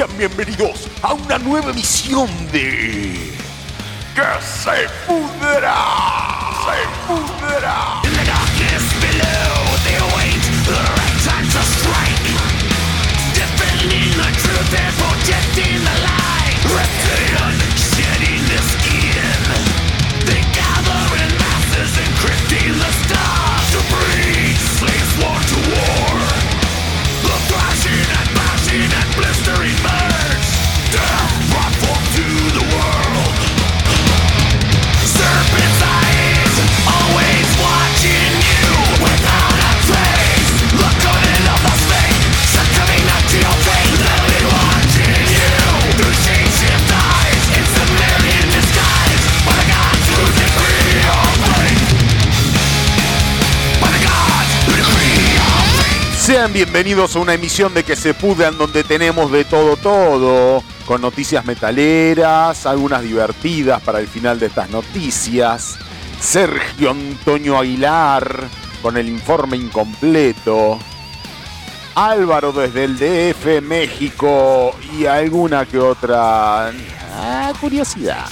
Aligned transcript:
Sean 0.00 0.16
bienvenidos 0.16 0.88
a 1.02 1.12
una 1.12 1.36
nueva 1.36 1.72
emisión 1.72 2.26
de... 2.50 3.34
¡Que 4.14 4.22
se 4.40 4.88
pudra! 5.06 5.74
¡Se 6.64 7.06
pudra! 7.06 8.49
Sean 56.30 56.52
bienvenidos 56.52 57.16
a 57.16 57.18
una 57.18 57.34
emisión 57.34 57.74
de 57.74 57.82
Que 57.82 57.96
se 57.96 58.14
pudran 58.14 58.56
donde 58.56 58.84
tenemos 58.84 59.32
de 59.32 59.44
todo 59.44 59.76
todo, 59.76 60.62
con 60.86 61.00
noticias 61.00 61.44
metaleras, 61.44 62.66
algunas 62.66 63.02
divertidas 63.02 63.82
para 63.82 63.98
el 63.98 64.06
final 64.06 64.38
de 64.38 64.46
estas 64.46 64.70
noticias. 64.70 65.76
Sergio 66.20 66.92
Antonio 66.92 67.58
Aguilar 67.58 68.46
con 68.80 68.96
el 68.96 69.08
informe 69.08 69.56
incompleto. 69.56 70.78
Álvaro 71.96 72.52
desde 72.52 72.84
el 72.84 72.96
DF 72.96 73.60
México 73.60 74.76
y 74.96 75.06
alguna 75.06 75.66
que 75.66 75.80
otra 75.80 76.68
ah, 76.68 77.52
curiosidad. 77.60 78.28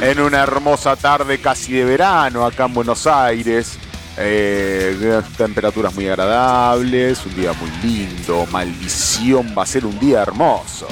En 0.00 0.20
una 0.20 0.42
hermosa 0.42 0.96
tarde 0.96 1.38
casi 1.38 1.72
de 1.72 1.84
verano 1.84 2.44
acá 2.44 2.66
en 2.66 2.74
Buenos 2.74 3.06
Aires. 3.06 3.78
eh, 4.16 5.22
temperaturas 5.36 5.92
muy 5.94 6.08
agradables, 6.08 7.24
un 7.26 7.34
día 7.34 7.52
muy 7.54 7.70
lindo. 7.82 8.46
Maldición, 8.50 9.54
va 9.56 9.62
a 9.62 9.66
ser 9.66 9.86
un 9.86 9.98
día 9.98 10.22
hermoso. 10.22 10.86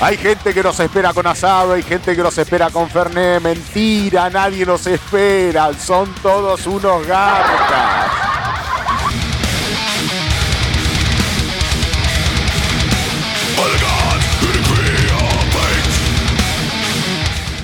Hay 0.00 0.18
gente 0.18 0.52
que 0.52 0.62
nos 0.62 0.78
espera 0.80 1.14
con 1.14 1.26
asado, 1.26 1.72
hay 1.72 1.82
gente 1.82 2.14
que 2.14 2.22
nos 2.22 2.36
espera 2.36 2.68
con 2.70 2.90
Fernet. 2.90 3.40
Mentira, 3.40 4.28
nadie 4.28 4.66
nos 4.66 4.86
espera. 4.86 5.72
Son 5.78 6.12
todos 6.16 6.66
unos 6.66 7.06
garcas. 7.06 8.33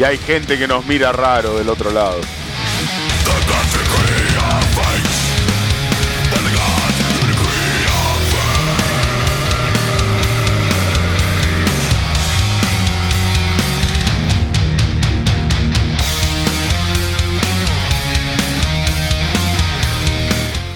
Y 0.00 0.02
hay 0.02 0.16
gente 0.16 0.58
que 0.58 0.66
nos 0.66 0.86
mira 0.86 1.12
raro 1.12 1.58
del 1.58 1.68
otro 1.68 1.90
lado. 1.90 2.18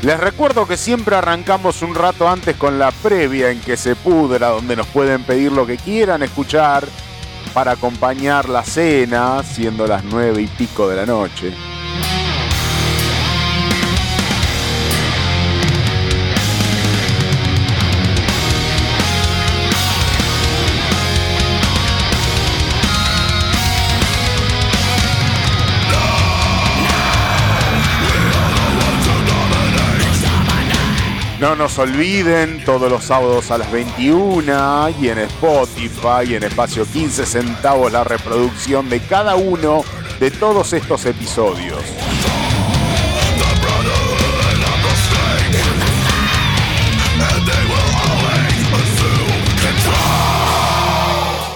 Les 0.02 0.20
recuerdo 0.20 0.66
que 0.68 0.76
siempre 0.76 1.16
arrancamos 1.16 1.80
un 1.80 1.94
rato 1.94 2.28
antes 2.28 2.56
con 2.56 2.78
la 2.78 2.91
previa 2.91 3.50
en 3.50 3.60
que 3.62 3.78
se 3.78 3.96
pudra, 3.96 4.48
donde 4.48 4.76
nos 4.76 4.86
pueden 4.88 5.24
pedir 5.24 5.50
lo 5.50 5.66
que 5.66 5.78
quieran 5.78 6.22
escuchar 6.22 6.86
para 7.54 7.72
acompañar 7.72 8.48
la 8.48 8.65
cena, 8.65 9.42
siendo 9.44 9.87
las 9.87 10.04
nueve 10.04 10.42
y 10.42 10.47
pico 10.48 10.88
de 10.88 10.97
la 10.97 11.06
noche. 11.06 11.54
No 31.44 31.55
nos 31.55 31.78
olviden, 31.78 32.65
todos 32.65 32.91
los 32.91 33.05
sábados 33.05 33.50
a 33.50 33.59
las 33.59 33.71
21 33.71 34.88
y 34.99 35.10
en 35.10 35.19
Spotify 35.19 36.31
y 36.31 36.37
en 36.37 36.44
espacio 36.44 36.87
15 36.87 37.27
centavos 37.27 37.93
la 37.93 38.03
reproducción 38.03 38.88
de 38.88 39.00
cada 39.00 39.37
uno 39.37 39.84
de 40.19 40.31
todos 40.31 40.72
estos 40.72 41.04
episodios. 41.04 41.83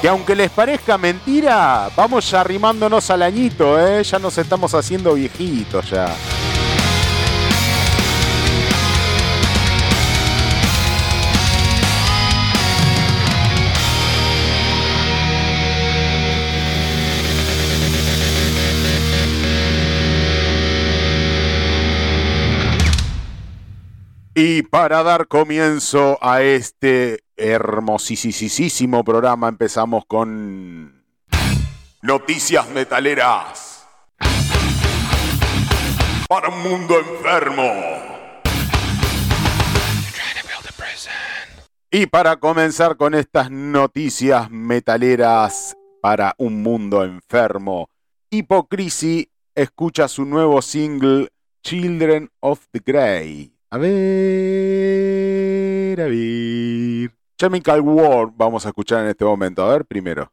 Que 0.02 0.08
aunque 0.08 0.36
les 0.36 0.50
parezca 0.50 0.98
mentira, 0.98 1.88
vamos 1.96 2.30
ya 2.30 2.42
arrimándonos 2.42 3.08
al 3.08 3.22
añito, 3.22 3.80
¿eh? 3.80 4.04
ya 4.04 4.18
nos 4.18 4.36
estamos 4.36 4.74
haciendo 4.74 5.14
viejitos 5.14 5.88
ya. 5.88 6.14
Y 24.40 24.62
para 24.62 25.02
dar 25.02 25.26
comienzo 25.26 26.16
a 26.22 26.42
este 26.42 27.24
hermosísimo 27.36 29.02
programa 29.02 29.48
empezamos 29.48 30.04
con 30.06 31.04
Noticias 32.02 32.70
Metaleras 32.70 33.84
para 36.28 36.50
un 36.50 36.62
mundo 36.62 37.00
enfermo. 37.00 37.64
Y 41.90 42.06
para 42.06 42.36
comenzar 42.36 42.96
con 42.96 43.16
estas 43.16 43.50
noticias 43.50 44.48
metaleras 44.52 45.76
para 46.00 46.36
un 46.38 46.62
mundo 46.62 47.02
enfermo, 47.02 47.90
Hipocrisy 48.30 49.32
escucha 49.56 50.06
su 50.06 50.24
nuevo 50.24 50.62
single 50.62 51.28
Children 51.64 52.30
of 52.38 52.60
the 52.70 52.80
Grey. 52.86 53.57
A 53.70 53.76
ver, 53.76 53.90
a 56.00 56.06
ver. 56.06 57.12
Chemical 57.36 57.80
War 57.82 58.28
vamos 58.34 58.64
a 58.64 58.70
escuchar 58.70 59.02
en 59.02 59.08
este 59.08 59.26
momento. 59.26 59.62
A 59.62 59.72
ver, 59.72 59.84
primero. 59.84 60.32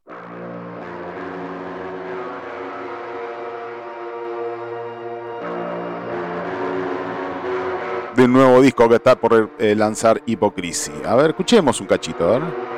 De 8.15 8.23
un 8.23 8.31
nuevo 8.31 8.61
disco 8.61 8.87
que 8.87 8.95
está 8.95 9.19
por 9.19 9.51
eh, 9.59 9.75
lanzar 9.75 10.21
Hipocrisy. 10.25 10.93
A 11.05 11.15
ver, 11.15 11.31
escuchemos 11.31 11.81
un 11.81 11.88
cachito, 11.88 12.29
a. 12.29 12.75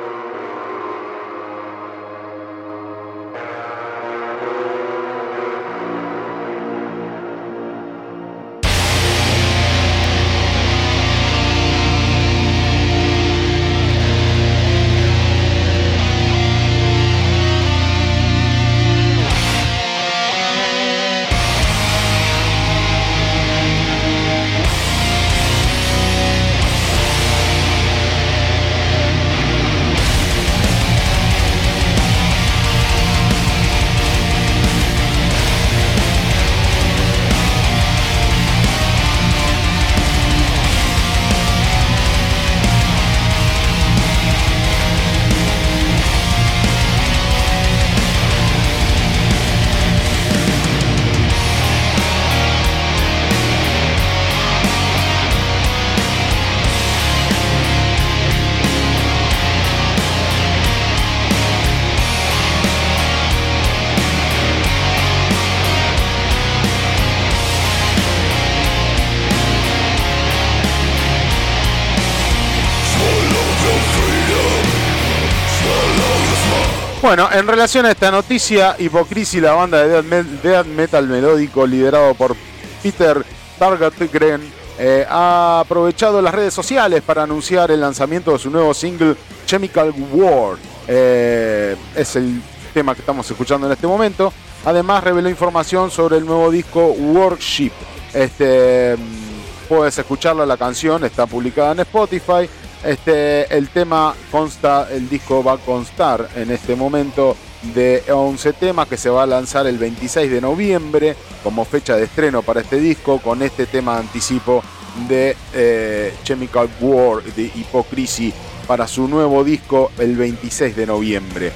en 77.38 77.46
relación 77.46 77.86
a 77.86 77.92
esta 77.92 78.10
noticia, 78.10 78.74
Hipocrisi, 78.78 79.40
la 79.40 79.52
banda 79.52 79.86
de 79.86 80.24
death 80.42 80.66
metal 80.66 81.06
melódico 81.06 81.66
liderado 81.66 82.12
por 82.14 82.34
Peter 82.82 83.24
Targatgren, 83.58 84.40
eh, 84.76 85.06
ha 85.08 85.60
aprovechado 85.60 86.20
las 86.20 86.34
redes 86.34 86.52
sociales 86.52 87.00
para 87.02 87.22
anunciar 87.22 87.70
el 87.70 87.80
lanzamiento 87.80 88.32
de 88.32 88.40
su 88.40 88.50
nuevo 88.50 88.74
single 88.74 89.14
Chemical 89.46 89.94
War. 90.12 90.56
Eh, 90.88 91.76
es 91.94 92.16
el 92.16 92.42
tema 92.74 92.94
que 92.94 93.02
estamos 93.02 93.30
escuchando 93.30 93.68
en 93.68 93.72
este 93.72 93.86
momento. 93.86 94.32
Además 94.64 95.04
reveló 95.04 95.28
información 95.28 95.92
sobre 95.92 96.16
el 96.16 96.26
nuevo 96.26 96.50
disco 96.50 96.88
Worship. 96.88 97.72
Este, 98.12 98.96
mm, 98.96 99.68
puedes 99.68 99.96
escucharla, 99.96 100.44
la 100.44 100.56
canción 100.56 101.04
está 101.04 101.26
publicada 101.26 101.70
en 101.70 101.80
Spotify. 101.80 102.48
Este, 102.84 103.52
el 103.56 103.68
tema 103.68 104.14
consta, 104.30 104.88
el 104.90 105.08
disco 105.08 105.42
va 105.42 105.54
a 105.54 105.58
constar 105.58 106.28
en 106.36 106.50
este 106.50 106.76
momento 106.76 107.36
de 107.74 108.04
11 108.08 108.52
temas 108.52 108.86
que 108.86 108.96
se 108.96 109.10
va 109.10 109.24
a 109.24 109.26
lanzar 109.26 109.66
el 109.66 109.78
26 109.78 110.30
de 110.30 110.40
noviembre 110.40 111.16
como 111.42 111.64
fecha 111.64 111.96
de 111.96 112.04
estreno 112.04 112.42
para 112.42 112.60
este 112.60 112.78
disco 112.78 113.18
con 113.18 113.42
este 113.42 113.66
tema 113.66 113.98
anticipo 113.98 114.62
de 115.08 115.36
eh, 115.54 116.14
Chemical 116.22 116.68
War 116.80 117.22
de 117.22 117.50
Hipocrisi 117.54 118.32
para 118.66 118.86
su 118.86 119.08
nuevo 119.08 119.42
disco 119.42 119.90
el 119.98 120.16
26 120.16 120.76
de 120.76 120.86
noviembre. 120.86 121.52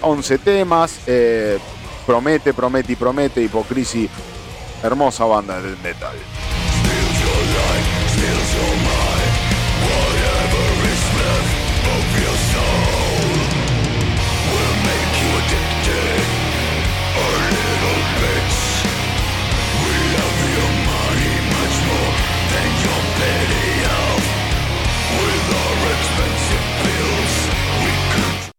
11 0.00 0.34
eh, 0.34 0.38
temas, 0.38 1.00
eh, 1.06 1.58
promete, 2.06 2.54
promete 2.54 2.92
y 2.92 2.96
promete 2.96 3.42
Hipocrisi, 3.42 4.08
hermosa 4.82 5.24
banda 5.24 5.60
del 5.60 5.76
metal. 5.78 6.16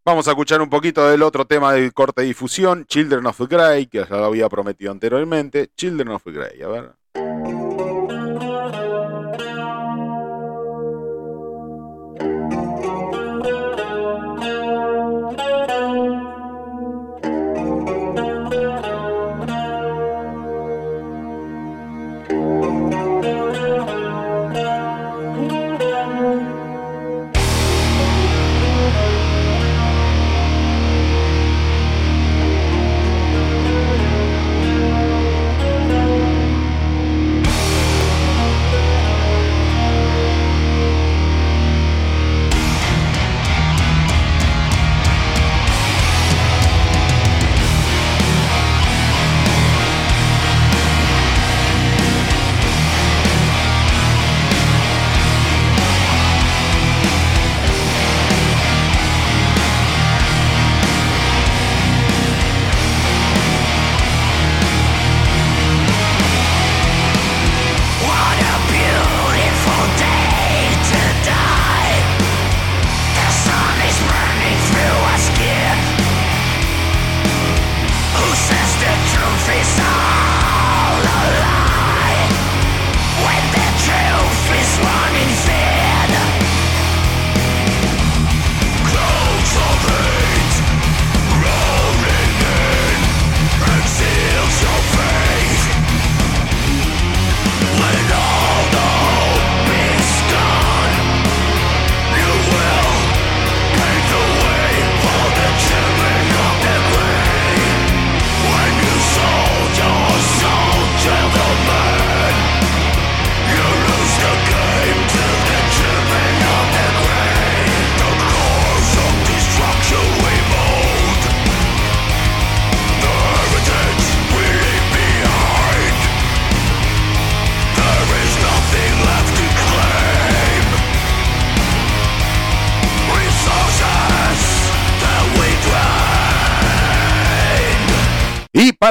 Vamos 0.06 0.28
a 0.28 0.32
escuchar 0.32 0.62
un 0.62 0.70
poquito 0.70 1.08
del 1.08 1.22
otro 1.22 1.46
tema 1.46 1.72
del 1.72 1.94
corte 1.94 2.24
de 2.24 2.28
difusión, 2.28 2.86
Children 2.86 3.26
of 3.26 3.40
Grey, 3.48 3.86
que 3.86 4.00
ya 4.00 4.18
lo 4.18 4.26
había 4.26 4.50
prometido 4.50 4.92
anteriormente. 4.92 5.70
Children 5.78 6.10
of 6.10 6.26
Grey, 6.26 6.62
a 6.62 6.68
ver. 6.68 6.92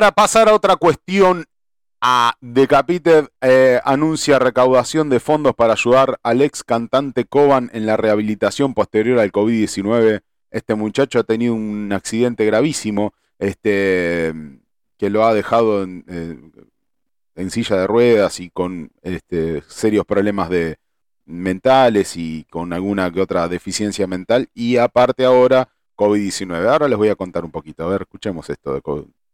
Para 0.02 0.16
pasar 0.16 0.48
a 0.48 0.54
otra 0.54 0.74
cuestión, 0.74 1.44
a 2.00 2.34
Decapite 2.40 3.28
eh, 3.40 3.78
anuncia 3.84 4.40
recaudación 4.40 5.08
de 5.08 5.20
fondos 5.20 5.54
para 5.54 5.74
ayudar 5.74 6.18
al 6.24 6.42
ex 6.42 6.64
cantante 6.64 7.24
Coban 7.24 7.70
en 7.72 7.86
la 7.86 7.96
rehabilitación 7.96 8.74
posterior 8.74 9.20
al 9.20 9.30
COVID-19. 9.30 10.22
Este 10.50 10.74
muchacho 10.74 11.20
ha 11.20 11.22
tenido 11.22 11.54
un 11.54 11.92
accidente 11.92 12.44
gravísimo 12.44 13.14
este, 13.38 14.34
que 14.98 15.08
lo 15.08 15.24
ha 15.24 15.34
dejado 15.34 15.84
en, 15.84 16.04
eh, 17.36 17.50
silla 17.50 17.76
de 17.76 17.86
ruedas 17.86 18.40
y 18.40 18.50
con 18.50 18.90
este, 19.02 19.62
serios 19.68 20.04
problemas 20.04 20.50
de, 20.50 20.78
mentales 21.26 22.16
y 22.16 22.44
con 22.50 22.72
alguna 22.72 23.08
que 23.12 23.20
otra 23.20 23.46
deficiencia 23.46 24.08
mental. 24.08 24.48
Y 24.52 24.78
aparte 24.78 25.24
ahora 25.24 25.68
COVID-19. 25.94 26.66
Ahora 26.66 26.88
les 26.88 26.98
voy 26.98 27.08
a 27.10 27.14
contar 27.14 27.44
un 27.44 27.52
poquito. 27.52 27.84
A 27.84 27.88
ver, 27.88 28.02
escuchemos 28.02 28.50
esto 28.50 28.74
de 28.74 28.82
COVID. 28.82 29.21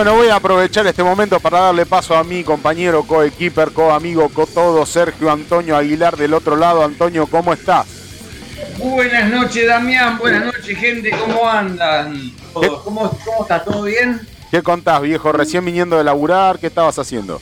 Bueno, 0.00 0.16
voy 0.16 0.28
a 0.28 0.36
aprovechar 0.36 0.86
este 0.86 1.02
momento 1.02 1.38
para 1.40 1.60
darle 1.60 1.84
paso 1.84 2.16
a 2.16 2.24
mi 2.24 2.42
compañero, 2.42 3.02
coequiper, 3.02 3.70
co-amigo, 3.72 4.30
co-todo, 4.30 4.86
Sergio 4.86 5.30
Antonio 5.30 5.76
Aguilar 5.76 6.16
del 6.16 6.32
otro 6.32 6.56
lado. 6.56 6.82
Antonio, 6.82 7.26
¿cómo 7.26 7.52
estás? 7.52 7.86
Buenas 8.78 9.28
noches, 9.28 9.66
Damián. 9.66 10.16
Buenas 10.16 10.46
noches, 10.46 10.78
gente. 10.78 11.10
¿Cómo 11.10 11.46
andan? 11.46 12.32
¿Cómo, 12.54 12.82
cómo 12.82 13.42
está? 13.42 13.62
¿Todo 13.62 13.82
bien? 13.82 14.26
¿Qué 14.50 14.62
contás, 14.62 15.02
viejo? 15.02 15.32
Recién 15.32 15.66
viniendo 15.66 15.98
de 15.98 16.04
laburar, 16.04 16.58
¿qué 16.58 16.68
estabas 16.68 16.98
haciendo? 16.98 17.38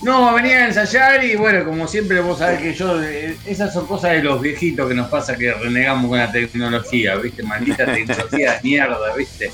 No, 0.00 0.32
venía 0.32 0.60
a 0.60 0.68
ensayar 0.68 1.22
y 1.26 1.36
bueno, 1.36 1.62
como 1.66 1.86
siempre 1.86 2.20
vos 2.20 2.38
sabés 2.38 2.62
que 2.62 2.72
yo, 2.72 3.02
eh, 3.02 3.36
esas 3.44 3.74
son 3.74 3.86
cosas 3.86 4.12
de 4.12 4.22
los 4.22 4.40
viejitos 4.40 4.88
que 4.88 4.94
nos 4.94 5.08
pasa 5.08 5.36
que 5.36 5.52
renegamos 5.52 6.08
con 6.08 6.16
la 6.16 6.32
tecnología, 6.32 7.16
¿viste? 7.16 7.42
Maldita 7.42 7.84
tecnología 7.84 8.52
de 8.52 8.60
mierda, 8.62 9.14
¿viste? 9.14 9.52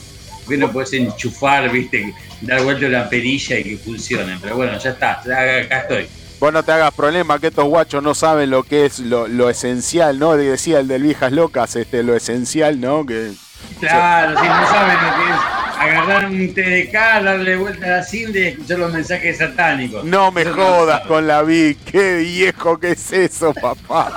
Que 0.48 0.56
no 0.56 0.70
puedes 0.70 0.92
enchufar, 0.92 1.70
viste, 1.70 2.12
dar 2.40 2.62
vuelta 2.62 2.88
la 2.88 3.08
perilla 3.08 3.58
y 3.58 3.64
que 3.64 3.76
funcione. 3.78 4.38
Pero 4.40 4.56
bueno, 4.56 4.78
ya 4.78 4.90
está, 4.90 5.20
acá 5.20 5.80
estoy. 5.80 6.08
Vos 6.42 6.52
no 6.52 6.64
te 6.64 6.72
hagas 6.72 6.92
problema 6.92 7.38
que 7.38 7.46
estos 7.46 7.66
guachos 7.66 8.02
no 8.02 8.16
saben 8.16 8.50
lo 8.50 8.64
que 8.64 8.84
es 8.84 8.98
lo, 8.98 9.48
esencial, 9.48 10.18
¿no? 10.18 10.36
Decía 10.36 10.80
el 10.80 10.88
del 10.88 11.04
Viejas 11.04 11.30
Locas, 11.30 11.76
este, 11.76 12.02
lo 12.02 12.16
esencial, 12.16 12.80
¿no? 12.80 13.06
Que, 13.06 13.30
claro, 13.78 14.40
si 14.40 14.48
no 14.48 14.66
saben 14.66 14.96
lo 14.96 15.16
que 15.16 15.30
es 15.30 15.62
agarrar 15.78 16.26
un 16.26 16.52
TDK, 16.52 16.92
darle 16.92 17.56
vuelta 17.56 17.86
a 17.86 17.90
la 17.90 18.02
cinta 18.02 18.38
y 18.38 18.46
escuchar 18.48 18.78
los 18.80 18.92
mensajes 18.92 19.38
satánicos. 19.38 20.04
No 20.04 20.32
me 20.32 20.44
jodas 20.44 21.02
con 21.02 21.28
la 21.28 21.42
Vic, 21.42 21.78
qué 21.84 22.16
viejo 22.16 22.76
que 22.76 22.90
es 22.90 23.12
eso, 23.12 23.54
papá. 23.54 24.12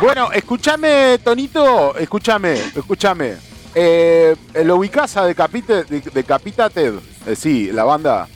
bueno, 0.00 0.32
escúchame, 0.32 1.18
Tonito, 1.22 1.96
escúchame, 1.96 2.54
escúchame. 2.54 3.49
Eh, 3.74 4.36
¿Lo 4.64 4.76
ubicás 4.76 5.16
a 5.16 5.26
Decapitated? 5.26 6.94
Eh, 7.26 7.36
sí, 7.36 7.70
la 7.72 7.84
banda. 7.84 8.28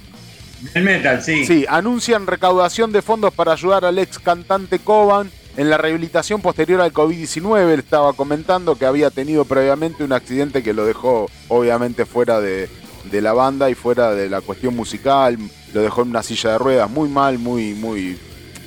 El 0.74 0.84
metal, 0.84 1.22
sí. 1.22 1.44
Sí, 1.44 1.66
anuncian 1.68 2.26
recaudación 2.26 2.92
de 2.92 3.02
fondos 3.02 3.34
para 3.34 3.52
ayudar 3.52 3.84
al 3.84 3.98
ex 3.98 4.18
cantante 4.18 4.78
Coban 4.78 5.30
en 5.56 5.70
la 5.70 5.76
rehabilitación 5.76 6.40
posterior 6.40 6.80
al 6.80 6.92
COVID-19. 6.92 7.72
Él 7.72 7.80
estaba 7.80 8.12
comentando 8.14 8.76
que 8.76 8.86
había 8.86 9.10
tenido 9.10 9.44
previamente 9.44 10.04
un 10.04 10.12
accidente 10.12 10.62
que 10.62 10.72
lo 10.72 10.86
dejó 10.86 11.28
obviamente 11.48 12.06
fuera 12.06 12.40
de, 12.40 12.68
de 13.10 13.20
la 13.20 13.32
banda 13.32 13.68
y 13.70 13.74
fuera 13.74 14.12
de 14.12 14.30
la 14.30 14.40
cuestión 14.40 14.74
musical. 14.74 15.36
Lo 15.72 15.82
dejó 15.82 16.02
en 16.02 16.10
una 16.10 16.22
silla 16.22 16.52
de 16.52 16.58
ruedas 16.58 16.90
muy 16.90 17.08
mal, 17.08 17.38
muy, 17.38 17.74
muy 17.74 18.18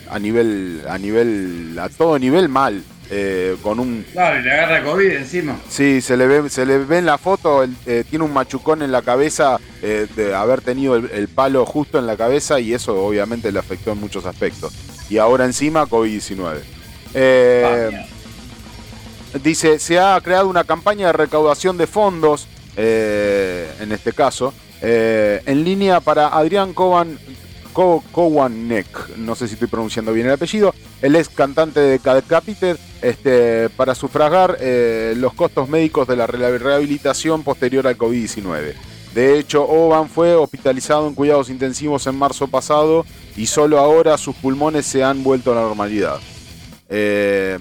a 0.09 0.19
nivel, 0.19 0.83
a 0.87 0.97
nivel, 0.97 1.77
a 1.79 1.89
todo 1.89 2.19
nivel 2.19 2.49
mal. 2.49 2.83
Eh, 3.09 3.55
con 3.61 3.79
un. 3.79 4.05
Claro, 4.11 4.41
le 4.41 4.51
agarra 4.51 4.83
COVID 4.83 5.11
encima. 5.11 5.57
Sí, 5.69 6.01
se 6.01 6.17
le 6.17 6.27
ve, 6.27 6.49
se 6.49 6.65
le 6.65 6.79
ve 6.79 6.97
en 6.97 7.05
la 7.05 7.17
foto, 7.17 7.63
eh, 7.85 8.03
tiene 8.09 8.25
un 8.25 8.33
machucón 8.33 8.81
en 8.81 8.91
la 8.91 9.01
cabeza 9.01 9.57
eh, 9.81 10.07
de 10.15 10.35
haber 10.35 10.59
tenido 10.61 10.95
el, 10.95 11.29
palo 11.29 11.65
justo 11.65 11.99
en 11.99 12.07
la 12.07 12.17
cabeza 12.17 12.59
y 12.59 12.73
eso 12.73 13.01
obviamente 13.05 13.51
le 13.51 13.59
afectó 13.59 13.93
en 13.93 13.99
muchos 13.99 14.25
aspectos. 14.25 14.73
Y 15.09 15.19
ahora 15.19 15.45
encima 15.45 15.85
COVID-19. 15.85 16.59
dice, 19.41 19.79
se 19.79 19.99
ha 19.99 20.19
creado 20.21 20.49
una 20.49 20.65
campaña 20.65 21.07
de 21.07 21.13
recaudación 21.13 21.77
de 21.77 21.87
fondos, 21.87 22.47
en 22.75 23.91
este 23.91 24.11
caso, 24.11 24.53
en 24.81 25.63
línea 25.63 26.01
para 26.01 26.27
Adrián 26.27 26.73
Coban 26.73 27.17
Kowanek, 27.73 29.06
no 29.17 29.35
sé 29.35 29.47
si 29.47 29.53
estoy 29.53 29.67
pronunciando 29.67 30.13
bien 30.13 30.27
el 30.27 30.33
apellido, 30.33 30.73
el 31.01 31.15
ex 31.15 31.29
cantante 31.29 31.79
de 31.79 31.99
Capiter, 31.99 32.77
este, 33.01 33.69
para 33.69 33.95
sufragar 33.95 34.57
eh, 34.59 35.13
los 35.17 35.33
costos 35.33 35.69
médicos 35.69 36.07
de 36.07 36.15
la 36.15 36.27
rehabilitación 36.27 37.43
posterior 37.43 37.87
al 37.87 37.97
COVID-19. 37.97 38.73
De 39.13 39.39
hecho, 39.39 39.63
Oban 39.63 40.09
fue 40.09 40.35
hospitalizado 40.35 41.07
en 41.07 41.15
cuidados 41.15 41.49
intensivos 41.49 42.05
en 42.07 42.15
marzo 42.15 42.47
pasado 42.47 43.05
y 43.35 43.47
solo 43.47 43.79
ahora 43.79 44.17
sus 44.17 44.35
pulmones 44.35 44.85
se 44.85 45.03
han 45.03 45.23
vuelto 45.23 45.51
a 45.51 45.55
la 45.55 45.61
normalidad. 45.61 46.19
Eh, 46.89 47.57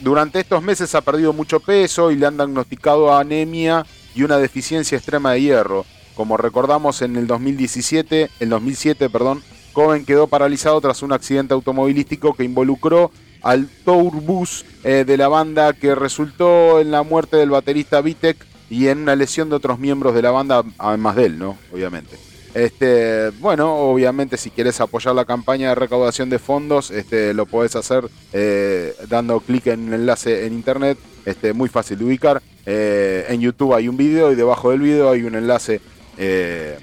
durante 0.00 0.40
estos 0.40 0.62
meses 0.62 0.94
ha 0.94 1.00
perdido 1.00 1.32
mucho 1.32 1.60
peso 1.60 2.10
y 2.10 2.16
le 2.16 2.26
han 2.26 2.36
diagnosticado 2.36 3.16
anemia 3.16 3.84
y 4.14 4.22
una 4.22 4.38
deficiencia 4.38 4.96
extrema 4.96 5.32
de 5.32 5.40
hierro. 5.40 5.86
Como 6.14 6.36
recordamos 6.36 7.02
en 7.02 7.16
el 7.16 7.26
2017, 7.26 8.30
el 8.38 8.48
2007, 8.48 9.10
perdón, 9.10 9.42
Cohen 9.74 10.06
quedó 10.06 10.26
paralizado 10.26 10.80
tras 10.80 11.02
un 11.02 11.12
accidente 11.12 11.52
automovilístico 11.52 12.32
que 12.32 12.44
involucró 12.44 13.10
al 13.42 13.68
tourbus 13.84 14.64
eh, 14.84 15.04
de 15.06 15.16
la 15.18 15.28
banda 15.28 15.74
que 15.74 15.94
resultó 15.94 16.80
en 16.80 16.90
la 16.90 17.02
muerte 17.02 17.36
del 17.36 17.50
baterista 17.50 18.00
Vitek 18.00 18.38
y 18.70 18.88
en 18.88 19.00
una 19.00 19.14
lesión 19.14 19.50
de 19.50 19.56
otros 19.56 19.78
miembros 19.78 20.14
de 20.14 20.22
la 20.22 20.30
banda, 20.30 20.64
además 20.78 21.16
de 21.16 21.26
él, 21.26 21.38
¿no? 21.38 21.58
Obviamente. 21.70 22.16
Este, 22.54 23.30
bueno, 23.40 23.74
obviamente 23.74 24.36
si 24.36 24.48
quieres 24.48 24.80
apoyar 24.80 25.14
la 25.14 25.24
campaña 25.24 25.70
de 25.70 25.74
recaudación 25.74 26.30
de 26.30 26.38
fondos, 26.38 26.92
este, 26.92 27.34
lo 27.34 27.46
puedes 27.46 27.74
hacer 27.74 28.08
eh, 28.32 28.94
dando 29.08 29.40
clic 29.40 29.66
en 29.66 29.88
un 29.88 29.94
enlace 29.94 30.46
en 30.46 30.52
internet, 30.52 30.96
este, 31.26 31.52
muy 31.52 31.68
fácil 31.68 31.98
de 31.98 32.04
ubicar. 32.04 32.42
Eh, 32.64 33.26
en 33.28 33.40
YouTube 33.40 33.74
hay 33.74 33.88
un 33.88 33.96
video 33.96 34.30
y 34.30 34.36
debajo 34.36 34.70
del 34.70 34.80
video 34.80 35.10
hay 35.10 35.24
un 35.24 35.34
enlace 35.34 35.80
eh, 36.16 36.78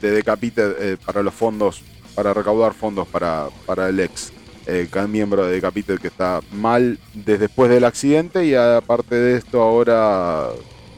de 0.00 0.10
Decapite 0.12 0.96
para 1.04 1.22
los 1.24 1.34
fondos, 1.34 1.82
para 2.16 2.32
recaudar 2.34 2.72
fondos 2.72 3.06
para, 3.06 3.48
para 3.66 3.88
el 3.90 4.00
ex 4.00 4.32
eh, 4.66 4.88
miembro 5.06 5.46
de 5.46 5.52
Decapite 5.52 5.98
que 5.98 6.08
está 6.08 6.40
mal 6.50 6.98
desde 7.14 7.46
después 7.46 7.70
del 7.70 7.84
accidente 7.84 8.44
y 8.44 8.54
aparte 8.54 9.14
de 9.14 9.36
esto 9.36 9.62
ahora 9.62 10.48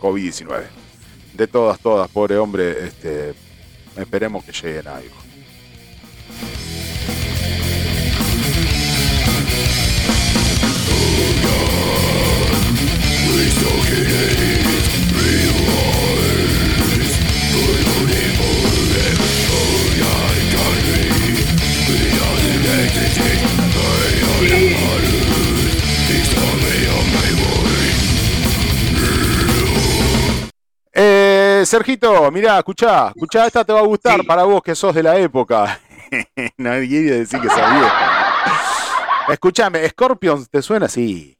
COVID-19. 0.00 0.62
De 1.34 1.46
todas, 1.46 1.78
todas, 1.80 2.08
pobre 2.10 2.38
hombre, 2.38 2.86
este, 2.86 3.34
esperemos 3.96 4.44
que 4.44 4.52
lleguen 4.52 4.88
a 4.88 4.96
algo. 4.96 5.28
Eh, 31.58 31.66
Sergito, 31.66 32.30
mirá, 32.30 32.58
escuchá, 32.58 33.08
escuchá, 33.08 33.46
esta 33.46 33.64
te 33.64 33.72
va 33.72 33.80
a 33.80 33.82
gustar 33.82 34.24
para 34.24 34.44
vos 34.44 34.62
que 34.62 34.76
sos 34.76 34.94
de 34.94 35.02
la 35.02 35.16
época. 35.16 35.80
Nadie 36.56 36.86
quiere 36.86 37.18
decir 37.18 37.40
que 37.40 37.48
sabía. 37.48 37.92
Escúchame, 39.28 39.88
Scorpions, 39.88 40.48
¿te 40.48 40.62
suena 40.62 40.86
así? 40.86 41.36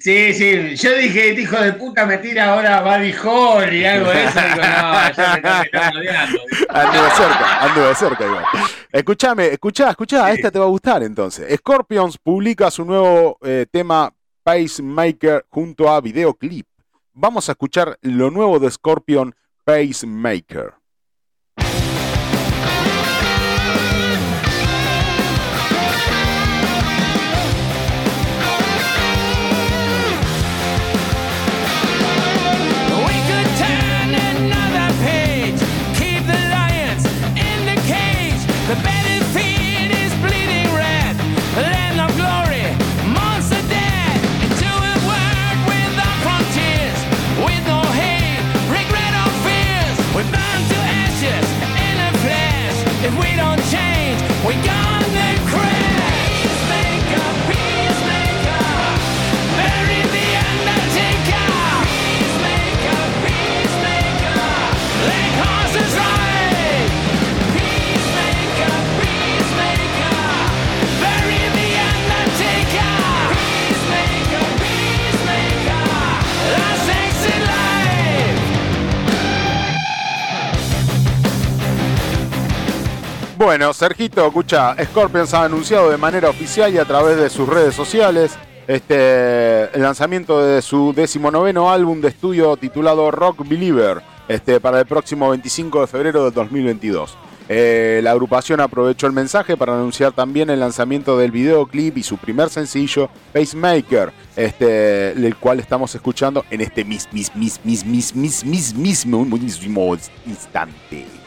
Sí, 0.00 0.34
sí, 0.34 0.74
yo 0.74 0.96
dije, 0.96 1.28
este 1.28 1.42
hijo 1.42 1.56
de 1.56 1.72
puta 1.74 2.04
me 2.04 2.18
tira 2.18 2.52
ahora 2.52 2.82
Buddy 2.82 3.14
Holly 3.22 3.78
y 3.78 3.84
algo 3.84 4.10
de 4.10 4.24
eso. 4.24 4.40
Digo, 4.40 4.56
no, 4.56 5.12
ya 5.12 5.40
me 5.40 5.62
está 5.62 5.90
rodeando. 5.92 6.38
Ando 6.70 7.04
de 7.04 7.10
cerca, 7.10 7.64
ando 7.64 7.88
de 7.88 7.94
cerca 7.94 8.26
igual. 8.26 8.44
Escuchame, 8.90 9.46
escuchá, 9.46 9.90
escuchá, 9.90 10.32
esta 10.32 10.50
te 10.50 10.58
va 10.58 10.64
a 10.64 10.68
gustar 10.68 11.04
entonces. 11.04 11.56
Scorpions 11.58 12.18
publica 12.18 12.72
su 12.72 12.84
nuevo 12.84 13.38
eh, 13.44 13.66
tema 13.70 14.12
Pacemaker 14.42 15.46
junto 15.48 15.88
a 15.88 16.00
videoclip. 16.00 16.66
Vamos 17.12 17.48
a 17.48 17.52
escuchar 17.52 17.96
lo 18.02 18.32
nuevo 18.32 18.58
de 18.58 18.68
Scorpion 18.68 19.32
Pacemaker. 19.66 20.74
Bueno, 83.44 83.74
Sergito, 83.74 84.26
escucha, 84.26 84.74
Scorpions 84.82 85.34
ha 85.34 85.44
anunciado 85.44 85.90
de 85.90 85.98
manera 85.98 86.30
oficial 86.30 86.72
y 86.72 86.78
a 86.78 86.86
través 86.86 87.18
de 87.18 87.28
sus 87.28 87.46
redes 87.46 87.74
sociales 87.74 88.38
este, 88.66 89.64
el 89.64 89.82
lanzamiento 89.82 90.42
de 90.42 90.62
su 90.62 90.94
decimonoveno 90.94 91.70
álbum 91.70 92.00
de 92.00 92.08
estudio 92.08 92.56
titulado 92.56 93.10
Rock 93.10 93.46
Believer 93.46 94.00
este, 94.28 94.60
para 94.60 94.80
el 94.80 94.86
próximo 94.86 95.28
25 95.28 95.82
de 95.82 95.86
febrero 95.86 96.24
de 96.24 96.30
2022. 96.30 97.18
Eh, 97.50 98.00
la 98.02 98.12
agrupación 98.12 98.62
aprovechó 98.62 99.06
el 99.06 99.12
mensaje 99.12 99.58
para 99.58 99.74
anunciar 99.74 100.12
también 100.12 100.48
el 100.48 100.60
lanzamiento 100.60 101.18
del 101.18 101.30
videoclip 101.30 101.98
y 101.98 102.02
su 102.02 102.16
primer 102.16 102.48
sencillo, 102.48 103.10
Pacemaker, 103.34 104.10
este, 104.36 105.10
el 105.10 105.36
cual 105.36 105.60
estamos 105.60 105.94
escuchando 105.94 106.46
en 106.50 106.62
este 106.62 106.82
mis, 106.82 107.12
mis, 107.12 107.36
mis, 107.36 107.60
mis, 107.62 107.84
mis, 107.84 108.14
mis, 108.14 108.42
mis, 108.42 108.74
mismo, 108.74 109.26
mismo 109.26 109.96
instante. 110.24 111.23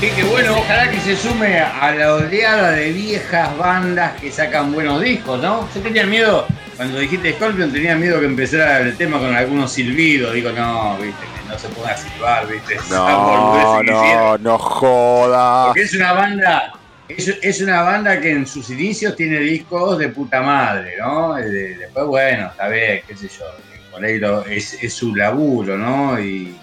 Sí, 0.00 0.10
que 0.10 0.24
bueno, 0.24 0.58
ojalá 0.58 0.90
que 0.90 1.00
se 1.00 1.16
sume 1.16 1.58
a 1.58 1.90
la 1.94 2.14
oleada 2.14 2.72
de 2.72 2.92
viejas 2.92 3.56
bandas 3.56 4.20
que 4.20 4.30
sacan 4.30 4.70
buenos 4.72 5.00
discos, 5.00 5.40
¿no? 5.40 5.66
Yo 5.74 5.80
tenía 5.80 6.04
miedo, 6.04 6.46
cuando 6.76 6.98
dijiste 6.98 7.32
Scorpion, 7.32 7.72
tenía 7.72 7.96
miedo 7.96 8.20
que 8.20 8.26
empezara 8.26 8.80
el 8.80 8.94
tema 8.98 9.18
con 9.18 9.34
algunos 9.34 9.72
silbidos. 9.72 10.34
Digo, 10.34 10.52
no, 10.52 10.98
viste, 10.98 11.24
que 11.24 11.48
no 11.48 11.58
se 11.58 11.68
ponga 11.68 11.92
a 11.92 11.96
silbar, 11.96 12.46
viste. 12.46 12.76
No, 12.90 13.82
no, 13.82 14.36
no 14.38 14.58
jodas. 14.58 15.66
Porque 15.68 15.82
es 15.82 15.94
una 15.94 16.12
banda, 16.12 16.72
es, 17.08 17.28
es 17.40 17.60
una 17.62 17.80
banda 17.80 18.20
que 18.20 18.32
en 18.32 18.46
sus 18.46 18.68
inicios 18.68 19.16
tiene 19.16 19.38
discos 19.40 19.96
de 19.98 20.10
puta 20.10 20.42
madre, 20.42 20.92
¿no? 20.98 21.38
Y 21.38 21.42
de- 21.44 21.76
después, 21.78 22.04
bueno, 22.04 22.52
bien, 22.70 23.00
qué 23.08 23.16
sé 23.16 23.28
yo, 23.28 23.44
por 23.90 24.04
ahí 24.04 24.18
lo- 24.18 24.44
es, 24.44 24.74
es 24.82 24.92
su 24.92 25.14
laburo, 25.16 25.78
¿no? 25.78 26.20
Y, 26.20 26.54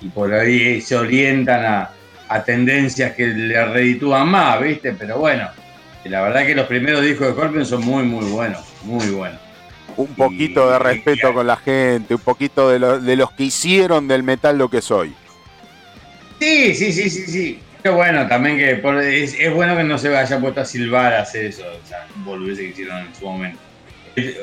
y 0.00 0.08
por 0.08 0.32
ahí 0.34 0.80
se 0.80 0.96
orientan 0.96 1.64
a, 1.64 1.90
a 2.28 2.42
tendencias 2.44 3.12
que 3.14 3.26
le 3.26 3.64
reditúan 3.66 4.28
más, 4.28 4.60
¿viste? 4.60 4.92
Pero 4.92 5.18
bueno, 5.18 5.48
la 6.04 6.22
verdad 6.22 6.46
que 6.46 6.54
los 6.54 6.66
primeros 6.66 7.02
discos 7.02 7.28
de 7.28 7.32
Scorpion 7.32 7.66
son 7.66 7.82
muy, 7.84 8.04
muy 8.04 8.24
buenos, 8.30 8.60
muy 8.82 9.08
buenos. 9.10 9.40
Un 9.96 10.08
poquito 10.14 10.70
de 10.70 10.78
respeto 10.78 11.32
con 11.32 11.46
la 11.46 11.56
gente, 11.56 12.14
un 12.14 12.20
poquito 12.20 12.68
de, 12.68 12.78
lo- 12.78 13.00
de 13.00 13.16
los 13.16 13.32
que 13.32 13.44
hicieron 13.44 14.06
del 14.06 14.22
metal 14.22 14.58
lo 14.58 14.68
que 14.68 14.82
soy. 14.82 15.14
Sí, 16.38 16.74
sí, 16.74 16.92
sí, 16.92 17.08
sí, 17.08 17.26
sí. 17.26 17.60
Qué 17.82 17.88
bueno 17.88 18.26
también 18.28 18.58
que 18.58 18.76
por- 18.76 19.00
es, 19.02 19.34
es 19.38 19.54
bueno 19.54 19.76
que 19.76 19.84
no 19.84 19.96
se 19.96 20.14
haya 20.14 20.38
puesto 20.38 20.60
a 20.60 20.64
silbar 20.64 21.14
a 21.14 21.22
hacer 21.22 21.46
eso, 21.46 21.62
o 21.62 21.86
sea, 21.86 22.06
boludeces 22.16 22.64
que 22.64 22.70
hicieron 22.72 22.98
en 23.06 23.14
su 23.14 23.24
momento. 23.24 23.58
Es, 24.16 24.34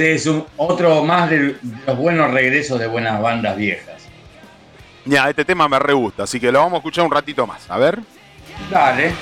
es 0.00 0.26
un, 0.26 0.44
otro 0.56 1.02
más 1.04 1.28
de, 1.30 1.38
de 1.38 1.56
los 1.86 1.96
buenos 1.96 2.30
regresos 2.30 2.78
de 2.78 2.86
buenas 2.86 3.20
bandas 3.20 3.56
viejas. 3.56 3.99
Ya, 5.10 5.28
este 5.28 5.44
tema 5.44 5.66
me 5.66 5.76
re 5.80 5.92
gusta, 5.92 6.22
así 6.22 6.38
que 6.38 6.52
lo 6.52 6.60
vamos 6.60 6.74
a 6.74 6.76
escuchar 6.76 7.04
un 7.04 7.10
ratito 7.10 7.44
más. 7.44 7.68
A 7.68 7.78
ver. 7.78 7.98
Dale. 8.70 9.12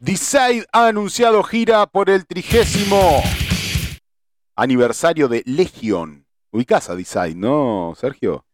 Decide 0.00 0.66
ha 0.72 0.88
anunciado 0.88 1.44
gira 1.44 1.86
por 1.86 2.10
el 2.10 2.26
trigésimo 2.26 3.22
aniversario 4.56 5.28
de 5.28 5.42
Legion. 5.46 6.24
Ubicás 6.52 6.90
a 6.90 6.96
Decide, 6.96 7.34
¿no, 7.34 7.94
Sergio? 7.98 8.44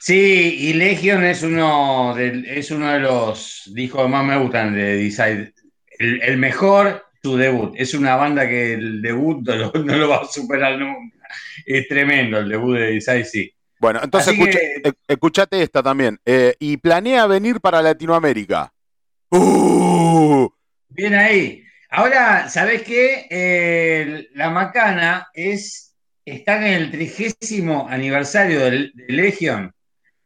Sí, 0.00 0.56
y 0.60 0.72
Legion 0.74 1.24
es 1.24 1.42
uno 1.42 2.14
de, 2.14 2.44
es 2.46 2.70
uno 2.70 2.90
de 2.92 3.00
los 3.00 3.62
discos 3.74 4.08
más 4.08 4.24
me 4.24 4.36
gustan 4.38 4.74
de 4.74 4.96
Decide. 4.96 5.54
El, 5.98 6.22
el 6.22 6.36
mejor, 6.36 7.04
su 7.22 7.36
debut. 7.36 7.72
Es 7.76 7.94
una 7.94 8.16
banda 8.16 8.46
que 8.48 8.74
el 8.74 9.00
debut 9.00 9.46
no 9.46 9.56
lo, 9.56 9.72
no 9.84 9.96
lo 9.96 10.08
va 10.08 10.16
a 10.22 10.26
superar 10.26 10.78
nunca. 10.78 11.16
Es 11.64 11.88
tremendo 11.88 12.38
el 12.38 12.48
debut 12.48 12.76
de 12.76 12.92
Decide, 12.92 13.24
sí. 13.24 13.50
Bueno, 13.80 14.00
entonces 14.02 14.32
escucha- 14.34 14.58
que- 14.58 14.88
e- 14.88 14.92
escuchate 15.08 15.62
esta 15.62 15.82
también. 15.82 16.18
Eh, 16.24 16.54
y 16.58 16.76
planea 16.78 17.26
venir 17.26 17.60
para 17.60 17.80
Latinoamérica. 17.82 18.72
¡Uh! 19.30 20.48
Bien 20.88 21.14
ahí. 21.14 21.62
Ahora, 21.96 22.48
¿sabés 22.48 22.82
qué? 22.82 23.26
Eh, 23.30 24.28
la 24.34 24.50
Macana 24.50 25.28
es, 25.32 25.94
está 26.24 26.56
en 26.56 26.64
el 26.74 26.90
trigésimo 26.90 27.86
aniversario 27.88 28.60
del- 28.60 28.90
de 28.94 29.12
Legion. 29.12 29.72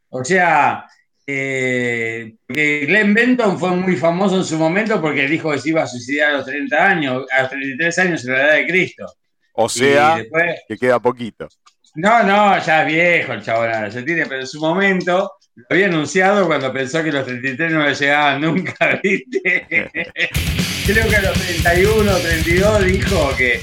O 0.09 0.25
sea, 0.25 0.87
eh, 1.27 2.37
que 2.49 2.87
Glenn 2.87 3.13
Benton 3.13 3.59
fue 3.59 3.73
muy 3.73 3.97
famoso 3.97 4.37
en 4.39 4.45
su 4.45 4.57
momento 4.57 4.99
porque 4.99 5.27
dijo 5.29 5.51
que 5.53 5.59
se 5.59 5.69
iba 5.69 5.83
a 5.83 5.87
suicidar 5.87 6.31
a 6.31 6.37
los 6.39 6.47
30 6.47 6.87
años, 6.87 7.27
a 7.31 7.43
los 7.43 7.51
33 7.51 7.99
años 7.99 8.25
en 8.27 8.33
la 8.33 8.45
edad 8.47 8.55
de 8.55 8.67
Cristo. 8.67 9.07
O 9.53 9.69
sea, 9.69 10.17
después, 10.17 10.61
que 10.67 10.79
queda 10.79 10.99
poquito. 11.01 11.49
no, 11.97 12.23
no, 12.23 12.59
ya 12.65 12.83
es 12.83 12.87
viejo 12.87 13.33
el 13.35 13.43
chabón, 13.43 13.91
ya 13.91 14.05
tiene, 14.05 14.25
pero 14.25 14.41
en 14.41 14.47
su 14.47 14.59
momento 14.59 15.33
lo 15.55 15.67
había 15.69 15.87
anunciado 15.87 16.47
cuando 16.47 16.73
pensó 16.73 17.03
que 17.05 17.13
los 17.13 17.27
33 17.27 17.73
no 17.73 17.85
le 17.85 17.95
llegaban 17.95 18.41
nunca, 18.41 18.99
¿viste? 19.03 19.67
Creo 20.89 21.07
que 21.07 21.17
a 21.17 21.21
los 21.21 21.35
31, 21.35 22.17
32 22.17 22.87
dijo 22.87 23.37
que, 23.37 23.61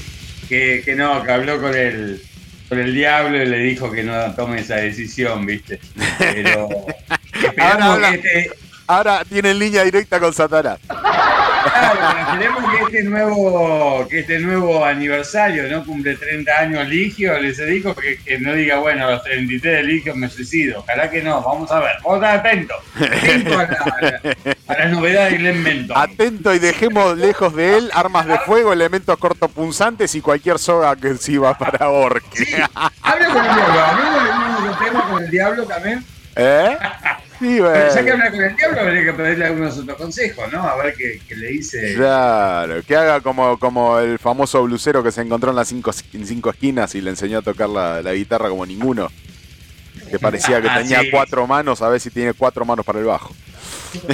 que, 0.48 0.82
que 0.84 0.94
no, 0.94 1.24
que 1.24 1.32
habló 1.32 1.60
con 1.60 1.76
el, 1.76 2.22
con 2.68 2.78
el 2.78 2.94
diablo 2.94 3.42
y 3.42 3.46
le 3.46 3.58
dijo 3.58 3.90
que 3.90 4.04
no 4.04 4.32
tome 4.36 4.60
esa 4.60 4.76
decisión, 4.76 5.44
¿viste? 5.44 5.80
Pero 6.20 6.68
esperamos 7.42 7.82
Ahora 7.82 8.12
que 8.12 8.38
este, 8.38 8.50
Ahora 8.86 9.24
tienen 9.24 9.58
línea 9.58 9.82
directa 9.84 10.20
con 10.20 10.32
Satanás. 10.32 10.78
claro, 10.86 12.18
esperemos 12.20 12.64
que 12.70 12.82
este 12.84 13.02
nuevo, 13.02 14.06
que 14.08 14.20
este 14.20 14.38
nuevo 14.38 14.84
aniversario, 14.84 15.64
¿no? 15.68 15.84
Cumple 15.84 16.14
30 16.16 16.52
años 16.58 16.86
Ligio, 16.88 17.38
les 17.40 17.58
dijo 17.66 17.94
que, 17.96 18.18
que 18.18 18.38
no 18.38 18.52
diga, 18.52 18.76
bueno, 18.78 19.06
a 19.06 19.10
los 19.12 19.22
33 19.24 19.76
de 19.78 19.82
Ligio 19.82 20.14
me 20.14 20.28
suicido. 20.28 20.80
Ojalá 20.80 21.10
que 21.10 21.22
no, 21.22 21.42
vamos 21.42 21.70
a 21.72 21.80
ver, 21.80 21.92
vamos 22.04 22.22
a 22.22 22.36
estar 22.36 22.46
atentos. 22.46 22.76
Atentos 22.94 23.52
a, 23.58 24.00
la- 24.00 24.20
a 24.68 24.78
las 24.78 24.90
novedades 24.90 25.32
de 25.32 25.38
Glenn 25.38 25.64
Benton. 25.64 25.96
Atento 25.96 26.54
y 26.54 26.58
dejemos 26.60 27.16
lejos 27.18 27.54
de 27.54 27.78
él 27.78 27.90
armas 27.92 28.26
de 28.26 28.38
fuego, 28.40 28.72
elementos 28.72 29.16
cortopunzantes 29.18 30.14
y 30.14 30.20
cualquier 30.20 30.58
soga 30.60 30.94
que 30.96 31.08
para 31.58 31.88
orque. 31.88 32.44
Sí, 32.44 32.54
habla 33.02 33.26
con 33.28 33.44
el 33.44 33.54
diablo, 33.54 34.62
del 34.64 34.78
tema 34.78 35.08
con 35.08 35.22
el 35.24 35.30
diablo 35.30 35.64
también. 35.64 36.04
¿Eh? 36.36 36.76
Sí, 37.38 37.58
Pero 37.60 37.88
ya 37.94 37.94
que 37.94 38.02
bueno. 38.02 38.12
habla 38.14 38.30
con 38.30 38.40
el 38.44 38.56
diablo, 38.56 38.80
habría 38.80 39.04
que 39.04 39.12
pedirle 39.12 39.44
algunos 39.46 39.78
otros 39.78 39.96
consejos, 39.98 40.52
¿no? 40.52 40.62
A 40.62 40.76
ver 40.76 40.94
qué, 40.94 41.20
qué 41.28 41.36
le 41.36 41.48
dice. 41.48 41.94
Claro, 41.94 42.82
que 42.82 42.96
haga 42.96 43.20
como, 43.20 43.58
como 43.58 43.98
el 43.98 44.18
famoso 44.18 44.62
blusero 44.62 45.02
que 45.02 45.12
se 45.12 45.20
encontró 45.22 45.50
en 45.50 45.56
las 45.56 45.68
cinco, 45.68 45.90
en 46.14 46.26
cinco 46.26 46.50
esquinas 46.50 46.94
y 46.94 47.00
le 47.02 47.10
enseñó 47.10 47.38
a 47.38 47.42
tocar 47.42 47.68
la, 47.68 48.00
la 48.02 48.12
guitarra 48.14 48.48
como 48.48 48.64
ninguno. 48.64 49.10
Que 50.10 50.18
parecía 50.18 50.62
que 50.62 50.68
Ah, 50.68 50.78
tenía 50.78 51.00
sí. 51.02 51.10
cuatro 51.10 51.46
manos, 51.46 51.82
a 51.82 51.88
ver 51.88 52.00
si 52.00 52.10
tiene 52.10 52.32
cuatro 52.32 52.64
manos 52.64 52.84
para 52.86 53.00
el 53.00 53.04
bajo. 53.06 53.34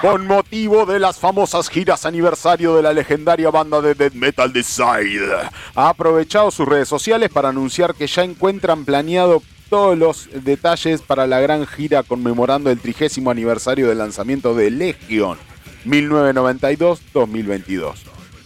Con 0.00 0.26
motivo 0.28 0.86
de 0.86 1.00
las 1.00 1.18
famosas 1.18 1.68
giras 1.68 2.06
aniversario 2.06 2.76
de 2.76 2.82
la 2.82 2.92
legendaria 2.92 3.50
banda 3.50 3.80
de 3.80 3.94
death 3.94 4.12
metal 4.14 4.52
Decide, 4.52 5.34
ha 5.74 5.88
aprovechado 5.88 6.52
sus 6.52 6.68
redes 6.68 6.88
sociales 6.88 7.30
para 7.30 7.48
anunciar 7.48 7.96
que 7.96 8.06
ya 8.06 8.22
encuentran 8.22 8.84
planeado 8.84 9.42
todos 9.68 9.98
los 9.98 10.28
detalles 10.44 11.02
para 11.02 11.26
la 11.26 11.40
gran 11.40 11.66
gira 11.66 12.02
conmemorando 12.02 12.70
el 12.70 12.80
trigésimo 12.80 13.30
aniversario 13.30 13.88
del 13.88 13.98
lanzamiento 13.98 14.54
de 14.54 14.70
Legion 14.70 15.36
1992-2022, 15.84 17.94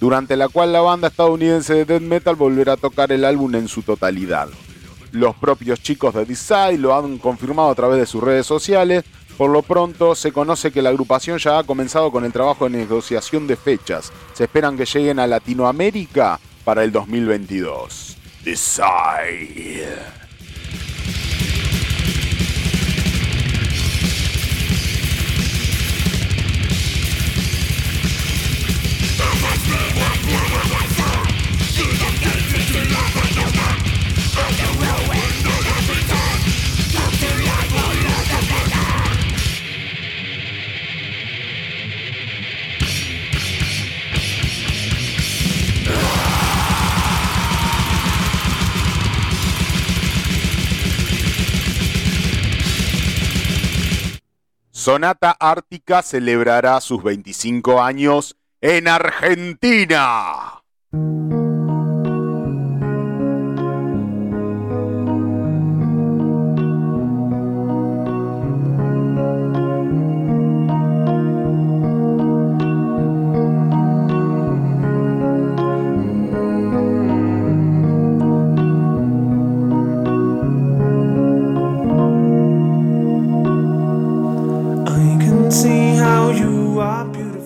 durante 0.01 0.37
la 0.37 0.49
cual 0.49 0.73
la 0.73 0.81
banda 0.81 1.07
estadounidense 1.09 1.75
de 1.75 1.85
death 1.85 2.03
metal 2.03 2.37
volverá 2.37 2.75
a 2.75 2.77
tocar 2.77 3.11
el 3.13 3.25
álbum 3.25 3.55
en 3.55 3.69
su 3.69 3.83
totalidad. 3.83 4.49
Los 5.13 5.37
propios 5.37 5.81
chicos 5.83 6.15
de 6.15 6.25
Decide 6.25 6.79
lo 6.79 6.97
han 6.97 7.19
confirmado 7.19 7.71
a 7.71 7.75
través 7.75 7.99
de 7.99 8.07
sus 8.07 8.23
redes 8.23 8.47
sociales. 8.47 9.05
Por 9.37 9.51
lo 9.51 9.63
pronto 9.63 10.15
se 10.15 10.33
conoce 10.33 10.73
que 10.73 10.83
la 10.83 10.91
agrupación 10.91 11.39
ya 11.39 11.59
ha 11.59 11.65
comenzado 11.65 12.11
con 12.11 12.25
el 12.25 12.33
trabajo 12.33 12.65
de 12.65 12.79
negociación 12.79 13.47
de 13.47 13.57
fechas. 13.57 14.13
Se 14.33 14.45
esperan 14.45 14.77
que 14.77 14.87
lleguen 14.87 15.19
a 15.19 15.27
Latinoamérica 15.27 16.41
para 16.65 16.85
el 16.85 16.93
2022. 16.93 18.17
Decide. 18.45 20.22
Sonata 54.83 55.31
Ártica 55.39 56.03
celebrará 56.03 56.81
sus 56.81 57.05
25 57.05 57.81
años 57.81 58.37
en 58.61 58.89
Argentina. 58.89 60.61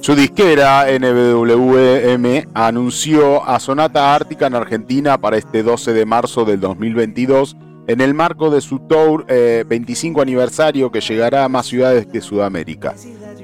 Su 0.07 0.15
disquera 0.15 0.87
NWM 0.87 2.53
anunció 2.55 3.45
a 3.45 3.59
Sonata 3.59 4.15
Ártica 4.15 4.47
en 4.47 4.55
Argentina 4.55 5.19
para 5.19 5.37
este 5.37 5.65
12 5.65 5.95
de 5.95 6.07
marzo 6.07 6.45
del 6.45 6.61
2022 6.61 7.57
en 7.89 8.01
el 8.01 8.15
marco 8.15 8.49
de 8.49 8.61
su 8.61 8.79
tour 8.79 9.27
25 9.27 10.21
eh, 10.21 10.23
aniversario 10.23 10.93
que 10.93 11.01
llegará 11.01 11.43
a 11.43 11.49
más 11.49 11.67
ciudades 11.67 12.07
que 12.07 12.21
Sudamérica. 12.21 12.95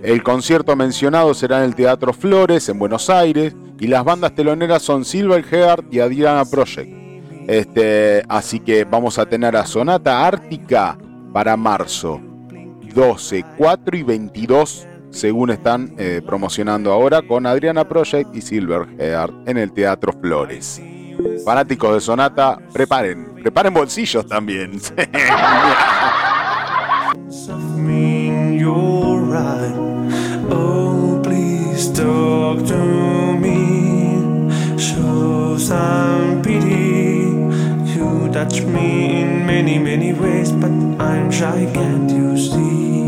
El 0.05 0.23
concierto 0.23 0.77
mencionado 0.77 1.35
será 1.35 1.59
en 1.59 1.65
el 1.65 1.75
Teatro 1.75 2.13
Flores 2.13 2.69
en 2.69 2.79
Buenos 2.79 3.11
Aires 3.11 3.57
y 3.81 3.89
las 3.89 4.05
bandas 4.05 4.33
teloneras 4.33 4.83
son 4.83 5.05
Silverheart 5.05 5.93
y 5.93 5.99
Adriana 5.99 6.45
Project. 6.45 6.93
Este, 7.49 8.23
así 8.29 8.61
que 8.61 8.85
vamos 8.85 9.19
a 9.19 9.27
tener 9.27 9.57
a 9.57 9.67
Sonata 9.67 10.25
Ártica 10.25 10.97
para 11.33 11.57
marzo 11.57 12.21
12, 12.95 13.45
4 13.59 13.97
y 13.97 14.03
22 14.05 14.87
según 15.13 15.51
están 15.51 15.95
eh, 15.99 16.21
promocionando 16.27 16.93
ahora 16.93 17.23
con 17.23 17.47
Adriana 17.47 17.89
Project 17.89 18.35
y 18.35 18.41
Silverheart 18.41 19.49
en 19.49 19.59
el 19.59 19.73
Teatro 19.73 20.13
Flores. 20.13 20.83
Fanáticos 21.45 21.95
de 21.95 22.01
Sonata, 22.01 22.59
preparen, 22.73 23.37
preparen 23.43 23.73
bolsillos 23.73 24.27
también. 24.27 24.81
touch 38.33 38.65
me 38.65 39.21
in 39.21 39.47
many, 39.47 39.79
many 39.79 40.13
ways, 40.13 40.51
but 40.53 40.71
I'm 40.99 41.31
shy, 41.31 41.71
can't 41.75 42.11
you 42.11 42.37
see? 42.37 43.03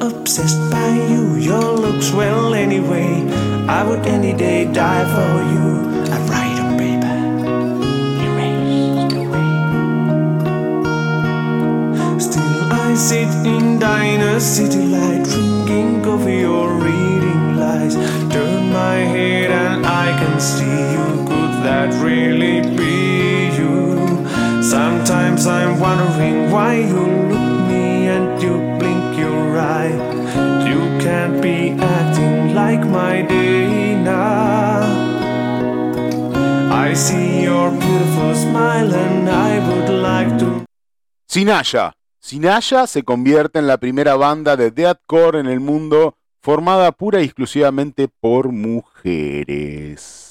Obsessed 0.00 0.58
by 0.70 0.90
you, 1.10 1.23
your 1.44 1.76
looks 1.76 2.10
well 2.10 2.54
anyway. 2.54 3.22
I 3.68 3.86
would 3.86 4.06
any 4.06 4.32
day 4.32 4.64
die 4.64 5.04
for 5.14 5.42
you. 5.52 5.64
I 6.10 6.18
write 6.28 6.58
on 6.64 6.78
paper, 6.78 7.16
erased 8.24 9.14
away. 9.22 9.54
Still, 12.18 12.72
I 12.72 12.94
sit 12.94 13.28
in 13.46 13.78
diner 13.78 14.40
city 14.40 14.86
light, 14.86 15.24
drinking 15.24 16.02
coffee 16.02 16.44
or 16.46 16.72
reading 16.72 17.56
lies. 17.56 17.94
Turn 18.32 18.72
my 18.72 18.96
head 19.14 19.50
and 19.50 19.84
I 19.84 20.16
can 20.18 20.40
see 20.40 20.80
you. 20.94 21.26
Could 21.28 21.54
that 21.68 21.92
really 22.02 22.62
be 22.74 23.50
you? 23.58 24.62
Sometimes 24.62 25.46
I'm 25.46 25.78
wondering 25.78 26.50
why 26.50 26.76
you 26.76 27.33
Sinaya. 41.26 41.92
Sinaya 42.20 42.86
se 42.86 43.02
convierte 43.02 43.58
en 43.58 43.66
la 43.66 43.76
primera 43.76 44.16
banda 44.16 44.56
de 44.56 44.70
deathcore 44.70 45.40
en 45.40 45.46
el 45.46 45.60
mundo 45.60 46.16
formada 46.40 46.90
pura 46.92 47.20
y 47.20 47.24
exclusivamente 47.24 48.08
por 48.08 48.50
mujeres. 48.50 50.23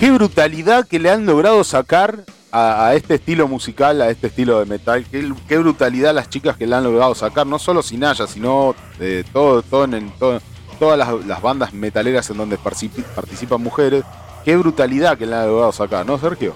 Qué 0.00 0.10
brutalidad 0.10 0.88
que 0.88 0.98
le 0.98 1.10
han 1.10 1.26
logrado 1.26 1.62
sacar 1.62 2.24
a, 2.50 2.94
este 2.94 3.16
estilo 3.16 3.46
musical, 3.46 4.00
a 4.00 4.08
este 4.08 4.28
estilo 4.28 4.58
de 4.58 4.64
metal. 4.64 5.04
Qué, 5.04 5.58
brutalidad 5.58 6.14
las 6.14 6.30
chicas 6.30 6.56
que 6.56 6.66
le 6.66 6.74
han 6.74 6.84
logrado 6.84 7.14
sacar, 7.14 7.46
no 7.46 7.58
solo 7.58 7.82
Sinaya, 7.82 8.26
sino 8.26 8.74
eh, 8.98 9.24
todo, 9.30 9.62
todo 9.62 9.84
en 9.84 10.10
todas 10.18 10.98
las, 10.98 11.42
bandas 11.42 11.74
metaleras 11.74 12.30
en 12.30 12.38
donde 12.38 12.56
participan 12.56 13.62
mujeres. 13.62 14.02
Qué 14.42 14.56
brutalidad 14.56 15.18
que 15.18 15.26
le 15.26 15.36
han 15.36 15.46
logrado 15.46 15.70
sacar, 15.70 16.06
¿no, 16.06 16.18
Sergio? 16.18 16.54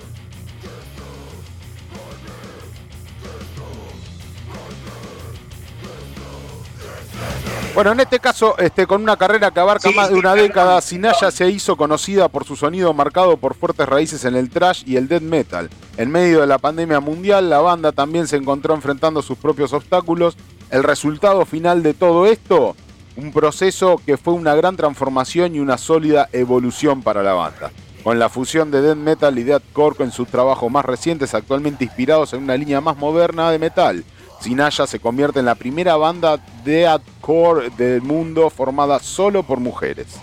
Bueno, 7.75 7.91
en 7.91 7.99
este 7.99 8.21
caso, 8.21 8.57
este, 8.59 8.87
con 8.87 9.03
una 9.03 9.17
carrera 9.17 9.51
que 9.51 9.59
abarca 9.59 9.91
más 9.91 10.09
de 10.09 10.15
una 10.15 10.37
década, 10.37 10.81
Sinaya 10.81 11.33
se 11.33 11.51
hizo 11.51 11.77
conocida 11.77 12.29
por 12.29 12.45
su 12.45 12.55
sonido 12.55 12.95
marcado 12.95 13.37
por 13.37 13.55
fuertes 13.55 13.89
raíces 13.89 14.25
en 14.25 14.37
el 14.37 14.49
thrash 14.49 14.85
y 14.87 14.95
el 14.95 15.09
death 15.09 15.23
metal. 15.23 15.69
En 15.97 16.09
medio 16.09 16.41
de 16.41 16.47
la 16.47 16.59
pandemia 16.59 17.01
mundial, 17.01 17.51
la 17.51 17.59
banda 17.59 17.91
también 17.91 18.29
se 18.29 18.37
encontró 18.37 18.77
enfrentando 18.77 19.23
sus 19.23 19.39
propios 19.39 19.73
obstáculos. 19.73 20.37
El 20.71 20.85
resultado 20.85 21.45
final 21.47 21.83
de 21.83 21.95
todo 21.95 22.27
esto, 22.27 22.77
un 23.17 23.33
proceso 23.33 24.01
que 24.07 24.19
fue 24.19 24.35
una 24.35 24.55
gran 24.55 24.77
transformación 24.77 25.57
y 25.57 25.59
una 25.59 25.77
sólida 25.77 26.29
evolución 26.31 27.03
para 27.03 27.25
la 27.25 27.33
banda. 27.33 27.73
Con 28.05 28.21
la 28.21 28.29
fusión 28.29 28.71
de 28.71 28.83
death 28.83 28.97
metal 28.97 29.37
y 29.37 29.43
deathcore 29.43 30.05
en 30.05 30.13
sus 30.13 30.29
trabajos 30.29 30.71
más 30.71 30.85
recientes, 30.85 31.35
actualmente 31.35 31.83
inspirados 31.83 32.35
en 32.35 32.45
una 32.45 32.57
línea 32.57 32.81
más 32.81 32.97
moderna 32.97 33.51
de 33.51 33.59
metal 33.59 34.05
Sinaya 34.45 34.87
se 34.87 35.01
convierte 35.01 35.39
en 35.39 35.47
la 35.47 35.55
primera 35.55 35.97
banda 35.97 36.39
de 36.65 36.85
hardcore 36.85 37.71
del 37.71 38.03
mundo 38.03 38.51
formada 38.51 38.99
solo 38.99 39.43
por 39.43 39.59
mujeres. 39.59 40.21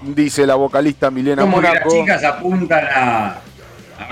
Dice 0.00 0.46
la 0.46 0.54
vocalista 0.54 1.10
Milena 1.10 1.42
Como 1.42 1.60
que 1.60 1.68
las 1.68 1.86
chicas 1.86 2.24
apuntan 2.24 2.86
a, 2.94 3.40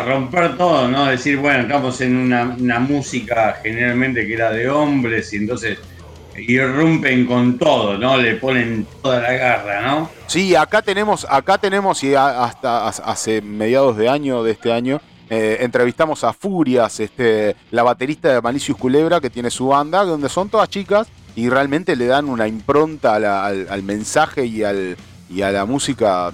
romper 0.04 0.58
todo, 0.58 0.88
¿no? 0.88 1.06
Decir, 1.06 1.38
bueno, 1.38 1.60
estamos 1.60 1.98
en 2.02 2.16
una, 2.16 2.78
música 2.80 3.56
generalmente 3.62 4.26
que 4.26 4.34
era 4.34 4.50
de 4.50 4.68
hombres 4.68 5.32
y 5.32 5.36
entonces 5.36 5.78
irrumpen 6.36 7.24
con 7.24 7.56
todo, 7.56 7.96
¿no? 7.96 8.18
Le 8.18 8.34
ponen 8.34 8.86
toda 9.02 9.20
la 9.22 9.32
garra, 9.32 9.80
¿no? 9.80 10.10
Sí, 10.26 10.54
acá 10.54 10.82
tenemos, 10.82 11.26
acá 11.30 11.56
tenemos 11.56 12.04
y 12.04 12.14
hasta 12.14 12.88
hace 12.88 13.40
mediados 13.40 13.96
de 13.96 14.10
año 14.10 14.42
de 14.42 14.52
este 14.52 14.70
año 14.70 15.00
eh, 15.30 15.58
entrevistamos 15.60 16.24
a 16.24 16.32
Furias, 16.32 17.00
este, 17.00 17.54
la 17.70 17.82
baterista 17.82 18.32
de 18.32 18.40
Malicious 18.40 18.78
Culebra, 18.78 19.20
que 19.20 19.28
tiene 19.28 19.50
su 19.50 19.68
banda, 19.68 20.04
donde 20.04 20.28
son 20.28 20.48
todas 20.48 20.68
chicas 20.70 21.08
y 21.36 21.48
realmente 21.48 21.94
le 21.96 22.06
dan 22.06 22.28
una 22.28 22.48
impronta 22.48 23.14
al, 23.14 23.82
mensaje 23.82 24.46
y, 24.46 24.64
al, 24.64 24.96
y 25.30 25.42
a 25.42 25.52
la 25.52 25.66
música. 25.66 26.32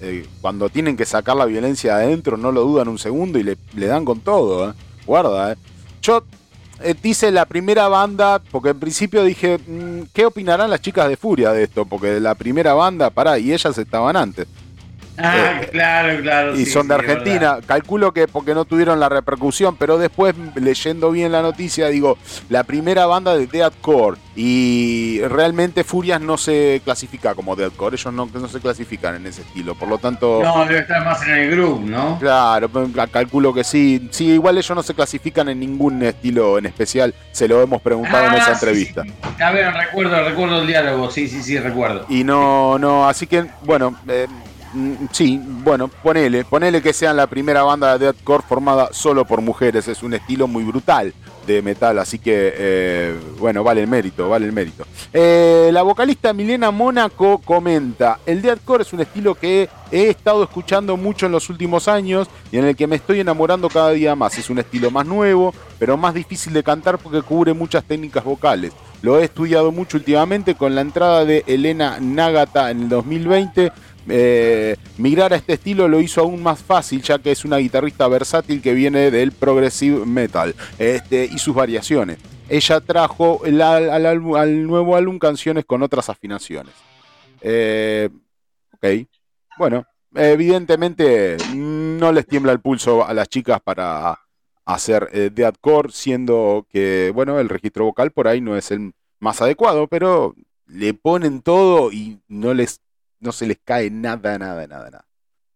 Eh, 0.00 0.26
cuando 0.42 0.68
tienen 0.68 0.96
que 0.96 1.06
sacar 1.06 1.36
la 1.36 1.46
violencia 1.46 1.96
adentro, 1.96 2.36
no 2.36 2.52
lo 2.52 2.62
dudan 2.62 2.88
un 2.88 2.98
segundo 2.98 3.38
y 3.38 3.42
le, 3.42 3.86
dan 3.86 4.04
con 4.04 4.20
todo. 4.20 4.70
Eh. 4.70 4.74
Guarda, 5.06 5.52
eh. 5.52 5.56
Yo 6.02 6.22
dice 7.02 7.32
la 7.32 7.46
primera 7.46 7.88
banda, 7.88 8.40
porque 8.50 8.68
en 8.68 8.78
principio 8.78 9.24
dije, 9.24 9.58
mm, 9.58 10.08
¿qué 10.12 10.26
opinarán 10.26 10.70
las 10.70 10.82
chicas 10.82 11.08
de 11.08 11.16
Furia 11.16 11.52
de 11.52 11.64
esto? 11.64 11.86
Porque 11.86 12.20
la 12.20 12.34
primera 12.34 12.74
banda, 12.74 13.08
pará, 13.08 13.38
y 13.38 13.52
ellas 13.52 13.78
estaban 13.78 14.14
antes. 14.14 14.46
Ah, 15.18 15.60
Eh, 15.62 15.68
claro, 15.72 16.20
claro. 16.22 16.54
y 16.56 16.64
sí, 16.66 16.70
son 16.72 16.88
de 16.88 16.94
sí, 16.94 17.00
Argentina. 17.00 17.58
Calculo 17.66 18.12
que 18.12 18.28
porque 18.28 18.54
no 18.54 18.64
tuvieron 18.64 19.00
la 19.00 19.08
repercusión, 19.08 19.76
pero 19.76 19.98
después 19.98 20.34
leyendo 20.54 21.10
bien 21.10 21.32
la 21.32 21.42
noticia, 21.42 21.88
digo, 21.88 22.18
la 22.48 22.64
primera 22.64 23.06
banda 23.06 23.36
de 23.36 23.46
deathcore 23.46 24.18
y 24.34 25.20
realmente 25.28 25.82
Furias 25.84 26.20
no 26.20 26.36
se 26.36 26.80
clasifica 26.84 27.34
como 27.34 27.56
deathcore, 27.56 27.96
ellos 27.96 28.12
no, 28.12 28.28
no 28.32 28.48
se 28.48 28.60
clasifican 28.60 29.14
en 29.16 29.26
ese 29.26 29.40
estilo, 29.42 29.74
por 29.74 29.88
lo 29.88 29.98
tanto... 29.98 30.40
No, 30.42 30.66
debe 30.66 30.80
estar 30.80 31.04
más 31.04 31.26
en 31.26 31.34
el 31.34 31.50
grupo, 31.52 31.80
¿no? 31.84 32.18
Claro, 32.18 32.68
ca- 32.94 33.06
calculo 33.06 33.54
que 33.54 33.64
sí. 33.64 34.08
Sí, 34.10 34.26
igual 34.32 34.58
ellos 34.58 34.74
no 34.76 34.82
se 34.82 34.94
clasifican 34.94 35.48
en 35.48 35.60
ningún 35.60 36.02
estilo 36.02 36.58
en 36.58 36.66
especial. 36.66 37.14
Se 37.32 37.48
lo 37.48 37.62
hemos 37.62 37.80
preguntado 37.80 38.26
en 38.26 38.34
Ah, 38.34 38.36
esa 38.36 38.46
sí, 38.46 38.52
entrevista. 38.66 39.02
A 39.40 39.50
ver, 39.52 39.72
recuerdo, 39.72 40.22
recuerdo 40.28 40.60
el 40.60 40.66
diálogo, 40.66 41.10
sí, 41.10 41.28
sí, 41.28 41.42
sí, 41.42 41.58
recuerdo. 41.58 42.04
Y 42.10 42.22
no, 42.24 42.78
no, 42.78 43.08
así 43.08 43.26
que, 43.26 43.46
bueno, 43.62 43.96
eh, 44.08 44.26
sí, 45.12 45.40
bueno, 45.42 45.88
ponele, 45.88 46.44
ponele 46.44 46.82
que 46.82 46.92
sean 46.92 47.16
la 47.16 47.26
primera 47.26 47.62
banda 47.62 47.98
de 47.98 48.06
deathcore 48.06 48.44
formada 48.48 48.88
solo 48.92 49.24
por 49.24 49.40
mujeres. 49.40 49.88
Es 49.88 50.02
un 50.02 50.14
estilo 50.14 50.46
muy 50.46 50.64
brutal 50.64 51.12
de 51.46 51.62
metal, 51.62 51.98
así 51.98 52.18
que, 52.18 52.52
eh, 52.56 53.16
bueno, 53.38 53.62
vale 53.62 53.82
el 53.82 53.86
mérito, 53.86 54.28
vale 54.28 54.46
el 54.46 54.52
mérito. 54.52 54.84
Eh, 55.12 55.70
la 55.72 55.82
vocalista 55.82 56.32
Milena 56.32 56.70
Mónaco 56.70 57.38
comenta, 57.38 58.18
el 58.26 58.42
deathcore 58.42 58.82
es 58.82 58.92
un 58.92 59.00
estilo 59.00 59.34
que 59.34 59.68
he 59.90 60.08
estado 60.08 60.42
escuchando 60.42 60.96
mucho 60.96 61.26
en 61.26 61.32
los 61.32 61.48
últimos 61.48 61.86
años 61.88 62.28
y 62.50 62.58
en 62.58 62.64
el 62.64 62.76
que 62.76 62.86
me 62.86 62.96
estoy 62.96 63.20
enamorando 63.20 63.68
cada 63.68 63.90
día 63.90 64.16
más. 64.16 64.36
Es 64.38 64.50
un 64.50 64.58
estilo 64.58 64.90
más 64.90 65.06
nuevo, 65.06 65.54
pero 65.78 65.96
más 65.96 66.14
difícil 66.14 66.52
de 66.52 66.62
cantar 66.62 66.98
porque 66.98 67.22
cubre 67.22 67.54
muchas 67.54 67.84
técnicas 67.84 68.24
vocales. 68.24 68.72
Lo 69.02 69.18
he 69.18 69.24
estudiado 69.24 69.72
mucho 69.72 69.98
últimamente 69.98 70.54
con 70.54 70.74
la 70.74 70.80
entrada 70.80 71.24
de 71.24 71.44
Elena 71.46 71.98
Nagata 72.00 72.70
en 72.70 72.82
el 72.82 72.88
2020. 72.88 73.72
Eh, 74.08 74.76
migrar 74.98 75.32
a 75.32 75.36
este 75.36 75.54
estilo 75.54 75.88
lo 75.88 76.00
hizo 76.00 76.20
aún 76.20 76.42
más 76.42 76.62
fácil 76.62 77.02
ya 77.02 77.18
que 77.18 77.32
es 77.32 77.44
una 77.44 77.58
guitarrista 77.58 78.06
versátil 78.08 78.62
que 78.62 78.74
viene 78.74 79.10
del 79.10 79.32
progressive 79.32 80.06
metal 80.06 80.54
este, 80.78 81.24
y 81.24 81.38
sus 81.38 81.54
variaciones. 81.54 82.18
Ella 82.48 82.80
trajo 82.80 83.42
al, 83.44 84.66
nuevo 84.66 84.96
álbum 84.96 85.18
canciones 85.18 85.64
con 85.64 85.82
otras 85.82 86.08
afinaciones. 86.08 86.72
Eh, 87.40 88.08
ok, 88.74 89.08
bueno, 89.58 89.84
evidentemente 90.14 91.36
no 91.54 92.12
les 92.12 92.26
tiembla 92.26 92.52
el 92.52 92.60
pulso 92.60 93.04
a 93.04 93.12
las 93.14 93.28
chicas 93.28 93.60
para 93.60 94.18
hacer 94.64 95.08
eh, 95.12 95.30
deathcore, 95.32 95.90
siendo 95.92 96.66
que, 96.70 97.10
bueno, 97.14 97.38
el 97.40 97.48
registro 97.48 97.84
vocal 97.84 98.10
por 98.10 98.28
ahí 98.28 98.40
no 98.40 98.56
es 98.56 98.70
el 98.70 98.92
más 99.18 99.40
adecuado, 99.42 99.86
pero 99.88 100.34
le 100.66 100.94
ponen 100.94 101.40
todo 101.40 101.92
y 101.92 102.20
no 102.28 102.52
les 102.54 102.80
no 103.20 103.32
se 103.32 103.46
les 103.46 103.58
cae 103.64 103.90
nada, 103.90 104.38
nada, 104.38 104.66
nada, 104.66 104.90
nada. 104.90 105.04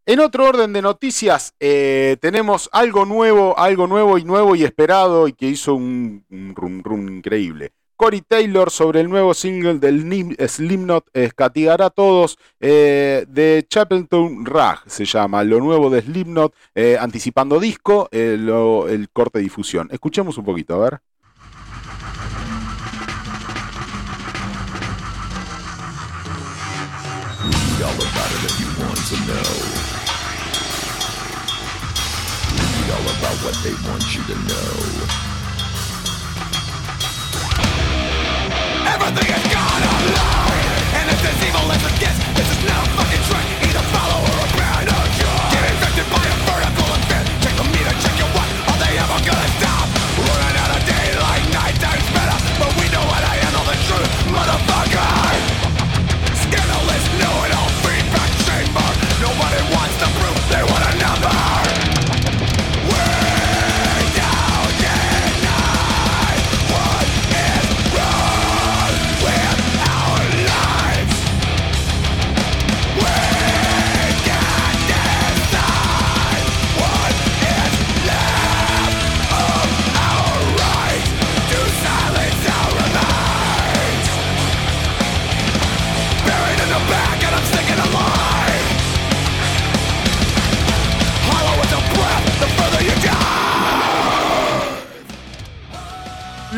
En 0.07 0.19
otro 0.21 0.45
orden 0.45 0.73
de 0.73 0.83
noticias, 0.83 1.55
eh, 1.61 2.17
tenemos 2.21 2.69
algo 2.73 3.05
nuevo, 3.05 3.59
algo 3.59 3.87
nuevo 3.87 4.19
y 4.19 4.25
nuevo 4.25 4.57
y 4.57 4.65
esperado 4.65 5.29
y 5.29 5.33
que 5.33 5.47
hizo 5.47 5.75
un, 5.75 6.25
un 6.31 6.55
rum 6.57 6.83
rum 6.83 7.09
increíble. 7.09 7.73
Corey 8.01 8.23
Taylor 8.23 8.71
sobre 8.71 9.01
el 9.01 9.11
nuevo 9.11 9.35
single 9.35 9.79
del 9.79 10.01
Slipknot 10.49 11.11
eh, 11.13 11.31
Castigará 11.37 11.85
a 11.85 11.91
todos 11.91 12.39
eh, 12.59 13.27
de 13.29 13.67
Chapeltown 13.69 14.47
Rag 14.47 14.79
se 14.87 15.05
llama, 15.05 15.45
lo 15.45 15.61
nuevo 15.61 15.91
de 15.91 16.01
Slipknot, 16.01 16.55
eh, 16.75 16.97
anticipando 16.99 17.61
disco, 17.61 18.09
eh, 18.11 18.39
el 18.89 19.11
corte 19.13 19.41
de 19.41 19.43
difusión. 19.43 19.89
Escuchemos 19.93 20.39
un 20.39 20.47
poquito, 20.47 20.77
a 20.77 20.79
ver. 20.79 21.01
To 29.11 29.17
know. 29.27 29.51
Read 32.55 32.91
all 32.95 33.07
about 33.11 33.37
what 33.43 33.57
they 33.67 33.75
want 33.91 34.07
you 34.15 34.23
to 34.23 34.37
know. 34.47 34.71
Everything 38.87 39.29
is 39.35 39.47
gone 39.51 39.83
online, 39.83 40.79
and 40.95 41.11
it's 41.11 41.25
as 41.27 41.43
evil 41.43 41.67
as 41.75 41.83
it 41.91 41.97
gets. 41.99 42.19
This 42.39 42.49
is 42.55 42.63
no 42.71 43.10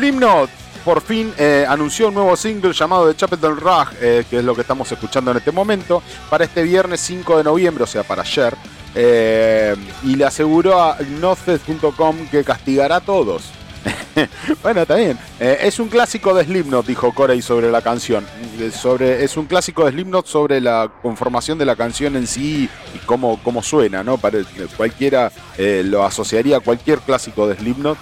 Limnot 0.03 0.49
por 0.83 1.01
fin 1.01 1.33
eh, 1.37 1.65
anunció 1.67 2.09
un 2.09 2.15
nuevo 2.15 2.35
single 2.35 2.73
llamado 2.73 3.07
The 3.07 3.15
Chapel 3.15 3.55
Rag, 3.55 3.93
eh, 4.01 4.25
que 4.29 4.39
es 4.39 4.43
lo 4.43 4.53
que 4.53 4.61
estamos 4.61 4.91
escuchando 4.91 5.31
en 5.31 5.37
este 5.37 5.53
momento, 5.53 6.03
para 6.29 6.43
este 6.43 6.61
viernes 6.63 6.99
5 6.99 7.37
de 7.37 7.43
noviembre, 7.45 7.85
o 7.85 7.87
sea, 7.87 8.03
para 8.03 8.21
ayer. 8.21 8.53
eh, 8.95 9.75
y 10.03 10.15
le 10.15 10.25
aseguró 10.25 10.79
a 10.79 10.97
Gnotfest.com 10.97 12.27
que 12.29 12.43
castigará 12.43 12.97
a 12.97 13.01
todos. 13.01 13.45
bueno, 14.63 14.85
bien. 14.85 15.17
Eh, 15.39 15.59
es 15.61 15.79
un 15.79 15.89
clásico 15.89 16.33
de 16.33 16.43
Slipknot, 16.45 16.85
dijo 16.85 17.13
Corey 17.13 17.41
sobre 17.41 17.71
la 17.71 17.81
canción. 17.81 18.25
Eh, 18.59 18.71
Sobre, 18.71 19.23
es 19.23 19.37
un 19.37 19.45
clásico 19.45 19.85
de 19.85 19.91
Slipknot 19.91 20.25
sobre 20.27 20.61
la 20.61 20.91
conformación 21.01 21.57
de 21.57 21.65
la 21.65 21.75
canción 21.75 22.15
en 22.15 22.27
sí 22.27 22.69
y 22.93 22.97
cómo, 23.05 23.39
cómo 23.43 23.61
suena, 23.63 24.03
¿no? 24.03 24.17
Para, 24.17 24.39
cualquiera 24.77 25.31
eh, 25.57 25.83
lo 25.85 26.03
asociaría 26.03 26.57
a 26.57 26.59
cualquier 26.59 26.99
clásico 26.99 27.47
de 27.47 27.55
Slipknot, 27.55 27.97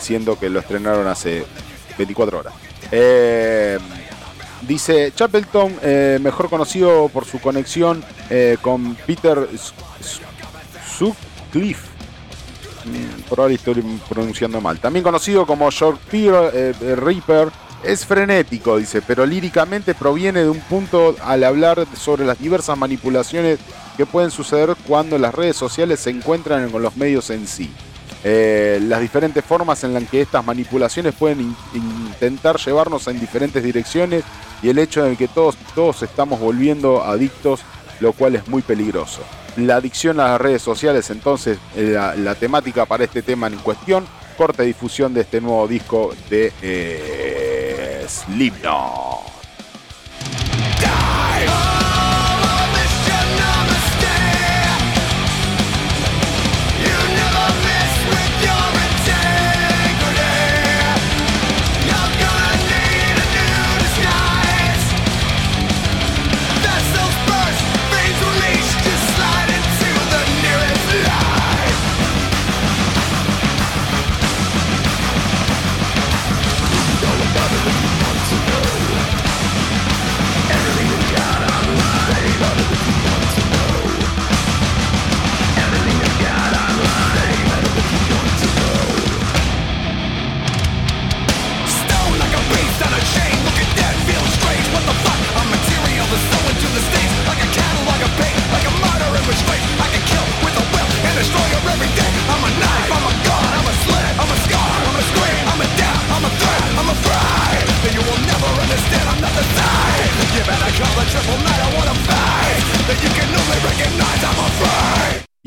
siendo 0.00 0.38
que 0.38 0.50
lo 0.50 0.60
estrenaron 0.60 1.06
hace 1.06 1.44
24 1.96 2.38
horas. 2.38 2.54
Dice 4.66 5.12
Chapelton, 5.14 5.76
eh, 5.82 6.18
mejor 6.20 6.50
conocido 6.50 7.08
por 7.08 7.24
su 7.24 7.40
conexión 7.40 8.04
con 8.62 8.94
Peter 9.06 9.48
Sutcliffe. 10.86 11.89
Ahora 13.30 13.52
estoy 13.52 13.82
pronunciando 14.08 14.60
mal. 14.60 14.78
También 14.78 15.02
conocido 15.02 15.46
como 15.46 15.70
Short 15.70 16.00
Peter 16.10 16.50
eh, 16.52 16.74
eh, 16.80 16.96
Reaper. 16.96 17.48
Es 17.82 18.04
frenético, 18.04 18.76
dice, 18.76 19.00
pero 19.00 19.24
líricamente 19.24 19.94
proviene 19.94 20.40
de 20.42 20.50
un 20.50 20.60
punto 20.60 21.16
al 21.24 21.42
hablar 21.44 21.86
sobre 21.96 22.26
las 22.26 22.38
diversas 22.38 22.76
manipulaciones 22.76 23.58
que 23.96 24.04
pueden 24.04 24.30
suceder 24.30 24.76
cuando 24.86 25.16
las 25.16 25.34
redes 25.34 25.56
sociales 25.56 26.00
se 26.00 26.10
encuentran 26.10 26.68
con 26.68 26.82
los 26.82 26.94
medios 26.96 27.30
en 27.30 27.46
sí. 27.46 27.70
Eh, 28.22 28.78
las 28.82 29.00
diferentes 29.00 29.42
formas 29.42 29.82
en 29.82 29.94
las 29.94 30.04
que 30.10 30.20
estas 30.20 30.44
manipulaciones 30.44 31.14
pueden 31.14 31.40
in- 31.40 31.56
intentar 31.74 32.58
llevarnos 32.58 33.08
en 33.08 33.18
diferentes 33.18 33.64
direcciones 33.64 34.24
y 34.62 34.68
el 34.68 34.78
hecho 34.78 35.02
de 35.02 35.16
que 35.16 35.26
todos, 35.26 35.56
todos 35.74 36.02
estamos 36.02 36.38
volviendo 36.38 37.02
adictos, 37.02 37.60
lo 38.00 38.12
cual 38.12 38.36
es 38.36 38.46
muy 38.46 38.60
peligroso. 38.60 39.22
La 39.56 39.76
adicción 39.76 40.20
a 40.20 40.28
las 40.28 40.40
redes 40.40 40.62
sociales, 40.62 41.10
entonces, 41.10 41.58
eh, 41.76 41.96
la, 42.16 42.34
temática 42.34 42.86
para 42.86 43.04
este 43.04 43.22
tema 43.22 43.46
en 43.46 43.56
cuestión, 43.56 44.06
corte 44.36 44.62
difusión 44.62 45.12
de 45.12 45.22
este 45.22 45.40
nuevo 45.40 45.66
disco 45.66 46.14
de 46.28 46.52
eh, 46.62 48.06
Slipknot. 48.08 48.99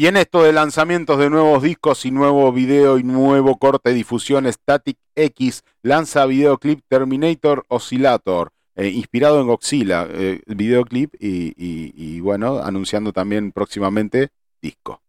Y 0.03 0.07
en 0.07 0.17
esto 0.17 0.43
de 0.43 0.51
lanzamientos 0.51 1.17
de 1.17 1.29
nuevos 1.29 1.63
discos 1.63 2.05
y 2.05 2.11
nuevo 2.11 2.51
video 2.51 2.97
y 2.97 3.03
nuevo 3.03 3.57
corte 3.57 3.91
de 3.91 3.95
difusión, 3.95 4.51
Static 4.51 4.97
X 5.15 5.63
lanza 5.81 6.25
videoclip 6.25 6.81
Terminator 6.89 7.63
Oscillator, 7.69 8.51
eh, 8.75 8.89
inspirado 8.89 9.39
en 9.39 9.47
Godzilla, 9.47 10.05
eh, 10.09 10.41
videoclip 10.45 11.13
y, 11.17 12.19
bueno, 12.19 12.57
anunciando 12.57 13.13
también 13.13 13.53
próximamente 13.53 14.27
disco. 14.61 15.01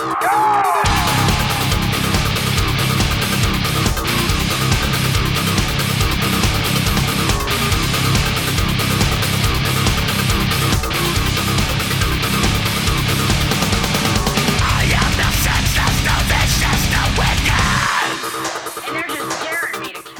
Go! 0.00 0.89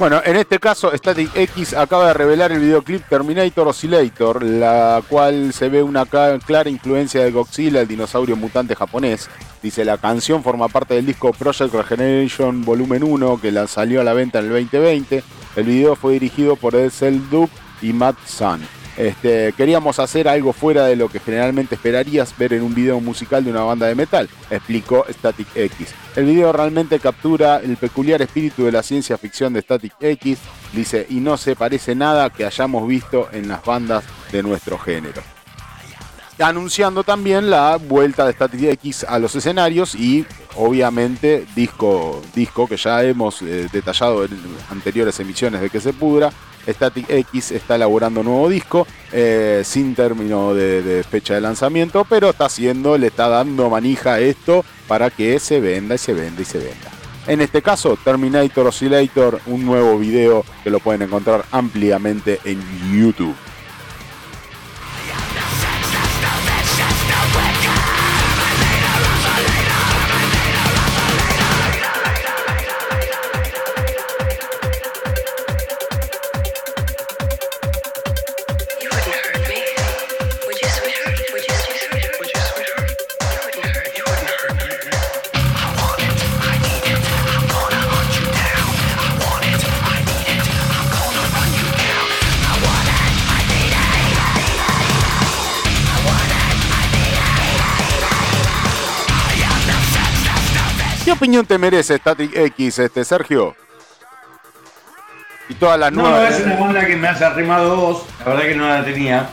Bueno, 0.01 0.19
en 0.25 0.35
este 0.35 0.57
caso, 0.57 0.91
Static 0.97 1.29
X 1.35 1.75
acaba 1.75 2.07
de 2.07 2.15
revelar 2.15 2.51
el 2.51 2.59
videoclip 2.59 3.07
Terminator 3.07 3.67
Oscillator, 3.67 4.41
la 4.41 5.03
cual 5.07 5.53
se 5.53 5.69
ve 5.69 5.83
una 5.83 6.07
clara 6.07 6.71
influencia 6.71 7.23
de 7.23 7.29
Godzilla, 7.29 7.81
el 7.81 7.87
dinosaurio 7.87 8.35
mutante 8.35 8.75
japonés. 8.75 9.29
Dice, 9.61 9.85
la 9.85 9.99
canción 9.99 10.41
forma 10.41 10.69
parte 10.69 10.95
del 10.95 11.05
disco 11.05 11.31
Project 11.33 11.71
Regeneration 11.75 12.65
Volumen 12.65 13.03
1, 13.03 13.39
que 13.39 13.51
la 13.51 13.67
salió 13.67 14.01
a 14.01 14.03
la 14.03 14.13
venta 14.13 14.39
en 14.39 14.45
el 14.45 14.51
2020. 14.53 15.23
El 15.55 15.65
video 15.65 15.95
fue 15.95 16.13
dirigido 16.13 16.55
por 16.55 16.73
Edsel 16.73 17.29
Duke 17.29 17.53
y 17.83 17.93
Matt 17.93 18.17
Sun. 18.25 18.80
Este, 18.97 19.53
queríamos 19.53 19.99
hacer 19.99 20.27
algo 20.27 20.51
fuera 20.53 20.85
de 20.85 20.95
lo 20.95 21.07
que 21.07 21.19
generalmente 21.19 21.75
esperarías 21.75 22.37
ver 22.37 22.53
en 22.53 22.61
un 22.61 22.75
video 22.75 22.99
musical 22.99 23.43
de 23.43 23.51
una 23.51 23.63
banda 23.63 23.87
de 23.87 23.95
metal, 23.95 24.29
explicó 24.49 25.05
Static 25.09 25.47
X. 25.55 25.93
El 26.15 26.25
video 26.25 26.51
realmente 26.51 26.99
captura 26.99 27.57
el 27.57 27.77
peculiar 27.77 28.21
espíritu 28.21 28.65
de 28.65 28.71
la 28.71 28.83
ciencia 28.83 29.17
ficción 29.17 29.53
de 29.53 29.61
Static 29.61 29.93
X, 29.99 30.39
dice, 30.73 31.07
y 31.09 31.15
no 31.15 31.37
se 31.37 31.55
parece 31.55 31.95
nada 31.95 32.29
que 32.29 32.45
hayamos 32.45 32.87
visto 32.87 33.29
en 33.31 33.47
las 33.47 33.63
bandas 33.63 34.03
de 34.31 34.43
nuestro 34.43 34.77
género. 34.77 35.21
Anunciando 36.39 37.03
también 37.03 37.49
la 37.49 37.77
vuelta 37.77 38.25
de 38.25 38.33
Static 38.33 38.63
X 38.63 39.05
a 39.07 39.19
los 39.19 39.35
escenarios 39.35 39.95
y 39.95 40.25
obviamente 40.55 41.45
disco, 41.55 42.21
disco 42.33 42.67
que 42.67 42.77
ya 42.77 43.03
hemos 43.03 43.41
eh, 43.41 43.67
detallado 43.71 44.25
en 44.25 44.31
anteriores 44.69 45.19
emisiones 45.19 45.61
de 45.61 45.69
que 45.69 45.79
se 45.79 45.93
pudra. 45.93 46.31
Static 46.67 47.09
X 47.09 47.51
está 47.51 47.75
elaborando 47.75 48.21
un 48.21 48.27
nuevo 48.27 48.49
disco 48.49 48.87
eh, 49.11 49.61
sin 49.65 49.95
término 49.95 50.53
de, 50.53 50.81
de 50.81 51.03
fecha 51.03 51.33
de 51.33 51.41
lanzamiento, 51.41 52.05
pero 52.09 52.29
está 52.29 52.45
haciendo, 52.45 52.97
le 52.97 53.07
está 53.07 53.27
dando 53.27 53.69
manija 53.69 54.13
a 54.13 54.19
esto 54.19 54.63
para 54.87 55.09
que 55.09 55.39
se 55.39 55.59
venda 55.59 55.95
y 55.95 55.97
se 55.97 56.13
venda 56.13 56.41
y 56.41 56.45
se 56.45 56.57
venda. 56.57 56.91
En 57.27 57.39
este 57.39 57.61
caso, 57.61 57.97
Terminator 58.03 58.67
Oscillator, 58.67 59.39
un 59.45 59.63
nuevo 59.63 59.97
video 59.99 60.43
que 60.63 60.71
lo 60.71 60.79
pueden 60.79 61.03
encontrar 61.03 61.45
ampliamente 61.51 62.39
en 62.45 62.59
YouTube. 62.91 63.35
Opinión 101.41 101.45
te 101.45 101.57
merece 101.57 101.97
Static 101.97 102.35
X, 102.35 102.79
este 102.79 103.03
Sergio? 103.05 103.55
Y 105.49 105.55
todas 105.55 105.79
las 105.79 105.91
No, 105.91 106.03
nuevas. 106.03 106.39
es 106.39 106.45
una 106.45 106.55
banda 106.55 106.85
que 106.85 106.95
me 106.95 107.07
has 107.07 107.21
arrimado 107.21 107.75
vos, 107.75 108.03
la 108.19 108.25
verdad 108.25 108.41
que 108.43 108.55
no 108.55 108.67
la 108.67 108.83
tenía. 108.85 109.29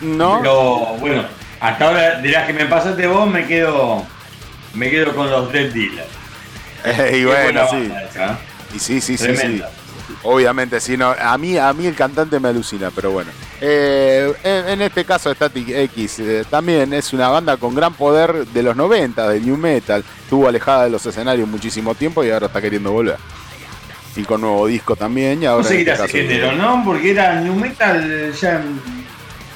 ¿No? 0.00 0.38
Pero 0.40 0.76
bueno, 0.98 1.24
hasta 1.60 1.86
ahora 1.86 2.20
de 2.20 2.28
las 2.30 2.46
que 2.46 2.52
me 2.52 2.66
pasaste 2.66 3.06
vos 3.06 3.28
me 3.28 3.46
quedo 3.46 4.04
me 4.74 4.88
quedo 4.90 5.14
con 5.14 5.30
los 5.30 5.52
Dead 5.52 5.72
Dealers. 5.72 6.08
Y 7.14 7.24
bueno, 7.24 7.66
sí. 7.70 7.92
esa, 8.10 8.32
¿eh? 8.32 8.36
Y 8.74 8.78
sí, 8.78 9.00
sí, 9.00 9.18
sí, 9.18 9.36
sí. 9.36 9.62
Obviamente, 10.22 10.80
sí, 10.80 10.98
no, 10.98 11.14
a 11.18 11.38
mí, 11.38 11.56
a 11.56 11.72
mí 11.72 11.86
el 11.86 11.94
cantante 11.94 12.38
me 12.38 12.48
alucina, 12.48 12.90
pero 12.94 13.10
bueno. 13.10 13.30
Eh, 13.60 14.30
en, 14.44 14.68
en 14.68 14.82
este 14.82 15.04
caso, 15.04 15.32
Static 15.34 15.70
X 15.70 16.18
eh, 16.18 16.44
también 16.48 16.92
es 16.92 17.12
una 17.14 17.28
banda 17.28 17.56
con 17.56 17.74
gran 17.74 17.94
poder 17.94 18.46
de 18.46 18.62
los 18.62 18.76
90, 18.76 19.28
de 19.28 19.40
New 19.40 19.56
Metal. 19.56 20.04
Estuvo 20.24 20.46
alejada 20.46 20.84
de 20.84 20.90
los 20.90 21.04
escenarios 21.06 21.48
muchísimo 21.48 21.94
tiempo 21.94 22.22
y 22.22 22.30
ahora 22.30 22.46
está 22.46 22.60
queriendo 22.60 22.92
volver. 22.92 23.16
Y 24.14 24.24
con 24.24 24.42
nuevo 24.42 24.66
disco 24.66 24.94
también. 24.94 25.42
Y 25.42 25.46
ahora 25.46 25.62
No 25.62 25.68
en 25.68 25.72
seguirá 25.72 25.94
este 25.94 26.08
género, 26.08 26.52
¿no? 26.52 26.82
Porque 26.84 27.12
era 27.12 27.40
New 27.40 27.54
Metal 27.54 28.32
ya. 28.34 28.62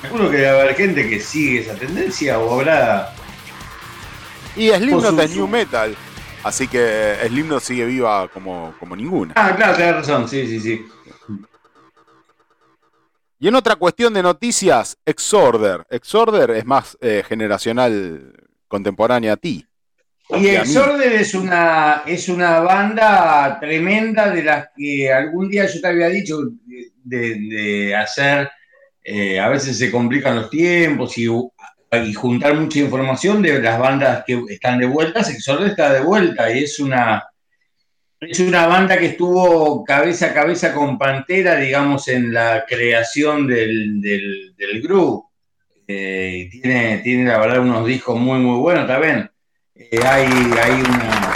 Seguro 0.00 0.30
que 0.30 0.36
debe 0.36 0.60
haber 0.60 0.76
gente 0.76 1.08
que 1.08 1.20
sigue 1.20 1.60
esa 1.60 1.74
tendencia 1.74 2.38
o 2.38 2.54
habrá. 2.60 3.12
Y 4.56 4.70
Slipknot 4.70 5.18
es 5.18 5.36
New 5.36 5.48
Metal. 5.48 5.96
Así 6.44 6.68
que 6.68 7.16
Slipknot 7.26 7.62
sigue 7.62 7.86
viva 7.86 8.28
como, 8.28 8.74
como 8.78 8.94
ninguna. 8.94 9.32
Ah, 9.36 9.54
claro, 9.56 9.76
tenés 9.76 9.94
razón, 9.96 10.28
sí, 10.28 10.46
sí, 10.46 10.60
sí. 10.60 10.86
Y 13.38 13.48
en 13.48 13.54
otra 13.54 13.76
cuestión 13.76 14.14
de 14.14 14.22
noticias, 14.22 14.96
Exorder. 15.04 15.86
Exorder 15.90 16.50
es 16.52 16.64
más 16.64 16.96
eh, 17.00 17.22
generacional 17.26 18.32
contemporánea 18.68 19.32
a 19.32 19.36
ti. 19.36 19.66
Y. 20.30 20.48
Exorder 20.48 21.12
es 21.12 21.34
una, 21.34 22.02
es 22.06 22.28
una 22.28 22.60
banda 22.60 23.58
tremenda 23.60 24.30
de 24.30 24.42
las 24.42 24.68
que 24.76 25.12
algún 25.12 25.48
día 25.48 25.66
yo 25.66 25.80
te 25.80 25.88
había 25.88 26.08
dicho 26.08 26.38
de, 27.02 27.38
de 27.48 27.96
hacer, 27.96 28.50
eh, 29.02 29.38
a 29.38 29.48
veces 29.48 29.76
se 29.76 29.90
complican 29.90 30.36
los 30.36 30.48
tiempos 30.48 31.18
y, 31.18 31.26
y 32.02 32.12
juntar 32.14 32.54
mucha 32.54 32.78
información 32.78 33.42
de 33.42 33.60
las 33.60 33.78
bandas 33.78 34.24
que 34.26 34.42
están 34.48 34.78
de 34.78 34.86
vuelta. 34.86 35.20
Exorder 35.20 35.68
está 35.68 35.92
de 35.92 36.00
vuelta 36.00 36.50
y 36.50 36.64
es 36.64 36.78
una, 36.80 37.22
es 38.20 38.40
una 38.40 38.66
banda 38.66 38.96
que 38.98 39.06
estuvo 39.06 39.84
cabeza 39.84 40.26
a 40.26 40.34
cabeza 40.34 40.72
con 40.72 40.98
Pantera, 40.98 41.56
digamos, 41.56 42.08
en 42.08 42.32
la 42.32 42.64
creación 42.66 43.46
del, 43.46 44.00
del, 44.00 44.54
del 44.56 44.80
grupo. 44.82 45.30
Eh, 45.86 46.48
y 46.50 46.60
tiene, 46.60 46.98
tiene, 46.98 47.24
la 47.30 47.38
verdad, 47.38 47.58
unos 47.60 47.86
discos 47.86 48.18
muy, 48.18 48.38
muy 48.38 48.58
buenos 48.58 48.86
también. 48.86 49.30
Eh, 49.74 49.98
hay, 50.02 50.26
hay 50.26 50.80
una. 50.80 51.34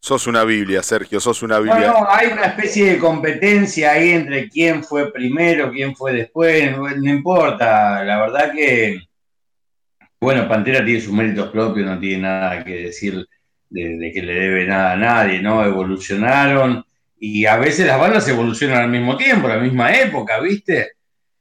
Sos 0.00 0.26
una 0.26 0.42
Biblia, 0.42 0.82
Sergio, 0.82 1.20
sos 1.20 1.44
una 1.44 1.58
No, 1.58 1.62
Biblia. 1.62 1.92
no, 1.92 2.10
hay 2.10 2.32
una 2.32 2.46
especie 2.46 2.86
de 2.94 2.98
competencia 2.98 3.92
ahí 3.92 4.10
entre 4.10 4.48
quién 4.48 4.82
fue 4.82 5.12
primero, 5.12 5.70
quién 5.70 5.94
fue 5.94 6.12
después, 6.12 6.76
no, 6.76 6.88
no 6.90 7.08
importa. 7.08 8.02
La 8.02 8.20
verdad 8.20 8.50
que, 8.52 9.00
bueno, 10.22 10.48
Pantera 10.48 10.84
tiene 10.84 11.00
sus 11.00 11.12
méritos 11.12 11.50
propios, 11.50 11.86
no 11.86 11.98
tiene 11.98 12.22
nada 12.22 12.64
que 12.64 12.84
decir 12.84 13.26
de, 13.68 13.96
de 13.98 14.12
que 14.12 14.22
le 14.22 14.34
debe 14.34 14.66
nada 14.66 14.92
a 14.92 14.96
nadie, 14.96 15.40
¿no? 15.40 15.64
Evolucionaron 15.64 16.84
y 17.18 17.46
a 17.46 17.56
veces 17.56 17.86
las 17.86 17.98
bandas 18.00 18.26
evolucionan 18.28 18.82
al 18.82 18.88
mismo 18.90 19.16
tiempo, 19.16 19.46
a 19.48 19.56
la 19.56 19.62
misma 19.62 19.94
época, 19.96 20.40
¿viste? 20.40 20.92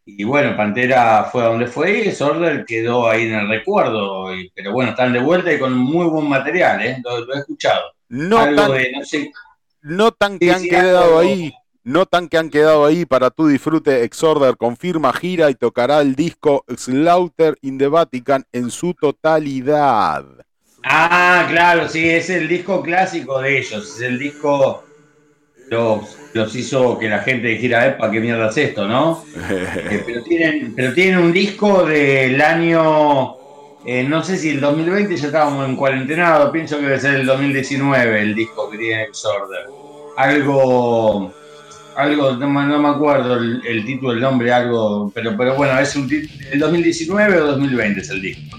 Y 0.05 0.23
bueno, 0.23 0.55
Pantera 0.57 1.25
fue 1.32 1.43
a 1.43 1.47
donde 1.47 1.67
fue 1.67 2.05
y 2.07 2.11
Sorder 2.11 2.65
quedó 2.65 3.09
ahí 3.09 3.27
en 3.27 3.34
el 3.34 3.47
recuerdo, 3.49 4.36
y- 4.36 4.49
pero 4.55 4.71
bueno, 4.73 4.91
están 4.91 5.13
de 5.13 5.19
vuelta 5.19 5.53
y 5.53 5.59
con 5.59 5.77
muy 5.77 6.07
buen 6.07 6.27
material, 6.27 6.82
¿eh? 6.86 6.97
Lo, 7.03 7.23
lo 7.25 7.36
he 7.36 7.39
escuchado. 7.39 7.82
No 8.09 8.39
Algo 8.39 8.61
tan, 8.63 8.71
de, 8.73 8.91
no 8.91 9.03
sé, 9.05 9.32
no 9.84 10.11
tan 10.11 10.38
que 10.39 10.45
Sí, 10.45 10.51
han 10.51 10.59
sí, 10.61 10.69
quedado 10.69 11.19
algo- 11.19 11.19
ahí. 11.19 11.53
No 11.84 12.05
tan 12.05 12.29
que 12.29 12.38
han 12.38 12.49
quedado 12.49 12.86
ahí 12.86 13.05
para 13.05 13.32
tu 13.32 13.47
disfrute. 13.47 14.03
Exorder 14.03 14.55
confirma 14.57 15.13
gira 15.13 15.49
y 15.49 15.55
tocará 15.55 16.01
el 16.01 16.15
disco 16.15 16.63
Slaughter 16.75 17.57
in 17.61 17.77
the 17.77 17.88
Vatican 17.88 18.45
en 18.51 18.69
su 18.69 18.93
totalidad. 18.93 20.25
Ah, 20.84 21.47
claro, 21.49 21.88
sí, 21.88 22.09
es 22.09 22.29
el 22.29 22.47
disco 22.47 22.82
clásico 22.82 23.39
de 23.39 23.59
ellos, 23.59 23.95
es 23.95 24.01
el 24.01 24.17
disco 24.17 24.84
los, 25.71 26.17
los 26.34 26.55
hizo 26.55 26.99
que 26.99 27.07
la 27.07 27.19
gente 27.19 27.47
dijera, 27.47 27.88
epa, 27.88 28.11
qué 28.11 28.19
mierda 28.19 28.49
es 28.49 28.57
esto, 28.57 28.88
¿no? 28.88 29.23
Eh, 29.49 30.03
pero, 30.05 30.23
tienen, 30.23 30.73
pero 30.75 30.93
tienen 30.93 31.19
un 31.19 31.32
disco 31.32 31.86
del 31.86 32.41
año, 32.41 33.36
eh, 33.86 34.03
no 34.03 34.23
sé 34.23 34.38
si 34.38 34.49
el 34.49 34.59
2020 34.59 35.15
ya 35.15 35.27
estábamos 35.27 35.67
en 35.67 35.75
cuarentenado, 35.75 36.51
pienso 36.51 36.77
que 36.77 36.84
debe 36.84 36.99
ser 36.99 37.15
el 37.15 37.25
2019 37.25 38.21
el 38.21 38.36
disco 38.36 38.69
que 38.69 38.77
tiene 38.77 39.03
Exorder. 39.03 39.67
Algo, 40.17 41.34
algo, 41.96 42.36
no, 42.38 42.50
me- 42.50 42.66
no 42.66 42.80
me 42.82 42.89
acuerdo 42.89 43.36
el, 43.38 43.62
el 43.66 43.86
título, 43.86 44.14
el 44.14 44.20
nombre, 44.20 44.52
algo, 44.52 45.12
pero, 45.14 45.36
pero 45.38 45.56
bueno, 45.56 45.78
es 45.80 45.96
un 45.96 46.10
el 46.52 46.60
2019 46.60 47.38
o 47.42 47.48
2020 47.48 48.02
es 48.02 48.10
el 48.10 48.22
disco. 48.22 48.58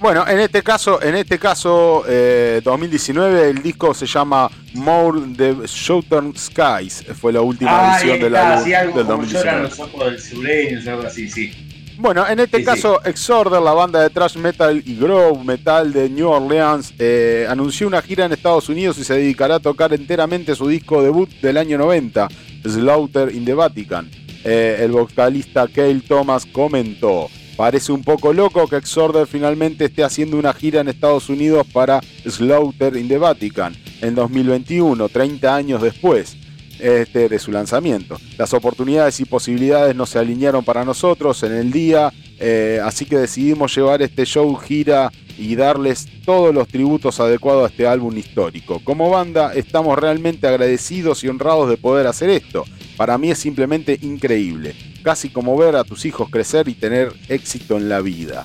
Bueno, 0.00 0.26
en 0.28 0.38
este 0.40 0.62
caso, 0.62 1.00
en 1.02 1.14
este 1.14 1.38
caso, 1.38 2.04
eh, 2.06 2.60
2019, 2.62 3.48
el 3.50 3.62
disco 3.62 3.94
se 3.94 4.04
llama 4.06 4.50
More 4.74 5.20
the 5.34 5.66
Southern 5.66 6.34
Skies. 6.36 7.04
Fue 7.18 7.32
la 7.32 7.40
última 7.40 7.70
Ah, 7.94 7.96
edición 7.98 8.20
del 8.20 8.36
álbum 8.36 8.64
del 8.66 9.06
como 9.06 9.24
lloran 9.24 9.62
2019. 9.62 9.62
los 9.62 9.80
ojos 9.80 10.04
del 10.04 10.20
sureño, 10.20 10.90
algo 10.90 11.06
así, 11.06 11.30
sí. 11.30 11.52
Bueno, 11.96 12.26
en 12.28 12.40
este 12.40 12.58
Sí, 12.58 12.64
caso, 12.64 13.04
Exorder, 13.04 13.62
la 13.62 13.72
banda 13.72 14.02
de 14.02 14.10
thrash 14.10 14.36
metal 14.36 14.82
y 14.84 14.96
grove 14.96 15.44
metal 15.44 15.92
de 15.92 16.10
New 16.10 16.28
Orleans, 16.28 16.92
eh, 16.98 17.46
anunció 17.48 17.86
una 17.86 18.02
gira 18.02 18.24
en 18.24 18.32
Estados 18.32 18.68
Unidos 18.68 18.98
y 18.98 19.04
se 19.04 19.14
dedicará 19.14 19.56
a 19.56 19.60
tocar 19.60 19.92
enteramente 19.94 20.56
su 20.56 20.66
disco 20.66 21.02
debut 21.02 21.30
del 21.40 21.56
año 21.56 21.78
90, 21.78 22.28
Slaughter 22.64 23.32
in 23.32 23.44
the 23.44 23.54
Vatican. 23.54 24.10
Eh, 24.42 24.78
el 24.80 24.90
vocalista 24.90 25.68
Cale 25.68 26.02
Thomas 26.06 26.46
comentó, 26.46 27.28
parece 27.56 27.92
un 27.92 28.02
poco 28.02 28.32
loco 28.32 28.66
que 28.66 28.76
Exorder 28.76 29.26
finalmente 29.28 29.84
esté 29.84 30.02
haciendo 30.02 30.36
una 30.36 30.52
gira 30.52 30.80
en 30.80 30.88
Estados 30.88 31.28
Unidos 31.28 31.64
para 31.72 32.00
Slaughter 32.26 32.96
in 32.96 33.06
the 33.06 33.18
Vatican 33.18 33.74
en 34.02 34.16
2021, 34.16 35.08
30 35.08 35.54
años 35.54 35.80
después 35.80 36.36
este, 36.84 37.30
de 37.30 37.38
su 37.38 37.50
lanzamiento. 37.50 38.18
Las 38.36 38.52
oportunidades 38.52 39.18
y 39.18 39.24
posibilidades 39.24 39.96
no 39.96 40.04
se 40.04 40.18
alinearon 40.18 40.62
para 40.64 40.84
nosotros 40.84 41.42
en 41.42 41.52
el 41.52 41.72
día, 41.72 42.12
eh, 42.38 42.78
así 42.84 43.06
que 43.06 43.16
decidimos 43.16 43.74
llevar 43.74 44.02
este 44.02 44.26
show 44.26 44.54
gira 44.56 45.10
y 45.38 45.56
darles 45.56 46.06
todos 46.26 46.54
los 46.54 46.68
tributos 46.68 47.20
adecuados 47.20 47.64
a 47.64 47.70
este 47.70 47.86
álbum 47.86 48.14
histórico. 48.18 48.80
Como 48.84 49.08
banda 49.08 49.54
estamos 49.54 49.98
realmente 49.98 50.46
agradecidos 50.46 51.24
y 51.24 51.28
honrados 51.28 51.70
de 51.70 51.78
poder 51.78 52.06
hacer 52.06 52.28
esto. 52.28 52.64
Para 52.98 53.16
mí 53.16 53.30
es 53.30 53.38
simplemente 53.38 53.98
increíble, 54.02 54.74
casi 55.02 55.30
como 55.30 55.56
ver 55.56 55.76
a 55.76 55.84
tus 55.84 56.04
hijos 56.04 56.28
crecer 56.28 56.68
y 56.68 56.74
tener 56.74 57.14
éxito 57.30 57.78
en 57.78 57.88
la 57.88 58.02
vida. 58.02 58.42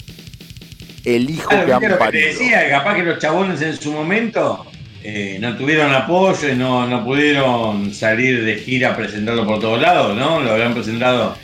El 1.04 1.30
hijo 1.30 1.50
Claro, 1.50 1.66
que 1.66 1.72
¿viste 1.72 1.74
han 1.74 1.82
que 1.82 1.88
te 1.90 1.96
parido. 1.96 2.28
decía, 2.30 2.70
capaz 2.70 2.96
que 2.96 3.04
los 3.04 3.20
chabones 3.20 3.62
en 3.62 3.76
su 3.76 3.92
momento 3.92 4.66
eh, 5.04 5.38
no 5.40 5.56
tuvieron 5.58 5.94
apoyo 5.94 6.56
no, 6.56 6.86
no 6.88 7.04
pudieron 7.06 7.94
salir 7.94 8.44
de 8.44 8.56
gira 8.58 8.96
presentarlo 8.96 9.46
por 9.46 9.60
todos 9.60 9.80
lados, 9.82 10.16
¿no? 10.18 10.42
Lo 10.42 10.52
habían 10.52 10.74
presentado 10.74 11.36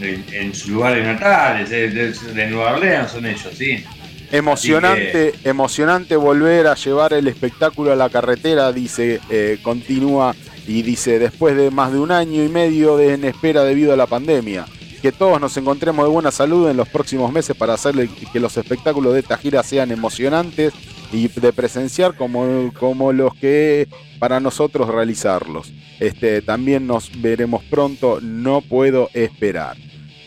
en, 0.00 0.24
en 0.32 0.54
sus 0.54 0.68
lugares 0.70 1.04
natales, 1.06 1.68
de, 1.70 1.90
de- 1.90 2.12
de 2.12 2.46
Nueva 2.48 2.72
Orleans 2.72 3.10
son 3.12 3.26
ellos, 3.26 3.48
sí. 3.56 3.84
Emocionante, 4.32 5.32
emocionante 5.44 6.16
volver 6.16 6.66
a 6.66 6.74
llevar 6.74 7.12
el 7.12 7.28
espectáculo 7.28 7.92
a 7.92 7.96
la 7.96 8.08
carretera, 8.10 8.72
dice, 8.72 9.20
eh, 9.30 9.58
continúa 9.62 10.34
y 10.66 10.82
dice, 10.82 11.18
después 11.18 11.56
de 11.56 11.70
más 11.70 11.92
de 11.92 11.98
un 11.98 12.10
año 12.10 12.42
y 12.42 12.48
medio 12.48 12.96
de 12.96 13.14
en 13.14 13.24
espera 13.24 13.62
debido 13.64 13.92
a 13.92 13.96
la 13.96 14.06
pandemia, 14.06 14.64
que 15.00 15.12
todos 15.12 15.40
nos 15.40 15.56
encontremos 15.56 16.04
de 16.04 16.10
buena 16.10 16.30
salud 16.30 16.68
en 16.68 16.76
los 16.76 16.88
próximos 16.88 17.30
meses 17.32 17.54
para 17.54 17.74
hacerle 17.74 18.08
que 18.32 18.40
los 18.40 18.56
espectáculos 18.56 19.12
de 19.12 19.20
esta 19.20 19.36
gira 19.36 19.62
sean 19.62 19.90
emocionantes 19.92 20.72
y 21.12 21.28
de 21.28 21.52
presenciar 21.52 22.14
como, 22.16 22.72
como 22.78 23.12
los 23.12 23.34
que 23.34 23.88
para 24.18 24.40
nosotros 24.40 24.88
realizarlos. 24.88 25.72
Este, 26.00 26.42
también 26.42 26.86
nos 26.86 27.10
veremos 27.20 27.62
pronto, 27.64 28.20
no 28.20 28.60
puedo 28.60 29.10
esperar. 29.14 29.76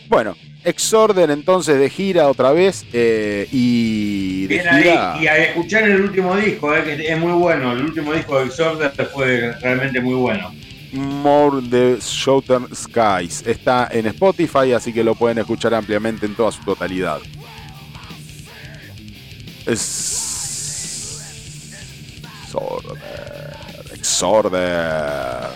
Bueno, 0.08 0.36
Exorder 0.64 1.32
entonces 1.32 1.80
de 1.80 1.90
gira 1.90 2.28
otra 2.28 2.52
vez 2.52 2.86
eh, 2.92 3.48
y 3.52 4.48
de 4.48 4.56
Bien 4.56 4.66
gira. 4.76 5.14
ahí, 5.14 5.24
y 5.24 5.28
a 5.28 5.38
escuchar 5.38 5.84
el 5.84 6.02
último 6.02 6.36
disco, 6.36 6.76
eh, 6.76 6.84
que 6.84 7.08
es 7.08 7.18
muy 7.18 7.32
bueno, 7.34 7.72
el 7.72 7.86
último 7.86 8.14
disco 8.14 8.38
de 8.40 8.48
Exorder 8.48 8.92
fue 9.14 9.54
realmente 9.62 10.02
muy 10.02 10.16
bueno. 10.16 10.52
More 10.92 11.62
the 11.70 12.02
Southern 12.02 12.68
Skies. 12.76 13.46
Está 13.46 13.88
en 13.92 14.08
Spotify, 14.08 14.74
así 14.74 14.92
que 14.92 15.04
lo 15.04 15.16
pueden 15.16 15.38
escuchar 15.38 15.74
ampliamente 15.74 16.26
en 16.26 16.36
toda 16.36 16.52
su 16.52 16.64
totalidad. 16.64 17.20
Exorder. 22.48 22.95
Exorder. 23.91 25.52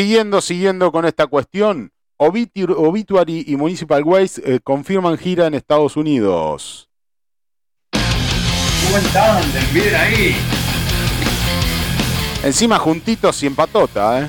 Siguiendo, 0.00 0.42
siguiendo 0.42 0.92
con 0.92 1.06
esta 1.06 1.26
cuestión, 1.26 1.90
Obitu- 2.18 2.74
Obituary 2.76 3.44
y 3.46 3.56
Municipal 3.56 4.02
Waste 4.04 4.42
eh, 4.44 4.60
confirman 4.62 5.16
gira 5.16 5.46
en 5.46 5.54
Estados 5.54 5.96
Unidos. 5.96 6.90
Bien 9.72 9.94
ahí. 9.94 10.36
Encima 12.44 12.78
juntitos 12.78 13.42
y 13.42 13.46
en 13.46 13.54
patota, 13.54 14.20
¿eh? 14.20 14.28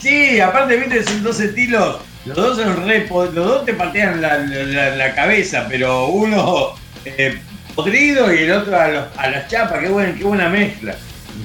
Sí, 0.00 0.40
aparte, 0.40 0.76
viste, 0.78 1.02
son 1.04 1.22
dos 1.22 1.38
estilos. 1.38 1.98
Los 2.24 2.36
dos 2.36 2.56
son 2.56 2.86
re. 2.86 3.06
Los 3.10 3.34
dos 3.34 3.66
te 3.66 3.74
patean 3.74 4.22
la, 4.22 4.38
la- 4.38 4.96
la 4.96 5.14
cabeza, 5.14 5.66
pero 5.68 6.06
uno 6.06 6.70
eh, 7.04 7.38
podrido 7.74 8.32
y 8.34 8.38
el 8.38 8.52
otro 8.52 8.74
a, 8.80 8.88
los- 8.88 9.04
a 9.18 9.28
las 9.28 9.48
chapas. 9.48 9.80
Qué, 9.80 9.88
buen, 9.90 10.16
qué 10.16 10.24
buena 10.24 10.48
mezcla. 10.48 10.96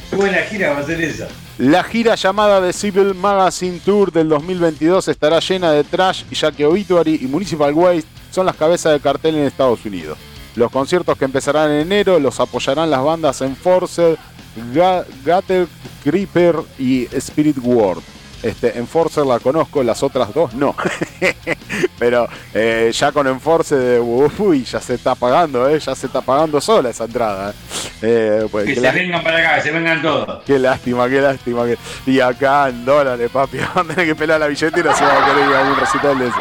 Qué 0.09 0.15
buena 0.15 0.37
gira 0.49 0.71
va 0.71 0.79
a 0.79 0.85
ser 0.85 1.01
esa. 1.01 1.27
La 1.59 1.83
gira 1.83 2.15
llamada 2.15 2.61
The 2.61 2.73
Civil 2.73 3.13
Magazine 3.13 3.79
Tour 3.85 4.11
del 4.11 4.27
2022 4.27 5.07
estará 5.07 5.39
llena 5.39 5.71
de 5.71 5.83
trash, 5.83 6.23
ya 6.31 6.51
que 6.51 6.65
Obituary 6.65 7.19
y 7.21 7.27
Municipal 7.27 7.73
Waste 7.73 8.07
son 8.31 8.45
las 8.47 8.55
cabezas 8.55 8.93
de 8.93 8.99
cartel 8.99 9.35
en 9.35 9.45
Estados 9.45 9.85
Unidos. 9.85 10.17
Los 10.55 10.71
conciertos 10.71 11.17
que 11.17 11.25
empezarán 11.25 11.69
en 11.71 11.81
enero 11.81 12.19
los 12.19 12.39
apoyarán 12.39 12.89
las 12.89 13.03
bandas 13.03 13.41
Enforcer, 13.41 14.17
Ga- 14.73 15.05
Gatter 15.23 15.67
Creeper 16.03 16.55
y 16.79 17.05
Spirit 17.15 17.57
World. 17.61 18.03
Este, 18.43 18.77
Enforcer 18.77 19.25
la 19.25 19.39
conozco, 19.39 19.81
las 19.83 20.03
otras 20.03 20.33
dos 20.33 20.53
no. 20.53 20.75
Pero 21.97 22.27
eh, 22.53 22.91
ya 22.93 23.11
con 23.13 23.25
Enforcer, 23.27 24.01
uy, 24.01 24.63
ya 24.65 24.79
se 24.81 24.95
está 24.95 25.15
pagando, 25.15 25.69
eh, 25.69 25.79
ya 25.79 25.95
se 25.95 26.07
está 26.07 26.21
pagando 26.21 26.59
sola 26.59 26.89
esa 26.89 27.05
entrada. 27.05 27.51
eh. 27.51 27.53
Eh, 28.01 28.47
pues, 28.51 28.65
Que 28.65 28.75
se 28.75 28.91
vengan 28.91 29.23
para 29.23 29.37
acá, 29.39 29.55
que 29.55 29.61
se 29.61 29.71
vengan 29.71 30.01
todos. 30.01 30.43
Qué 30.43 30.59
lástima, 30.59 31.07
qué 31.07 31.21
lástima. 31.21 31.65
que- 31.65 31.77
Y 32.05 32.19
acá 32.19 32.67
en 32.67 32.83
dólares, 32.83 33.29
papi, 33.31 33.57
van 33.75 33.89
a 33.89 33.93
tener 33.93 34.07
que 34.07 34.15
pelar 34.15 34.39
la 34.41 34.47
billetera 34.47 34.93
si 34.93 35.03
va 35.03 35.23
a 35.23 35.25
querer 35.25 35.49
ir 35.49 35.55
a 35.55 35.59
algún 35.61 35.79
recital 35.79 36.19
de 36.19 36.27
eso. 36.27 36.39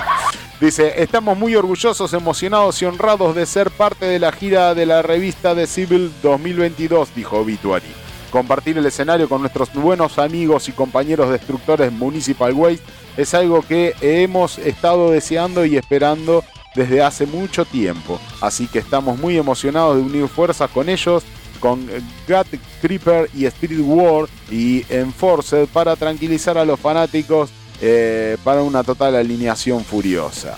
Dice, 0.61 0.95
estamos 1.03 1.37
muy 1.39 1.55
orgullosos, 1.57 2.13
emocionados 2.13 2.81
y 2.83 2.85
honrados 2.85 3.35
de 3.35 3.47
ser 3.47 3.71
parte 3.71 4.07
de 4.07 4.19
la 4.19 4.31
gira 4.33 4.75
de 4.75 4.87
la 4.87 5.03
revista 5.03 5.55
de 5.55 5.67
Civil 5.67 6.13
2022, 6.23 7.15
dijo 7.15 7.39
Obituary. 7.39 8.02
Compartir 8.33 8.79
el 8.79 8.87
escenario 8.87 9.29
con 9.29 9.43
nuestros 9.43 9.71
buenos 9.75 10.19
amigos 10.19 10.67
y 10.71 10.73
compañeros 10.73 11.31
destructores 11.31 11.93
Municipal 11.93 12.55
Waste 12.55 12.83
es 13.19 13.35
algo 13.35 13.61
que 13.61 13.95
hemos 14.01 14.57
estado 14.57 15.11
deseando 15.11 15.67
y 15.67 15.77
esperando 15.77 16.43
desde 16.75 17.03
hace 17.03 17.27
mucho 17.27 17.67
tiempo. 17.67 18.19
Así 18.41 18.69
que 18.69 18.79
estamos 18.79 19.19
muy 19.19 19.37
emocionados 19.37 19.99
de 19.99 20.03
unir 20.03 20.29
fuerzas 20.29 20.71
con 20.71 20.89
ellos 20.89 21.23
con 21.61 21.87
Gut 22.27 22.59
Creeper 22.81 23.29
y 23.35 23.45
Spirit 23.45 23.81
War 23.85 24.29
y 24.51 24.85
Enforced 24.89 25.69
para 25.69 25.95
tranquilizar 25.95 26.57
a 26.57 26.65
los 26.65 26.81
fanáticos 26.81 27.51
eh, 27.83 28.39
para 28.43 28.63
una 28.63 28.83
total 28.83 29.15
alineación 29.15 29.85
furiosa. 29.85 30.57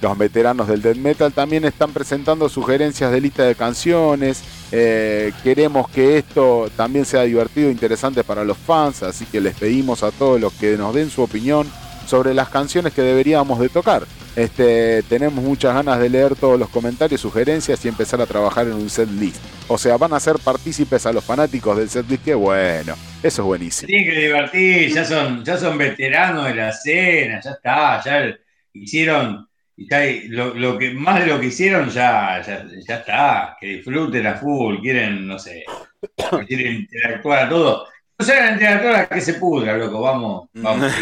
Los 0.00 0.16
veteranos 0.16 0.68
del 0.68 0.80
death 0.80 0.96
metal 0.96 1.32
también 1.32 1.64
están 1.64 1.92
presentando 1.92 2.48
sugerencias 2.48 3.12
de 3.12 3.20
lista 3.20 3.44
de 3.44 3.54
canciones. 3.54 4.42
Eh, 4.70 5.32
queremos 5.42 5.88
que 5.88 6.18
esto 6.18 6.70
también 6.76 7.04
sea 7.04 7.22
divertido 7.22 7.68
e 7.68 7.72
interesante 7.72 8.22
para 8.24 8.44
los 8.44 8.58
fans, 8.58 9.02
así 9.02 9.24
que 9.24 9.40
les 9.40 9.54
pedimos 9.54 10.02
a 10.02 10.10
todos 10.10 10.40
los 10.40 10.52
que 10.52 10.76
nos 10.76 10.94
den 10.94 11.10
su 11.10 11.22
opinión 11.22 11.66
sobre 12.06 12.34
las 12.34 12.48
canciones 12.48 12.92
que 12.92 13.02
deberíamos 13.02 13.58
de 13.58 13.68
tocar. 13.68 14.04
Este, 14.36 15.02
tenemos 15.08 15.42
muchas 15.42 15.74
ganas 15.74 15.98
de 15.98 16.08
leer 16.08 16.36
todos 16.36 16.58
los 16.58 16.68
comentarios, 16.68 17.20
sugerencias 17.20 17.84
y 17.84 17.88
empezar 17.88 18.20
a 18.20 18.26
trabajar 18.26 18.66
en 18.66 18.74
un 18.74 18.88
set 18.88 19.08
list. 19.10 19.42
O 19.66 19.76
sea, 19.76 19.96
van 19.96 20.12
a 20.12 20.20
ser 20.20 20.36
partícipes 20.38 21.06
a 21.06 21.12
los 21.12 21.24
fanáticos 21.24 21.76
del 21.76 21.88
set 21.88 22.08
list, 22.08 22.24
que 22.24 22.34
bueno, 22.34 22.94
eso 23.22 23.42
es 23.42 23.46
buenísimo. 23.46 23.88
Tienen 23.88 24.10
que 24.10 24.20
divertir, 24.20 24.94
ya 24.94 25.04
son, 25.04 25.44
ya 25.44 25.56
son 25.56 25.76
veteranos 25.76 26.46
de 26.46 26.54
la 26.54 26.68
escena, 26.68 27.40
ya 27.42 27.50
está, 27.50 28.04
ya 28.04 28.38
hicieron, 28.74 29.47
ya 29.78 30.00
lo, 30.28 30.54
lo 30.54 30.78
que, 30.78 30.92
más 30.92 31.20
de 31.20 31.26
lo 31.26 31.40
que 31.40 31.46
hicieron 31.46 31.88
ya, 31.88 32.42
ya, 32.42 32.66
ya 32.86 32.96
está, 32.96 33.56
que 33.60 33.66
disfruten 33.66 34.26
a 34.26 34.34
full, 34.34 34.80
quieren, 34.80 35.26
no 35.26 35.38
sé, 35.38 35.64
quieren 36.48 36.74
interactuar 36.74 37.46
a 37.46 37.48
todo. 37.48 37.86
No 38.20 38.26
sean 38.26 38.54
interactuar 38.54 39.08
que 39.08 39.20
se 39.20 39.34
pudra, 39.34 39.76
loco, 39.76 40.00
vamos, 40.00 40.48
hacer, 40.52 40.92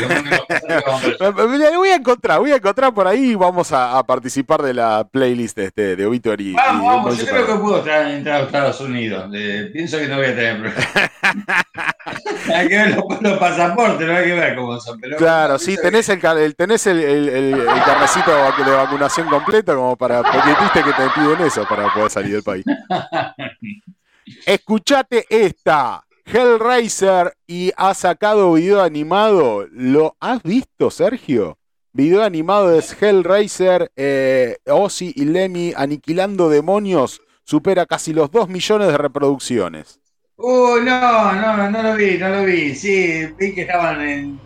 vamos 0.87 1.49
Voy 1.79 1.89
a 1.89 1.95
encontrar, 1.95 2.39
voy 2.41 2.53
a 2.53 2.57
encontrar 2.57 2.93
por 2.93 3.07
ahí 3.07 3.31
y 3.31 3.35
vamos 3.35 3.73
a, 3.73 3.97
a 3.97 4.03
participar 4.05 4.61
de 4.61 4.75
la 4.75 5.03
playlist 5.11 5.57
este, 5.59 5.97
de 5.97 6.05
Obituary. 6.05 6.51
y- 6.51 6.53
Vamos, 6.53 6.83
y 6.83 6.87
vamos, 6.87 7.19
yo 7.19 7.27
creo 7.27 7.47
que 7.47 7.55
puedo 7.55 7.83
tra- 7.83 8.11
entrar 8.15 8.43
a 8.43 8.45
Estados 8.45 8.81
Unidos. 8.83 9.31
Eh, 9.35 9.71
pienso 9.73 9.97
que 9.97 10.09
no 10.09 10.17
voy 10.17 10.27
a 10.27 10.37
tener 10.37 10.61
problema. 10.61 11.11
hay 12.55 12.69
que 12.69 12.77
ver 12.77 12.91
los, 12.97 13.23
los 13.23 13.39
pasaportes, 13.39 14.07
no 14.07 14.15
hay 14.15 14.25
que 14.27 14.35
ver 14.35 14.55
cómo 14.55 14.79
son. 14.79 15.01
Pero 15.01 15.17
Claro, 15.17 15.59
sí, 15.59 15.75
que- 15.77 15.83
tenés 15.83 16.09
el, 16.11 16.55
tenés 16.55 16.87
el, 16.87 16.99
el, 17.01 17.29
el- 17.31 17.61
el 17.61 17.83
carnecito 17.83 18.31
de 18.31 18.65
de 18.67 18.77
vacunación 18.77 19.27
completo 19.29 19.75
como 19.75 19.97
para, 19.97 20.23
porque 20.23 20.51
viste 20.61 20.83
que 20.83 20.93
te 20.93 21.09
piden 21.15 21.47
eso 21.47 21.65
para 21.67 21.91
poder 21.95 22.11
salir 22.11 22.33
del 22.35 22.43
país. 22.43 22.65
Escuchate 24.47 25.25
esta. 25.31 26.03
Hellraiser 26.27 27.35
y 27.47 27.73
ha 27.77 27.95
sacado 27.95 28.53
video 28.55 28.83
animado. 28.83 29.67
¿Lo 29.71 30.17
has 30.21 30.43
visto, 30.43 30.91
Sergio? 30.91 31.59
Video 31.93 32.23
animado 32.25 32.71
de 32.71 32.85
Hellraiser, 33.01 33.91
eh, 33.97 34.57
Ozzy 34.67 35.13
y 35.15 35.25
Lemmy 35.25 35.73
aniquilando 35.77 36.49
demonios. 36.51 37.23
Supera 37.45 37.87
casi 37.87 38.13
los 38.13 38.31
2 38.31 38.49
millones 38.49 38.89
de 38.89 38.99
reproducciones. 38.99 40.01
Uh, 40.37 40.79
no, 40.83 41.33
no, 41.33 41.71
no 41.71 41.83
lo 41.83 41.95
vi, 41.95 42.19
no 42.19 42.29
lo 42.29 42.45
vi. 42.45 42.75
Sí, 42.75 43.27
vi 43.39 43.55
que 43.55 43.63
estaban 43.63 44.01
en. 44.03 44.41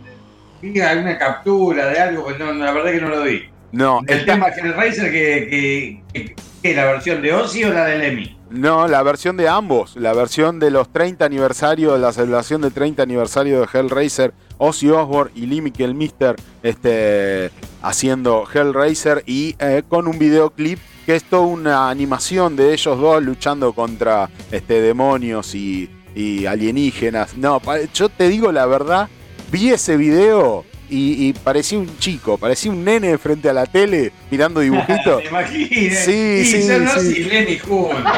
Vi 0.63 0.79
alguna 0.81 1.17
captura 1.19 1.87
de 1.87 1.99
algo, 1.99 2.27
pero 2.27 2.53
no, 2.53 2.63
la 2.65 2.73
verdad 2.73 2.93
que 2.93 3.01
no 3.01 3.09
lo 3.09 3.23
vi. 3.23 3.43
No, 3.73 4.01
El 4.07 4.19
está- 4.19 4.35
tema 4.35 4.49
Hellraiser 4.49 5.11
que, 5.11 5.49
que, 5.49 6.03
que, 6.13 6.35
que 6.63 6.75
la 6.75 6.85
versión 6.85 7.23
de 7.23 7.33
Ozzy 7.33 7.65
o 7.65 7.73
la 7.73 7.87
de 7.87 7.99
Lemmy. 7.99 8.37
No, 8.51 8.89
la 8.89 9.05
versión 9.05 9.37
de 9.37 9.49
ambos, 9.49 9.95
la 9.95 10.13
versión 10.13 10.59
de 10.59 10.73
los 10.73 10.89
30 10.93 11.25
aniversario, 11.25 11.97
la 11.99 12.13
celebración 12.13 12.61
del 12.61 12.73
30 12.73 13.01
aniversario 13.01 13.61
de 13.61 13.69
Hellraiser, 13.73 14.35
Ozzy 14.59 14.91
Osbourne 14.91 15.31
y 15.37 15.47
Lee 15.47 15.61
Michael 15.61 15.95
Mister 15.95 16.35
este, 16.65 17.53
haciendo 17.81 18.45
Hellraiser 18.53 19.23
y 19.25 19.55
eh, 19.61 19.85
con 19.89 20.09
un 20.09 20.19
videoclip 20.19 20.81
que 21.07 21.15
es 21.15 21.23
toda 21.23 21.47
una 21.47 21.91
animación 21.91 22.57
de 22.57 22.73
ellos 22.73 22.99
dos 22.99 23.23
luchando 23.23 23.73
contra 23.73 24.29
este, 24.51 24.81
demonios 24.81 25.55
y, 25.55 25.89
y 26.17 26.47
alienígenas. 26.47 27.37
No, 27.37 27.63
yo 27.95 28.09
te 28.09 28.29
digo 28.29 28.51
la 28.51 28.67
verdad, 28.67 29.09
vi 29.53 29.71
ese 29.71 29.97
video 29.97 30.65
y, 30.91 31.29
y 31.29 31.33
parecía 31.33 31.79
un 31.79 31.99
chico, 31.99 32.37
parecía 32.37 32.71
un 32.71 32.85
nene 32.85 33.17
frente 33.19 33.49
a 33.49 33.53
la 33.53 33.67
tele 33.67 34.13
mirando 34.31 34.61
dibujitos. 34.61 35.19
¿Te 35.23 35.29
imaginas? 35.29 36.05
Sí, 36.05 36.45
sí, 36.45 36.63
son 36.63 36.89
sí. 37.01 37.21
Y 37.21 37.25
Lemmy 37.25 37.59
juntos. 37.59 38.13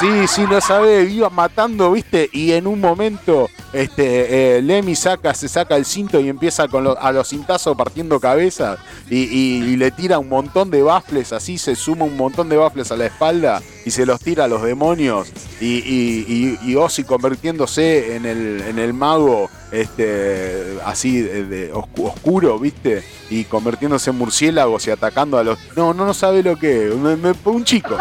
Sí, 0.00 0.26
sí, 0.26 0.42
no 0.50 0.60
sabe, 0.60 1.04
iba 1.04 1.30
matando, 1.30 1.92
¿viste? 1.92 2.28
Y 2.32 2.52
en 2.52 2.66
un 2.66 2.80
momento, 2.80 3.48
este, 3.72 4.58
eh, 4.58 4.62
Lemmy 4.62 4.94
saca, 4.94 5.32
se 5.32 5.48
saca 5.48 5.76
el 5.76 5.86
cinto 5.86 6.20
y 6.20 6.28
empieza 6.28 6.68
con 6.68 6.84
lo- 6.84 7.00
a 7.00 7.12
los 7.12 7.28
cintazos 7.28 7.76
partiendo 7.76 8.20
cabezas 8.20 8.78
y, 9.08 9.76
le 9.76 9.90
tira 9.90 10.18
un 10.18 10.28
montón 10.28 10.70
de 10.70 10.82
bafles, 10.82 11.32
así 11.32 11.56
se 11.58 11.76
suma 11.76 12.04
un 12.04 12.16
montón 12.16 12.48
de 12.48 12.56
bafles 12.56 12.90
a 12.90 12.96
la 12.96 13.06
espalda 13.06 13.62
y 13.84 13.90
se 13.90 14.04
los 14.06 14.20
tira 14.20 14.44
a 14.44 14.48
los 14.48 14.62
demonios 14.62 15.28
y, 15.60 16.56
y, 16.62 16.74
Ozzy 16.76 17.04
convirtiéndose 17.04 18.16
en 18.16 18.26
el, 18.26 18.62
en 18.68 18.78
el 18.78 18.92
mago, 18.92 19.48
este, 19.72 20.78
así 20.84 21.20
de, 21.22 21.44
de 21.44 21.72
oscu- 21.72 22.08
oscuro, 22.12 22.58
¿viste? 22.58 23.02
Y 23.30 23.44
convirtiéndose 23.44 24.10
en 24.10 24.18
murciélagos 24.18 24.86
y 24.86 24.90
atacando 24.90 25.38
a 25.38 25.44
los... 25.44 25.58
No, 25.76 25.92
no, 25.94 26.04
no 26.06 26.14
sabe 26.14 26.42
lo 26.42 26.56
que 26.56 26.90
me- 26.96 27.34
un 27.50 27.64
chico. 27.64 27.96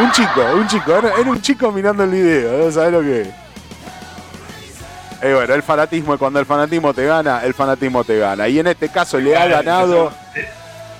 Un 0.00 0.12
chico, 0.12 0.40
un 0.54 0.66
chico, 0.68 0.94
era, 0.94 1.12
era 1.18 1.27
un 1.28 1.40
chico 1.42 1.70
mirando 1.72 2.04
el 2.04 2.10
video, 2.10 2.70
sabes 2.72 2.92
lo 2.92 3.00
que 3.00 3.20
es. 3.22 3.28
Eh, 5.20 5.34
bueno, 5.34 5.52
el 5.54 5.62
fanatismo, 5.62 6.16
cuando 6.16 6.38
el 6.38 6.46
fanatismo 6.46 6.94
te 6.94 7.04
gana, 7.04 7.40
el 7.44 7.52
fanatismo 7.52 8.04
te 8.04 8.18
gana. 8.18 8.46
Y 8.48 8.60
en 8.60 8.68
este 8.68 8.88
caso 8.88 9.18
le 9.18 9.36
ha 9.36 9.46
ganado, 9.46 10.12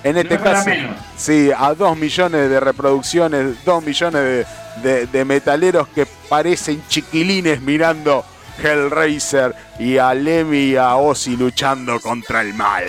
en 0.03 0.15
No 0.15 0.21
este 0.21 0.35
es 0.35 0.41
caso, 0.41 0.69
sí, 1.15 1.51
a 1.57 1.73
dos 1.73 1.97
millones 1.97 2.49
de 2.49 2.59
reproducciones, 2.59 3.63
dos 3.63 3.81
millones 3.83 4.21
de, 4.21 4.45
de- 4.89 5.07
de 5.07 5.25
metaleros 5.25 5.87
que 5.89 6.05
parecen 6.27 6.83
chiquilines 6.89 7.61
mirando 7.61 8.25
Hellraiser 8.61 9.55
y 9.79 9.97
a 9.97 10.13
Lemmy 10.13 10.71
y 10.71 10.75
a 10.75 10.95
Ozzy 10.95 11.37
luchando 11.37 11.97
contra 12.01 12.41
el 12.41 12.53
mal. 12.53 12.83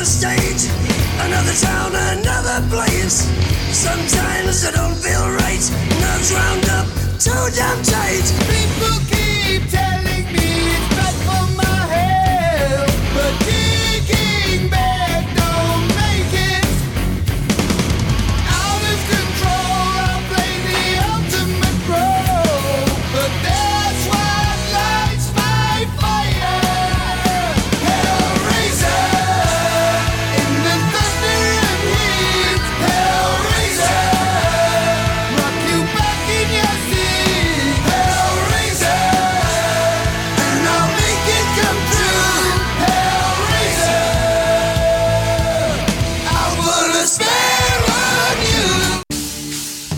Another 0.00 0.12
stage, 0.12 0.72
another 1.26 1.52
town, 1.60 1.92
another 1.92 2.66
place. 2.70 3.28
Sometimes 3.70 4.64
I 4.64 4.70
don't 4.70 4.96
feel 4.96 5.28
right, 5.28 5.60
nerves 6.00 6.32
round 6.32 6.64
up, 6.70 6.86
too 7.18 7.54
damn 7.54 7.82
tight. 7.82 8.24
People 8.48 8.96
keep 9.10 9.68
telling 9.68 9.99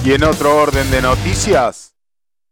Y 0.05 0.15
en 0.15 0.25
otro 0.25 0.57
orden 0.57 0.91
de 0.91 1.01
noticias, 1.01 1.95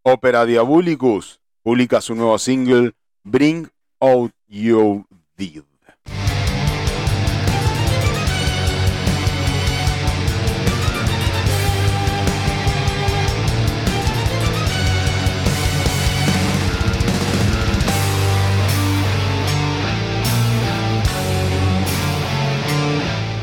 Opera 0.02 0.46
Diabolicus 0.46 1.40
publica 1.64 2.00
su 2.00 2.14
nuevo 2.14 2.38
single 2.38 2.92
Bring 3.24 3.68
Out 3.98 4.32
Your 4.46 5.04
Dead. 5.36 5.69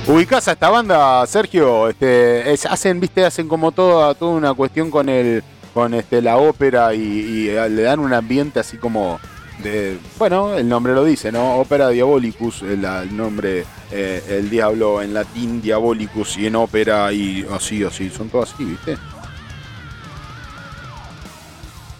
¿Ubicás 0.08 0.48
a 0.48 0.54
esta 0.54 0.70
banda, 0.70 1.26
Sergio? 1.28 1.90
Este, 1.90 2.54
es- 2.54 2.66
hacen, 2.66 3.00
viste, 3.00 3.26
hacen 3.26 3.48
como 3.48 3.72
toda, 3.72 4.14
toda 4.16 4.32
una 4.36 4.54
cuestión 4.54 4.90
con 4.90 5.10
el, 5.10 5.44
con 5.74 5.94
este, 5.94 6.22
la 6.22 6.38
ópera 6.38 6.94
y, 6.94 7.00
y, 7.02 7.50
eh, 7.50 7.70
le 7.70 7.82
dan 7.82 8.00
un 8.00 8.14
ambiente 8.14 8.60
así 8.62 8.78
como 8.78 9.20
de, 9.60 9.98
bueno, 10.18 10.54
el 10.56 10.70
nombre 10.70 10.94
lo 10.94 11.04
dice, 11.04 11.32
¿no? 11.32 11.56
Ópera 11.58 11.90
Diabolicus, 11.90 12.62
el, 12.62 12.86
el 12.86 13.18
nombre, 13.18 13.66
eh, 13.92 14.24
el 14.30 14.50
diablo 14.50 15.02
en 15.02 15.14
latín 15.14 15.62
Diabolicus 15.62 16.38
y 16.38 16.48
en 16.48 16.56
ópera 16.56 17.12
y 17.12 17.46
así, 17.52 17.84
así, 17.84 18.10
son 18.10 18.30
todos 18.30 18.54
así, 18.54 18.64
¿viste? 18.64 18.98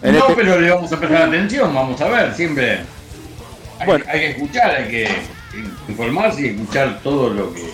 En 0.00 0.12
no, 0.14 0.20
este- 0.20 0.34
pero 0.34 0.58
le 0.58 0.70
vamos 0.70 0.90
a 0.92 0.98
prestar 0.98 1.22
atención, 1.28 1.74
vamos 1.74 2.00
a 2.00 2.08
ver, 2.08 2.34
siempre. 2.34 2.80
Hay, 3.80 3.86
Bueno. 3.86 4.04
hay 4.08 4.20
que 4.20 4.30
escuchar, 4.30 4.70
hay 4.70 4.88
que 4.88 5.08
informarse 5.88 6.40
y 6.42 6.46
escuchar 6.50 7.00
todo 7.02 7.28
lo 7.30 7.52
que, 7.52 7.68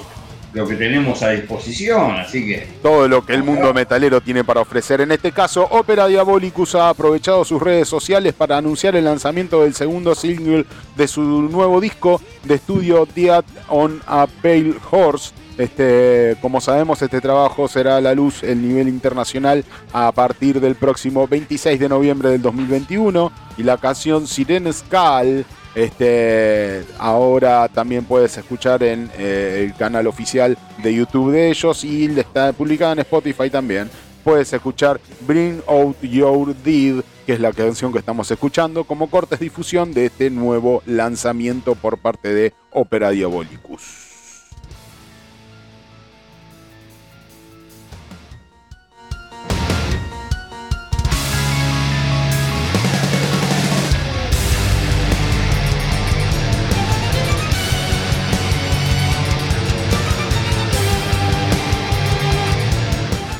lo 0.55 0.67
que 0.67 0.77
tenemos 0.77 1.23
a 1.23 1.31
disposición, 1.31 2.13
así 2.13 2.47
que. 2.47 2.67
todo 2.83 3.09
lo 3.09 3.27
que 3.27 3.35
el 3.35 3.43
mundo 3.43 3.75
metalero 3.75 4.21
tiene 4.21 4.45
para 4.45 4.61
ofrecer. 4.61 5.01
En 5.01 5.11
este 5.11 5.33
caso, 5.33 5.67
Opera 5.71 6.07
Diabolicus 6.07 6.77
ha 6.77 6.89
aprovechado 6.89 7.45
sus 7.45 7.61
redes 7.61 7.89
sociales 7.89 8.35
para 8.35 8.57
anunciar 8.57 8.95
el 8.95 9.05
lanzamiento 9.05 9.63
del 9.63 9.75
segundo 9.75 10.15
single 10.15 10.65
de 10.97 11.09
su 11.09 11.23
nuevo 11.23 11.81
disco 11.81 12.21
de 12.45 12.55
estudio 12.55 13.07
Dead 13.15 13.45
on 13.69 14.01
a 14.07 14.27
Pale 14.43 14.75
Horse, 14.91 15.33
Este, 15.57 16.37
como 16.41 16.61
sabemos, 16.61 17.01
este 17.01 17.21
trabajo 17.21 17.69
será 17.69 17.97
a 17.97 18.01
la 18.01 18.13
luz 18.13 18.43
el 18.43 18.61
nivel 18.61 18.89
internacional 18.89 19.65
a 19.93 20.11
partir 20.11 20.61
del 20.61 20.75
próximo 20.75 21.29
26 21.29 21.79
de 21.79 21.89
noviembre 21.89 22.31
del 22.31 22.43
2021 22.43 23.31
y 23.57 23.63
la 23.63 23.77
canción 23.77 24.27
Siren 24.27 24.73
Skal 24.73 25.45
este, 25.75 26.85
ahora 26.99 27.69
también 27.69 28.05
puedes 28.05 28.37
escuchar 28.37 28.83
en 28.83 29.11
eh, 29.19 29.65
el 29.67 29.77
canal 29.77 30.07
oficial 30.07 30.57
de 30.83 30.95
YouTube 30.95 31.33
de 31.33 31.51
ellos 31.51 31.85
y 31.85 32.07
está 32.19 32.53
publicada 32.53 32.93
en 32.93 33.01
Spotify 33.01 33.51
también. 33.51 33.91
Puedes 34.23 34.53
escuchar 34.53 35.01
Bring 35.27 35.63
Out 35.67 36.01
Your 36.03 36.55
Deed, 36.57 37.03
que 37.27 37.35
es 37.35 37.41
la 37.41 37.53
canción 37.53 37.93
que 37.93 37.99
estamos 37.99 38.31
escuchando, 38.31 38.85
como 38.85 39.11
cortes 39.11 39.41
difusión 39.41 39.93
de 39.93 40.07
este 40.07 40.31
nuevo 40.31 40.83
lanzamiento 40.87 41.75
por 41.75 41.99
parte 41.99 42.33
de 42.33 42.55
Opera 42.71 43.11
Diabolicus. 43.11 44.04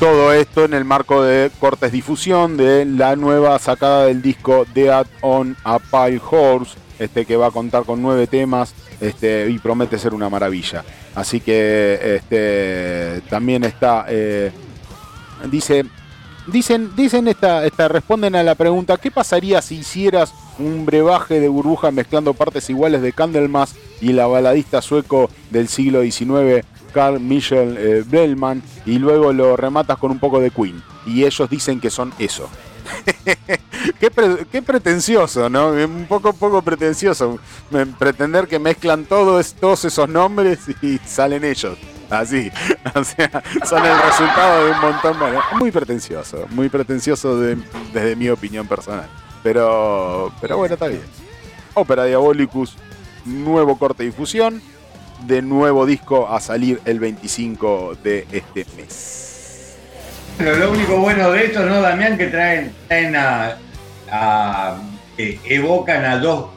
Todo 0.05 0.31
esto 0.33 0.65
en 0.65 0.75
el 0.75 0.85
marco 0.85 1.23
de 1.23 1.49
cortes 1.59 1.91
difusión 1.91 2.57
de 2.57 2.85
la 2.85 3.15
nueva 3.15 3.57
sacada 3.57 4.05
del 4.05 4.21
disco 4.21 4.67
Dead 4.71 5.07
on 5.21 5.57
a 5.63 5.79
Pile 5.79 6.21
Horse, 6.29 6.77
este 6.99 7.25
que 7.25 7.35
va 7.35 7.47
a 7.47 7.51
contar 7.51 7.85
con 7.85 8.03
nueve 8.03 8.27
temas 8.27 8.75
este, 9.01 9.49
y 9.49 9.57
promete 9.57 9.97
ser 9.97 10.13
una 10.13 10.29
maravilla. 10.29 10.85
Así 11.15 11.39
que 11.39 12.17
este, 12.17 13.27
también 13.31 13.63
está, 13.63 14.05
eh, 14.07 14.51
dice, 15.49 15.85
dicen, 16.45 16.95
dicen 16.95 17.27
esta, 17.27 17.65
esta, 17.65 17.87
responden 17.87 18.35
a 18.35 18.43
la 18.43 18.53
pregunta, 18.53 18.97
¿qué 18.97 19.09
pasaría 19.09 19.59
si 19.63 19.77
hicieras 19.77 20.35
un 20.59 20.85
brebaje 20.85 21.39
de 21.39 21.47
burbuja 21.47 21.89
mezclando 21.89 22.35
partes 22.35 22.69
iguales 22.69 23.01
de 23.01 23.11
Candlemas 23.11 23.73
y 24.01 24.13
la 24.13 24.27
baladista 24.27 24.83
sueco 24.83 25.31
del 25.49 25.67
siglo 25.67 26.03
XIX 26.03 26.63
Carl 26.95 27.19
Michel 27.19 27.75
eh, 27.77 28.03
Bellman 28.07 28.63
y 28.85 28.97
luego 28.97 29.33
lo 29.33 29.57
rematas 29.57 29.97
con 29.99 30.09
un 30.11 30.17
poco 30.19 30.39
de 30.39 30.49
Queen. 30.49 30.81
Y 31.05 31.25
ellos 31.25 31.49
dicen 31.49 31.81
que 31.81 31.89
son 31.91 32.13
eso. 32.17 32.49
qué, 33.99 34.09
pre- 34.11 34.45
qué 34.51 34.61
pretencioso, 34.61 35.49
¿no? 35.49 35.69
Un 35.69 36.05
poco, 36.07 36.31
poco 36.33 36.61
pretencioso. 36.61 37.37
Pretender 37.99 38.47
que 38.47 38.59
mezclan 38.59 39.03
todos, 39.05 39.55
esos 39.83 40.07
nombres 40.09 40.59
y 40.81 40.97
salen 41.05 41.43
ellos. 41.43 41.77
Así. 42.09 42.49
O 42.95 43.03
sea, 43.03 43.43
son 43.67 43.83
el 43.85 44.01
resultado 44.01 44.65
de 44.65 44.71
un 44.71 44.79
montón. 44.79 45.19
Bueno, 45.19 45.41
muy 45.59 45.69
pretencioso. 45.71 46.45
Muy 46.51 46.69
pretencioso 46.69 47.37
de- 47.37 47.57
desde 47.93 48.15
mi 48.15 48.29
opinión 48.29 48.65
personal. 48.67 49.09
Pero, 49.43 50.31
pero 50.39 50.57
bueno, 50.57 50.75
está 50.75 50.87
bien. 50.87 51.01
Opera 51.73 52.05
Diabolicus, 52.05 52.77
nuevo 53.25 53.77
corte 53.77 54.03
de 54.03 54.09
difusión 54.11 54.61
de 55.27 55.41
nuevo 55.41 55.85
disco 55.85 56.27
a 56.29 56.39
salir 56.39 56.79
el 56.85 56.99
25 56.99 57.97
de 58.03 58.27
este 58.31 58.65
mes. 58.77 59.75
Pero 60.37 60.55
lo 60.57 60.71
único 60.71 60.97
bueno 60.97 61.31
de 61.31 61.45
esto, 61.45 61.65
¿no, 61.65 61.81
Damián? 61.81 62.17
Que 62.17 62.27
traen, 62.27 62.73
traen 62.87 63.15
a, 63.15 63.57
a- 64.11 64.77
eh, 65.17 65.39
evocan 65.45 66.03
a 66.03 66.17
dos 66.17 66.47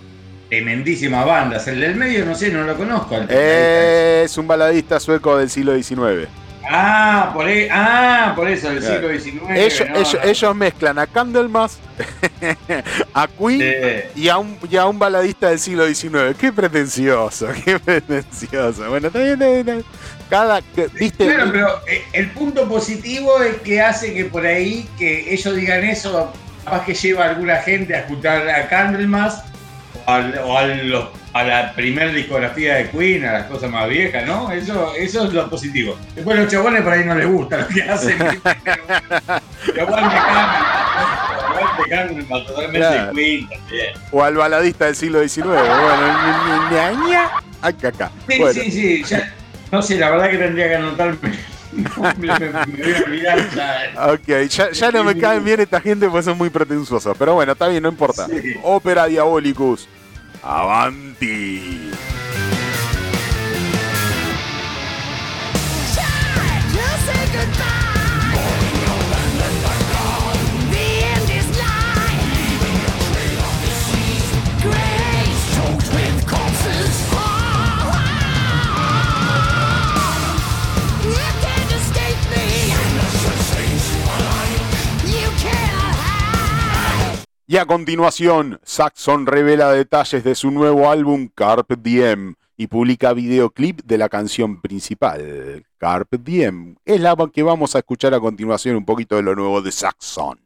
tremendísimas 0.48 1.24
bandas. 1.26 1.68
El 1.68 1.80
del 1.80 1.94
medio, 1.94 2.24
no 2.24 2.34
sé, 2.34 2.50
no 2.50 2.64
lo 2.64 2.76
conozco. 2.76 3.16
Es 3.28 4.36
un 4.36 4.46
baladista 4.48 4.98
sueco 4.98 5.36
del 5.36 5.48
siglo 5.50 5.76
XIX. 5.80 6.26
Ah, 6.70 7.30
por, 7.32 7.48
e- 7.48 7.68
ah, 7.70 8.32
por 8.36 8.48
eso, 8.48 8.68
del 8.68 8.80
Claro. 8.80 9.18
siglo 9.18 9.40
XIX. 9.40 9.50
Ellos, 9.56 9.88
no, 9.88 9.96
ellos, 9.96 10.14
no. 10.22 10.28
ellos 10.30 10.56
mezclan 10.56 10.98
a 10.98 11.06
Candlemas, 11.06 11.78
a 13.14 13.26
Queen 13.26 14.04
y, 14.14 14.28
a 14.28 14.38
un, 14.38 14.58
y 14.70 14.76
a 14.76 14.86
un 14.86 14.98
baladista 14.98 15.48
del 15.48 15.58
siglo 15.58 15.86
XIX. 15.86 16.36
Qué 16.38 16.52
pretencioso, 16.52 17.48
qué 17.64 17.78
pretencioso. 17.78 18.88
Bueno, 18.88 19.06
está 19.08 19.18
bien. 19.20 19.84
Cada, 20.28 20.60
viste, 20.92 21.24
Claro, 21.26 21.50
pero 21.50 21.68
eh, 21.86 22.04
el 22.12 22.30
punto 22.32 22.68
positivo 22.68 23.42
es 23.42 23.56
que 23.62 23.80
hace 23.80 24.12
que 24.12 24.26
por 24.26 24.44
ahí 24.44 24.86
que 24.98 25.32
ellos 25.32 25.56
digan 25.56 25.84
eso, 25.84 26.30
capaz 26.64 26.84
que 26.84 26.92
lleva 26.92 27.24
a 27.24 27.28
alguna 27.30 27.56
gente 27.62 27.94
a 27.94 28.00
escuchar 28.00 28.46
a 28.46 28.68
Candlemas 28.68 29.42
o, 30.06 30.10
al- 30.10 30.38
o 30.44 30.58
a, 30.58 30.66
los- 30.66 31.08
a 31.32 31.42
la 31.44 31.72
primer 31.74 32.12
discografía 32.12 32.76
de 32.76 32.88
Queen, 32.90 33.24
a 33.24 33.32
las 33.32 33.44
cosas 33.44 33.70
más 33.70 33.88
viejas, 33.88 34.26
¿no? 34.26 34.50
Eso, 34.50 34.94
eso 34.96 35.24
es 35.26 35.32
lo 35.32 35.48
positivo. 35.50 35.96
Después 36.14 36.38
los 36.38 36.48
chabones 36.50 36.82
por 36.82 36.92
ahí 36.92 37.04
no 37.04 37.14
les 37.14 37.26
gusta 37.28 37.58
lo 37.58 37.68
que 37.68 37.82
hacen. 37.82 38.16
pero 39.66 39.82
igual 39.82 40.04
me. 40.04 40.14
Igual 42.20 42.46
totalmente 42.46 42.78
Claro. 42.78 43.12
Queen 43.14 43.48
también. 43.48 43.86
o 44.10 44.22
al 44.24 44.34
baladista 44.34 44.86
del 44.86 44.96
siglo 44.96 45.20
XIX. 45.26 45.46
Bueno, 45.46 45.62
ni- 45.62 46.30
ni- 46.50 46.96
ni- 46.96 47.04
ni- 47.06 47.10
ña. 47.12 47.30
acá, 47.62 47.88
acá. 47.88 48.10
Sí, 48.28 48.38
Bueno. 48.38 48.52
sí, 48.62 48.70
sí. 48.70 49.04
ya- 49.04 49.34
no 49.70 49.82
sé, 49.82 49.96
la 49.98 50.10
verdad 50.10 50.30
que 50.30 50.38
tendría 50.38 50.68
que 50.68 50.76
anotarme. 50.76 51.18
me, 51.72 52.26
me- 52.26 52.38
me 52.38 52.82
voy 52.82 52.94
a 52.94 53.04
olvidar 53.04 53.38
ya. 53.54 53.92
Ok, 54.12 54.48
ya, 54.48 54.70
ya 54.72 54.90
no 54.90 55.04
me 55.04 55.16
caen 55.18 55.44
bien 55.44 55.60
esta 55.60 55.80
gente 55.80 56.08
porque 56.08 56.24
son 56.24 56.38
muy 56.38 56.50
pretenciosos. 56.50 57.16
Pero 57.18 57.34
bueno, 57.34 57.52
está 57.52 57.68
bien, 57.68 57.82
no 57.82 57.88
importa. 57.90 58.26
Sí. 58.26 58.54
Ópera 58.62 59.06
Diabolicus. 59.06 59.88
Avanti. 60.48 61.87
Y 87.50 87.56
a 87.56 87.64
continuación, 87.64 88.60
Saxon 88.62 89.24
revela 89.24 89.72
detalles 89.72 90.22
de 90.22 90.34
su 90.34 90.50
nuevo 90.50 90.90
álbum 90.90 91.30
Carpe 91.34 91.76
Diem 91.76 92.34
y 92.58 92.66
publica 92.66 93.14
videoclip 93.14 93.80
de 93.84 93.96
la 93.96 94.10
canción 94.10 94.60
principal, 94.60 95.64
Carpe 95.78 96.18
Diem. 96.18 96.76
Es 96.84 97.00
la 97.00 97.16
que 97.32 97.42
vamos 97.42 97.74
a 97.74 97.78
escuchar 97.78 98.12
a 98.12 98.20
continuación 98.20 98.76
un 98.76 98.84
poquito 98.84 99.16
de 99.16 99.22
lo 99.22 99.34
nuevo 99.34 99.62
de 99.62 99.72
Saxon. 99.72 100.38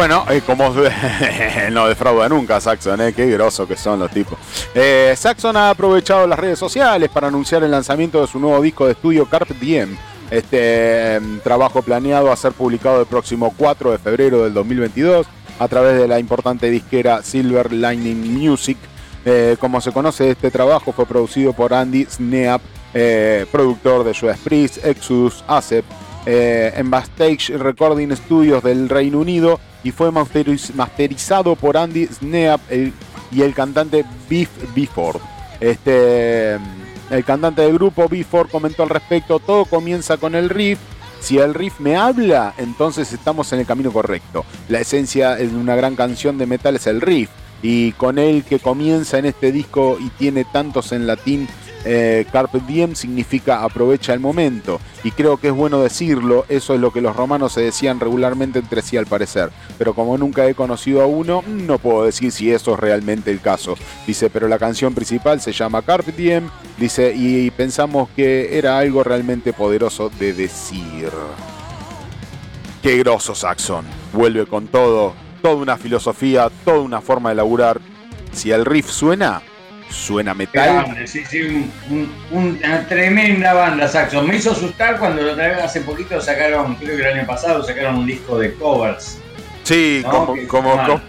Bueno, 0.00 0.24
eh, 0.30 0.40
como 0.46 0.70
no 1.72 1.86
defrauda 1.86 2.26
nunca 2.26 2.58
Saxon, 2.58 3.02
eh, 3.02 3.12
qué 3.12 3.26
groso 3.26 3.68
que 3.68 3.76
son 3.76 4.00
los 4.00 4.10
tipos. 4.10 4.38
Eh, 4.74 5.12
Saxon 5.14 5.54
ha 5.58 5.68
aprovechado 5.68 6.26
las 6.26 6.38
redes 6.38 6.58
sociales 6.58 7.10
para 7.10 7.28
anunciar 7.28 7.62
el 7.64 7.70
lanzamiento 7.70 8.18
de 8.22 8.26
su 8.26 8.40
nuevo 8.40 8.62
disco 8.62 8.86
de 8.86 8.92
estudio 8.92 9.26
Carpe 9.26 9.52
Diem. 9.60 9.94
Este 10.30 11.16
em, 11.16 11.38
trabajo 11.40 11.82
planeado 11.82 12.32
a 12.32 12.36
ser 12.36 12.52
publicado 12.52 13.02
el 13.02 13.06
próximo 13.08 13.52
4 13.54 13.92
de 13.92 13.98
febrero 13.98 14.42
del 14.44 14.54
2022 14.54 15.26
a 15.58 15.68
través 15.68 15.98
de 15.98 16.08
la 16.08 16.18
importante 16.18 16.70
disquera 16.70 17.22
Silver 17.22 17.70
Lining 17.70 18.32
Music. 18.32 18.78
Eh, 19.26 19.58
como 19.60 19.82
se 19.82 19.92
conoce, 19.92 20.30
este 20.30 20.50
trabajo 20.50 20.92
fue 20.92 21.04
producido 21.04 21.52
por 21.52 21.74
Andy 21.74 22.06
Sneap, 22.06 22.62
productor 23.52 24.04
de 24.04 24.18
Judas 24.18 24.38
Priest, 24.42 24.82
Exodus, 24.82 25.44
ASEP, 25.46 25.84
eh, 26.26 26.72
en 26.76 26.90
Backstage 26.90 27.50
Recording 27.56 28.14
Studios 28.14 28.62
del 28.62 28.90
Reino 28.90 29.20
Unido 29.20 29.58
y 29.82 29.90
fue 29.90 30.10
masteriz- 30.10 30.74
masterizado 30.74 31.56
por 31.56 31.76
Andy 31.76 32.06
Sneap 32.06 32.60
y 33.32 33.42
el 33.42 33.54
cantante 33.54 34.04
Beef 34.28 34.48
Before. 34.74 35.18
Este, 35.60 36.54
el 36.54 37.24
cantante 37.24 37.62
del 37.62 37.74
grupo 37.74 38.08
Before 38.08 38.48
comentó 38.48 38.82
al 38.82 38.88
respecto, 38.88 39.38
todo 39.38 39.64
comienza 39.64 40.16
con 40.16 40.34
el 40.34 40.48
riff. 40.48 40.78
Si 41.20 41.36
el 41.38 41.52
riff 41.52 41.80
me 41.80 41.96
habla, 41.96 42.54
entonces 42.56 43.12
estamos 43.12 43.52
en 43.52 43.60
el 43.60 43.66
camino 43.66 43.92
correcto. 43.92 44.44
La 44.68 44.80
esencia 44.80 45.36
de 45.36 45.48
una 45.48 45.76
gran 45.76 45.94
canción 45.94 46.38
de 46.38 46.46
metal 46.46 46.76
es 46.76 46.86
el 46.86 47.00
riff. 47.02 47.28
Y 47.62 47.92
con 47.92 48.18
él 48.18 48.42
que 48.42 48.58
comienza 48.58 49.18
en 49.18 49.26
este 49.26 49.52
disco 49.52 49.98
y 50.00 50.08
tiene 50.08 50.46
tantos 50.46 50.92
en 50.92 51.06
latín, 51.06 51.46
eh, 51.84 52.26
Carpe 52.32 52.60
Diem 52.66 52.94
significa 52.94 53.64
aprovecha 53.64 54.12
el 54.12 54.20
momento. 54.20 54.80
Y 55.02 55.12
creo 55.12 55.38
que 55.38 55.48
es 55.48 55.54
bueno 55.54 55.80
decirlo, 55.80 56.44
eso 56.48 56.74
es 56.74 56.80
lo 56.80 56.92
que 56.92 57.00
los 57.00 57.16
romanos 57.16 57.52
se 57.52 57.62
decían 57.62 58.00
regularmente 58.00 58.58
entre 58.58 58.82
sí 58.82 58.96
al 58.96 59.06
parecer. 59.06 59.50
Pero 59.78 59.94
como 59.94 60.18
nunca 60.18 60.46
he 60.46 60.54
conocido 60.54 61.02
a 61.02 61.06
uno, 61.06 61.42
no 61.46 61.78
puedo 61.78 62.04
decir 62.04 62.32
si 62.32 62.52
eso 62.52 62.74
es 62.74 62.80
realmente 62.80 63.30
el 63.30 63.40
caso. 63.40 63.76
Dice, 64.06 64.30
pero 64.30 64.48
la 64.48 64.58
canción 64.58 64.94
principal 64.94 65.40
se 65.40 65.52
llama 65.52 65.82
Carpe 65.82 66.12
Diem, 66.12 66.48
dice, 66.78 67.12
y 67.14 67.50
pensamos 67.50 68.08
que 68.14 68.58
era 68.58 68.78
algo 68.78 69.02
realmente 69.02 69.52
poderoso 69.52 70.10
de 70.18 70.32
decir. 70.32 71.10
Qué 72.82 72.96
grosso 72.98 73.34
Saxon. 73.34 73.84
Vuelve 74.12 74.46
con 74.46 74.66
todo, 74.68 75.14
toda 75.42 75.56
una 75.56 75.76
filosofía, 75.76 76.50
toda 76.64 76.80
una 76.80 77.00
forma 77.00 77.30
de 77.30 77.36
laburar. 77.36 77.80
Si 78.32 78.50
el 78.52 78.64
riff 78.64 78.90
suena, 78.90 79.42
suena 79.90 80.34
metal. 80.34 80.76
banda, 80.84 81.06
sí, 81.06 81.22
sí, 81.28 81.42
un- 81.42 81.70
un- 81.90 82.12
una 82.60 82.86
tremenda 82.86 83.52
banda 83.54 83.88
Saxon. 83.88 84.26
Me 84.26 84.36
hizo 84.36 84.52
asustar 84.52 84.98
cuando 84.98 85.22
lo 85.22 85.34
traje 85.34 85.60
hace 85.62 85.80
poquito 85.82 86.20
sacaron, 86.20 86.76
creo 86.76 86.96
que 86.96 87.02
el 87.08 87.18
año 87.18 87.26
pasado, 87.26 87.62
sacaron 87.64 87.96
un 87.96 88.06
disco 88.06 88.38
de 88.38 88.54
covers. 88.54 89.18
Sí, 89.62 90.00
No, 90.02 90.10
como, 90.10 90.34
que- 90.34 90.46
como, 90.48 90.70
como, 90.72 91.00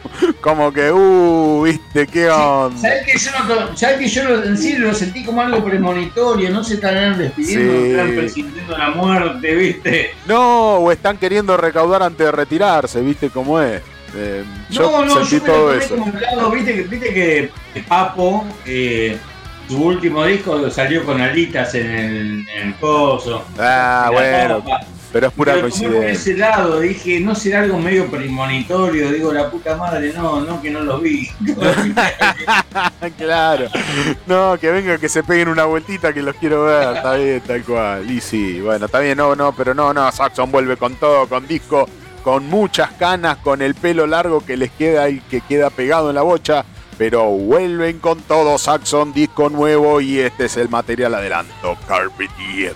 como 0.41 0.73
que, 0.73 0.91
uh, 0.91 1.63
viste, 1.63 2.05
qué 2.05 2.29
onda. 2.29 2.77
¿Sabes 2.79 3.05
que 3.05 3.17
yo, 3.17 3.31
no, 3.31 3.77
sabés 3.77 3.97
que 3.97 4.07
yo 4.07 4.23
lo, 4.23 4.43
en 4.43 4.57
sí 4.57 4.77
lo 4.77 4.93
sentí 4.93 5.23
como 5.23 5.41
algo 5.41 5.63
premonitorio? 5.63 6.49
No 6.51 6.63
se 6.63 6.75
estarán 6.75 7.17
despidiendo, 7.17 7.73
Sí. 7.81 7.89
están 7.91 8.07
presintiendo 8.15 8.77
la 8.77 8.89
muerte, 8.91 9.55
¿viste? 9.55 10.11
No, 10.27 10.75
o 10.75 10.91
están 10.91 11.17
queriendo 11.17 11.57
recaudar 11.57 12.03
antes 12.03 12.23
de 12.25 12.31
retirarse, 12.31 13.01
viste 13.01 13.29
cómo 13.31 13.59
es. 13.61 13.81
Eh, 14.15 14.43
yo 14.69 14.81
no, 14.91 15.05
no, 15.05 15.25
sentí 15.25 15.35
yo 15.37 15.41
me 15.41 15.47
todo 15.59 15.73
eso. 15.73 15.95
como 15.95 16.19
lado, 16.19 16.51
viste, 16.51 16.73
que- 16.75 16.81
viste 16.83 17.13
que 17.13 17.81
Papo, 17.87 18.45
eh, 18.65 19.17
su 19.69 19.81
último 19.81 20.25
disco 20.25 20.69
salió 20.69 21.05
con 21.05 21.21
alitas 21.21 21.73
en 21.75 21.89
el, 21.91 22.49
en 22.49 22.67
el 22.67 22.75
coso. 22.75 23.45
Ah, 23.57 24.09
bueno, 24.11 24.57
tapa. 24.57 24.79
pero 25.13 25.27
es 25.27 25.33
pura 25.33 25.53
Pero 25.53 25.69
tomé 25.69 25.71
por 25.71 25.79
coincidencia. 25.91 26.11
ese 26.31 26.37
lado, 26.37 26.79
dije, 26.81 27.19
no 27.21 27.33
será 27.35 27.61
algo 27.61 27.77
medio 27.79 28.07
premonitorio, 28.11 29.11
digo, 29.13 29.31
la 29.31 29.49
puta 29.49 29.77
madre, 29.77 30.11
no, 30.13 30.41
no, 30.41 30.61
que 30.61 30.69
no 30.71 30.81
lo 30.81 30.99
vi. 30.99 31.29
claro. 33.17 33.67
No, 34.27 34.57
que 34.59 34.71
venga, 34.71 34.97
que 34.97 35.09
se 35.09 35.23
peguen 35.23 35.47
una 35.47 35.65
vueltita 35.65 36.13
que 36.13 36.21
los 36.21 36.35
quiero 36.35 36.65
ver. 36.65 36.97
Está 36.97 37.13
bien, 37.15 37.41
tal 37.41 37.63
cual. 37.63 38.09
Y 38.11 38.21
sí, 38.21 38.59
bueno, 38.61 38.85
está 38.85 38.99
bien, 38.99 39.17
no, 39.17 39.35
no, 39.35 39.53
pero 39.53 39.73
no, 39.73 39.93
no. 39.93 40.11
Saxon 40.11 40.51
vuelve 40.51 40.77
con 40.77 40.95
todo, 40.95 41.27
con 41.27 41.47
disco, 41.47 41.87
con 42.23 42.47
muchas 42.47 42.91
canas, 42.93 43.37
con 43.37 43.61
el 43.61 43.75
pelo 43.75 44.07
largo 44.07 44.41
que 44.41 44.57
les 44.57 44.71
queda 44.71 45.09
y 45.09 45.19
que 45.21 45.41
queda 45.41 45.69
pegado 45.69 46.09
en 46.09 46.15
la 46.15 46.21
bocha. 46.21 46.65
Pero 46.97 47.25
vuelven 47.25 47.99
con 47.99 48.21
todo, 48.21 48.57
Saxon, 48.57 49.13
disco 49.13 49.49
nuevo 49.49 50.01
y 50.01 50.19
este 50.19 50.45
es 50.45 50.57
el 50.57 50.69
material 50.69 51.15
adelanto. 51.15 51.77
Carpet 51.87 52.29
Diem. 52.37 52.73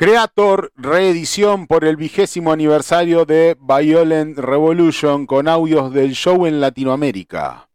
Creator 0.00 0.72
reedición 0.76 1.66
por 1.66 1.84
el 1.84 1.96
vigésimo 1.96 2.52
aniversario 2.52 3.26
de 3.26 3.54
Violent 3.60 4.38
Revolution 4.38 5.26
con 5.26 5.46
audios 5.46 5.92
del 5.92 6.12
show 6.12 6.46
en 6.46 6.58
Latinoamérica. 6.58 7.68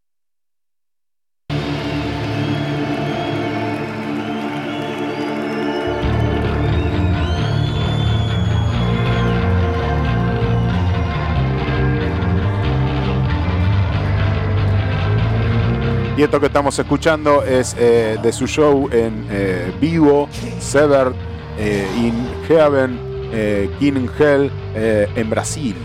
Y 16.18 16.24
esto 16.24 16.40
que 16.40 16.48
estamos 16.48 16.80
escuchando 16.80 17.44
es 17.44 17.76
eh, 17.78 18.18
de 18.20 18.34
su 18.34 18.48
show 18.48 18.90
en 18.92 19.28
eh, 19.30 19.72
vivo, 19.80 20.28
Severed 20.60 21.35
eh, 21.58 21.88
in 21.98 22.14
Heaven, 22.48 23.00
eh, 23.32 23.70
King 23.80 23.98
in 23.98 24.10
Hell, 24.18 24.52
eh, 24.76 25.08
en 25.16 25.30
Brasil. 25.30 25.76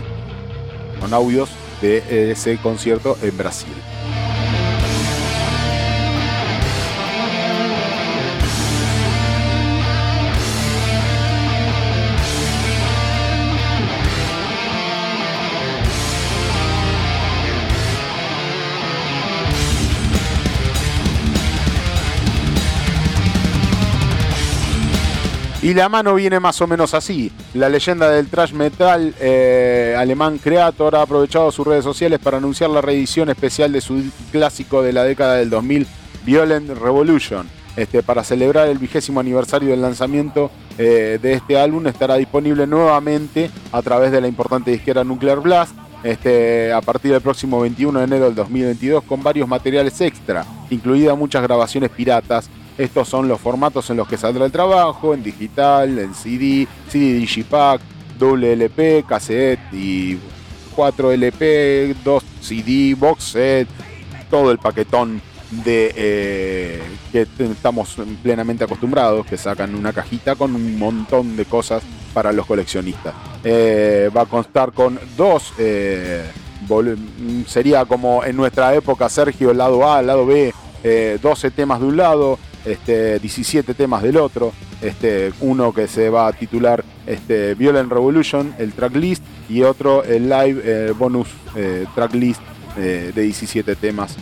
Con 0.99 1.13
audios 1.13 1.49
de 1.81 2.31
ese 2.31 2.57
concierto 2.57 3.17
en 3.23 3.35
Brasil. 3.37 3.73
Y 25.63 25.75
la 25.75 25.89
mano 25.89 26.15
viene 26.15 26.39
más 26.39 26.59
o 26.61 26.67
menos 26.67 26.95
así. 26.95 27.31
La 27.53 27.69
leyenda 27.69 28.09
del 28.09 28.27
thrash 28.27 28.51
metal 28.51 29.13
eh, 29.19 29.95
alemán 29.95 30.39
Creator 30.39 30.95
ha 30.95 31.03
aprovechado 31.03 31.51
sus 31.51 31.67
redes 31.67 31.83
sociales 31.83 32.19
para 32.19 32.37
anunciar 32.37 32.71
la 32.71 32.81
reedición 32.81 33.29
especial 33.29 33.71
de 33.71 33.79
su 33.79 34.03
clásico 34.31 34.81
de 34.81 34.91
la 34.91 35.03
década 35.03 35.35
del 35.35 35.51
2000, 35.51 35.85
Violent 36.25 36.69
Revolution. 36.71 37.47
Este, 37.75 38.01
para 38.01 38.23
celebrar 38.23 38.69
el 38.69 38.79
vigésimo 38.79 39.19
aniversario 39.19 39.69
del 39.69 39.81
lanzamiento 39.81 40.49
eh, 40.77 41.19
de 41.21 41.33
este 41.33 41.57
álbum 41.57 41.87
estará 41.87 42.15
disponible 42.15 42.67
nuevamente 42.67 43.49
a 43.71 43.81
través 43.81 44.11
de 44.11 44.19
la 44.19 44.27
importante 44.27 44.71
disquera 44.71 45.05
Nuclear 45.05 45.39
Blast 45.39 45.73
este, 46.03 46.73
a 46.73 46.81
partir 46.81 47.11
del 47.11 47.21
próximo 47.21 47.61
21 47.61 47.99
de 47.99 48.05
enero 48.05 48.25
del 48.25 48.35
2022 48.35 49.03
con 49.03 49.21
varios 49.21 49.47
materiales 49.47 50.01
extra, 50.01 50.45
incluidas 50.69 51.17
muchas 51.17 51.43
grabaciones 51.43 51.91
piratas. 51.91 52.49
Estos 52.77 53.07
son 53.07 53.27
los 53.27 53.39
formatos 53.39 53.89
en 53.89 53.97
los 53.97 54.07
que 54.07 54.17
saldrá 54.17 54.45
el 54.45 54.51
trabajo, 54.51 55.13
en 55.13 55.23
digital, 55.23 55.99
en 55.99 56.13
CD, 56.13 56.67
CD 56.89 57.13
Digipack, 57.13 57.81
doble 58.17 58.53
LP, 58.53 59.03
cassette 59.07 59.59
y 59.73 60.17
4 60.75 61.11
LP, 61.11 61.95
2 62.03 62.23
CD, 62.41 62.95
box 62.95 63.23
set, 63.23 63.67
todo 64.29 64.51
el 64.51 64.57
paquetón 64.57 65.21
de 65.51 65.93
eh, 65.95 66.81
que 67.11 67.27
estamos 67.39 67.97
plenamente 68.23 68.63
acostumbrados, 68.63 69.25
que 69.25 69.37
sacan 69.37 69.75
una 69.75 69.91
cajita 69.91 70.35
con 70.35 70.55
un 70.55 70.79
montón 70.79 71.35
de 71.35 71.45
cosas 71.45 71.83
para 72.13 72.31
los 72.31 72.45
coleccionistas. 72.45 73.13
Eh, 73.43 74.09
va 74.15 74.21
a 74.21 74.25
constar 74.25 74.71
con 74.71 74.99
dos, 75.17 75.53
eh, 75.57 76.29
sería 77.47 77.85
como 77.85 78.23
en 78.23 78.35
nuestra 78.35 78.73
época, 78.73 79.09
Sergio, 79.09 79.51
el 79.51 79.57
lado 79.57 79.89
A, 79.91 79.99
el 79.99 80.07
lado 80.07 80.25
B, 80.25 80.53
eh, 80.83 81.19
12 81.21 81.51
temas 81.51 81.79
de 81.79 81.85
un 81.87 81.97
lado, 81.97 82.39
este, 82.65 83.19
17 83.19 83.73
temas 83.73 84.03
del 84.03 84.17
otro, 84.17 84.53
este, 84.81 85.31
uno 85.41 85.73
que 85.73 85.87
se 85.87 86.09
va 86.09 86.27
a 86.27 86.33
titular 86.33 86.83
este, 87.05 87.55
Violent 87.55 87.91
Revolution, 87.91 88.53
el 88.57 88.73
tracklist, 88.73 89.23
y 89.49 89.63
otro, 89.63 90.03
el 90.03 90.29
live 90.29 90.61
eh, 90.63 90.93
bonus 90.97 91.27
eh, 91.55 91.85
tracklist 91.93 92.41
eh, 92.77 93.11
de 93.13 93.21
17 93.21 93.75
temas 93.75 94.15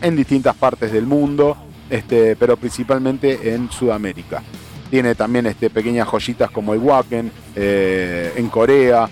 en 0.00 0.16
distintas 0.16 0.54
partes 0.54 0.92
del 0.92 1.06
mundo, 1.06 1.56
este, 1.88 2.36
pero 2.36 2.56
principalmente 2.56 3.52
en 3.52 3.70
Sudamérica. 3.70 4.42
Tiene 4.90 5.14
también 5.14 5.46
este, 5.46 5.70
pequeñas 5.70 6.08
joyitas 6.08 6.50
como 6.50 6.72
el 6.74 6.80
Wacken 6.80 7.30
eh, 7.56 8.32
en 8.36 8.48
Corea, 8.48 9.08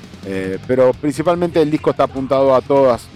pero 0.67 0.93
principalmente 0.93 1.63
el 1.63 1.71
disco 1.71 1.91
está 1.91 2.03
apuntado 2.03 2.55
a 2.55 2.61
todas 2.61 3.09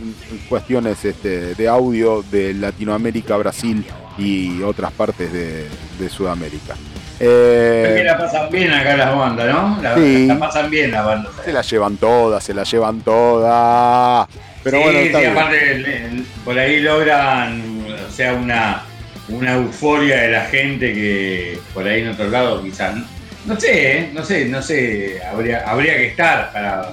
cuestiones 0.48 1.04
este, 1.04 1.54
de 1.54 1.68
audio 1.68 2.24
de 2.30 2.54
Latinoamérica, 2.54 3.36
Brasil 3.36 3.84
y 4.18 4.62
otras 4.62 4.92
partes 4.92 5.32
de, 5.32 5.66
de 5.98 6.08
Sudamérica. 6.08 6.74
Eh, 7.20 7.84
Es 7.88 7.96
que 7.98 8.04
la 8.04 8.18
pasan 8.18 8.50
bien 8.50 8.72
acá 8.72 8.96
las 8.96 9.16
bandas, 9.16 9.46
¿no? 9.52 9.78
La, 9.82 9.94
Sí. 9.94 10.26
la 10.26 10.38
pasan 10.38 10.70
bien 10.70 10.90
las 10.90 11.04
bandas. 11.04 11.32
se 11.44 11.52
la 11.52 11.62
llevan 11.62 11.96
todas, 11.96 12.42
se 12.42 12.52
la 12.54 12.64
llevan 12.64 13.00
todas. 13.00 14.26
Pero 14.64 14.78
sí, 14.78 14.82
bueno, 14.84 14.98
está 15.00 15.18
sí, 15.18 15.24
bien. 15.24 15.36
aparte 15.36 16.22
por 16.44 16.58
ahí 16.58 16.80
logran, 16.80 17.84
o 18.08 18.12
sea, 18.12 18.34
una, 18.34 18.82
una 19.28 19.54
euforia 19.54 20.22
de 20.22 20.28
la 20.30 20.44
gente 20.46 20.92
que 20.92 21.58
por 21.74 21.86
ahí 21.86 22.02
en 22.02 22.08
otro 22.08 22.28
lado 22.28 22.62
quizás, 22.62 22.96
no, 22.96 23.04
no 23.46 23.60
sé, 23.60 23.98
¿eh? 23.98 24.10
no 24.12 24.24
sé, 24.24 24.44
no 24.46 24.62
sé, 24.62 25.20
habría, 25.30 25.62
habría 25.68 25.94
que 25.96 26.06
estar 26.08 26.52
para, 26.52 26.90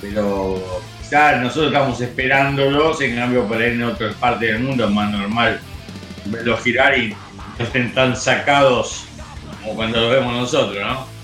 pero 0.00 0.80
quizás 1.02 1.40
nosotros 1.40 1.66
estamos 1.72 2.00
esperándolos, 2.00 3.00
en 3.00 3.16
cambio 3.16 3.44
por 3.44 3.58
ahí 3.58 3.72
en 3.72 3.82
otras 3.82 4.14
partes 4.14 4.52
del 4.52 4.60
mundo 4.60 4.84
es 4.84 4.90
más 4.90 5.10
normal 5.10 5.60
verlos 6.30 6.60
girar 6.62 6.96
y 6.98 7.10
no 7.58 7.64
estén 7.64 7.92
tan 7.94 8.16
sacados 8.16 9.04
como 9.62 9.74
cuando 9.74 10.00
lo 10.00 10.08
vemos 10.10 10.32
nosotros, 10.32 10.76
¿no? 10.80 11.16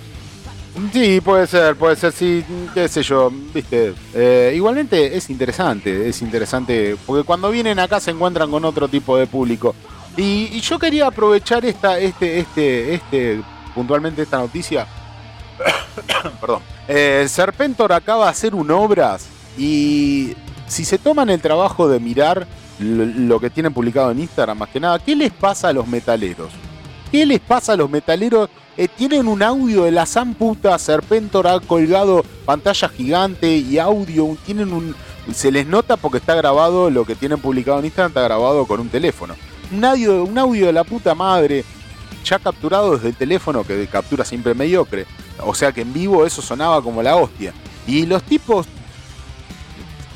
Sí, 0.92 1.20
puede 1.20 1.46
ser, 1.46 1.76
puede 1.76 1.96
ser, 1.96 2.12
sí, 2.12 2.44
qué 2.72 2.88
sé 2.88 3.03
yo, 3.03 3.30
viste. 3.30 3.94
Eh, 4.14 4.53
igualmente 4.57 5.16
es 5.16 5.28
interesante, 5.28 6.09
es 6.09 6.22
interesante, 6.22 6.96
porque 7.07 7.24
cuando 7.24 7.50
vienen 7.50 7.78
acá 7.78 8.00
se 8.00 8.11
encuentran 8.11 8.50
con 8.50 8.64
otro 8.64 8.88
tipo 8.88 9.18
de 9.18 9.26
público. 9.26 9.74
Y, 10.16 10.48
y 10.53 10.61
yo 10.61 10.78
quería 10.78 11.09
aprovechar 11.09 11.64
esta, 11.66 11.98
este, 11.98 12.40
este, 12.40 12.94
este, 12.94 13.42
puntualmente 13.74 14.22
esta 14.22 14.38
noticia. 14.38 14.86
Perdón. 16.40 16.62
Eh, 16.88 17.26
Serpentor 17.28 17.92
acaba 17.92 18.24
de 18.24 18.30
hacer 18.30 18.55
un 18.55 18.70
obras 18.70 19.26
y 19.57 20.34
si 20.66 20.84
se 20.84 20.98
toman 20.98 21.30
el 21.30 21.40
trabajo 21.40 21.88
de 21.88 22.00
mirar 22.00 22.46
lo, 22.83 23.41
que 23.41 23.51
tienen 23.51 23.72
publicado 23.72 24.11
en 24.11 24.20
Instagram, 24.20 24.59
más 24.59 24.68
que 24.68 24.80
nada, 24.80 24.99
¿qué 24.99 25.16
les 25.16 25.33
pasa 25.33 25.68
a 25.68 25.72
los 25.72 25.87
metaleros? 25.87 26.53
¿Qué 27.11 27.26
les 27.26 27.41
pasa 27.41 27.72
a 27.72 27.76
los 27.76 27.91
metaleros? 27.91 28.49
Eh, 28.76 28.89
tienen 28.89 29.28
un 29.28 29.43
audio 29.43 29.85
de 29.85 29.91
la 29.91 30.07
san 30.07 30.35
puta, 30.35 30.78
Serpentor 30.78 31.47
ha 31.47 31.61
colgado 31.61 32.24
pantalla 32.47 32.89
gigante 32.89 33.57
y 33.57 33.78
audio, 33.78 34.37
tienen 34.47 34.72
un... 34.72 34.95
Se 35.35 35.53
les 35.53 35.66
nota 35.66 35.97
porque 35.97 36.18
está 36.18 36.35
grabado, 36.35 36.91
lo 36.91 37.05
que 37.05 37.14
tienen 37.14 37.39
publicado 37.39 37.78
en 37.78 37.85
Instagram 37.85 38.11
está 38.11 38.22
grabado 38.22 38.66
con 38.66 38.80
un 38.80 38.89
teléfono. 38.89 39.35
Un 39.70 39.85
audio, 39.85 40.24
un 40.24 40.37
audio 40.37 40.66
de 40.66 40.72
la 40.72 40.85
puta 40.85 41.14
madre, 41.14 41.64
ya 42.24 42.39
capturado 42.39 42.97
desde 42.97 43.09
el 43.09 43.14
teléfono, 43.14 43.64
que 43.64 43.87
captura 43.87 44.24
siempre 44.24 44.55
mediocre. 44.55 45.07
O 45.45 45.55
sea 45.55 45.72
que 45.72 45.83
en 45.83 45.93
vivo 45.93 46.24
eso 46.26 46.43
sonaba 46.43 46.83
como 46.83 47.03
la 47.03 47.16
hostia. 47.16 47.53
Y 47.87 48.07
los 48.07 48.22
tipos, 48.22 48.66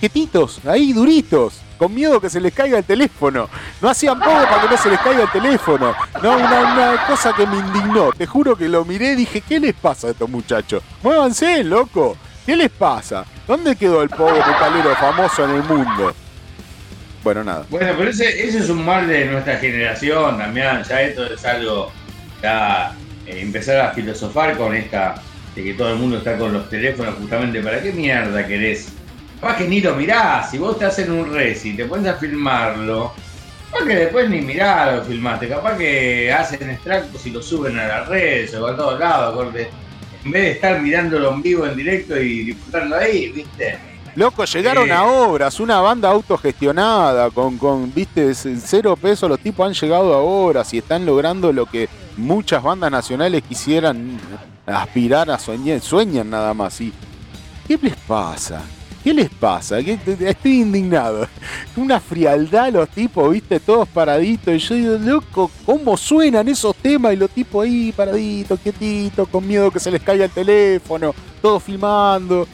quietitos, 0.00 0.64
ahí 0.64 0.92
duritos, 0.92 1.54
con 1.76 1.94
miedo 1.94 2.20
que 2.20 2.30
se 2.30 2.40
les 2.40 2.52
caiga 2.52 2.78
el 2.78 2.84
teléfono. 2.84 3.48
No 3.80 3.88
hacían 3.88 4.18
poco 4.18 4.42
para 4.42 4.62
que 4.62 4.68
no 4.68 4.76
se 4.76 4.90
les 4.90 5.00
caiga 5.00 5.22
el 5.22 5.30
teléfono. 5.30 5.94
No, 6.22 6.36
una, 6.36 7.04
cosa 7.06 7.32
que 7.34 7.46
me 7.46 7.58
indignó. 7.58 8.12
Te 8.12 8.26
juro 8.26 8.56
que 8.56 8.68
lo 8.68 8.84
miré 8.84 9.12
y 9.12 9.16
dije, 9.16 9.40
¿qué 9.40 9.60
les 9.60 9.74
pasa 9.74 10.08
a 10.08 10.10
estos 10.10 10.28
muchachos? 10.28 10.82
Muévanse, 11.02 11.62
loco. 11.64 12.16
¿Qué 12.44 12.56
les 12.56 12.70
pasa? 12.70 13.24
¿Dónde 13.46 13.76
quedó 13.76 14.02
el 14.02 14.08
pobre 14.08 14.38
metalero 14.38 14.94
famoso 14.96 15.44
en 15.44 15.50
el 15.56 15.62
mundo? 15.64 16.14
Bueno, 17.24 17.42
nada. 17.42 17.66
Bueno, 17.68 17.92
pero 17.98 18.10
ese, 18.10 18.46
ese 18.46 18.58
es 18.58 18.68
un 18.68 18.84
mal 18.84 19.08
de 19.08 19.24
nuestra 19.26 19.56
generación 19.58 20.38
también. 20.38 20.82
Ya 20.88 21.02
esto 21.02 21.26
es 21.26 21.44
algo. 21.44 21.90
Ya 22.42 22.94
eh, 23.26 23.40
empezar 23.40 23.80
a 23.80 23.90
filosofar 23.92 24.56
con 24.56 24.74
esta. 24.74 25.16
de 25.56 25.64
que 25.64 25.74
todo 25.74 25.90
el 25.90 25.96
mundo 25.96 26.18
está 26.18 26.38
con 26.38 26.52
los 26.52 26.70
teléfonos, 26.70 27.16
justamente. 27.16 27.60
¿Para 27.60 27.82
qué 27.82 27.92
mierda 27.92 28.46
querés? 28.46 28.92
Capaz 29.40 29.56
que 29.58 29.68
ni 29.68 29.80
lo 29.80 29.94
mirás. 29.94 30.50
Si 30.50 30.58
vos 30.58 30.78
te 30.78 30.84
hacen 30.86 31.10
un 31.12 31.32
res 31.32 31.64
y 31.64 31.74
te 31.76 31.84
pones 31.84 32.06
a 32.12 32.14
filmarlo. 32.14 33.12
Capaz 33.70 33.86
que 33.86 33.94
después 33.96 34.30
ni 34.30 34.40
mirás 34.40 34.96
lo 34.96 35.04
filmaste. 35.04 35.48
Capaz 35.48 35.76
que 35.76 36.32
hacen 36.32 36.70
extractos 36.70 37.24
y 37.26 37.30
lo 37.30 37.42
suben 37.42 37.78
a 37.78 37.86
las 37.86 38.08
redes 38.08 38.54
o 38.54 38.66
a 38.66 38.76
todos 38.76 38.98
lados. 38.98 39.34
corte. 39.34 39.68
En 40.24 40.30
vez 40.32 40.42
de 40.42 40.50
estar 40.52 40.80
mirándolo 40.80 41.32
en 41.32 41.42
vivo, 41.42 41.66
en 41.66 41.76
directo 41.76 42.16
y 42.20 42.44
disfrutando 42.44 42.96
ahí, 42.96 43.30
¿viste? 43.30 43.78
Loco, 44.16 44.44
llegaron 44.46 44.86
Sí. 44.86 44.90
a 44.90 45.04
obras, 45.04 45.60
una 45.60 45.78
banda 45.80 46.08
autogestionada, 46.10 47.30
con, 47.30 47.58
con, 47.58 47.92
viste, 47.94 48.34
cero 48.34 48.96
pesos, 48.96 49.28
los 49.28 49.38
tipos 49.38 49.66
han 49.66 49.74
llegado 49.74 50.14
a 50.14 50.18
obras 50.18 50.72
y 50.72 50.78
están 50.78 51.04
logrando 51.04 51.52
lo 51.52 51.66
que 51.66 51.88
muchas 52.16 52.62
bandas 52.62 52.90
nacionales 52.90 53.42
quisieran 53.46 54.18
aspirar 54.66 55.30
a 55.30 55.38
soñar, 55.38 55.80
sueñan 55.80 56.30
nada 56.30 56.54
más. 56.54 56.80
¿Y 56.80 56.92
qué 57.68 57.78
les 57.80 57.94
pasa? 57.94 58.62
¿Qué 59.06 59.14
les 59.14 59.30
pasa? 59.30 59.80
¿Qué- 59.84 59.96
te- 59.98 60.16
te- 60.16 60.30
Estoy 60.30 60.62
indignado. 60.62 61.28
Una 61.76 62.00
frialdad 62.00 62.72
los 62.72 62.88
tipos, 62.88 63.30
viste, 63.32 63.60
todos 63.60 63.86
paraditos. 63.86 64.52
Y 64.52 64.58
yo 64.58 64.74
digo, 64.74 64.98
loco, 64.98 65.48
¿cómo 65.64 65.96
suenan 65.96 66.48
esos 66.48 66.74
temas? 66.74 67.12
Y 67.12 67.16
los 67.16 67.30
tipos 67.30 67.64
ahí 67.64 67.92
paraditos, 67.92 68.58
quietitos, 68.58 69.28
con 69.28 69.46
miedo 69.46 69.70
que 69.70 69.78
se 69.78 69.92
les 69.92 70.02
caiga 70.02 70.24
el 70.24 70.32
teléfono, 70.32 71.14
todos 71.40 71.62
filmando. 71.62 72.48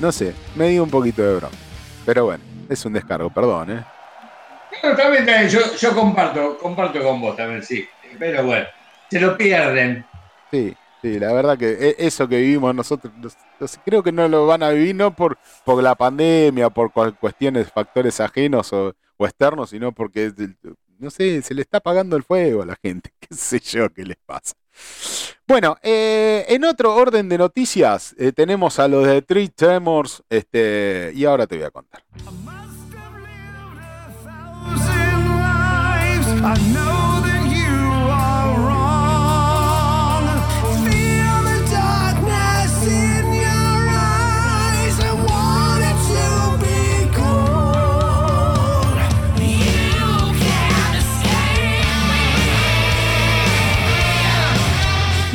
No 0.00 0.10
sé, 0.10 0.34
me 0.56 0.70
dio 0.70 0.82
un 0.82 0.90
poquito 0.90 1.22
de 1.22 1.36
broma. 1.36 1.54
Pero 2.04 2.24
bueno, 2.24 2.42
es 2.68 2.84
un 2.84 2.92
descargo, 2.94 3.30
perdón, 3.30 3.70
¿eh? 3.78 3.84
Bueno, 4.82 4.96
también, 4.96 5.24
también, 5.24 5.48
yo, 5.48 5.60
yo 5.78 5.94
comparto, 5.94 6.58
comparto 6.58 7.00
con 7.00 7.20
vos 7.20 7.36
también, 7.36 7.62
sí. 7.62 7.86
Pero 8.18 8.42
bueno, 8.44 8.66
se 9.08 9.20
lo 9.20 9.36
pierden. 9.38 10.04
Sí, 10.50 10.74
sí, 11.00 11.16
la 11.20 11.32
verdad 11.32 11.56
que 11.56 11.70
e- 11.74 11.96
eso 11.98 12.26
que 12.26 12.38
vivimos 12.38 12.74
nosotros, 12.74 13.12
nos- 13.60 13.78
creo 13.84 14.02
que 14.02 14.12
no 14.12 14.28
lo 14.28 14.46
van 14.46 14.62
a 14.62 14.70
vivir 14.70 14.94
no 14.94 15.14
por, 15.14 15.38
por 15.64 15.82
la 15.82 15.94
pandemia, 15.94 16.70
por 16.70 16.92
cuestiones, 17.18 17.70
factores 17.72 18.20
ajenos 18.20 18.72
o, 18.72 18.94
externos, 19.18 19.70
sino 19.70 19.92
porque, 19.92 20.32
no 20.98 21.10
sé, 21.10 21.40
se 21.40 21.54
le 21.54 21.62
está 21.62 21.78
apagando 21.78 22.14
el 22.16 22.22
fuego 22.24 22.62
a 22.62 22.66
la 22.66 22.76
gente. 22.76 23.10
¿Qué 23.20 23.34
sé 23.34 23.58
yo 23.60 23.88
qué 23.92 24.04
les 24.04 24.18
pasa? 24.26 24.54
Bueno, 25.46 25.76
eh, 25.82 26.44
en 26.48 26.64
otro 26.64 26.94
orden 26.94 27.28
de 27.28 27.38
noticias, 27.38 28.14
eh, 28.18 28.32
tenemos 28.32 28.78
a 28.78 28.88
los 28.88 29.06
de 29.06 29.22
Three 29.22 29.48
Tremors, 29.48 30.22
este, 30.28 31.12
y 31.14 31.24
ahora 31.24 31.46
te 31.46 31.56
voy 31.56 31.64
a 31.64 31.70
contar. 31.70 32.02
I 36.46 36.56
know 36.74 37.13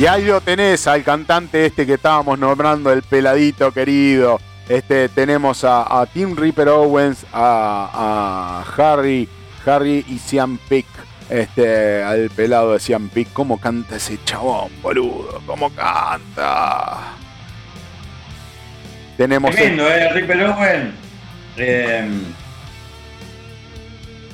Y 0.00 0.06
ahí 0.06 0.24
lo 0.24 0.40
tenés 0.40 0.86
al 0.86 1.04
cantante 1.04 1.66
este 1.66 1.84
que 1.84 1.92
estábamos 1.92 2.38
nombrando, 2.38 2.90
el 2.90 3.02
peladito 3.02 3.70
querido. 3.70 4.40
Este, 4.66 5.10
tenemos 5.10 5.62
a, 5.62 6.06
Tim 6.10 6.34
Ripper 6.34 6.70
Owens, 6.70 7.26
a, 7.34 8.64
Harry, 8.78 9.28
Harry 9.66 10.02
y 10.08 10.18
Sian 10.18 10.56
Pick. 10.56 10.86
Este, 11.28 12.02
al 12.02 12.30
pelado 12.30 12.72
de 12.72 12.80
Sian 12.80 13.10
Pick. 13.10 13.30
¿Cómo 13.34 13.60
canta 13.60 13.96
ese 13.96 14.18
chabón, 14.24 14.72
boludo? 14.80 15.42
¿Cómo 15.44 15.68
canta? 15.68 17.12
Tenemos, 19.18 19.54
Tremendo, 19.54 19.86
¿eh? 19.86 20.12
Ripper 20.14 20.44
Owen. 20.44 20.94
Eh, 21.58 22.08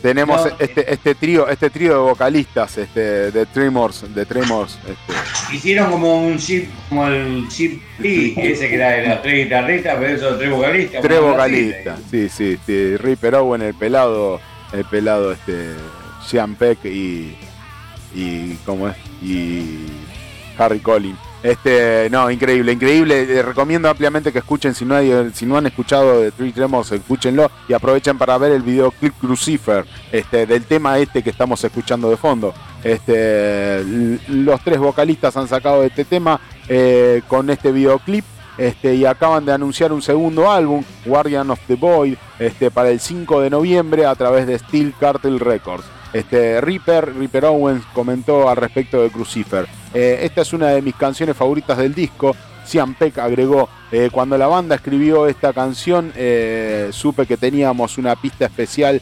tenemos 0.07 0.47
No, 0.47 0.53
este, 0.61 0.93
este 0.93 1.17
trío, 1.17 1.49
este 1.49 1.69
trío 1.69 1.93
de 1.95 1.99
vocalistas, 1.99 2.79
este, 2.79 3.33
de 3.33 3.45
Tremors, 3.47 4.15
de 4.15 4.25
Tremors, 4.25 4.79
este, 4.87 5.57
hicieron 5.57 5.91
como 5.91 6.29
un 6.29 6.39
chip, 6.39 6.71
como 6.89 7.09
el 7.09 7.49
chip 7.49 7.83
Lee, 7.99 8.35
ese 8.37 8.69
que 8.69 8.77
era 8.77 8.91
de 8.91 9.09
las 9.09 9.21
tres 9.21 9.45
guitarristas, 9.45 9.97
pero 9.99 10.15
eso 10.15 10.37
tres 10.37 10.51
vocalistas. 10.51 11.03
Tres 11.03 11.21
vocalistas, 11.21 11.99
sí, 12.09 12.29
sí, 12.29 12.57
sí. 12.65 12.97
Ripper 12.99 13.35
Owen, 13.35 13.63
el 13.63 13.75
pelado, 13.75 14.41
el 14.73 14.85
pelado 14.85 15.33
este 15.33 15.71
Sean 16.25 16.55
Peck 16.55 16.85
y 16.85 17.37
y 18.15 18.55
cómo 18.65 18.89
es 18.89 18.97
y 19.21 19.87
Harry 20.57 20.79
Collins. 20.79 21.19
Este, 21.43 22.09
no, 22.11 22.30
increíble, 22.30 22.72
increíble. 22.72 23.22
Eh, 23.39 23.43
recomiendo 23.43 23.89
ampliamente 23.89 24.32
que 24.32 24.39
escuchen, 24.41 24.74
si 24.74 24.84
no, 24.84 24.95
hay- 24.97 25.30
si 25.34 25.47
no 25.47 25.57
han 25.57 25.66
escuchado 25.66 26.20
de 26.22 26.32
Three 26.32 26.53
Tremors, 26.53 26.91
escúchenlo 26.93 27.51
y 27.68 27.72
aprovechen 27.72 28.18
para 28.18 28.37
ver 28.39 28.53
el 28.53 28.62
videoclip 28.62 29.12
Crucifer, 29.20 29.84
este, 30.11 30.47
del 30.47 30.64
tema 30.64 30.99
este 30.99 31.22
que 31.22 31.30
estamos 31.30 31.62
escuchando 31.62 32.11
de 32.11 32.16
fondo. 32.16 32.53
Este, 32.82 33.84
los 34.28 34.61
tres 34.62 34.78
vocalistas 34.78 35.37
han 35.37 35.47
sacado 35.49 35.82
este 35.84 36.05
tema 36.05 36.41
eh, 36.68 37.22
con 37.28 37.49
este 37.51 37.70
videoclip. 37.70 38.24
Este, 38.59 38.95
y 38.95 39.05
acaban 39.05 39.45
de 39.45 39.53
anunciar 39.53 39.93
un 39.93 40.01
segundo 40.01 40.51
álbum, 40.51 40.82
Guardian 41.05 41.51
of 41.51 41.61
the 41.66 41.74
Void, 41.74 42.14
este, 42.39 42.70
para 42.70 42.89
el 42.89 43.01
5 43.01 43.43
de 43.43 43.51
noviembre 43.51 44.07
a 44.07 44.14
través 44.14 44.47
de 44.47 44.59
Steel 44.59 44.95
Cartel 44.99 45.39
Records. 45.39 45.84
Este, 46.13 46.61
Reaper, 46.61 47.15
Reaper 47.15 47.47
Owens 47.47 47.85
comentó 47.93 48.49
al 48.49 48.57
respecto 48.57 49.03
de 49.03 49.11
Crucifer. 49.11 49.67
Eh, 49.93 50.21
esta 50.23 50.43
es 50.43 50.53
una 50.53 50.69
de 50.69 50.83
mis 50.83 50.95
canciones 50.95 51.37
favoritas 51.37 51.79
del 51.79 51.95
disco. 51.95 52.35
Sian 52.65 52.95
Peck 52.95 53.19
agregó, 53.19 53.69
eh, 53.93 54.09
cuando 54.11 54.37
la 54.37 54.47
banda 54.47 54.75
escribió 54.75 55.27
esta 55.27 55.53
canción, 55.53 56.13
eh, 56.17 56.89
supe 56.93 57.27
que 57.27 57.37
teníamos 57.37 57.97
una 57.99 58.17
pista 58.17 58.47
especial 58.47 59.01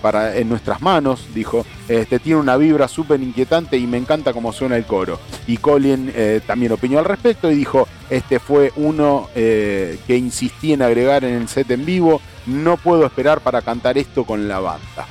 para, 0.00 0.36
en 0.36 0.48
nuestras 0.48 0.80
manos, 0.80 1.26
dijo. 1.34 1.66
Este, 1.86 2.18
tiene 2.18 2.40
una 2.40 2.56
vibra 2.56 2.88
súper 2.88 3.20
inquietante 3.20 3.76
y 3.76 3.86
me 3.86 3.98
encanta 3.98 4.32
cómo 4.32 4.54
suena 4.54 4.74
el 4.74 4.86
coro. 4.86 5.20
Y 5.46 5.58
Colin 5.58 6.10
también 6.46 6.72
opinó 6.72 6.98
al 6.98 7.04
respecto 7.04 7.50
y 7.50 7.56
dijo, 7.56 7.86
este 8.08 8.38
fue 8.38 8.72
uno 8.76 9.28
que 9.34 9.98
insistí 10.08 10.72
en 10.72 10.80
agregar 10.80 11.24
en 11.24 11.34
el 11.34 11.48
set 11.48 11.70
en 11.72 11.84
vivo, 11.84 12.22
no 12.46 12.78
puedo 12.78 13.04
esperar 13.04 13.40
para 13.40 13.60
cantar 13.60 13.98
esto 13.98 14.24
con 14.24 14.48
la 14.48 14.60
banda. 14.60 15.06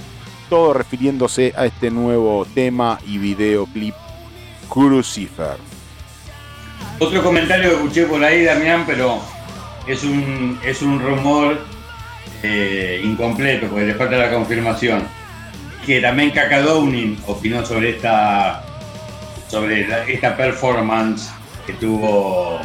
Todo 0.50 0.74
refiriéndose 0.74 1.54
a 1.56 1.66
este 1.66 1.92
nuevo 1.92 2.46
tema 2.54 3.00
y 3.06 3.20
videoclip 3.20 3.94
Crucifer. 4.68 5.58
Otro 6.98 7.24
comentario 7.24 7.70
que 7.70 7.76
escuché 7.76 8.06
por 8.06 8.24
ahí, 8.24 8.44
Damián, 8.44 8.84
pero 8.88 9.22
es 9.88 10.04
un, 10.04 10.60
es 10.64 10.82
un 10.82 11.00
rumor 11.00 11.60
eh, 12.42 13.02
incompleto, 13.04 13.68
porque 13.68 13.86
le 13.86 13.94
falta 13.94 14.18
la 14.18 14.32
confirmación. 14.32 15.04
Que 15.86 16.02
también 16.02 16.32
Kaka 16.32 16.62
Downing 16.62 17.18
opinó 17.28 17.66
sobre 17.66 17.92
esta 17.92 18.64
sobre 19.48 19.88
esta 20.14 20.38
performance 20.38 21.32
que 21.66 21.74
tuvo, 21.74 22.60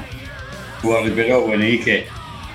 tuvo 0.82 1.00
Ripper 1.02 1.32
Owen 1.32 1.62
y 1.62 1.66
dije, 1.66 2.06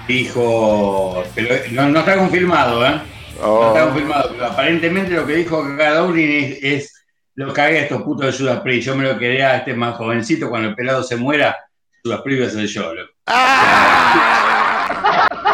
dijo, 0.07 1.23
pero 1.33 1.55
no 1.71 1.99
está 1.99 2.15
confirmado, 2.15 2.85
¿eh? 2.85 3.01
No 3.39 3.53
Oh, 3.53 3.67
está 3.73 3.85
confirmado, 3.85 4.29
pero 4.31 4.45
aparentemente 4.45 5.11
lo 5.13 5.25
que 5.25 5.35
dijo 5.35 5.63
Downing 5.63 6.31
es, 6.31 6.63
es 6.63 7.05
lo 7.35 7.53
cagué 7.53 7.79
a 7.79 7.81
estos 7.83 8.01
putos 8.03 8.25
de 8.25 8.37
Judas 8.43 8.59
Priest. 8.61 8.87
Yo 8.87 8.95
me 8.95 9.03
lo 9.05 9.17
quedé 9.17 9.43
a 9.43 9.57
este 9.57 9.73
más 9.73 9.95
jovencito 9.95 10.49
cuando 10.49 10.69
el 10.69 10.75
pelado 10.75 11.03
se 11.03 11.15
muera. 11.15 11.55
Judas 12.03 12.21
Priest 12.21 12.43
va 12.43 12.47
a 12.47 12.51
ser 12.51 12.65
yo. 12.67 12.91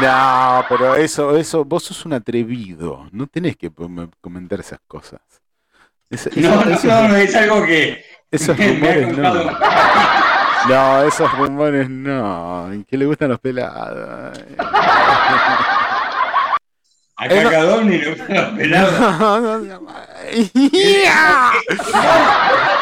No, 0.00 0.64
pero 0.68 0.96
eso, 0.96 1.36
eso, 1.36 1.64
vos 1.64 1.84
sos 1.84 2.04
un 2.04 2.14
atrevido. 2.14 3.06
No 3.12 3.26
tenés 3.28 3.56
que 3.56 3.70
comentar 4.20 4.58
esas 4.60 4.80
cosas. 4.88 5.20
Es- 6.10 6.26
eso- 6.26 6.40
No, 6.40 6.64
no, 6.64 6.70
eso- 6.74 6.86
no, 6.88 7.08
no, 7.08 7.16
es 7.16 7.34
algo 7.36 7.64
que 7.64 8.04
esos 8.30 8.56
rumores 8.58 9.16
no. 9.16 9.32
No, 10.68 11.02
esos 11.02 11.30
rumores 11.36 11.88
no. 11.90 12.70
Que 12.88 12.96
le 12.96 13.06
gustan 13.06 13.28
los 13.30 13.40
pelados. 13.40 14.38
A 17.16 17.26
Eh, 17.26 17.44
no. 17.44 17.50
Kaka 17.50 17.62
Downing 17.62 18.00
le 18.00 18.10
gustan 18.14 18.34
los 18.36 18.44
pelados. 18.56 19.00
No, 19.20 19.40
no, 19.40 19.58
no. 19.58 19.88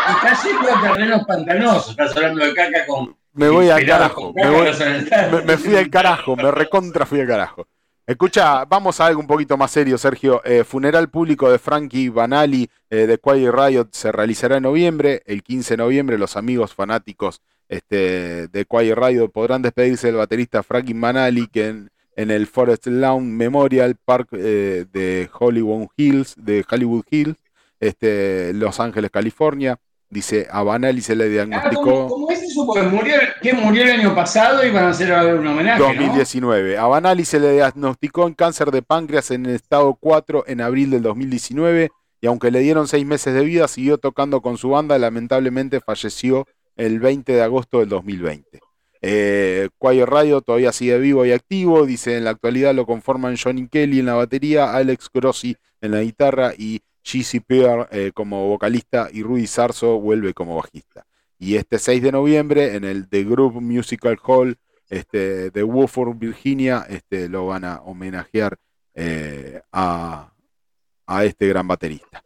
Estás 0.09 0.45
yendo 0.45 0.75
a 0.75 0.81
terrenos 0.83 1.25
pantanosos. 1.27 1.91
Estás 1.91 2.17
hablando 2.17 2.45
de 2.45 2.55
caca 2.55 2.87
con. 2.87 3.15
Me 3.35 3.49
voy 3.49 3.69
al 3.71 3.85
carajo. 3.87 4.33
voy- 4.33 5.45
me 5.45 5.57
fui 5.57 5.77
al 5.77 5.91
carajo. 5.91 6.37
Me 6.37 6.51
recontra 6.51 7.05
fui 7.07 7.21
al 7.21 7.27
carajo. 7.27 7.67
Escucha, 8.07 8.65
vamos 8.65 9.01
a 9.01 9.07
algo 9.07 9.21
un 9.21 9.27
poquito 9.27 9.57
más 9.57 9.71
serio, 9.71 9.97
Sergio. 9.97 10.43
Eh, 10.45 10.65
funeral 10.65 11.09
público 11.09 11.51
de 11.51 11.59
Frankie 11.59 12.09
Banali 12.09 12.69
eh, 12.91 13.07
de 13.07 13.19
Quiet 13.19 13.53
Riot 13.53 13.89
se 13.93 14.11
realizará 14.13 14.57
en 14.57 14.65
noviembre. 14.65 15.23
El 15.25 15.43
15 15.43 15.75
de 15.75 15.79
noviembre, 15.79 16.19
los 16.19 16.37
amigos 16.37 16.75
fanáticos 16.75 17.41
este, 17.73 18.49
de 18.49 18.65
Quiet 18.67 18.95
Riot 18.95 19.29
podrán 19.31 19.63
despedirse 19.63 20.09
del 20.09 20.17
baterista 20.17 20.63
Frankie 20.63 20.93
Banali, 20.95 21.47
que 21.47 21.69
en, 21.69 21.91
en 22.17 22.31
el 22.31 22.47
Forest 22.47 22.87
Lawn 22.87 23.35
Memorial 23.35 23.97
Park 24.05 24.29
eh, 24.33 24.85
de 24.93 25.31
Hollywood 25.39 25.89
Hills, 25.97 26.35
de 26.37 26.65
Hollywood 26.71 27.05
Hills, 27.11 27.39
este, 27.81 28.53
Los 28.53 28.79
Ángeles, 28.79 29.11
California. 29.11 29.79
Dice, 30.11 30.47
a 30.51 30.63
Banali 30.63 31.01
se 31.01 31.17
le 31.17 31.25
Ah, 31.25 31.29
diagnosticó. 31.29 32.29
que 32.75 32.83
murió, 32.83 33.15
que 33.41 33.55
murió 33.55 33.85
el 33.85 33.93
año 33.93 34.15
pasado 34.15 34.63
y 34.67 34.71
van 34.71 34.85
a 34.85 34.91
hacer 34.91 35.11
un 35.11 35.47
homenaje. 35.47 35.81
¿no? 35.81 35.87
2019. 35.87 36.77
A 36.77 36.85
Banali 36.87 37.25
se 37.25 37.41
le 37.41 37.53
diagnosticó 37.55 38.27
en 38.27 38.35
cáncer 38.35 38.71
de 38.71 38.83
páncreas 38.83 39.31
en 39.31 39.47
el 39.47 39.55
estado 39.55 39.95
4 39.99 40.45
en 40.47 40.61
abril 40.61 40.91
del 40.91 41.01
2019 41.03 41.91
y 42.21 42.27
aunque 42.27 42.51
le 42.51 42.61
dieron 42.61 42.87
seis 42.89 43.07
meses 43.07 43.33
de 43.33 43.43
vida, 43.43 43.67
siguió 43.69 43.97
tocando 43.97 44.43
con 44.43 44.59
su 44.59 44.69
banda. 44.69 44.99
Lamentablemente 44.99 45.81
falleció 45.81 46.47
el 46.77 47.01
20 47.01 47.33
de 47.33 47.43
agosto 47.43 47.81
del 47.81 47.89
2020. 47.89 48.61
Eh, 49.05 49.69
Radio 50.07 50.41
todavía 50.41 50.73
sigue 50.73 50.99
vivo 50.99 51.27
y 51.27 51.33
activo. 51.33 51.85
Dice, 51.87 52.17
en 52.17 52.25
la 52.25 52.31
actualidad 52.31 52.75
lo 52.75 52.87
conforman 52.87 53.37
Johnny 53.37 53.69
Kelly 53.69 53.99
en 53.99 54.07
la 54.07 54.15
batería, 54.15 54.75
Alex 54.75 55.11
Grossi 55.13 55.57
en 55.81 55.91
la 55.91 56.03
guitarra 56.03 56.53
y 56.57 56.81
GC 57.05 57.43
Pearl 57.45 57.89
eh, 57.91 58.13
como 58.15 58.47
vocalista 58.47 59.09
y 59.13 59.23
Rudy 59.23 59.49
Sarso 59.49 59.99
vuelve 59.99 60.33
como 60.33 60.57
bajista. 60.57 61.05
Y 61.39 61.57
este 61.57 61.81
6 61.81 62.03
de 62.03 62.13
noviembre 62.13 62.77
en 62.77 62.85
el 62.85 63.09
The 63.09 63.25
Group 63.25 63.61
Musical 63.61 64.17
Hall 64.23 64.57
este, 64.89 65.51
de 65.51 65.65
Woodford, 65.65 66.17
Virginia, 66.17 66.87
este, 66.89 67.29
lo 67.29 67.47
van 67.47 67.65
a 67.65 67.81
homenajear 67.83 68.57
eh, 68.95 69.61
a, 69.73 70.33
a 71.07 71.25
este 71.25 71.49
gran 71.49 71.67
baterista. 71.67 72.23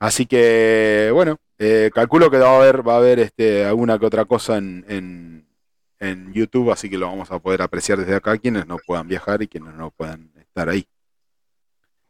Así 0.00 0.26
que, 0.26 1.10
bueno, 1.12 1.38
eh, 1.58 1.90
calculo 1.94 2.30
que 2.30 2.38
va 2.38 2.50
a 2.50 2.56
haber, 2.58 2.86
va 2.86 2.94
a 2.94 2.98
haber 2.98 3.18
este, 3.18 3.64
alguna 3.64 3.98
que 3.98 4.06
otra 4.06 4.24
cosa 4.24 4.58
en, 4.58 4.84
en, 4.88 6.32
YouTube, 6.32 6.70
así 6.70 6.90
que 6.90 6.98
lo 6.98 7.06
vamos 7.06 7.30
a 7.30 7.38
poder 7.38 7.62
apreciar 7.62 7.98
desde 7.98 8.14
acá, 8.14 8.36
quienes 8.36 8.66
no 8.66 8.76
puedan 8.86 9.08
viajar 9.08 9.42
y 9.42 9.48
quienes 9.48 9.74
no 9.74 9.90
puedan 9.90 10.30
estar 10.38 10.68
ahí. 10.68 10.86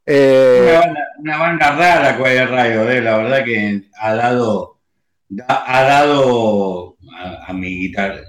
Eh, 0.05 0.69
Una 0.69 0.81
banda, 0.81 1.01
una 1.19 1.39
banda 1.39 1.71
rara, 1.77 2.17
Quiet 2.17 2.49
Riot, 2.49 2.91
eh, 2.91 3.01
la 3.03 3.17
verdad 3.19 3.45
que 3.45 3.83
ha 4.01 4.15
dado, 4.15 4.81
da- 5.29 5.65
ha 5.67 5.83
dado 5.85 6.97
a, 7.17 7.47
a 7.51 7.53
mi 7.53 7.79
guitarra, 7.81 8.21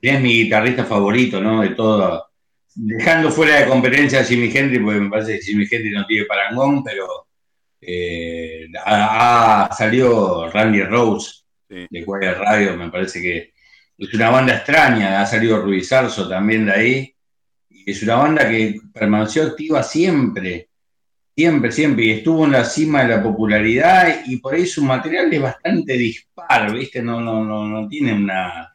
es 0.00 0.20
mi 0.20 0.44
guitarrista 0.44 0.84
favorito, 0.84 1.40
¿no? 1.40 1.62
De 1.62 1.70
todo, 1.70 2.26
dejando 2.74 3.30
fuera 3.30 3.56
de 3.60 3.66
competencia 3.66 4.20
a 4.20 4.24
Jimi 4.24 4.50
Hendrix, 4.54 4.82
porque 4.84 5.00
me 5.00 5.10
parece 5.10 5.38
que 5.38 5.44
Jimi 5.44 5.66
Hendrix 5.70 5.94
no 5.94 6.06
tiene 6.06 6.26
parangón, 6.26 6.84
pero 6.84 7.25
eh, 7.86 8.66
ha, 8.84 9.64
ha 9.66 9.72
salido 9.72 10.50
Randy 10.50 10.82
Rose 10.82 11.42
Sí. 11.68 11.86
de 11.90 12.04
Quiet 12.04 12.38
Riot, 12.38 12.76
me 12.76 12.90
parece 12.90 13.20
que 13.20 13.52
es 13.98 14.14
una 14.14 14.30
banda 14.30 14.54
extraña, 14.54 15.20
ha 15.20 15.26
salido 15.26 15.60
Ruiz 15.62 15.88
Sarso 15.88 16.28
también 16.28 16.66
de 16.66 16.72
ahí, 16.72 17.14
y 17.70 17.90
es 17.90 18.02
una 18.04 18.16
banda 18.16 18.48
que 18.48 18.76
permaneció 18.92 19.42
activa 19.42 19.82
siempre. 19.82 20.68
Siempre, 21.36 21.70
siempre, 21.72 22.04
y 22.04 22.10
estuvo 22.12 22.44
en 22.46 22.52
la 22.52 22.64
cima 22.64 23.02
de 23.02 23.08
la 23.16 23.22
popularidad 23.22 24.20
y 24.26 24.36
por 24.38 24.54
ahí 24.54 24.64
su 24.64 24.82
material 24.84 25.30
es 25.32 25.42
bastante 25.42 25.92
dispar, 25.94 26.72
¿viste? 26.72 27.02
No, 27.02 27.20
no, 27.20 27.44
no, 27.44 27.66
no 27.66 27.88
tiene 27.88 28.14
una, 28.14 28.74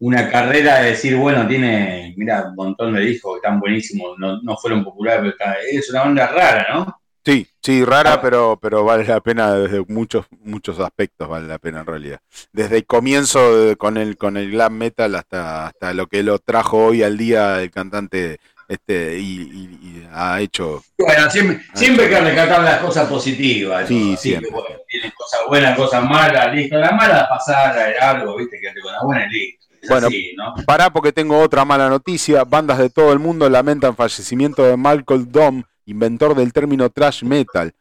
una 0.00 0.28
carrera 0.28 0.80
de 0.80 0.90
decir, 0.90 1.16
bueno, 1.16 1.46
tiene, 1.48 2.12
mira, 2.16 2.48
un 2.48 2.56
montón 2.56 2.94
de 2.94 3.00
discos 3.00 3.34
que 3.34 3.46
están 3.46 3.58
buenísimos, 3.60 4.18
no, 4.18 4.42
no 4.42 4.56
fueron 4.56 4.82
populares, 4.84 5.20
pero 5.20 5.30
está- 5.30 5.56
es 5.70 5.88
una 5.90 6.00
banda 6.00 6.26
rara, 6.26 6.66
¿no? 6.74 7.00
Sí, 7.24 7.46
sí, 7.62 7.84
rara, 7.84 8.14
Ah. 8.14 8.20
pero, 8.20 8.58
pero 8.60 8.84
vale 8.84 9.04
la 9.06 9.20
pena 9.20 9.54
desde 9.54 9.82
muchos, 9.88 10.26
muchos 10.42 10.78
aspectos, 10.78 11.26
vale 11.28 11.46
la 11.46 11.58
pena 11.58 11.80
en 11.80 11.86
realidad. 11.86 12.20
Desde 12.52 12.76
el 12.76 12.84
comienzo 12.86 13.56
de- 13.64 13.76
con 13.76 13.96
el, 13.96 14.16
con 14.18 14.36
el 14.36 14.50
glam 14.50 14.74
metal 14.76 15.14
hasta, 15.14 15.66
hasta 15.68 15.94
lo 15.94 16.06
que 16.06 16.22
lo 16.22 16.38
trajo 16.38 16.84
hoy 16.86 17.02
al 17.02 17.16
día 17.16 17.62
el 17.62 17.70
cantante 17.70 18.38
este 18.68 19.18
y, 19.18 19.40
y- 19.42 19.78
y 19.82 20.08
ha 20.12 20.40
hecho 20.40 20.82
Bueno, 20.98 21.30
siempre, 21.30 21.60
siempre 21.74 22.06
hay 22.06 22.10
que 22.10 22.20
rescatar 22.20 22.62
las 22.62 22.78
cosas 22.80 23.08
positivas. 23.08 23.86
Sí, 23.88 24.10
¿no? 24.12 24.16
Siempre. 24.16 24.48
que, 24.48 24.54
bueno, 24.54 24.76
tienen 24.88 25.12
cosas 25.16 25.40
buenas, 25.48 25.76
cosas 25.78 26.04
malas, 26.04 26.54
listo. 26.54 26.76
Las 26.76 26.92
malas 26.92 27.26
pasar 27.28 27.78
a 27.78 28.10
algo, 28.10 28.36
¿viste? 28.36 28.58
Que 28.60 28.80
con 28.82 28.92
las 28.92 29.02
buenas 29.02 29.30
listo. 29.30 29.64
Es 29.82 29.88
Bueno, 29.90 30.06
así, 30.06 30.34
¿no? 30.36 30.54
Pará 30.66 30.90
porque 30.90 31.12
tengo 31.12 31.38
otra 31.40 31.64
mala 31.66 31.88
noticia. 31.90 32.44
Bandas 32.44 32.78
de 32.78 32.88
todo 32.90 33.12
el 33.12 33.18
mundo 33.18 33.48
lamentan 33.50 33.94
fallecimiento 33.96 34.64
de 34.64 34.78
Malcolm 34.78 35.30
Dom, 35.30 35.62
inventor 35.86 36.34
del 36.34 36.52
término 36.52 36.90
trash 36.90 37.22
metal. 37.24 37.74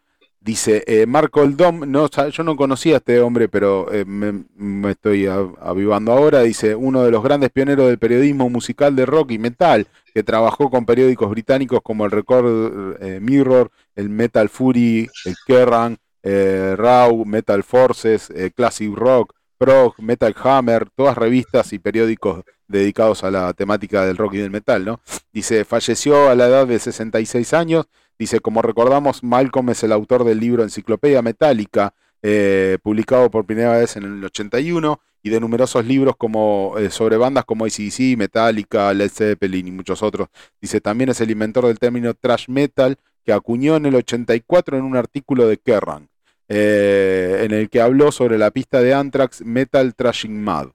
Dice, 0.44 0.84
eh, 0.88 1.06
Malcolm 1.06 1.56
Dom, 1.56 1.90
no, 1.90 2.10
yo 2.10 2.44
no 2.44 2.58
conocía 2.58 2.96
a 2.96 2.98
este 2.98 3.22
hombre, 3.22 3.48
pero 3.48 3.90
eh, 3.94 4.04
me, 4.04 4.92
estoy 4.92 5.26
avivando 5.26 6.12
ahora. 6.12 6.42
Dice, 6.42 6.76
uno 6.76 7.04
de 7.04 7.12
los 7.12 7.24
grandes 7.24 7.50
pioneros 7.50 7.88
del 7.88 7.98
periodismo 7.98 8.50
musical 8.50 8.94
de 8.94 9.06
rock 9.06 9.32
y 9.32 9.40
metal, 9.40 9.88
que 10.14 10.22
trabajó 10.22 10.70
con 10.70 10.86
periódicos 10.86 11.30
británicos 11.30 11.80
como 11.82 12.04
el 12.04 12.12
Record 12.12 12.98
eh, 13.02 13.20
Mirror, 13.22 13.72
el 13.96 14.10
Metal 14.10 14.50
Fury, 14.50 15.10
el 15.24 15.36
Kerrang, 15.48 15.96
eh, 16.24 16.76
Raw, 16.78 17.24
Metal 17.24 17.64
Forces, 17.64 18.30
Classic 18.54 18.94
Rock, 18.94 19.34
Prog, 19.64 19.94
Metal 20.00 20.36
Hammer, 20.44 20.90
todas 20.94 21.18
revistas 21.18 21.72
y 21.72 21.80
periódicos 21.80 22.44
dedicados 22.68 23.24
a 23.24 23.32
la 23.32 23.54
temática 23.54 24.06
del 24.06 24.18
rock 24.18 24.34
y 24.34 24.40
del 24.40 24.52
metal, 24.52 24.84
¿no? 24.84 25.00
Dice, 25.32 25.64
falleció 25.64 26.28
a 26.28 26.36
la 26.36 26.48
edad 26.48 26.68
de 26.68 26.78
66 26.78 27.54
años. 27.54 27.86
Dice, 28.20 28.42
como 28.42 28.62
recordamos, 28.62 29.24
Malcolm 29.24 29.70
es 29.70 29.82
el 29.84 29.94
autor 29.94 30.26
del 30.26 30.42
libro 30.42 30.64
Enciclopedia 30.64 31.22
Metálica, 31.22 31.94
eh, 32.22 32.78
publicado 32.84 33.32
por 33.32 33.46
primera 33.46 33.78
vez 33.78 33.96
en 33.96 34.04
el 34.04 34.26
81, 34.26 35.00
y 35.22 35.30
de 35.30 35.40
numerosos 35.40 35.86
libros 35.86 36.16
como 36.18 36.76
eh, 36.78 36.90
sobre 36.90 37.16
bandas 37.16 37.46
como 37.46 37.64
ACDC, 37.64 38.18
Metallica, 38.18 38.94
Led 38.94 39.12
Zeppelin 39.12 39.70
y 39.70 39.72
muchos 39.72 40.04
otros. 40.04 40.28
Dice, 40.60 40.82
también 40.82 41.10
es 41.10 41.22
el 41.22 41.32
inventor 41.32 41.68
del 41.68 41.80
término 41.80 42.14
thrash 42.14 42.50
metal, 42.50 42.98
que 43.24 43.32
acuñó 43.32 43.78
en 43.78 43.86
el 43.86 43.96
84 43.96 44.78
en 44.78 44.84
un 44.84 44.98
artículo 44.98 45.48
de 45.48 45.56
Kerrang, 45.56 46.10
eh, 46.56 47.46
en 47.46 47.52
el 47.52 47.68
que 47.68 47.82
habló 47.82 48.12
sobre 48.12 48.38
la 48.38 48.52
pista 48.52 48.80
de 48.80 48.94
Anthrax 48.94 49.42
Metal 49.44 49.96
Trashing 49.96 50.40
Mad. 50.44 50.68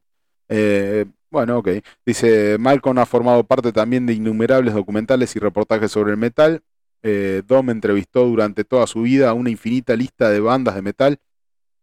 Eh, 0.48 1.06
bueno, 1.30 1.58
ok. 1.58 1.68
Dice, 2.04 2.56
Malcolm 2.58 2.98
ha 2.98 3.06
formado 3.06 3.44
parte 3.44 3.70
también 3.70 4.04
de 4.04 4.14
innumerables 4.14 4.74
documentales 4.74 5.36
y 5.36 5.38
reportajes 5.38 5.92
sobre 5.92 6.10
el 6.10 6.16
metal. 6.16 6.62
Eh, 7.04 7.42
Dom 7.46 7.70
entrevistó 7.70 8.26
durante 8.26 8.64
toda 8.64 8.88
su 8.88 9.02
vida 9.02 9.30
a 9.30 9.34
una 9.34 9.50
infinita 9.50 9.94
lista 9.94 10.30
de 10.30 10.40
bandas 10.40 10.74
de 10.74 10.82
metal 10.82 11.20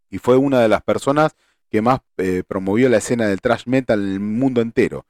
y 0.09 0.17
fue 0.17 0.35
una 0.35 0.59
de 0.59 0.67
las 0.67 0.81
personas 0.81 1.33
que 1.69 1.81
más 1.81 1.99
eh, 2.17 2.43
promovió 2.45 2.89
la 2.89 2.97
escena 2.97 3.27
del 3.27 3.39
thrash 3.39 3.63
metal 3.65 4.01
en 4.01 4.11
el 4.11 4.19
mundo 4.19 4.61
entero. 4.61 5.05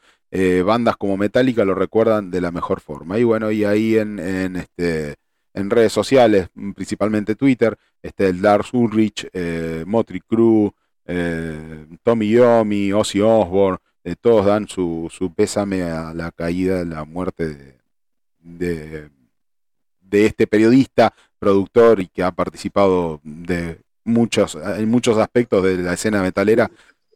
Bandas 0.65 0.97
como 0.97 1.15
Metallica 1.15 1.63
lo 1.63 1.75
recuerdan 1.75 2.29
de 2.29 2.41
la 2.41 2.51
mejor 2.51 2.81
forma. 2.81 3.17
Y 3.17 3.23
bueno, 3.23 3.51
y 3.51 3.63
ahí 3.63 3.97
en, 3.97 4.19
en, 4.19 4.57
este, 4.57 5.15
en 5.55 5.69
redes 5.69 5.93
sociales, 5.93 6.49
mm, 6.53 6.71
principalmente 6.73 7.35
Twitter, 7.35 7.77
este, 8.03 8.27
el 8.27 8.41
Lars 8.41 8.73
Ulrich, 8.73 9.27
eh, 9.33 9.83
Motley 9.87 10.21
Crue, 10.21 10.71
eh, 11.05 11.85
Tommy 12.03 12.29
Yomi, 12.29 12.91
Ozzy 12.91 13.21
Osbourne, 13.21 13.79
eh, 14.03 14.15
todos 14.19 14.45
dan 14.45 14.67
su, 14.67 15.09
su 15.11 15.33
pésame 15.33 15.83
a 15.83 16.13
la 16.13 16.31
caída, 16.31 16.83
la 16.83 17.05
muerte 17.05 17.47
de, 17.47 17.75
de, 18.39 19.09
de 20.01 20.25
este 20.25 20.45
periodista, 20.45 21.13
productor 21.39 22.01
y 22.01 22.07
que 22.07 22.21
ha 22.21 22.31
participado 22.31 23.21
de 23.23 23.79
muchos, 24.03 24.55
en 24.55 24.89
muchos 24.89 25.17
aspectos 25.17 25.63
de 25.63 25.77
la 25.77 25.93
escena 25.93 26.21
metalera, 26.21 26.69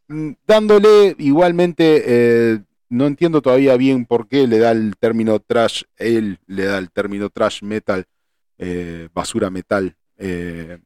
mm, 0.08 0.32
dándole 0.46 1.14
igualmente, 1.18 2.02
eh, 2.06 2.58
no 2.88 3.06
entiendo 3.06 3.40
todavía 3.42 3.76
bien 3.76 4.04
por 4.06 4.26
qué 4.26 4.46
le 4.46 4.58
da 4.58 4.72
el 4.72 4.96
término 4.98 5.38
trash, 5.38 5.84
él 5.96 6.38
le 6.46 6.64
da 6.64 6.78
el 6.78 6.90
término 6.90 7.30
trash 7.30 7.62
metal, 7.62 8.06
eh, 8.60 9.08
basura 9.12 9.50
metal. 9.50 9.94
eh, 10.18 10.78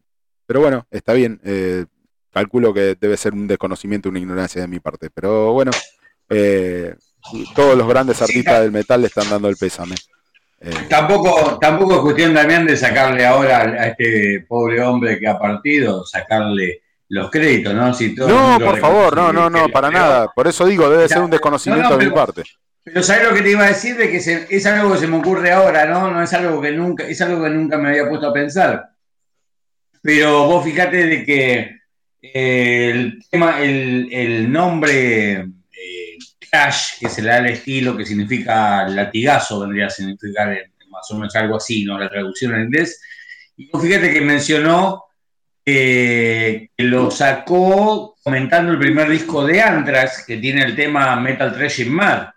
pero 0.47 0.61
bueno, 0.61 0.87
está 0.91 1.12
bien. 1.14 1.41
eh, 1.45 1.85
calculo 2.33 2.75
que 2.75 2.97
debe 3.01 3.16
ser 3.16 3.33
un 3.33 3.47
desconocimiento, 3.47 4.09
una 4.09 4.18
ignorancia 4.18 4.61
de 4.61 4.68
mi 4.68 4.81
parte. 4.81 5.09
Pero 5.11 5.53
bueno, 5.53 5.70
eh, 6.29 6.95
todos 7.55 7.77
los 7.79 7.87
grandes 7.89 8.20
artistas 8.20 8.61
del 8.61 8.72
metal 8.72 9.01
le 9.01 9.07
están 9.07 9.29
dando 9.31 9.49
el 9.49 9.57
pésame. 9.57 9.95
Tampoco, 10.89 11.59
tampoco 11.61 11.95
es 11.97 12.01
cuestión, 12.01 12.33
Damián, 12.35 12.66
de 12.66 12.77
sacarle 12.77 13.27
ahora 13.27 13.61
a 13.61 13.87
este 13.89 14.45
pobre 14.49 14.81
hombre 14.83 15.18
que 15.18 15.29
ha 15.29 15.39
partido, 15.39 16.05
sacarle 16.07 16.81
los 17.09 17.31
créditos, 17.31 17.75
¿no? 17.75 17.93
Si 17.93 18.14
todo 18.14 18.29
no, 18.29 18.59
por 18.64 18.79
favor, 18.79 19.14
no, 19.14 19.33
no, 19.33 19.51
no, 19.51 19.68
para 19.68 19.91
nada. 19.91 20.29
Por 20.35 20.47
eso 20.49 20.64
digo, 20.66 20.89
debe 20.89 21.07
ser 21.07 21.18
un 21.18 21.25
No, 21.25 21.31
desconocimiento 21.33 21.91
no, 21.91 21.99
de 21.99 22.07
mi 22.07 22.11
parte. 22.12 22.43
Pero 22.85 23.03
¿sabes 23.03 23.28
lo 23.28 23.35
que 23.35 23.43
te 23.43 23.51
iba 23.51 23.64
a 23.64 23.68
decir? 23.68 23.97
De 23.97 24.11
que 24.11 24.18
es 24.18 24.66
algo 24.66 24.93
que 24.93 24.99
se 24.99 25.07
me 25.07 25.16
ocurre 25.16 25.51
ahora, 25.51 25.87
¿no? 25.87 26.11
No 26.11 26.22
es 26.22 26.32
algo 26.35 26.61
que 26.61 26.70
nunca, 26.70 27.05
es 27.05 27.20
algo 27.22 27.43
que 27.43 27.51
nunca 27.51 27.78
me 27.78 27.89
había 27.89 28.09
puesto 28.09 28.28
a 28.28 28.32
pensar. 28.32 28.91
Pero 30.03 30.47
vos 30.47 30.62
fíjate 30.62 31.07
de 31.07 31.24
que 31.24 31.80
eh, 32.20 32.91
el 32.91 33.24
tema, 33.30 33.62
el, 33.62 34.09
el 34.12 34.53
nombre 34.53 35.32
eh, 35.32 36.18
Crash, 36.51 36.99
que 37.01 37.09
se 37.09 37.22
le 37.22 37.30
da 37.30 37.38
el 37.38 37.46
estilo, 37.46 37.96
que 37.96 38.04
significa 38.04 38.87
latigazo, 38.87 39.61
vendría 39.61 39.87
a 39.87 39.91
significar 39.91 40.53
eh, 40.53 40.72
más 40.91 41.11
o 41.11 41.14
menos 41.14 41.34
algo 41.37 41.57
así, 41.57 41.84
¿no? 41.84 41.99
La 41.99 42.11
traducción 42.11 42.54
en 42.54 42.64
inglés. 42.64 43.00
Y 43.57 43.71
vos 43.71 43.83
fíjate 43.83 44.13
que 44.13 44.21
mencionó 44.21 45.04
eh, 45.64 46.68
que 46.76 46.84
lo 46.84 47.11
sacó 47.11 48.17
comentando 48.22 48.72
el 48.72 48.79
primer 48.79 49.09
disco 49.09 49.46
de 49.46 49.63
Anthrax, 49.63 50.25
que 50.26 50.37
tiene 50.37 50.63
el 50.63 50.76
tema 50.76 51.17
Metal 51.17 51.54
Thrashing 51.54 51.92
Mad. 51.92 52.29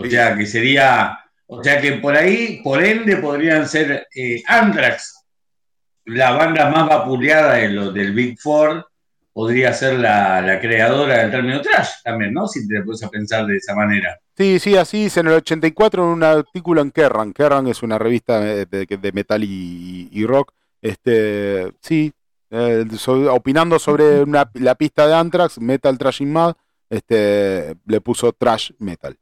O 0.00 0.10
sea, 0.10 0.36
que 0.36 0.46
sería, 0.46 1.18
o 1.46 1.62
sea 1.62 1.80
que 1.80 1.92
por 1.94 2.16
ahí, 2.16 2.60
por 2.62 2.82
ende, 2.82 3.16
podrían 3.16 3.68
ser 3.68 4.06
eh, 4.14 4.42
Anthrax, 4.46 5.24
la 6.06 6.32
banda 6.32 6.70
más 6.70 6.88
vapuleada 6.88 7.54
de 7.54 7.68
los 7.68 7.92
del 7.92 8.12
Big 8.12 8.38
Four, 8.40 8.86
podría 9.32 9.72
ser 9.72 9.98
la, 9.98 10.40
la 10.40 10.60
creadora 10.60 11.18
del 11.18 11.30
término 11.30 11.60
trash 11.60 12.02
también, 12.02 12.32
¿no? 12.32 12.48
Si 12.48 12.66
te 12.66 12.82
puedes 12.82 13.02
a 13.04 13.08
pensar 13.10 13.46
de 13.46 13.56
esa 13.56 13.74
manera. 13.74 14.18
Sí, 14.36 14.58
sí, 14.58 14.76
así 14.76 15.04
dice 15.04 15.20
en 15.20 15.28
el 15.28 15.34
84 15.34 16.02
en 16.02 16.08
un 16.08 16.22
artículo 16.22 16.80
en 16.80 16.90
Kerrang. 16.90 17.32
Kerrang 17.32 17.68
es 17.68 17.82
una 17.82 17.98
revista 17.98 18.40
de, 18.40 19.10
metal 19.12 19.44
y, 19.44 20.24
rock. 20.26 20.52
Este, 20.80 21.72
sí, 21.80 22.12
eh, 22.50 22.86
opinando 23.30 23.78
sobre 23.78 24.22
una- 24.22 24.50
la 24.54 24.74
pista 24.74 25.06
de 25.06 25.14
Anthrax, 25.14 25.60
Metal 25.60 25.96
Trashing 25.98 26.32
Mad, 26.32 26.54
este, 26.88 27.76
le 27.86 28.00
puso 28.00 28.32
Trash 28.32 28.72
Metal. 28.78 29.16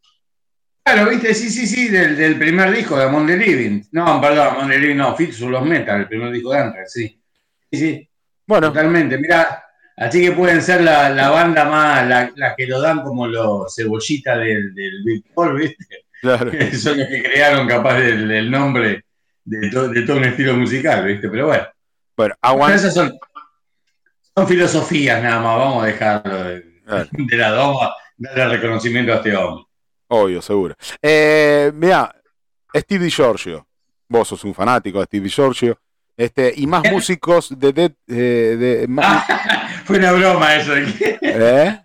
Claro, 0.93 1.11
viste, 1.11 1.35
sí, 1.35 1.51
sí, 1.51 1.67
sí, 1.67 1.89
del, 1.89 2.17
del 2.17 2.39
primer 2.39 2.71
disco 2.73 2.97
de 2.97 3.05
Among 3.05 3.27
the 3.27 3.37
Living. 3.37 3.83
No, 3.93 4.21
perdón, 4.21 4.49
Among 4.57 4.71
the 4.71 4.79
Living, 4.79 4.97
no, 4.97 5.15
Fit 5.17 5.37
los 5.39 5.63
Metal, 5.65 6.01
el 6.01 6.09
primer 6.09 6.31
disco 6.33 6.53
de 6.53 6.59
Anthrax, 6.59 6.93
sí. 6.93 7.21
Sí, 7.71 7.79
sí, 7.79 8.09
Bueno, 8.47 8.69
totalmente. 8.69 9.19
Mira, 9.19 9.65
así 9.97 10.23
que 10.23 10.33
pueden 10.33 10.63
ser 10.63 10.81
la, 10.81 11.11
la 11.11 11.29
banda 11.29 11.65
más, 11.67 12.07
la, 12.09 12.33
la 12.37 12.57
que 12.57 12.67
lo 12.67 12.81
dan 12.81 13.03
como 13.03 13.27
los 13.27 13.75
cebollitas 13.75 14.39
del, 14.39 14.75
del 14.75 15.03
Big 15.05 15.25
Four, 15.35 15.59
¿viste? 15.61 15.85
claro. 16.23 16.51
Son 16.73 16.97
los 16.99 17.07
que 17.09 17.23
crearon 17.23 17.69
capaz 17.69 17.99
del, 17.99 18.27
del 18.27 18.51
nombre 18.51 19.05
de, 19.45 19.71
to- 19.71 19.89
de 19.89 20.03
todo 20.03 20.17
un 20.17 20.25
estilo 20.25 20.57
musical, 20.57 21.05
¿viste? 21.05 21.29
Pero 21.29 21.47
bueno, 21.49 21.67
Bueno, 22.17 22.35
aguanta. 22.41 22.77
esas 22.77 22.95
son, 22.95 23.13
son 24.35 24.49
filosofías 24.49 25.23
nada 25.23 25.41
más, 25.41 25.59
vamos 25.59 25.85
a 25.85 25.87
dejarlo 25.87 26.45
de, 26.45 26.81
Claro. 26.87 27.09
de 27.13 27.37
lado, 27.37 27.57
vamos 27.59 27.83
a 27.83 27.95
darle 28.17 28.57
reconocimiento 28.57 29.13
a 29.13 29.17
este 29.17 29.37
hombre. 29.37 29.65
Obvio, 30.09 30.41
seguro. 30.43 30.75
Eh, 31.03 31.71
mira, 31.75 32.15
Steve 32.75 33.05
DiGiorgio. 33.05 33.67
Vos 34.09 34.27
sos 34.29 34.43
un 34.45 34.55
fanático 34.55 34.99
de 35.01 35.05
Steve 35.05 35.25
DiGiorgio. 35.25 35.79
Este, 36.17 36.53
y 36.57 36.67
más 36.67 36.83
músicos 36.91 37.59
de 37.59 37.73
Dead. 37.73 37.93
eh, 38.09 38.57
de, 38.59 38.89
más- 38.89 39.25
Fue 39.85 39.99
una 39.99 40.13
broma 40.13 40.55
eso. 40.57 40.75
¿eh? 40.77 41.81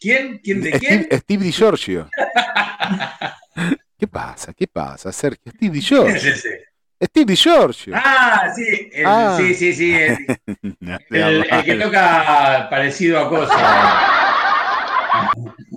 ¿Quién? 0.00 0.38
¿Quién 0.42 0.60
de 0.62 0.70
quién? 0.72 1.08
Steve, 1.12 1.44
DiGiorgio. 1.44 2.08
¿Qué 3.98 4.06
pasa? 4.06 4.52
¿Qué 4.52 4.66
pasa, 4.66 5.10
Sergio? 5.10 5.40
Steve 5.46 5.58
¿Quién 5.58 5.72
DiGiorgio. 5.72 6.14
es 6.16 6.24
ese? 6.24 6.64
Steve 7.02 7.26
DiGiorgio. 7.26 7.94
Ah, 7.96 8.48
sí, 8.54 8.90
el- 8.92 9.06
Ah. 9.06 9.34
sí, 9.38 9.54
sí, 9.54 9.74
sí. 9.74 9.94
El, 9.94 10.16
No, 10.80 10.98
el- 11.10 11.46
el 11.50 11.64
que 11.64 11.74
toca 11.74 12.68
parecido 12.70 13.18
a 13.20 13.28
cosa. 13.28 13.54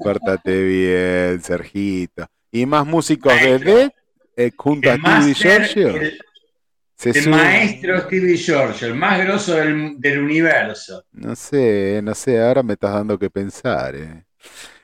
Pórtate 0.03 0.63
bien, 0.63 1.41
Sergito. 1.41 2.25
Y 2.51 2.65
más 2.65 2.85
músicos 2.85 3.33
de 3.33 3.59
Maestro. 3.59 3.93
Eh, 4.35 4.51
junto 4.55 4.89
a 4.91 4.97
máster, 4.97 5.61
DiGiorgio. 5.61 5.87
el, 6.01 6.19
Se 6.95 7.09
el 7.09 7.29
maestro 7.29 7.99
Stevie 8.01 8.37
George, 8.37 8.85
el 8.85 8.95
más 8.95 9.19
grosso 9.23 9.55
del, 9.55 9.99
del 9.99 10.19
universo. 10.19 11.03
No 11.11 11.35
sé, 11.35 11.99
no 12.03 12.15
sé, 12.15 12.39
ahora 12.39 12.63
me 12.63 12.73
estás 12.73 12.93
dando 12.93 13.19
que 13.19 13.29
pensar. 13.29 13.95
eh. 13.95 14.23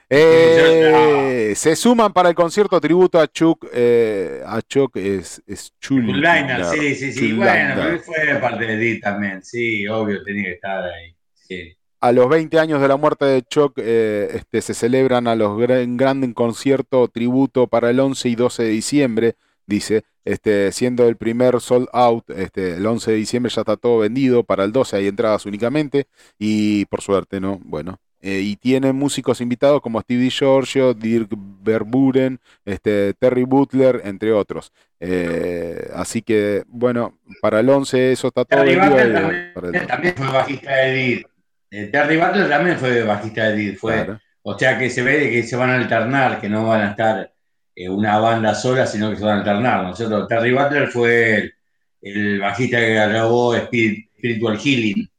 Eh, 0.07 1.53
se 1.55 1.75
suman 1.75 2.13
para 2.13 2.29
el 2.29 2.35
concierto 2.35 2.79
tributo 2.79 3.19
a 3.19 3.27
Chuck, 3.27 3.65
eh, 3.73 4.41
a 4.45 4.61
Chuck 4.61 4.95
es, 4.97 5.41
es 5.47 5.73
Liner, 5.89 6.63
sí, 6.65 6.93
sí, 6.95 7.11
sí. 7.11 7.33
Bueno, 7.33 7.99
fue 7.99 8.17
parte 8.39 8.65
de 8.65 8.73
Edith 8.73 9.01
también. 9.01 9.43
Sí, 9.43 9.87
obvio, 9.87 10.23
tenía 10.23 10.43
que 10.43 10.51
estar 10.53 10.83
ahí. 10.83 11.15
Sí. 11.33 11.75
A 12.05 12.11
los 12.11 12.29
20 12.29 12.59
años 12.59 12.81
de 12.81 12.87
la 12.87 12.97
muerte 12.97 13.25
de 13.25 13.41
Chuck, 13.41 13.79
eh, 13.79 14.29
este, 14.35 14.61
se 14.61 14.75
celebran 14.75 15.27
a 15.27 15.33
los 15.33 15.57
gran, 15.57 15.97
gran 15.97 16.33
concierto 16.33 17.07
tributo 17.07 17.65
para 17.65 17.89
el 17.89 17.99
11 17.99 18.29
y 18.29 18.35
12 18.35 18.61
de 18.61 18.69
diciembre, 18.69 19.35
dice, 19.65 20.03
este, 20.23 20.71
siendo 20.71 21.07
el 21.07 21.17
primer 21.17 21.59
sold 21.61 21.87
out, 21.93 22.29
este, 22.29 22.75
el 22.75 22.85
11 22.85 23.09
de 23.09 23.17
diciembre 23.17 23.51
ya 23.51 23.61
está 23.61 23.75
todo 23.75 23.97
vendido, 23.97 24.43
para 24.43 24.65
el 24.65 24.71
12 24.71 24.97
hay 24.97 25.07
entradas 25.07 25.47
únicamente, 25.47 26.05
y 26.37 26.85
por 26.85 27.01
suerte, 27.01 27.39
¿no? 27.39 27.59
Bueno, 27.63 27.97
eh, 28.21 28.41
y 28.41 28.55
tiene 28.57 28.93
músicos 28.93 29.41
invitados 29.41 29.81
como 29.81 29.99
Steve 29.99 30.21
DiGiorgio, 30.21 30.93
Dirk 30.93 31.31
Verburen, 31.63 32.39
este, 32.65 33.15
Terry 33.15 33.45
Butler, 33.45 34.01
entre 34.03 34.31
otros. 34.31 34.71
Eh, 34.99 35.89
así 35.95 36.21
que, 36.21 36.65
bueno, 36.67 37.17
para 37.41 37.61
el 37.61 37.69
11 37.69 38.11
eso 38.11 38.27
está 38.27 38.45
todo 38.45 38.59
Terry 38.59 38.75
vendido. 38.75 38.95
También, 38.95 39.51
para 39.55 39.67
el 39.69 39.73
12. 39.73 39.85
también 39.87 40.13
fue 40.15 40.27
bajista 40.27 40.71
de 40.71 40.91
Edith. 40.91 41.34
Eh, 41.77 41.87
Terry 41.91 42.17
Butler 42.17 42.47
también 42.49 42.77
fue 42.77 43.03
bajista 43.03 43.49
de 43.49 43.53
Edith. 43.53 43.77
Fue, 43.79 43.93
Claro. 43.93 44.19
O 44.43 44.57
sea 44.57 44.77
que 44.77 44.89
se 44.89 45.01
ve 45.01 45.17
de 45.19 45.29
que 45.31 45.43
se 45.43 45.55
van 45.55 45.71
a 45.71 45.75
alternar, 45.75 46.39
que 46.39 46.47
no 46.47 46.67
van 46.67 46.81
a 46.81 46.89
estar 46.91 47.33
eh, 47.75 47.89
una 47.89 48.19
banda 48.19 48.53
sola, 48.53 48.85
sino 48.85 49.09
que 49.09 49.17
se 49.17 49.23
van 49.25 49.37
a 49.37 49.39
alternar. 49.39 49.83
¿no 49.83 49.91
es 49.91 49.97
cierto? 49.97 50.27
Terry 50.27 50.51
Butler 50.53 50.87
fue 50.87 51.35
el, 51.37 51.53
el 52.01 52.39
bajista 52.39 52.77
que 52.77 52.93
grabó 52.93 53.55
Spirit- 53.55 54.09
Spiritual 54.17 54.57
Healing 54.59 55.09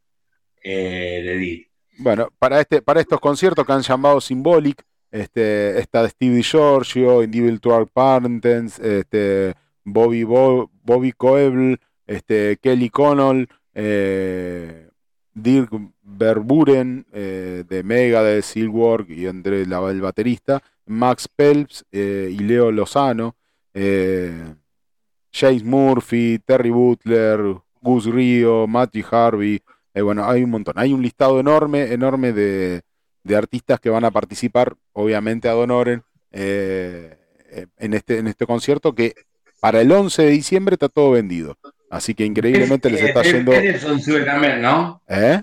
eh, 0.62 1.22
de 1.24 1.34
Edith. 1.34 1.66
Bueno, 1.98 2.28
para, 2.38 2.60
este, 2.60 2.82
para 2.82 3.00
estos 3.00 3.20
conciertos 3.20 3.66
que 3.66 3.72
han 3.72 3.82
llamado 3.82 4.20
Symbolic, 4.20 4.82
este, 5.10 5.78
está 5.78 6.08
Steve 6.08 6.36
DiGiorgio, 6.36 7.22
Individual 7.22 7.86
Partners, 7.92 8.78
este, 8.78 9.54
Bobby, 9.84 10.24
Bo- 10.24 10.70
Bobby 10.82 11.12
este, 12.06 12.58
Kelly 12.62 12.90
Connell, 12.90 13.48
eh, 13.74 14.85
Dirk 15.36 15.70
Verburen 16.02 17.04
eh, 17.12 17.62
de 17.68 17.82
Mega, 17.82 18.22
de 18.22 18.40
Silkwork 18.40 19.10
y 19.10 19.26
André 19.26 19.62
el 19.62 20.00
baterista, 20.00 20.62
Max 20.86 21.28
Pelps 21.28 21.84
eh, 21.92 22.30
y 22.32 22.38
Leo 22.38 22.72
Lozano, 22.72 23.36
eh, 23.74 24.54
James 25.30 25.62
Murphy, 25.62 26.38
Terry 26.38 26.70
Butler, 26.70 27.38
Gus 27.82 28.06
Rio, 28.06 28.66
Matty 28.66 29.04
Harvey, 29.10 29.60
bueno, 29.94 30.24
hay 30.28 30.42
un 30.42 30.50
montón. 30.50 30.74
Hay 30.76 30.92
un 30.92 31.00
listado 31.00 31.40
enorme, 31.40 31.92
enorme 31.92 32.32
de, 32.32 32.82
de 33.22 33.36
artistas 33.36 33.80
que 33.80 33.88
van 33.88 34.04
a 34.04 34.10
participar, 34.10 34.76
obviamente, 34.92 35.48
a 35.48 35.52
Donoren 35.52 36.02
en, 36.32 37.94
este, 37.94 38.18
en 38.18 38.26
este 38.26 38.46
concierto 38.46 38.94
que 38.94 39.14
para 39.58 39.80
el 39.80 39.90
11 39.90 40.22
de 40.22 40.30
diciembre 40.30 40.74
está 40.74 40.90
todo 40.90 41.12
vendido. 41.12 41.56
Así 41.90 42.14
que 42.14 42.24
increíblemente 42.24 42.88
les 42.90 43.02
está 43.02 43.20
Dave 43.20 43.32
yendo. 43.32 43.52
Ellefson 43.52 44.00
sube 44.00 44.24
también, 44.24 44.62
¿no? 44.62 45.02
¿Eh? 45.08 45.42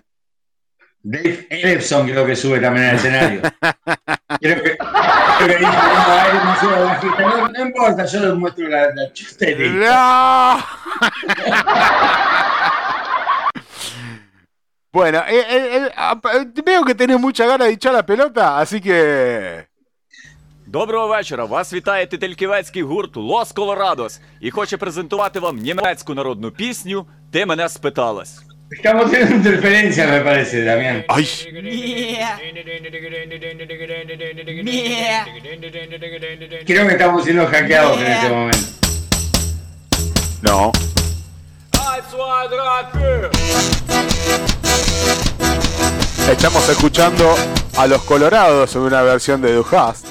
Dave 1.01 1.47
Ellefson 1.49 2.07
creo 2.07 2.25
que 2.25 2.35
sube 2.35 2.59
también 2.59 2.87
al 2.87 2.95
escenario. 2.95 3.41
Creo 4.41 4.61
que, 4.61 4.75
creo 4.75 5.57
que 5.57 5.63
no, 7.21 7.47
no 7.47 7.61
importa, 7.61 8.03
yo 8.05 8.19
les 8.19 8.33
muestro 8.33 8.67
la, 8.67 8.93
la 8.93 9.13
chustera. 9.13 9.69
¡No! 9.69 10.57
bueno, 14.91 15.19
eh, 15.19 15.45
eh, 15.49 15.77
eh, 15.77 15.91
ah, 15.95 16.19
veo 16.65 16.83
que 16.83 16.95
tenés 16.95 17.17
mucha 17.19 17.45
ganas 17.45 17.67
de 17.67 17.75
echar 17.75 17.93
la 17.93 18.05
pelota, 18.05 18.59
así 18.59 18.81
que. 18.81 19.67
Доброго 20.72 21.08
вечора! 21.08 21.44
Вас 21.44 21.72
вітає 21.72 22.06
тительківецький 22.06 22.82
гурт 22.82 23.16
Лос 23.16 23.52
Колорадос 23.52 24.20
і 24.40 24.50
хоче 24.50 24.76
презентувати 24.76 25.40
вам 25.40 25.56
німецьку 25.56 26.14
народну 26.14 26.50
пісню 26.50 27.06
Ти 27.30 27.46
мене 27.46 27.68
спиталась. 27.68 28.48
Estamos 28.70 29.10
teniendo 29.10 29.36
interferencia, 29.36 30.06
me 30.06 30.20
parece, 30.20 30.62
Damián. 30.62 31.02
¡Ay! 31.08 31.26
Creo 36.66 36.86
que 36.86 36.92
estamos 36.92 37.24
siendo 37.24 37.46
hackeados 37.46 37.98
en 37.98 38.06
este 38.06 38.28
momento. 38.28 38.58
No. 40.42 40.72
Estamos 46.30 46.68
escuchando 46.68 47.34
a 47.76 47.86
los 47.86 48.02
Colorados 48.02 48.76
en 48.76 48.82
una 48.82 49.00
versión 49.00 49.40
de 49.40 49.54
Dujas. 49.54 50.04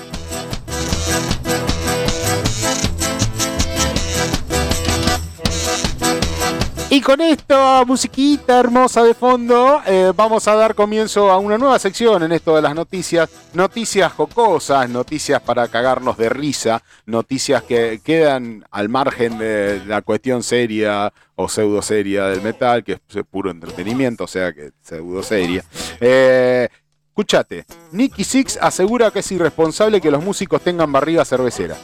Con 7.02 7.20
esta 7.20 7.84
musiquita 7.84 8.58
hermosa 8.58 9.02
de 9.02 9.14
fondo, 9.14 9.80
eh, 9.86 10.12
vamos 10.14 10.46
a 10.46 10.54
dar 10.54 10.74
comienzo 10.74 11.30
a 11.30 11.38
una 11.38 11.58
nueva 11.58 11.78
sección 11.78 12.22
en 12.22 12.32
esto 12.32 12.54
de 12.54 12.62
las 12.62 12.74
noticias. 12.74 13.30
Noticias 13.54 14.12
jocosas, 14.12 14.88
noticias 14.88 15.40
para 15.42 15.68
cagarnos 15.68 16.16
de 16.16 16.28
risa, 16.28 16.82
noticias 17.06 17.62
que 17.62 18.00
quedan 18.04 18.64
al 18.70 18.88
margen 18.88 19.38
de 19.38 19.82
la 19.86 20.02
cuestión 20.02 20.42
seria 20.42 21.12
o 21.34 21.48
pseudo 21.48 21.82
seria 21.82 22.26
del 22.26 22.42
metal, 22.42 22.84
que 22.84 22.92
es 22.92 23.24
puro 23.30 23.50
entretenimiento, 23.50 24.24
o 24.24 24.28
sea 24.28 24.52
que 24.52 24.72
pseudo 24.80 25.22
seria. 25.22 25.64
Eh, 26.00 26.68
escuchate, 27.08 27.64
Nicky 27.92 28.24
Six 28.24 28.58
asegura 28.60 29.10
que 29.10 29.20
es 29.20 29.32
irresponsable 29.32 30.00
que 30.00 30.10
los 30.10 30.22
músicos 30.22 30.62
tengan 30.62 30.92
barriga 30.92 31.24
cervecera. 31.24 31.76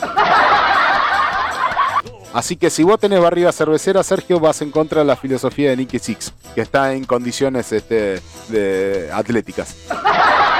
Así 2.38 2.54
que 2.54 2.70
si 2.70 2.84
vos 2.84 3.00
tenés 3.00 3.20
barriga 3.20 3.50
cervecera, 3.50 4.00
Sergio, 4.04 4.38
vas 4.38 4.62
en 4.62 4.70
contra 4.70 5.00
de 5.00 5.06
la 5.06 5.16
filosofía 5.16 5.70
de 5.70 5.76
Nicky 5.76 5.98
Six, 5.98 6.32
que 6.54 6.60
está 6.60 6.94
en 6.94 7.02
condiciones 7.04 7.72
este, 7.72 8.22
de 8.48 9.10
atléticas. 9.12 9.74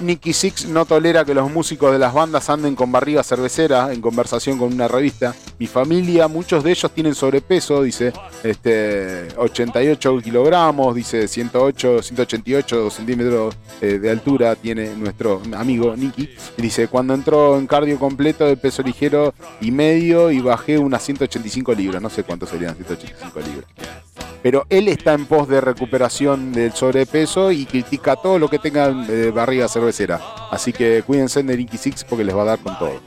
Nicky 0.00 0.32
Six 0.32 0.66
no 0.66 0.84
tolera 0.84 1.24
que 1.24 1.34
los 1.34 1.50
músicos 1.50 1.92
de 1.92 1.98
las 1.98 2.14
bandas 2.14 2.48
anden 2.50 2.74
con 2.74 2.90
barriga 2.90 3.22
cervecera 3.22 3.92
en 3.92 4.00
conversación 4.00 4.58
con 4.58 4.72
una 4.72 4.88
revista. 4.88 5.34
Mi 5.58 5.66
familia, 5.66 6.28
muchos 6.28 6.64
de 6.64 6.70
ellos 6.70 6.90
tienen 6.92 7.14
sobrepeso, 7.14 7.82
dice, 7.82 8.12
este, 8.42 9.28
88 9.36 10.18
kilogramos, 10.22 10.94
dice 10.94 11.28
108, 11.28 12.02
188 12.02 12.90
centímetros 12.90 13.56
eh, 13.80 13.98
de 13.98 14.10
altura 14.10 14.56
tiene 14.56 14.94
nuestro 14.94 15.42
amigo 15.54 15.94
Nicky. 15.96 16.30
Dice, 16.56 16.88
cuando 16.88 17.14
entró 17.14 17.58
en 17.58 17.66
cardio 17.66 17.98
completo 17.98 18.46
de 18.46 18.56
peso 18.56 18.82
ligero 18.82 19.34
y 19.60 19.70
medio 19.70 20.30
y 20.30 20.40
bajé 20.40 20.78
unas 20.78 21.02
185 21.04 21.74
libras, 21.74 22.02
no 22.02 22.10
sé 22.10 22.24
cuánto 22.24 22.46
serían 22.46 22.74
185 22.74 23.40
libras. 23.40 24.09
Pero 24.42 24.66
él 24.70 24.88
está 24.88 25.12
en 25.12 25.26
pos 25.26 25.48
de 25.48 25.60
recuperación 25.60 26.52
del 26.52 26.72
sobrepeso 26.72 27.52
y 27.52 27.66
critica 27.66 28.16
todo 28.16 28.38
lo 28.38 28.48
que 28.48 28.58
tenga 28.58 28.88
eh, 29.08 29.30
barriga 29.34 29.68
cervecera. 29.68 30.20
Así 30.50 30.72
que 30.72 31.02
cuídense 31.06 31.42
de 31.42 31.56
Nicky 31.56 31.76
Six 31.76 32.04
porque 32.04 32.24
les 32.24 32.36
va 32.36 32.42
a 32.42 32.46
dar 32.46 32.58
con 32.58 32.78
todo. 32.78 33.00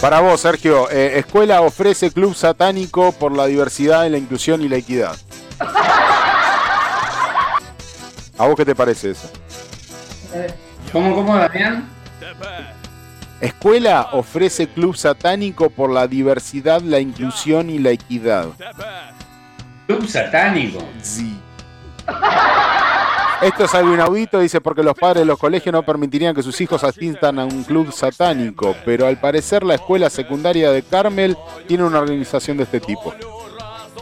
Para 0.00 0.20
vos, 0.20 0.40
Sergio, 0.40 0.90
eh, 0.90 1.18
escuela 1.18 1.60
ofrece 1.60 2.10
club 2.10 2.34
satánico 2.34 3.12
por 3.12 3.36
la 3.36 3.44
diversidad, 3.44 4.08
la 4.08 4.16
inclusión 4.16 4.62
y 4.62 4.68
la 4.68 4.76
equidad. 4.76 5.14
¿A 8.38 8.46
vos 8.46 8.56
qué 8.56 8.64
te 8.64 8.74
parece 8.74 9.10
eso? 9.10 9.30
¿Cómo, 10.90 11.14
cómo, 11.14 11.36
Damián? 11.36 11.86
Escuela 13.42 14.08
ofrece 14.12 14.68
club 14.68 14.96
satánico 14.96 15.68
por 15.68 15.90
la 15.90 16.06
diversidad, 16.06 16.80
la 16.80 16.98
inclusión 16.98 17.68
y 17.68 17.78
la 17.78 17.90
equidad. 17.90 18.48
Club 19.86 20.08
satánico. 20.08 20.82
Sí. 21.02 21.38
Esto 23.42 23.64
es 23.64 23.74
algo 23.74 23.94
inaudito, 23.94 24.38
dice, 24.38 24.60
porque 24.60 24.82
los 24.82 24.94
padres 24.94 25.22
de 25.22 25.24
los 25.24 25.38
colegios 25.38 25.72
no 25.72 25.82
permitirían 25.82 26.34
que 26.34 26.42
sus 26.42 26.60
hijos 26.60 26.84
asistan 26.84 27.38
a 27.38 27.44
un 27.46 27.64
club 27.64 27.90
satánico, 27.90 28.76
pero 28.84 29.06
al 29.06 29.18
parecer 29.18 29.62
la 29.64 29.76
escuela 29.76 30.10
secundaria 30.10 30.70
de 30.70 30.82
Carmel 30.82 31.36
tiene 31.66 31.84
una 31.84 32.00
organización 32.00 32.58
de 32.58 32.64
este 32.64 32.80
tipo. 32.80 33.14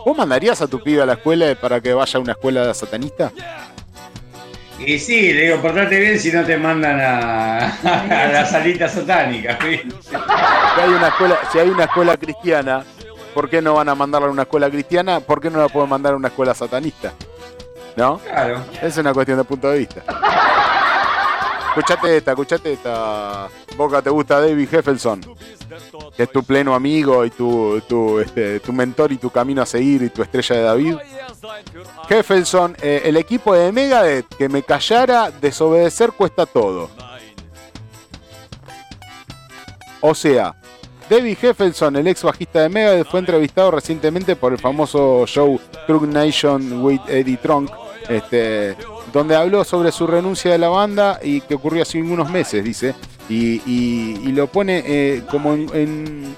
¿Vos 0.05 0.16
mandarías 0.16 0.60
a 0.60 0.66
tu 0.66 0.82
pibe 0.82 1.02
a 1.02 1.06
la 1.06 1.12
escuela 1.12 1.55
para 1.60 1.81
que 1.81 1.94
vaya 1.94 2.19
a 2.19 2.20
una 2.20 2.32
escuela 2.32 2.74
satanista? 2.74 3.31
Y 4.85 4.98
sí, 4.98 5.32
le 5.32 5.43
digo, 5.43 5.62
portate 5.62 6.01
bien 6.01 6.19
si 6.19 6.32
no 6.32 6.44
te 6.44 6.56
mandan 6.56 7.01
a, 7.01 7.77
a 7.77 8.28
la 8.32 8.44
salita 8.44 8.89
satánica. 8.89 9.56
Si 9.60 10.81
hay 10.81 10.89
una 10.89 11.09
escuela, 11.09 11.39
si 11.52 11.59
hay 11.59 11.69
una 11.69 11.85
escuela 11.85 12.16
cristiana, 12.16 12.85
¿por 13.35 13.48
qué 13.48 13.62
no 13.62 13.74
van 13.74 13.89
a 13.89 13.94
mandarla 13.94 14.28
a 14.28 14.31
una 14.32 14.43
escuela 14.43 14.69
cristiana? 14.69 15.20
¿Por 15.20 15.40
qué 15.40 15.51
no 15.51 15.59
la 15.60 15.69
pueden 15.69 15.90
mandar 15.90 16.15
a 16.15 16.16
una 16.16 16.28
escuela 16.28 16.55
satanista? 16.55 17.12
¿No? 17.99 18.19
Claro. 18.19 18.65
Es 18.81 18.97
una 18.97 19.12
cuestión 19.12 19.39
de 19.39 19.45
punto 19.45 19.69
de 19.69 19.79
vista. 19.81 20.05
Escuchate 21.77 22.16
esta, 22.16 22.31
escuchate 22.33 22.73
esta. 22.73 23.49
Boca, 23.77 24.01
¿te 24.03 24.11
gusta 24.11 24.41
David 24.41 24.73
Heffelson? 24.73 25.20
Que 26.16 26.23
es 26.25 26.33
tu 26.33 26.43
pleno 26.43 26.75
amigo 26.75 27.25
y 27.25 27.31
tu, 27.31 27.81
tu, 27.89 28.19
este, 28.19 28.59
tu 28.61 28.73
mentor 28.73 29.12
y 29.12 29.16
tu 29.16 29.31
camino 29.31 29.62
a 29.62 29.66
seguir 29.66 30.03
y 30.03 30.11
tu 30.11 30.23
estrella 30.23 30.57
de 30.57 30.62
David. 30.62 30.97
Heffelson, 32.09 32.77
eh, 32.83 33.03
el 33.05 33.16
equipo 33.16 33.55
de 33.55 33.70
Megadeth, 33.70 34.27
que 34.37 34.49
me 34.49 34.62
callara, 34.62 35.31
desobedecer 35.31 36.12
cuesta 36.12 36.47
todo. 36.47 36.91
O 40.01 40.15
sea, 40.15 40.55
David 41.09 41.39
Heffelson, 41.41 41.97
el 41.97 42.07
ex 42.07 42.23
bajista 42.23 42.62
de 42.62 42.69
Megadeth, 42.69 43.07
fue 43.07 43.20
entrevistado 43.20 43.70
recientemente 43.70 44.37
por 44.37 44.53
el 44.53 44.59
famoso 44.59 45.25
show 45.27 45.59
Trunk 45.87 46.03
Nation 46.03 46.83
with 46.83 47.01
Eddie 47.09 47.39
Trunk, 47.39 47.70
este, 48.09 48.76
donde 49.12 49.36
habló 49.36 49.64
sobre 49.64 49.93
su 49.93 50.06
renuncia 50.06 50.51
de 50.51 50.59
la 50.59 50.68
banda 50.68 51.20
y 51.22 51.40
que 51.40 51.55
ocurrió 51.55 51.82
hace 51.82 52.01
unos 52.01 52.30
meses, 52.30 52.64
dice, 52.64 52.94
y, 53.28 54.32
lo 54.32 54.47
pone 54.47 54.82
eh, 54.86 55.22
como 55.30 55.55
en, 55.55 56.36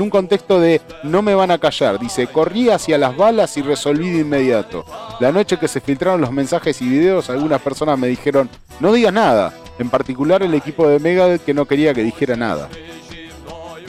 un 0.00 0.10
contexto 0.10 0.60
de 0.60 0.80
no 1.02 1.22
me 1.22 1.34
van 1.34 1.50
a 1.50 1.58
callar, 1.58 1.98
dice, 1.98 2.26
corrí 2.26 2.70
hacia 2.70 2.98
las 2.98 3.16
balas 3.16 3.56
y 3.56 3.62
resolví 3.62 4.10
de 4.10 4.20
inmediato. 4.20 4.84
La 5.20 5.32
noche 5.32 5.58
que 5.58 5.68
se 5.68 5.80
filtraron 5.80 6.20
los 6.20 6.32
mensajes 6.32 6.80
y 6.82 6.88
videos, 6.88 7.30
algunas 7.30 7.60
personas 7.60 7.98
me 7.98 8.08
dijeron, 8.08 8.48
no 8.80 8.92
digas 8.92 9.12
nada, 9.12 9.52
en 9.78 9.90
particular 9.90 10.42
el 10.42 10.54
equipo 10.54 10.88
de 10.88 10.98
Megadeth 10.98 11.44
que 11.44 11.54
no 11.54 11.66
quería 11.66 11.94
que 11.94 12.02
dijera 12.02 12.36
nada. 12.36 12.68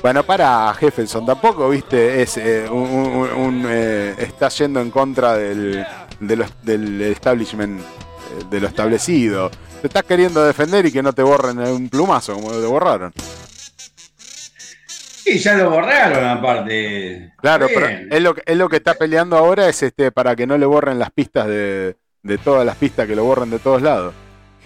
Bueno, 0.04 0.22
para 0.24 0.74
Jefferson, 0.74 1.26
tampoco, 1.26 1.70
viste, 1.70 2.22
es 2.22 2.36
eh, 2.36 2.68
un, 2.70 3.66
eh, 3.66 4.14
está 4.18 4.50
yendo 4.50 4.82
en 4.82 4.92
contra 4.92 5.38
del, 5.38 5.86
de 6.28 6.36
los- 6.38 6.64
del 6.64 7.02
establishment, 7.02 7.80
eh, 7.82 8.44
de 8.50 8.60
lo 8.62 8.68
establecido. 8.68 9.50
Te 9.82 9.88
estás 9.88 10.04
queriendo 10.04 10.44
defender 10.44 10.86
y 10.86 10.92
que 10.92 11.04
no 11.04 11.14
te 11.14 11.24
borren 11.24 11.60
un 11.60 11.90
plumazo 11.90 12.34
como 12.36 12.52
te 12.52 12.66
borraron. 12.66 13.12
Y 15.26 15.38
ya 15.38 15.56
lo 15.56 15.70
borraron 15.70 16.26
aparte. 16.26 17.32
Claro, 17.42 17.68
pero 17.74 17.88
es 17.88 18.22
lo, 18.22 18.36
que- 18.36 18.44
es 18.46 18.58
lo 18.58 18.68
que 18.68 18.76
está 18.78 18.94
peleando 18.94 19.38
ahora 19.38 19.70
es 19.70 19.82
este 19.82 20.12
para 20.12 20.36
que 20.36 20.46
no 20.46 20.58
le 20.58 20.66
borren 20.66 21.00
las 21.00 21.12
pistas 21.12 21.48
de, 21.48 21.96
de 22.22 22.38
todas 22.38 22.66
las 22.66 22.76
pistas, 22.76 23.08
que 23.08 23.16
lo 23.16 23.24
borren 23.24 23.50
de 23.50 23.60
todos 23.60 23.82
lados. 23.82 24.14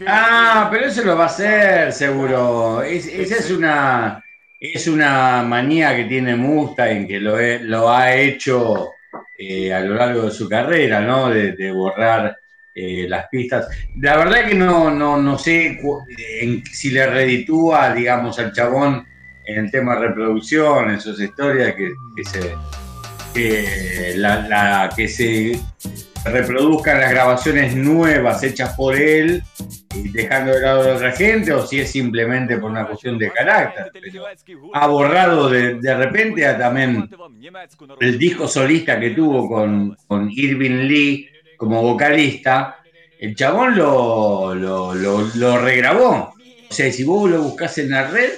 Ah, 0.08 0.68
pero 0.72 0.86
eso 0.88 1.04
lo 1.04 1.16
va 1.16 1.24
a 1.24 1.28
hacer 1.28 1.94
seguro. 1.94 2.82
Es- 2.84 3.08
esa 3.08 3.36
es 3.36 3.52
una 3.52 4.24
es 4.60 4.88
una 4.88 5.44
manía 5.44 5.96
que 5.96 6.06
tiene 6.06 6.36
Mustang 6.36 7.06
que 7.08 7.20
lo, 7.20 7.40
he- 7.40 7.60
lo 7.60 7.92
ha 7.92 8.16
hecho 8.16 8.90
eh, 9.38 9.74
a 9.74 9.80
lo 9.82 9.96
largo 9.96 10.24
de 10.24 10.32
su 10.32 10.48
carrera, 10.50 11.02
¿no? 11.02 11.30
De, 11.30 11.72
borrar 11.72 12.38
eh, 12.74 13.06
las 13.08 13.28
pistas. 13.30 13.68
La 14.00 14.18
verdad 14.18 14.48
que 14.48 14.56
no, 14.56 14.92
no, 14.92 15.22
no 15.22 15.38
sé 15.38 15.80
si 16.72 16.92
le 16.92 17.08
reditúa, 17.08 17.94
digamos, 17.94 18.40
al 18.40 18.52
chabón 18.54 19.06
en 19.46 19.66
el 19.66 19.72
tema 19.72 19.96
de 19.96 20.08
reproducción, 20.08 20.92
en 20.92 21.00
sus 21.00 21.20
historias, 21.22 21.74
que, 21.76 21.94
se 22.26 22.56
que 24.96 25.08
se 25.08 25.60
reproduzcan 26.32 26.99
las 26.99 27.12
grabaciones 27.12 27.76
nuevas 27.76 28.41
hechas 28.44 28.74
por 28.76 28.95
él 28.95 29.41
y 29.95 30.10
dejando 30.10 30.54
de 30.54 30.62
lado 30.62 30.91
a 30.91 30.95
otra 30.95 31.12
gente 31.12 31.52
o 31.54 31.66
si 31.66 31.80
es 31.80 31.91
simplemente 31.91 32.58
por 32.58 32.70
una 32.72 32.86
cuestión 32.86 33.18
de 33.18 33.32
carácter. 33.32 33.91
Pero 33.94 34.26
ha 34.74 34.88
borrado 34.88 35.49
de, 35.49 35.76
de 35.76 35.95
repente 35.95 36.45
a 36.45 36.58
también 36.58 37.10
el 37.99 38.18
disco 38.20 38.48
solista 38.48 38.99
que 38.99 39.12
tuvo 39.12 39.48
con, 39.49 39.98
con 40.08 40.30
Irving 40.32 40.88
Lee 40.88 41.30
como 41.58 41.82
vocalista, 41.82 42.78
el 43.20 43.36
chabón 43.36 43.76
lo, 43.76 44.54
lo, 44.54 44.94
lo- 44.94 45.58
regrabó. 45.58 46.34
O 46.70 46.74
sea, 46.74 46.91
si 46.91 47.04
vos 47.04 47.30
lo 47.30 47.41
buscas 47.41 47.78
en 47.80 47.90
la 47.91 48.08
red, 48.08 48.30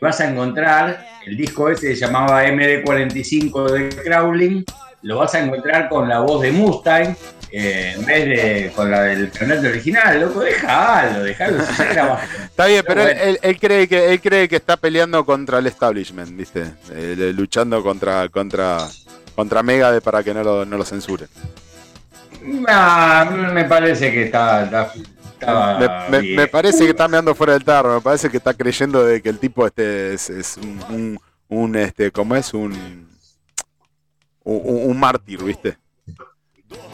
vas 0.00 0.20
a 0.20 0.30
encontrar 0.30 1.04
el 1.26 1.36
disco 1.36 1.68
ese 1.68 1.94
se 1.96 2.06
llamaba 2.06 2.44
MD45 2.46 3.70
de 3.70 3.88
Crowling, 4.02 4.64
lo 5.02 5.18
vas 5.18 5.34
a 5.34 5.40
encontrar 5.40 5.88
con 5.88 6.08
la 6.08 6.20
voz 6.20 6.42
de 6.42 6.52
Mustang. 6.52 7.14
eh, 7.50 7.94
en 7.96 8.04
vez 8.04 8.24
de 8.26 8.72
con 8.76 8.90
la 8.90 9.02
del 9.02 9.30
canal 9.30 9.64
original, 9.64 10.20
loco, 10.20 10.40
déjalo, 10.40 11.22
déjalo, 11.24 11.64
si. 11.64 11.82
Está 12.44 12.66
bien, 12.66 12.84
pero 12.86 13.02
él, 13.08 13.16
él- 13.18 13.38
él 13.40 13.58
cree 13.58 13.88
que 13.88 14.12
él 14.12 14.20
cree 14.20 14.48
que 14.48 14.56
está 14.56 14.76
peleando 14.76 15.24
contra 15.24 15.58
el 15.58 15.66
establishment, 15.66 16.36
¿viste? 16.36 16.64
Eh, 16.92 17.32
luchando 17.34 17.82
contra 17.82 18.28
contra 18.28 18.78
contra 19.34 19.62
Megadeth 19.62 20.02
para 20.04 20.22
que 20.22 20.34
no 20.34 20.42
lo, 20.42 20.64
no 20.66 20.76
lo 20.76 20.84
censuren. 20.84 21.28
Ah, 22.68 23.28
me 23.52 23.64
parece 23.64 24.12
que 24.12 24.24
está, 24.24 24.64
está- 24.64 24.92
Me, 25.78 25.88
me- 26.10 26.20
bien. 26.20 26.36
me 26.36 26.46
parece 26.48 26.84
que 26.84 26.90
está 26.90 27.08
meando 27.08 27.34
fuera 27.34 27.52
del 27.54 27.64
tarro, 27.64 27.94
me 27.94 28.00
parece 28.00 28.28
que 28.30 28.36
está 28.36 28.54
creyendo 28.54 29.04
de 29.04 29.22
que 29.22 29.28
el 29.28 29.38
tipo 29.38 29.66
este 29.66 30.14
es, 30.14 30.28
es 30.30 30.56
un, 30.58 30.80
un, 30.90 31.18
un, 31.48 31.76
este, 31.76 32.10
¿cómo 32.10 32.34
es? 32.36 32.52
Un, 32.54 33.07
un, 34.48 34.90
un 34.90 34.98
mártir, 34.98 35.42
¿viste? 35.42 35.76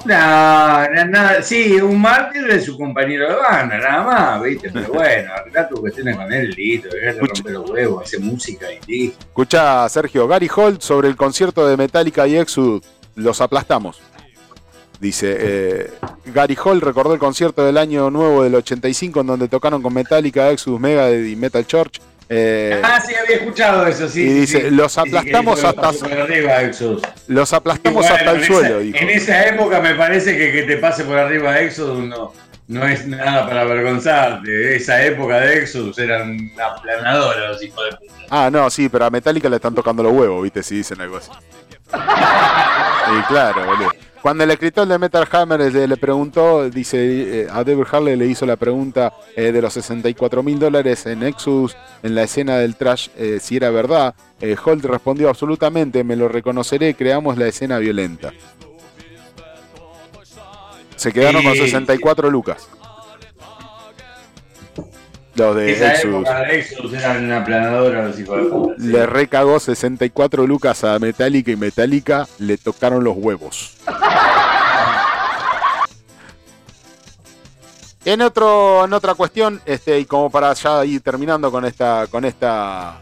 No, 0.04 0.88
no, 0.88 1.04
nada, 1.06 1.42
sí, 1.42 1.80
un 1.80 2.00
mártir 2.00 2.44
de 2.46 2.60
su 2.60 2.76
compañero 2.76 3.28
de 3.28 3.36
banda, 3.36 3.78
nada 3.78 4.02
más, 4.02 4.42
¿viste? 4.42 4.70
Pero 4.70 4.88
bueno, 4.92 5.32
arregla 5.32 5.68
tus 5.68 5.80
cuestiones 5.80 6.16
con 6.16 6.32
él, 6.32 6.50
listo, 6.50 6.88
dejate 6.88 7.14
de 7.14 7.20
romper 7.20 7.52
los 7.52 7.70
huevos, 7.70 8.02
hace 8.04 8.18
música 8.18 8.66
y 8.70 8.80
listo. 8.86 9.24
Escucha, 9.26 9.88
Sergio, 9.88 10.28
Gary 10.28 10.50
Holt 10.54 10.82
sobre 10.82 11.08
el 11.08 11.16
concierto 11.16 11.66
de 11.66 11.76
Metallica 11.76 12.26
y 12.26 12.36
Exodus, 12.36 12.82
los 13.14 13.40
aplastamos. 13.40 14.00
Dice, 15.00 15.36
eh, 15.38 15.90
Gary 16.26 16.56
Holt 16.62 16.82
recordó 16.82 17.14
el 17.14 17.18
concierto 17.18 17.64
del 17.64 17.78
año 17.78 18.10
nuevo 18.10 18.42
del 18.42 18.54
85 18.54 19.22
en 19.22 19.26
donde 19.26 19.48
tocaron 19.48 19.82
con 19.82 19.92
Metallica, 19.92 20.50
Exodus, 20.50 20.80
Megadeth 20.80 21.26
y 21.26 21.36
Metal 21.36 21.66
Church. 21.66 22.00
Eh, 22.36 22.80
Ah, 22.82 23.00
sí, 23.00 23.14
había 23.14 23.36
escuchado 23.36 23.86
eso, 23.86 24.08
sí. 24.08 24.22
y 24.22 24.32
dice, 24.32 24.62
sí. 24.62 24.70
los 24.70 24.92
Sí, 24.92 25.00
aplastamos 25.00 25.62
hasta- 25.62 25.88
arriba, 26.22 26.62
Exodus. 26.62 27.02
los 27.28 27.52
aplastamos 27.52 28.02
Bueno, 28.02 28.14
hasta 28.16 28.30
el 28.32 28.44
suelo, 28.44 28.78
dijo. 28.80 28.98
En 28.98 29.10
esa 29.10 29.46
época 29.46 29.80
me 29.80 29.94
parece 29.94 30.36
que 30.36 30.50
que 30.50 30.62
te 30.64 30.78
pase 30.78 31.04
por 31.04 31.16
arriba 31.16 31.60
Exodus 31.60 32.04
no, 32.08 32.32
no 32.66 32.88
es 32.88 33.06
nada 33.06 33.46
para 33.46 33.60
avergonzarte. 33.60 34.74
Esa 34.74 35.04
época 35.04 35.38
de 35.40 35.58
Exodus 35.58 35.96
eran 35.98 36.50
aplanadoras 36.60 37.50
los 37.52 37.62
hijos 37.62 37.84
de 37.90 37.96
puta. 37.98 38.12
Ah, 38.30 38.48
no, 38.50 38.68
sí, 38.70 38.88
pero 38.88 39.04
a 39.04 39.10
Metallica 39.10 39.48
le 39.48 39.56
están 39.56 39.74
tocando 39.74 40.02
los 40.02 40.12
huevos, 40.12 40.42
¿viste? 40.42 40.62
Si 40.62 40.76
dicen 40.76 41.00
algo 41.00 41.18
así. 41.18 41.30
Y 43.18 43.22
claro, 43.22 43.66
boludo. 43.66 43.90
Cuando 44.22 44.42
el 44.44 44.50
escritor 44.52 44.88
de 44.88 44.98
Metal 44.98 45.28
Hammer 45.30 45.70
le, 45.70 45.86
le 45.86 45.96
preguntó, 45.98 46.70
dice, 46.70 47.42
eh, 47.42 47.46
a 47.50 47.62
David 47.62 47.84
Harley 47.92 48.16
le 48.16 48.26
hizo 48.26 48.46
la 48.46 48.56
pregunta 48.56 49.12
eh, 49.36 49.52
de 49.52 49.60
los 49.60 49.74
64 49.74 50.42
mil 50.42 50.58
dólares 50.58 51.04
en 51.04 51.22
Exodus, 51.22 51.76
en 52.02 52.14
la 52.14 52.22
escena 52.22 52.56
del 52.56 52.74
trash, 52.76 53.08
eh, 53.18 53.38
si 53.38 53.56
era 53.56 53.68
verdad. 53.68 54.14
Eh, 54.40 54.56
Holt 54.64 54.82
respondió 54.86 55.28
absolutamente, 55.28 56.02
me 56.04 56.16
lo 56.16 56.28
reconoceré, 56.28 56.94
creamos 56.94 57.36
la 57.36 57.48
escena 57.48 57.76
violenta. 57.78 58.32
Se 60.96 61.12
quedaron 61.12 61.42
con 61.42 61.52
Sí. 61.52 61.60
64 61.60 62.30
lucas. 62.30 62.66
Los 65.34 65.56
de 65.56 65.72
Esa 65.72 65.94
Exodus. 65.94 66.28
época 66.28 66.40
de 66.40 66.58
Exodus 66.60 66.92
eran 66.94 67.32
aplanadoras 67.32 68.06
los 68.08 68.20
hijos 68.20 68.36
de 68.36 68.44
puta. 68.44 68.74
sí. 68.78 68.86
Le 68.86 69.06
recagó 69.06 69.58
64 69.58 70.46
lucas 70.46 70.84
a 70.84 70.98
Metallica 70.98 71.50
y 71.50 71.56
Metallica 71.56 72.28
le 72.38 72.56
tocaron 72.56 73.02
los 73.02 73.16
huevos. 73.16 73.76
En 78.06 78.20
otro, 78.20 78.84
en 78.84 78.92
otra 78.92 79.14
cuestión, 79.14 79.62
este, 79.64 79.98
y 79.98 80.04
como 80.04 80.28
para 80.28 80.52
ya 80.52 80.84
ir 80.84 81.00
terminando 81.00 81.50
con 81.50 81.64
esta, 81.64 82.06
con 82.10 82.26
esta, 82.26 82.98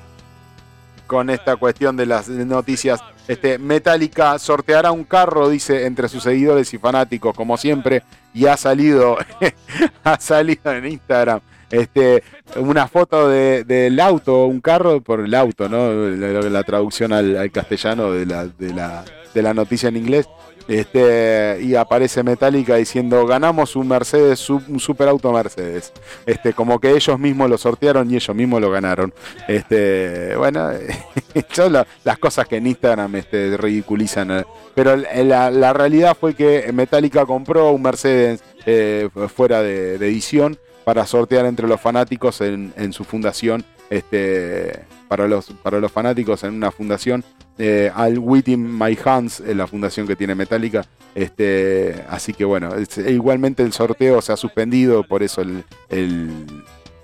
con 1.08 1.28
esta 1.28 1.56
cuestión 1.56 1.96
de 1.96 2.06
las 2.06 2.28
noticias, 2.28 3.00
este, 3.26 3.58
Metallica 3.58 4.38
sorteará 4.38 4.92
un 4.92 5.02
carro, 5.02 5.48
dice, 5.48 5.86
entre 5.86 6.08
sus 6.08 6.22
seguidores 6.22 6.72
y 6.72 6.78
fanáticos, 6.78 7.34
como 7.34 7.56
siempre, 7.56 8.04
y 8.32 8.46
ha 8.46 8.56
salido, 8.56 9.18
ha 10.04 10.20
salido 10.20 10.70
en 10.72 10.86
Instagram, 10.86 11.40
este, 11.72 12.22
una 12.56 12.86
foto 12.86 13.28
de- 13.28 13.64
del 13.64 13.98
auto, 13.98 14.44
un 14.46 14.60
carro 14.60 15.00
por 15.00 15.20
el 15.20 15.34
auto, 15.34 15.68
¿no? 15.68 15.90
La, 15.92 16.62
traducción 16.62 17.12
al, 17.12 17.50
castellano 17.50 18.12
de 18.12 18.26
la, 18.26 18.46
de, 18.46 18.72
la, 18.72 19.04
de 19.34 19.42
la 19.42 19.52
noticia 19.54 19.88
en 19.88 19.96
inglés. 19.96 20.28
Este, 20.68 21.58
y 21.60 21.74
aparece 21.74 22.22
Metallica 22.22 22.76
diciendo 22.76 23.26
ganamos 23.26 23.74
un 23.74 23.88
Mercedes, 23.88 24.48
un 24.48 24.78
superauto 24.78 25.32
Mercedes. 25.32 25.92
Este, 26.24 26.52
como 26.52 26.78
que 26.78 26.92
ellos 26.92 27.18
mismos 27.18 27.50
lo 27.50 27.58
sortearon 27.58 28.08
y 28.08 28.14
ellos 28.14 28.34
mismos 28.36 28.60
lo 28.60 28.70
ganaron. 28.70 29.12
Este, 29.48 30.36
bueno, 30.36 30.70
son 31.52 31.72
la- 31.72 31.86
las 32.04 32.18
cosas 32.18 32.46
que 32.46 32.56
en 32.58 32.68
Instagram 32.68 33.16
este, 33.16 33.56
ridiculizan. 33.56 34.30
eh. 34.30 34.44
Pero 34.74 34.96
la, 34.96 35.50
la 35.50 35.72
realidad 35.72 36.16
fue 36.18 36.34
que 36.34 36.70
Metallica 36.72 37.26
compró 37.26 37.72
un 37.72 37.82
Mercedes 37.82 38.42
eh, 38.64 39.08
fuera 39.34 39.62
de 39.62 39.96
edición 39.96 40.56
para 40.84 41.06
sortear 41.06 41.46
entre 41.46 41.66
los 41.68 41.80
fanáticos 41.80 42.40
en, 42.40 42.72
en 42.76 42.92
su 42.92 43.04
fundación. 43.04 43.64
Este, 43.90 44.84
para 45.08 45.28
los, 45.28 45.50
para 45.62 45.78
los 45.78 45.92
fanáticos 45.92 46.42
en 46.44 46.54
una 46.54 46.70
fundación 46.70 47.22
eh, 47.58 47.92
al 47.94 48.18
Within 48.18 48.78
My 48.78 48.96
Hands, 49.04 49.40
la 49.40 49.66
fundación 49.66 50.06
que 50.06 50.16
tiene 50.16 50.34
Metallica. 50.34 50.86
Este, 51.14 52.02
así 52.08 52.32
que 52.32 52.46
bueno, 52.46 52.70
e 52.74 53.12
igualmente 53.12 53.62
el 53.62 53.74
sorteo 53.74 54.22
se 54.22 54.32
ha 54.32 54.36
suspendido, 54.38 55.04
por 55.04 55.22
eso 55.22 55.42
el, 55.42 55.62
el- 55.90 56.46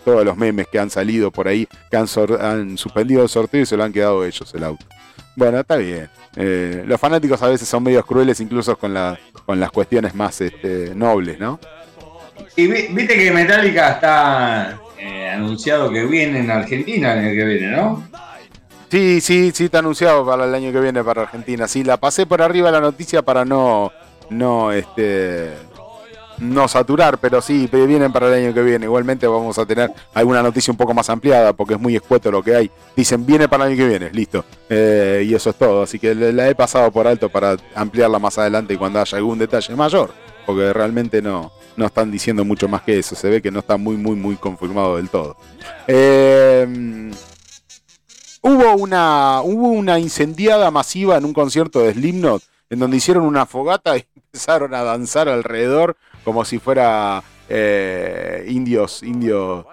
todos 0.03 0.25
los 0.25 0.39
memes 0.39 0.67
que 0.69 0.79
han 0.79 0.89
salido 0.89 1.31
por 1.31 1.47
ahí, 1.49 1.69
que 1.91 1.97
han, 1.99 2.09
sor- 2.09 2.41
han 2.41 2.79
suspendido 2.79 3.23
el 3.23 3.29
sorteo 3.29 3.61
y 3.61 3.67
se 3.67 3.77
lo 3.77 3.85
han 3.85 3.93
quedado 3.93 4.25
ellos 4.25 4.55
el 4.55 4.65
auto. 4.65 4.87
Bueno, 5.37 5.61
está 5.61 5.77
bien. 5.77 6.09
Eh, 6.37 6.85
los 6.87 6.99
fanáticos 6.99 7.43
a 7.43 7.49
veces 7.49 7.69
son 7.69 7.83
medios 7.83 8.07
crueles, 8.07 8.41
incluso 8.41 8.79
con, 8.79 8.95
la, 8.95 9.19
con 9.45 9.61
las 9.61 9.71
cuestiones 9.71 10.15
más 10.15 10.41
este, 10.41 10.95
nobles, 10.95 11.39
¿no? 11.39 11.61
Y 12.57 12.67
vi- 12.67 12.87
viste 12.91 13.15
que 13.17 13.31
Metallica 13.31 13.91
está 13.91 14.81
eh, 14.99 15.31
anunciado 15.31 15.91
que 15.91 16.05
viene 16.05 16.41
en 16.41 16.51
Argentina 16.51 17.13
el 17.13 17.19
año 17.21 17.31
que 17.31 17.45
viene, 17.45 17.77
¿no? 17.77 18.09
Sí, 18.91 19.21
sí, 19.21 19.53
sí, 19.55 19.67
está 19.67 19.81
anunciado 19.81 20.25
para 20.25 20.45
el 20.47 20.55
año 20.55 20.73
que 20.73 20.81
viene 20.81 21.05
para 21.05 21.23
Argentina. 21.23 21.69
Sí, 21.69 21.85
la 21.85 21.99
pasé 21.99 22.27
por 22.27 22.41
arriba 22.41 22.71
la 22.71 22.81
noticia 22.81 23.21
para 23.23 23.45
no, 23.45 23.93
no, 24.31 24.73
este, 24.73 25.51
no 26.39 26.67
saturar, 26.69 27.19
pero 27.19 27.43
sí, 27.43 27.69
vienen 27.71 28.11
para 28.13 28.29
el 28.29 28.45
año 28.47 28.55
que 28.55 28.63
viene. 28.63 28.87
Igualmente 28.87 29.27
vamos 29.27 29.59
a 29.59 29.67
tener 29.67 29.93
alguna 30.15 30.43
noticia 30.43 30.71
un 30.71 30.79
poco 30.79 30.95
más 30.95 31.11
ampliada 31.11 31.53
porque 31.53 31.75
es 31.75 31.81
muy 31.81 31.97
escueto 31.97 32.31
lo 32.31 32.43
que 32.43 32.57
hay. 32.57 32.71
Dicen, 32.97 33.27
viene 33.27 33.47
para 33.47 33.67
el 33.67 33.73
año 33.73 33.79
que 33.79 33.89
viene, 33.89 34.11
listo. 34.11 34.43
Eh, 34.71 35.23
y 35.27 35.35
eso 35.35 35.51
es 35.51 35.57
todo. 35.57 35.83
Así 35.83 35.99
que 35.99 36.15
la 36.15 36.49
he 36.49 36.55
pasado 36.55 36.91
por 36.91 37.07
alto 37.07 37.29
para 37.29 37.57
ampliarla 37.75 38.19
más 38.19 38.39
adelante 38.39 38.73
y 38.73 38.79
cuando 38.79 39.01
haya 39.01 39.19
algún 39.19 39.39
detalle 39.39 39.77
mayor. 39.77 40.13
Porque 40.47 40.73
realmente 40.73 41.21
no, 41.21 41.53
no 41.79 41.87
están 41.87 42.11
diciendo 42.11 42.45
mucho 42.45 42.69
más 42.69 42.83
que 42.83 42.99
eso. 42.99 43.15
Se 43.15 43.31
ve 43.31 43.41
que 43.41 43.51
no 43.51 43.61
está 43.61 43.77
muy, 43.77 43.97
muy, 43.97 44.17
muy 44.17 44.37
confirmado 44.37 44.97
del 44.97 45.09
todo. 45.09 45.37
Eh, 45.87 47.11
hubo 48.43 48.75
una, 48.75 49.41
hubo 49.43 49.69
una 49.69 49.99
incendiada 49.99 50.71
masiva 50.71 51.17
en 51.17 51.25
un 51.25 51.33
concierto 51.33 51.81
de 51.81 51.95
Slipknot 51.95 52.43
en 52.71 52.79
donde 52.79 52.99
hicieron 52.99 53.25
una 53.25 53.47
fogata 53.47 53.97
y 53.97 54.05
empezaron 54.17 54.75
a 54.75 54.83
danzar 54.83 55.29
alrededor 55.29 55.97
como 56.25 56.45
si 56.45 56.59
fuera 56.59 57.23
eh, 57.49 58.45
indios, 58.49 59.03
indios, 59.03 59.65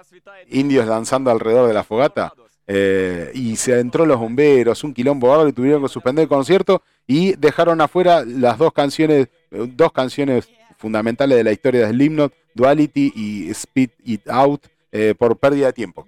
indios 0.50 0.88
danzando 0.88 1.32
alrededor 1.32 1.68
de 1.68 1.74
la 1.74 1.84
fogata. 1.84 2.34
Eh, 2.68 3.32
y 3.36 3.58
se 3.58 3.80
entró 3.80 4.08
los 4.08 4.20
bomberos, 4.20 4.84
un 4.84 4.94
quilombo 4.94 5.28
bárbaro 5.28 5.50
y 5.50 5.54
tuvieron 5.54 5.84
que 5.84 5.90
suspender 5.90 6.24
el 6.24 6.30
concierto 6.30 6.82
y 7.06 7.36
dejaron 7.36 7.80
afuera 7.80 8.24
las 8.26 8.58
dos 8.58 8.74
canciones, 8.74 9.28
eh, 9.52 9.70
dos 9.76 9.92
canciones 9.92 10.50
fundamentales 10.78 11.38
de 11.38 11.44
la 11.44 11.52
historia 11.52 11.88
de 11.88 11.94
Slipknot, 11.94 12.34
Duality 12.54 13.14
y 13.16 13.50
Speed 13.52 13.90
It 14.04 14.30
Out, 14.30 14.68
eh, 14.92 15.14
por 15.18 15.38
pérdida 15.38 15.68
de 15.68 15.74
tiempo. 15.74 16.06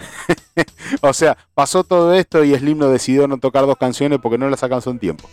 o 1.02 1.12
sea, 1.12 1.36
pasó 1.54 1.84
todo 1.84 2.14
esto 2.14 2.42
y 2.44 2.54
Slipknot 2.54 2.90
decidió 2.90 3.28
no 3.28 3.38
tocar 3.38 3.66
dos 3.66 3.76
canciones 3.76 4.18
porque 4.22 4.38
no 4.38 4.48
las 4.48 4.62
alcanzó 4.62 4.90
en 4.90 4.98
tiempo. 4.98 5.28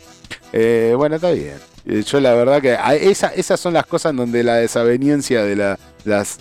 Eh, 0.52 0.94
bueno, 0.98 1.16
está 1.16 1.32
bien. 1.32 1.56
Eh, 1.86 2.04
Yo 2.04 2.20
la 2.20 2.34
verdad 2.34 2.62
que 2.62 2.78
esas 3.10 3.60
son 3.60 3.74
las 3.74 3.86
cosas 3.86 4.12
en 4.12 4.18
donde 4.18 4.44
la 4.44 4.56
desaveniencia 4.56 5.44
de 5.44 5.56
la, 5.56 5.80
las... 6.04 6.40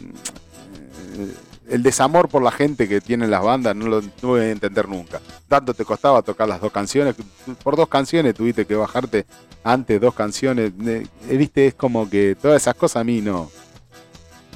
El 1.69 1.83
desamor 1.83 2.29
por 2.29 2.43
la 2.43 2.51
gente 2.53 2.89
que 2.89 3.01
tienen 3.01 3.31
las 3.31 3.43
bandas 3.43 3.75
no 3.75 3.87
lo 3.87 4.01
no 4.01 4.09
voy 4.23 4.41
a 4.43 4.51
entender 4.51 4.89
nunca. 4.89 5.21
Tanto 5.49 5.75
te 5.75 5.85
costaba 5.85 6.23
tocar 6.23 6.49
las 6.49 6.61
dos 6.61 6.71
canciones. 6.73 7.15
Por 7.63 7.77
dos 7.77 7.89
canciones 7.89 8.35
tuviste 8.35 8.65
que 8.67 8.75
bajarte 8.77 9.27
antes 9.65 10.01
dos 10.01 10.15
canciones. 10.15 10.73
Eh, 10.87 11.07
Viste, 11.37 11.67
es 11.67 11.75
como 11.75 12.09
que 12.09 12.37
todas 12.41 12.63
esas 12.63 12.75
cosas 12.75 13.01
a 13.01 13.05
mí 13.05 13.21
no... 13.21 13.51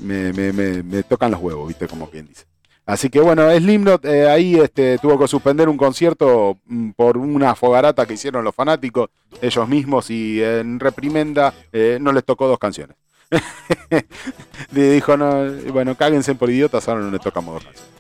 Me, 0.01 0.33
me- 0.33 0.53
me- 0.53 0.83
me 0.83 1.03
tocan 1.03 1.31
los 1.31 1.41
huevos, 1.41 1.69
viste, 1.69 1.87
como 1.87 2.09
quien 2.09 2.27
dice. 2.27 2.45
Así 2.87 3.11
que 3.11 3.21
bueno, 3.21 3.49
Slipknot 3.55 4.05
eh, 4.07 4.29
ahí 4.29 4.57
este, 4.59 4.99
tuvo 4.99 5.19
que 5.19 5.29
suspender 5.29 5.69
un 5.69 5.77
concierto 5.77 6.59
mm, 6.65 6.91
por 6.93 7.19
una 7.19 7.55
fogarata 7.55 8.07
que 8.07 8.15
hicieron 8.15 8.43
los 8.43 8.55
fanáticos 8.55 9.11
ellos 9.43 9.69
mismos 9.69 10.11
y 10.11 10.43
en 10.43 10.81
reprimenda 10.81 11.53
eh, 11.73 11.99
no 12.01 12.13
les 12.13 12.25
tocó 12.25 12.49
dos 12.49 12.59
canciones. 12.59 12.97
Le 14.73 14.93
dijo, 14.93 15.17
no, 15.17 15.51
bueno, 15.73 15.95
cáguense 15.95 16.35
por 16.35 16.51
idiotas, 16.51 16.89
ahora 16.89 17.03
no 17.03 17.19
tocamos 17.19 17.55
dos 17.55 17.65
canciones. 17.65 18.00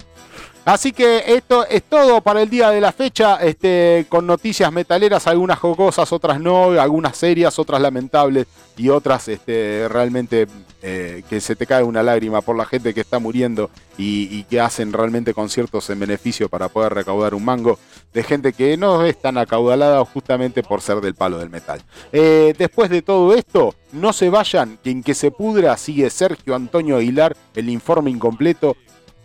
Así 0.70 0.92
que 0.92 1.24
esto 1.26 1.66
es 1.66 1.82
todo 1.82 2.20
para 2.20 2.42
el 2.42 2.48
día 2.48 2.70
de 2.70 2.80
la 2.80 2.92
fecha, 2.92 3.38
este, 3.38 4.06
con 4.08 4.24
noticias 4.24 4.70
metaleras, 4.70 5.26
algunas 5.26 5.58
jocosas, 5.58 6.12
otras 6.12 6.38
no, 6.38 6.80
algunas 6.80 7.16
serias, 7.16 7.58
otras 7.58 7.80
lamentables 7.80 8.46
y 8.76 8.88
otras 8.88 9.26
este, 9.26 9.88
realmente 9.88 10.46
eh, 10.80 11.24
que 11.28 11.40
se 11.40 11.56
te 11.56 11.66
cae 11.66 11.82
una 11.82 12.04
lágrima 12.04 12.40
por 12.40 12.56
la 12.56 12.66
gente 12.66 12.94
que 12.94 13.00
está 13.00 13.18
muriendo 13.18 13.68
y, 13.98 14.44
que 14.44 14.60
hacen 14.60 14.92
realmente 14.92 15.34
conciertos 15.34 15.90
en 15.90 15.98
beneficio 15.98 16.48
para 16.48 16.68
poder 16.68 16.94
recaudar 16.94 17.34
un 17.34 17.44
mango 17.44 17.76
de 18.14 18.22
gente 18.22 18.52
que 18.52 18.76
no 18.76 19.04
es 19.04 19.20
tan 19.20 19.38
acaudalada 19.38 20.04
justamente 20.04 20.62
por 20.62 20.82
ser 20.82 21.00
del 21.00 21.16
palo 21.16 21.38
del 21.38 21.50
metal. 21.50 21.82
Eh, 22.12 22.54
después 22.56 22.90
de 22.90 23.02
todo 23.02 23.34
esto, 23.34 23.74
no 23.90 24.12
se 24.12 24.30
vayan, 24.30 24.78
que 24.84 24.90
en 24.90 25.02
que 25.02 25.14
se 25.14 25.32
pudra 25.32 25.76
sigue 25.76 26.08
Sergio 26.10 26.54
Antonio 26.54 26.96
Aguilar, 26.96 27.36
el 27.56 27.68
informe 27.68 28.10
incompleto, 28.12 28.76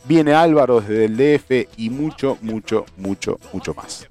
viene 0.08 0.34
Álvaro 0.34 0.82
desde 0.82 1.06
el 1.06 1.18
DF 1.18 1.70
y 1.78 1.90
mucho, 1.90 2.38
mucho, 2.42 2.86
mucho, 2.98 3.40
mucho 3.54 3.74
más. 3.74 4.08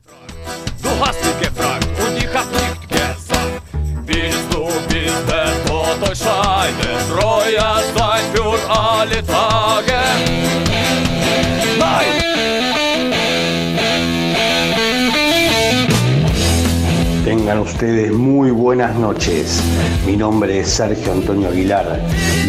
Ustedes 17.85 18.13
muy 18.13 18.51
buenas 18.51 18.97
noches. 18.97 19.63
Mi 20.07 20.17
nombre 20.17 20.61
es 20.61 20.71
Sergio 20.71 21.13
Antonio 21.13 21.51
Aguilar 21.51 22.01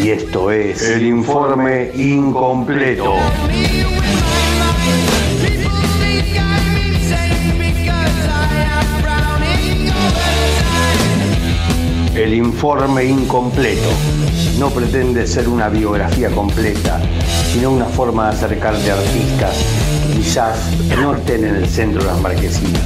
y 0.02 0.08
esto 0.08 0.50
es 0.50 0.80
el 0.80 1.04
informe 1.04 1.90
incompleto. 1.94 3.12
El 12.14 12.32
informe 12.32 13.04
incompleto 13.04 13.90
no 14.58 14.70
pretende 14.70 15.26
ser 15.26 15.48
una 15.48 15.68
biografía 15.68 16.30
completa, 16.30 16.98
sino 17.52 17.72
una 17.72 17.84
forma 17.84 18.30
de 18.30 18.36
acercarte 18.36 18.90
a 18.90 18.94
artistas 18.94 19.54
que 20.08 20.16
quizás 20.16 20.56
no 20.98 21.14
estén 21.14 21.44
en 21.44 21.56
el 21.56 21.68
centro 21.68 22.00
de 22.00 22.08
las 22.08 22.20
marquesinas, 22.22 22.80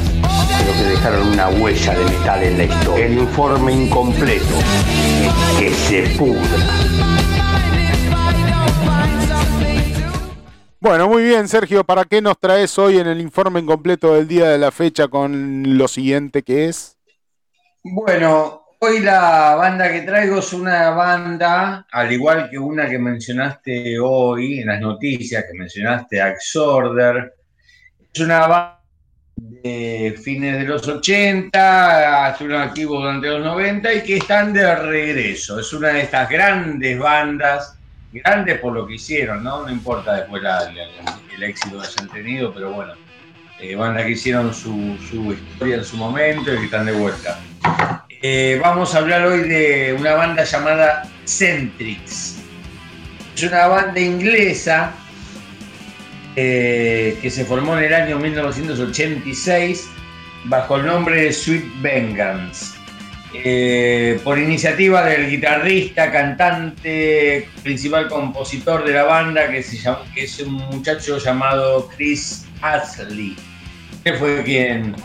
pero 0.61 0.73
que 0.75 0.85
dejaron 0.91 1.29
una 1.29 1.49
huella 1.49 1.95
de 1.95 2.05
metal 2.05 2.43
en 2.43 2.59
la 2.59 2.65
historia. 2.65 3.07
El 3.07 3.19
informe 3.19 3.73
incompleto, 3.73 4.57
que 5.59 5.71
se 5.71 6.03
pudra. 6.19 6.41
Bueno, 10.81 11.09
muy 11.09 11.23
bien, 11.25 11.47
Sergio, 11.47 11.85
¿para 11.85 12.05
qué 12.05 12.23
nos 12.23 12.39
traes 12.39 12.79
hoy 12.79 12.99
en 12.99 13.07
el 13.07 13.21
informe 13.21 13.61
incompleto 13.61 14.15
del 14.15 14.27
día 14.27 14.49
de 14.49 14.59
la 14.59 14.71
fecha 14.71 15.09
con 15.09 15.77
lo 15.77 15.89
siguiente 15.89 16.43
que 16.43 16.69
es? 16.69 16.97
Bueno, 17.83 18.63
hoy 18.79 19.01
la 19.01 19.57
banda 19.57 19.91
que 19.93 20.03
traigo 20.03 20.39
es 20.39 20.53
una 20.55 20.91
banda, 20.91 21.87
al 21.93 22.13
igual 22.13 22.49
que 22.49 22.59
una 22.59 22.89
que 22.89 22.99
mencionaste 22.99 23.99
hoy 23.99 24.61
en 24.61 24.69
las 24.69 24.81
noticias, 24.81 25.45
que 25.45 25.59
mencionaste, 25.59 26.21
Axorder. 26.21 27.35
Es 28.13 28.21
una 28.21 28.47
banda 28.47 28.80
de 29.63 30.19
fines 30.23 30.59
de 30.59 30.65
los 30.65 30.87
80, 30.87 32.31
estuvieron 32.31 32.63
activos 32.63 33.03
durante 33.03 33.29
los 33.29 33.41
90 33.45 33.95
y 33.95 34.03
que 34.03 34.17
están 34.19 34.53
de 34.53 34.75
regreso. 34.77 35.59
Es 35.59 35.73
una 35.73 35.89
de 35.89 36.03
estas 36.03 36.29
grandes 36.29 36.99
bandas, 36.99 37.77
grandes 38.13 38.59
por 38.59 38.75
lo 38.75 38.87
que 38.87 38.95
hicieron, 38.95 39.43
¿no? 39.43 39.63
No 39.65 39.71
importa 39.73 40.15
después 40.15 40.43
la- 40.43 40.71
el 41.35 41.43
éxito 41.43 41.81
que 41.81 41.87
hayan 41.87 42.09
tenido, 42.11 42.53
pero 42.53 42.71
bueno, 42.73 42.93
eh, 43.59 43.75
bandas 43.75 44.05
que 44.05 44.11
hicieron 44.13 44.53
su, 44.53 44.97
su 45.11 45.33
historia 45.33 45.77
en 45.77 45.85
su 45.85 45.97
momento 45.97 46.53
y 46.53 46.59
que 46.59 46.65
están 46.67 46.85
de 46.87 46.93
vuelta. 46.93 47.39
Eh, 48.23 48.59
vamos 48.63 48.95
a 48.95 48.99
hablar 48.99 49.27
hoy 49.27 49.49
de 49.49 49.97
una 49.99 50.13
banda 50.15 50.45
llamada 50.45 51.03
Centrix. 51.25 52.37
Es 53.35 53.43
una 53.45 53.69
banda 53.69 53.99
inglesa 54.01 54.93
eh, 56.37 57.19
que 57.21 57.31
se 57.31 57.45
formó 57.45 57.77
en 57.79 57.85
el 57.85 57.95
año 57.95 58.19
1986 58.19 59.89
bajo 60.45 60.77
el 60.77 60.87
nombre 60.87 61.23
de 61.25 61.33
Sweet 61.33 61.65
Vengeance. 61.83 62.77
Eh, 63.33 64.19
por 64.25 64.39
iniciativa 64.41 65.05
del 65.05 65.31
guitarrista, 65.31 66.11
cantante, 66.11 67.49
principal 67.63 68.09
compositor 68.09 68.85
de 68.85 68.93
la 68.93 69.05
banda, 69.05 69.49
que, 69.51 69.63
se 69.63 69.77
llama- 69.77 70.01
que 70.15 70.25
es 70.25 70.41
un 70.41 70.55
muchacho 70.55 71.17
llamado 71.19 71.89
Chris 71.97 72.45
Astley, 72.61 73.37
que 74.03 74.15
fue 74.15 74.43
quien 74.43 74.97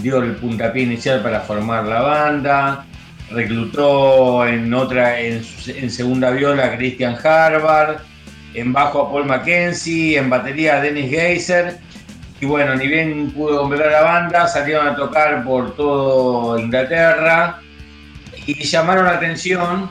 dio 0.00 0.22
el 0.22 0.36
puntapié 0.36 0.82
inicial 0.84 1.22
para 1.22 1.40
formar 1.40 1.84
la 1.86 2.02
banda, 2.02 2.84
reclutó 3.30 4.46
en 4.46 4.72
otra, 4.74 5.18
en, 5.20 5.42
en 5.66 5.90
segunda 5.90 6.30
viola 6.30 6.66
a 6.66 6.76
Christian 6.76 7.16
Harvard, 7.24 7.96
en 8.54 8.72
bajo 8.72 9.02
a 9.02 9.10
Paul 9.10 9.26
Mackenzie, 9.26 10.18
en 10.18 10.30
batería 10.30 10.76
a 10.76 10.80
Dennis 10.80 11.10
Geiser, 11.10 11.78
y 12.40 12.46
bueno, 12.46 12.74
ni 12.74 12.86
bien 12.86 13.30
pudo 13.32 13.60
completar 13.60 13.92
la 13.92 14.02
banda, 14.02 14.48
salieron 14.48 14.88
a 14.88 14.96
tocar 14.96 15.44
por 15.44 15.74
todo 15.76 16.58
Inglaterra 16.58 17.60
y 18.46 18.54
llamaron 18.64 19.04
la 19.04 19.12
atención 19.12 19.90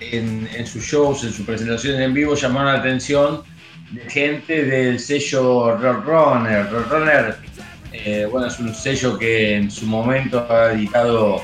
en, 0.00 0.48
en 0.54 0.66
sus 0.66 0.84
shows, 0.84 1.24
en 1.24 1.32
sus 1.32 1.44
presentaciones 1.44 2.00
en 2.00 2.14
vivo, 2.14 2.34
llamaron 2.34 2.72
la 2.72 2.78
atención 2.78 3.42
de 3.90 4.08
gente 4.08 4.64
del 4.64 5.00
sello 5.00 5.76
Roadrunner. 5.76 6.70
Roadrunner, 6.70 7.36
eh, 7.92 8.26
bueno, 8.30 8.46
es 8.46 8.58
un 8.60 8.74
sello 8.74 9.18
que 9.18 9.56
en 9.56 9.70
su 9.70 9.86
momento 9.86 10.46
ha 10.48 10.72
editado 10.72 11.42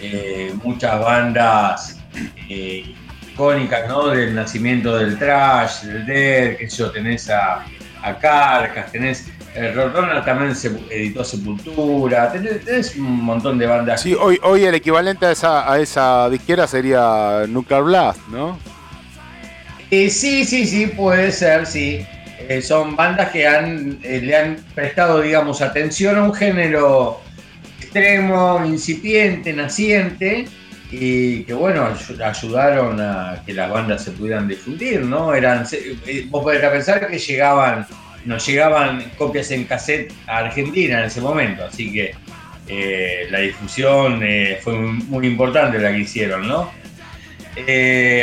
eh, 0.00 0.54
muchas 0.62 1.00
bandas 1.00 2.00
eh, 2.48 2.94
icónicas, 3.38 3.88
¿no? 3.88 4.08
Del 4.08 4.34
nacimiento 4.34 4.96
del 4.96 5.16
trash, 5.16 5.82
del 5.82 6.04
death, 6.04 6.58
que 6.58 6.68
yo, 6.68 6.90
tenés 6.90 7.30
a, 7.30 7.64
a 8.02 8.18
Carcas, 8.18 8.90
tenés... 8.90 9.28
El 9.54 9.74
Roadrunner 9.74 10.24
también 10.24 10.54
se 10.54 10.68
editó 10.90 11.24
Sepultura, 11.24 12.30
tenés, 12.30 12.64
tenés 12.64 12.96
un 12.96 13.24
montón 13.24 13.58
de 13.58 13.66
bandas. 13.66 14.02
Sí, 14.02 14.14
hoy, 14.14 14.38
hoy 14.42 14.64
el 14.64 14.74
equivalente 14.74 15.26
a 15.26 15.32
esa, 15.32 15.72
a 15.72 15.80
esa 15.80 16.28
disquera 16.28 16.66
sería 16.66 17.44
Nuclear 17.48 17.82
Blast, 17.82 18.20
¿no? 18.28 18.58
Eh, 19.90 20.10
sí, 20.10 20.44
sí, 20.44 20.66
sí, 20.66 20.86
puede 20.88 21.32
ser, 21.32 21.66
sí. 21.66 22.06
Eh, 22.48 22.60
son 22.62 22.94
bandas 22.94 23.30
que 23.30 23.48
han, 23.48 23.98
eh, 24.02 24.20
le 24.22 24.36
han 24.36 24.56
prestado, 24.74 25.22
digamos, 25.22 25.60
atención 25.60 26.16
a 26.18 26.22
un 26.24 26.34
género 26.34 27.20
extremo, 27.80 28.62
incipiente, 28.64 29.52
naciente, 29.52 30.46
y 30.90 31.44
que, 31.44 31.52
bueno, 31.54 31.86
ayu- 31.88 32.22
ayudaron 32.22 33.00
a 33.00 33.42
que 33.44 33.52
las 33.52 33.70
bandas 33.70 34.04
se 34.04 34.12
pudieran 34.12 34.48
difundir, 34.48 35.02
¿no? 35.02 35.34
Eran, 35.34 35.66
eh, 35.72 36.26
vos 36.28 36.42
podés 36.42 36.60
pensar 36.60 37.06
que 37.08 37.18
llegaban 37.18 37.86
nos 38.24 38.44
llegaban 38.46 39.10
copias 39.16 39.50
en 39.52 39.64
cassette 39.64 40.12
a 40.26 40.38
Argentina 40.38 40.98
en 40.98 41.04
ese 41.06 41.20
momento, 41.20 41.64
así 41.64 41.92
que 41.92 42.14
eh, 42.66 43.26
la 43.30 43.38
difusión 43.38 44.20
eh, 44.22 44.58
fue 44.62 44.74
muy 44.74 45.26
importante 45.26 45.78
la 45.78 45.92
que 45.92 45.98
hicieron, 46.00 46.46
¿no? 46.46 46.70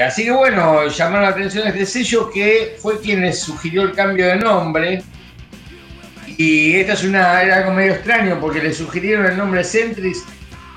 Así 0.05 0.23
que 0.23 0.31
bueno, 0.31 0.87
llamar 0.87 1.21
la 1.23 1.29
atención 1.29 1.67
este 1.67 1.85
sello 1.85 2.29
que 2.29 2.75
fue 2.79 3.01
quien 3.01 3.21
les 3.21 3.39
sugirió 3.39 3.81
el 3.83 3.93
cambio 3.93 4.27
de 4.27 4.35
nombre. 4.37 5.01
Y 6.37 6.75
esta 6.75 6.93
es 6.93 7.03
una, 7.03 7.41
era 7.41 7.57
algo 7.57 7.71
medio 7.71 7.93
extraño 7.93 8.39
porque 8.39 8.61
le 8.61 8.73
sugirieron 8.73 9.25
el 9.25 9.37
nombre 9.37 9.63
Centrix. 9.63 10.23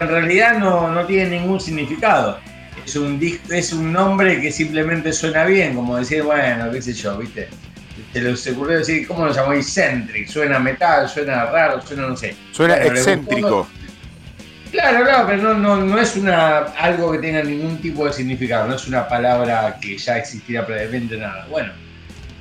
En 0.00 0.08
realidad 0.08 0.58
no, 0.58 0.92
no 0.92 1.04
tiene 1.06 1.38
ningún 1.38 1.60
significado. 1.60 2.38
Es 2.84 2.96
un, 2.96 3.18
disco, 3.18 3.52
es 3.52 3.72
un 3.72 3.92
nombre 3.92 4.40
que 4.40 4.52
simplemente 4.52 5.12
suena 5.12 5.44
bien, 5.44 5.74
como 5.74 5.96
decir, 5.96 6.22
bueno, 6.22 6.70
qué 6.70 6.80
sé 6.80 6.92
yo, 6.92 7.18
¿viste? 7.18 7.48
Se 8.12 8.20
les 8.20 8.46
ocurrió 8.46 8.78
decir, 8.78 9.06
¿cómo 9.06 9.26
lo 9.26 9.32
llamáis 9.32 9.74
Centrix? 9.74 10.30
Suena 10.30 10.58
metal, 10.58 11.08
suena 11.08 11.46
raro, 11.46 11.82
suena 11.82 12.06
no 12.06 12.16
sé. 12.16 12.34
Suena 12.52 12.76
Bueno, 12.76 12.90
excéntrico. 12.92 13.68
Claro, 14.70 15.04
claro, 15.04 15.26
pero 15.26 15.42
no, 15.42 15.54
no, 15.54 15.76
no 15.78 15.98
es 15.98 16.14
una, 16.16 16.58
algo 16.58 17.12
que 17.12 17.18
tenga 17.18 17.42
ningún 17.42 17.78
tipo 17.78 18.06
de 18.06 18.12
significado, 18.12 18.68
no 18.68 18.76
es 18.76 18.86
una 18.86 19.08
palabra 19.08 19.78
que 19.80 19.96
ya 19.96 20.18
existiera 20.18 20.64
previamente, 20.66 21.16
nada. 21.16 21.46
Bueno, 21.50 21.72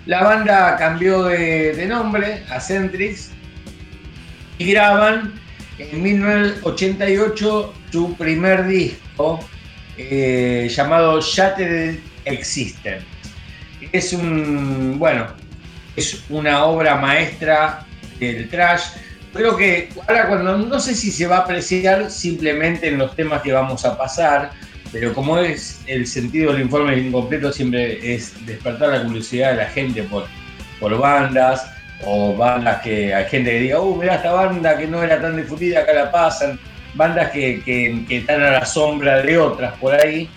la 0.05 0.23
banda 0.23 0.75
cambió 0.77 1.23
de, 1.23 1.73
de 1.73 1.85
nombre 1.85 2.43
a 2.49 2.59
Centrix 2.59 3.31
y 4.57 4.71
graban 4.71 5.33
en 5.79 6.01
1988 6.01 7.73
su 7.91 8.15
primer 8.15 8.65
disco 8.67 9.39
eh, 9.97 10.67
llamado 10.69 11.21
Shattered 11.21 11.99
Existence. 12.25 13.05
Es 13.91 14.13
un, 14.13 14.97
bueno, 14.97 15.27
es 15.95 16.23
una 16.29 16.65
obra 16.65 16.95
maestra 16.95 17.85
del 18.19 18.49
trash. 18.49 18.83
Creo 19.33 19.55
que 19.55 19.89
ahora 20.07 20.27
cuando 20.27 20.57
no 20.57 20.79
sé 20.79 20.95
si 20.95 21.11
se 21.11 21.27
va 21.27 21.37
a 21.37 21.39
apreciar 21.41 22.09
simplemente 22.09 22.87
en 22.87 22.97
los 22.97 23.15
temas 23.15 23.41
que 23.41 23.51
vamos 23.51 23.85
a 23.85 23.97
pasar, 23.97 24.51
pero 24.91 25.13
como 25.13 25.37
es 25.39 25.81
el 25.85 26.07
sentido 26.07 26.53
del 26.53 26.63
informe 26.63 26.97
incompleto 26.97 27.51
siempre 27.51 28.15
es 28.15 28.33
despertar 28.45 28.89
la 28.89 29.03
curiosidad 29.03 29.51
de 29.51 29.57
la 29.57 29.69
gente 29.69 30.03
por, 30.03 30.25
por 30.79 30.97
bandas 30.97 31.76
o 32.05 32.35
bandas 32.35 32.81
que 32.81 33.13
hay 33.13 33.25
gente 33.25 33.51
que 33.51 33.59
diga, 33.59 33.79
uh, 33.79 33.95
mirá 33.95 34.15
esta 34.15 34.31
banda 34.31 34.77
que 34.77 34.87
no 34.87 35.01
era 35.03 35.19
tan 35.19 35.35
difundida, 35.37 35.79
acá 35.79 35.93
la 35.93 36.11
pasan, 36.11 36.59
bandas 36.93 37.31
que, 37.31 37.61
que- 37.63 38.05
están 38.09 38.41
a 38.43 38.51
la 38.51 38.65
sombra 38.65 39.21
de 39.21 39.37
otras 39.37 39.73
por 39.79 39.93
ahí. 39.95 40.29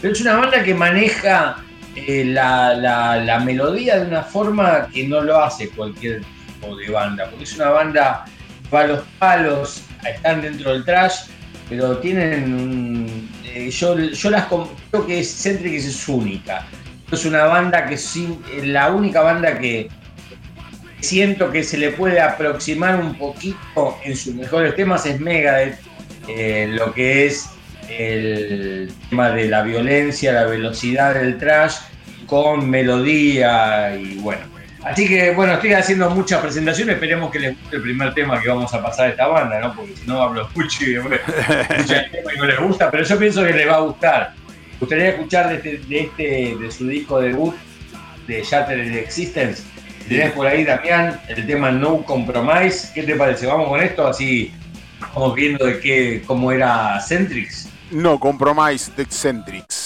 Pero 0.00 0.12
es 0.12 0.20
una 0.20 0.36
banda 0.36 0.62
que 0.62 0.74
maneja 0.74 1.56
eh, 1.94 2.24
la, 2.26 2.74
la- 2.74 3.38
melodía 3.40 3.98
de 4.00 4.06
una 4.08 4.22
forma 4.22 4.88
que 4.92 5.06
no 5.06 5.20
lo 5.20 5.42
hace 5.42 5.68
cualquier 5.70 6.22
tipo 6.60 6.76
de 6.76 6.90
banda, 6.90 7.28
porque 7.30 7.44
es 7.44 7.54
una 7.56 7.70
banda 7.70 8.24
palos 8.70 9.00
palos, 9.18 9.82
están 10.06 10.42
dentro 10.42 10.72
del 10.72 10.84
trash, 10.84 11.28
pero 11.68 11.98
tienen 11.98 13.28
eh, 13.44 13.70
yo, 13.70 13.96
yo 13.98 14.30
las 14.30 14.46
creo 14.46 15.06
que 15.06 15.22
Centrix 15.24 15.84
es 15.86 16.08
única. 16.08 16.66
Es 17.10 17.24
una 17.24 17.44
banda 17.44 17.86
que 17.86 17.96
sí, 17.96 18.38
es 18.56 18.66
la 18.66 18.90
única 18.92 19.22
banda 19.22 19.56
que 19.58 19.88
siento 21.06 21.50
que 21.50 21.62
se 21.62 21.78
le 21.78 21.90
puede 21.90 22.20
aproximar 22.20 22.96
un 23.00 23.14
poquito 23.16 23.98
en 24.04 24.16
sus 24.16 24.34
mejores 24.34 24.74
temas 24.74 25.06
es 25.06 25.20
Megadeth, 25.20 25.78
eh, 26.28 26.68
lo 26.70 26.92
que 26.92 27.26
es 27.26 27.48
el 27.88 28.92
tema 29.08 29.30
de 29.30 29.48
la 29.48 29.62
violencia, 29.62 30.32
la 30.32 30.44
velocidad 30.44 31.14
del 31.14 31.38
trash 31.38 31.76
con 32.26 32.68
melodía 32.68 33.96
y 33.96 34.16
bueno. 34.16 34.42
Así 34.82 35.08
que 35.08 35.32
bueno, 35.32 35.54
estoy 35.54 35.72
haciendo 35.72 36.10
muchas 36.10 36.40
presentaciones, 36.40 36.94
esperemos 36.94 37.30
que 37.30 37.40
les 37.40 37.60
guste 37.60 37.76
el 37.76 37.82
primer 37.82 38.14
tema 38.14 38.40
que 38.40 38.48
vamos 38.48 38.72
a 38.74 38.82
pasar 38.82 39.06
a 39.06 39.08
esta 39.10 39.26
banda, 39.26 39.60
¿no? 39.60 39.74
Porque 39.74 39.96
si 39.96 40.06
no 40.06 40.22
hablo 40.22 40.48
y 40.54 40.94
el 40.94 42.10
tema 42.10 42.34
y 42.34 42.38
no 42.38 42.46
les 42.46 42.60
gusta, 42.60 42.90
pero 42.90 43.04
yo 43.04 43.18
pienso 43.18 43.44
que 43.44 43.52
les 43.52 43.68
va 43.68 43.76
a 43.76 43.80
gustar. 43.80 44.34
Me 44.72 44.78
gustaría 44.80 45.08
escuchar 45.10 45.48
de 45.48 45.54
este, 45.56 45.78
de 45.88 46.00
este, 46.00 46.56
de 46.60 46.70
su 46.70 46.86
disco 46.86 47.20
debut 47.20 47.54
de 48.26 48.42
Shattered 48.42 48.94
Existence. 48.96 49.62
Tenés 50.08 50.32
por 50.32 50.46
ahí, 50.46 50.64
Damián, 50.64 51.20
el 51.28 51.46
tema 51.46 51.70
No 51.70 52.02
Compromise, 52.02 52.90
¿qué 52.94 53.02
te 53.02 53.16
parece? 53.16 53.46
Vamos 53.46 53.68
con 53.68 53.80
esto, 53.80 54.06
así 54.06 54.52
vamos 55.14 55.34
viendo 55.34 55.66
de 55.66 55.80
qué, 55.80 56.22
cómo 56.26 56.52
era 56.52 57.00
Centrix. 57.00 57.68
No 57.90 58.18
compromise 58.18 58.90
de 58.96 59.02
Eccentrics. 59.02 59.85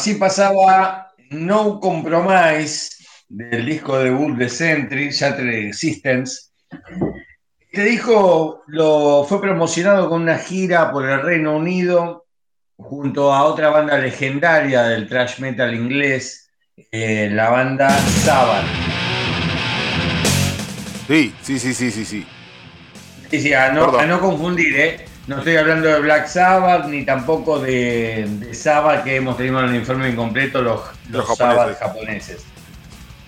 Así 0.00 0.14
pasaba 0.14 1.12
No 1.28 1.78
Compromise 1.78 2.88
del 3.28 3.66
disco 3.66 3.98
debut 3.98 4.34
de 4.34 4.48
Century, 4.48 5.10
Shattered 5.10 5.66
Existence. 5.66 6.52
Este 7.60 7.84
disco 7.84 8.62
lo, 8.68 9.26
fue 9.28 9.42
promocionado 9.42 10.08
con 10.08 10.22
una 10.22 10.38
gira 10.38 10.90
por 10.90 11.06
el 11.06 11.20
Reino 11.20 11.54
Unido 11.54 12.24
junto 12.78 13.30
a 13.34 13.44
otra 13.44 13.68
banda 13.68 13.98
legendaria 13.98 14.84
del 14.84 15.06
thrash 15.06 15.38
metal 15.38 15.74
inglés, 15.74 16.50
eh, 16.90 17.28
la 17.30 17.50
banda 17.50 17.90
Sabbath. 17.90 18.64
sí, 21.08 21.34
sí, 21.42 21.58
sí, 21.58 21.74
sí, 21.74 21.90
sí, 21.90 22.04
sí. 22.06 22.26
Sí, 23.30 23.40
sí, 23.42 23.52
a 23.52 23.70
no, 23.70 23.98
a 23.98 24.06
no 24.06 24.18
confundir, 24.18 24.80
¿eh? 24.80 25.09
No 25.30 25.38
estoy 25.38 25.54
hablando 25.54 25.86
de 25.86 26.00
Black 26.00 26.26
Sabbath 26.26 26.86
ni 26.86 27.04
tampoco 27.04 27.60
de, 27.60 28.26
de 28.40 28.52
Sabbath 28.52 29.04
que 29.04 29.14
hemos 29.14 29.36
tenido 29.36 29.60
en 29.60 29.68
el 29.68 29.76
informe 29.76 30.10
incompleto 30.10 30.60
los, 30.60 30.80
los, 31.08 31.28
Los 31.28 31.38
Sabbath 31.38 31.78
japoneses. 31.78 32.44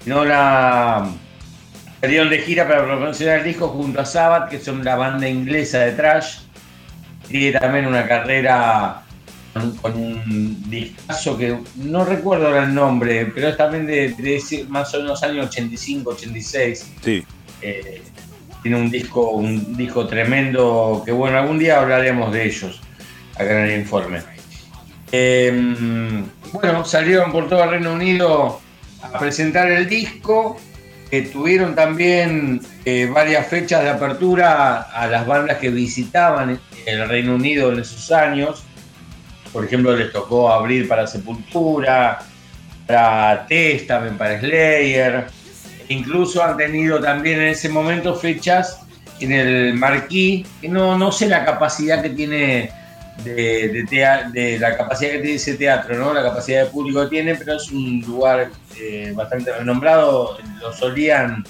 No 0.04 0.24
la 0.24 1.08
salieron 2.00 2.28
de 2.28 2.38
gira 2.40 2.66
para 2.66 2.84
promocionar 2.86 3.38
el 3.38 3.44
disco 3.44 3.68
junto 3.68 4.00
a 4.00 4.04
Sabbath, 4.04 4.50
que 4.50 4.58
son 4.58 4.84
la 4.84 4.96
banda 4.96 5.28
inglesa 5.28 5.78
de 5.78 5.92
trash. 5.92 6.38
Tiene 7.28 7.56
también 7.60 7.86
una 7.86 8.04
carrera 8.04 9.02
con, 9.80 9.94
un 9.94 10.68
discazo 10.68 11.38
que 11.38 11.56
no 11.76 12.04
recuerdo 12.04 12.48
ahora 12.48 12.64
el 12.64 12.74
nombre, 12.74 13.26
pero 13.26 13.46
es 13.46 13.56
también 13.56 13.86
de, 13.86 14.66
más 14.68 14.92
o 14.92 14.98
menos 14.98 15.22
años 15.22 15.46
85, 15.46 16.10
86. 16.10 16.92
Sí, 17.00 17.24
Eh, 17.60 18.02
tiene 18.62 18.76
un 18.76 18.90
disco, 18.90 19.30
un 19.30 19.76
disco 19.76 20.06
tremendo 20.06 21.02
que 21.04 21.12
bueno, 21.12 21.38
algún 21.38 21.58
día 21.58 21.80
hablaremos 21.80 22.32
de 22.32 22.46
ellos 22.46 22.80
acá 23.34 23.50
en 23.50 23.70
el 23.70 23.80
informe. 23.80 24.20
Eh, 25.10 26.24
bueno, 26.52 26.84
salieron 26.84 27.32
por 27.32 27.48
todo 27.48 27.64
el 27.64 27.70
Reino 27.70 27.92
Unido 27.92 28.60
a 29.02 29.18
presentar 29.18 29.70
el 29.70 29.88
disco. 29.88 30.58
que 31.10 31.20
tuvieron 31.20 31.74
también 31.74 32.62
eh, 32.86 33.06
varias 33.12 33.46
fechas 33.46 33.82
de 33.82 33.90
apertura 33.90 34.80
a 34.80 35.06
las 35.06 35.26
bandas 35.26 35.58
que 35.58 35.68
visitaban 35.68 36.58
el 36.86 37.08
Reino 37.08 37.34
Unido 37.34 37.70
en 37.70 37.80
esos 37.80 38.10
años. 38.10 38.64
Por 39.52 39.66
ejemplo, 39.66 39.94
les 39.94 40.10
tocó 40.10 40.50
abrir 40.50 40.88
para 40.88 41.06
Sepultura, 41.06 42.20
para 42.86 43.46
Testament, 43.46 44.16
para 44.16 44.40
Slayer. 44.40 45.26
Incluso 45.92 46.42
han 46.42 46.56
tenido 46.56 47.00
también 47.00 47.40
en 47.40 47.48
ese 47.48 47.68
momento 47.68 48.14
fechas 48.14 48.80
en 49.20 49.32
el 49.32 49.74
Marquí, 49.74 50.44
que 50.60 50.68
no, 50.68 50.98
no 50.98 51.12
sé 51.12 51.28
la 51.28 51.44
capacidad 51.44 52.02
que 52.02 52.10
tiene 52.10 52.70
de, 53.24 53.84
de, 54.32 54.58
la 54.58 54.76
capacidad 54.76 55.12
que 55.12 55.18
tiene 55.18 55.34
ese 55.34 55.54
teatro, 55.54 55.96
¿no? 55.96 56.12
La 56.12 56.22
capacidad 56.22 56.64
de 56.64 56.70
público 56.70 57.02
que 57.02 57.08
tiene, 57.08 57.34
pero 57.34 57.56
es 57.56 57.70
un 57.70 58.00
lugar 58.00 58.50
eh, 58.80 59.12
bastante 59.14 59.52
renombrado. 59.52 60.38
Lo 60.60 60.72
solían, 60.72 61.44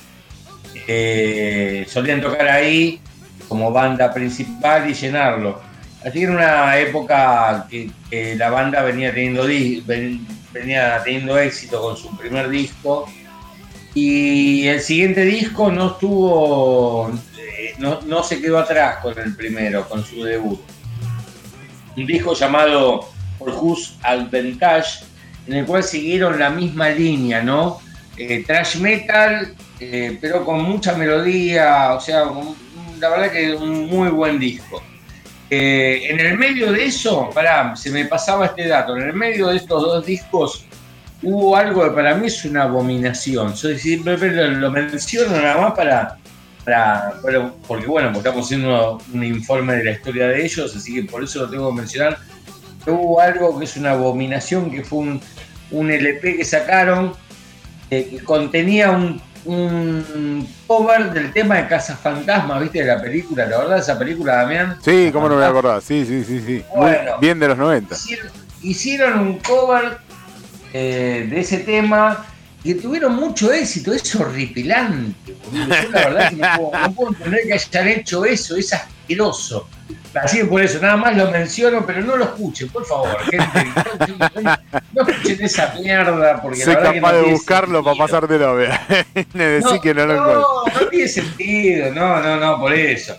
eh, 0.87 1.87
solían 1.89 2.21
tocar 2.21 2.49
ahí 2.49 3.01
como 3.49 3.71
banda 3.73 4.13
principal 4.13 4.91
y 4.91 4.95
llenarlo. 4.95 5.61
Así 6.01 6.19
que 6.19 6.25
era 6.25 6.33
una 6.33 6.79
época 6.79 7.67
que, 7.71 7.91
que 8.11 8.35
la 8.35 8.51
banda 8.51 8.83
venía 8.83 9.15
teniendo, 9.15 9.45
venía 9.45 11.01
teniendo 11.05 11.39
éxito 11.39 11.81
con 11.81 11.97
su 11.97 12.17
primer 12.17 12.49
disco. 12.51 13.07
Y 13.95 14.67
el 14.69 14.81
siguiente 14.81 15.25
disco 15.25 15.71
no 15.71 15.93
estuvo, 15.93 17.13
no, 17.79 18.01
no 18.03 18.23
se 18.23 18.41
quedó 18.41 18.59
atrás 18.59 18.99
con 19.03 19.19
el 19.19 19.37
primero, 19.37 19.87
con 19.89 20.05
su 20.05 20.25
debut. 20.25 20.61
Un 21.97 22.07
disco 22.07 22.35
llamado 22.35 23.11
For 23.39 23.51
Whose 23.51 23.95
Advantage, 24.03 25.05
en 25.47 25.55
el 25.55 25.67
cual 25.67 25.83
siguieron 25.83 26.39
la 26.39 26.49
misma 26.49 26.89
línea, 26.89 27.43
¿no? 27.43 27.81
Eh, 28.17 28.45
trash 28.47 28.77
metal, 28.77 29.55
eh, 29.79 30.17
pero 30.21 30.45
con 30.45 30.63
mucha 30.63 30.95
melodía, 30.95 31.93
o 31.93 32.01
sea, 32.01 32.25
la 32.99 33.09
verdad 33.11 33.31
que 33.31 33.55
un 33.55 33.89
muy 33.89 34.09
buen 34.09 34.39
disco. 34.39 34.83
Eh, 35.51 36.07
en 36.09 36.21
el 36.21 36.39
medio 36.39 36.73
de 36.73 36.87
eso, 36.87 37.29
pará, 37.35 37.77
se 37.77 37.91
me 37.91 38.07
pasaba 38.07 38.47
este 38.47 38.69
dato, 38.69 38.97
en 38.97 39.03
el 39.03 39.13
medio 39.13 39.49
de 39.49 39.57
estos 39.57 39.83
dos 39.83 40.07
discos 40.07 40.65
hubo 41.23 41.57
algo 41.57 41.85
que 41.85 41.91
para 41.91 42.15
mí 42.15 42.27
es 42.27 42.45
una 42.45 42.65
abominación. 42.65 43.55
Yo 43.55 43.77
siempre 43.79 44.17
lo, 44.33 44.49
lo 44.59 44.71
menciono 44.71 45.37
nada 45.41 45.61
más 45.61 45.73
para, 45.73 46.17
para, 46.65 47.13
para- 47.23 47.53
porque 47.67 47.87
bueno, 47.87 48.11
estamos 48.13 48.47
haciendo 48.47 48.99
un 49.13 49.25
informe 49.25 49.77
de 49.77 49.85
la 49.85 49.91
historia 49.93 50.29
de 50.29 50.45
ellos, 50.45 50.75
así 50.77 50.95
que 50.95 51.03
por 51.05 51.23
eso 51.25 51.41
lo 51.41 51.51
tengo 51.51 51.71
que 51.71 51.77
mencionar. 51.77 52.19
Hubo 52.87 53.21
algo 53.21 53.59
que 53.59 53.65
es 53.67 53.77
una 53.77 53.93
abominación, 53.93 54.71
que 54.71 54.83
fue 54.83 54.99
un, 55.01 55.21
un 55.71 55.91
LP 55.91 56.37
que 56.39 56.45
sacaron 56.45 57.13
eh, 57.91 58.09
que 58.11 58.25
contenía 58.25 58.91
un, 58.91 59.21
un 59.45 60.49
cover 60.67 61.13
del 61.13 61.33
tema 61.33 61.59
de 61.59 61.69
Casa 61.69 61.97
Fantasma, 61.97 62.59
¿viste? 62.59 62.81
De 62.81 62.87
la 62.87 63.01
película, 63.01 63.47
la 63.47 63.59
verdad, 63.59 63.79
esa 63.79 63.97
película, 63.99 64.37
Damián. 64.37 64.79
Sí, 64.83 65.11
cómo 65.13 65.29
no 65.29 65.35
me 65.37 65.41
voy 65.43 65.45
a 65.45 65.49
acordar. 65.51 65.83
Sí, 65.83 66.05
sí, 66.05 66.25
sí, 66.25 66.41
sí. 66.41 66.65
Muy 66.75 66.87
Bueno. 66.91 67.19
bien 67.21 67.39
de 67.39 67.49
los 67.49 67.59
90. 67.59 67.95
Hicieron, 67.95 68.27
hicieron 68.63 69.19
un 69.21 69.39
cover 69.39 69.99
eh, 70.73 71.27
de 71.29 71.41
ese 71.41 71.59
tema 71.59 72.27
que 72.63 72.75
tuvieron 72.75 73.17
mucho 73.17 73.53
éxito. 73.53 73.93
Es 73.93 74.15
horripilante, 74.15 75.35
boludo. 75.45 75.75
Yo 75.83 75.91
la 75.91 76.09
verdad 76.09 76.31
que 76.31 76.37
no 76.37 76.49
puedo, 76.57 76.83
no 76.83 76.95
puedo 76.95 77.11
entender 77.11 77.41
que 77.47 77.53
hayan 77.55 77.89
hecho 77.89 78.25
eso, 78.25 78.57
es 78.57 78.73
asqueroso. 78.73 79.69
Así 80.15 80.39
que 80.39 80.45
por 80.45 80.61
eso, 80.61 80.79
nada 80.81 80.97
más 80.97 81.17
lo 81.17 81.31
menciono, 81.31 81.87
pero 81.87 82.03
no 82.03 82.17
lo 82.17 82.25
escuchen, 82.25 82.69
por 82.69 82.85
favor, 82.85 83.19
gente. 83.31 83.47
No, 84.93 85.09
escuchen 85.09 85.43
esa 85.43 85.75
mierda, 85.75 86.43
porque 86.43 86.59
Soy 86.59 86.75
la 86.75 86.81
verdad 86.81 86.93
que 86.93 87.01
capaz 87.01 87.13
no 87.13 87.19
de 87.19 87.31
buscarlo 87.31 87.83
para. 87.83 88.21
Me 89.33 89.45
decís 89.45 89.81
que 89.83 89.95
no 89.95 90.07
lo 90.07 90.17
no, 90.17 90.65
no 90.67 90.89
tiene 90.89 91.09
sentido, 91.09 91.93
no, 91.93 92.21
no, 92.21 92.37
no, 92.37 92.61
por 92.61 92.75
eso. 92.75 93.17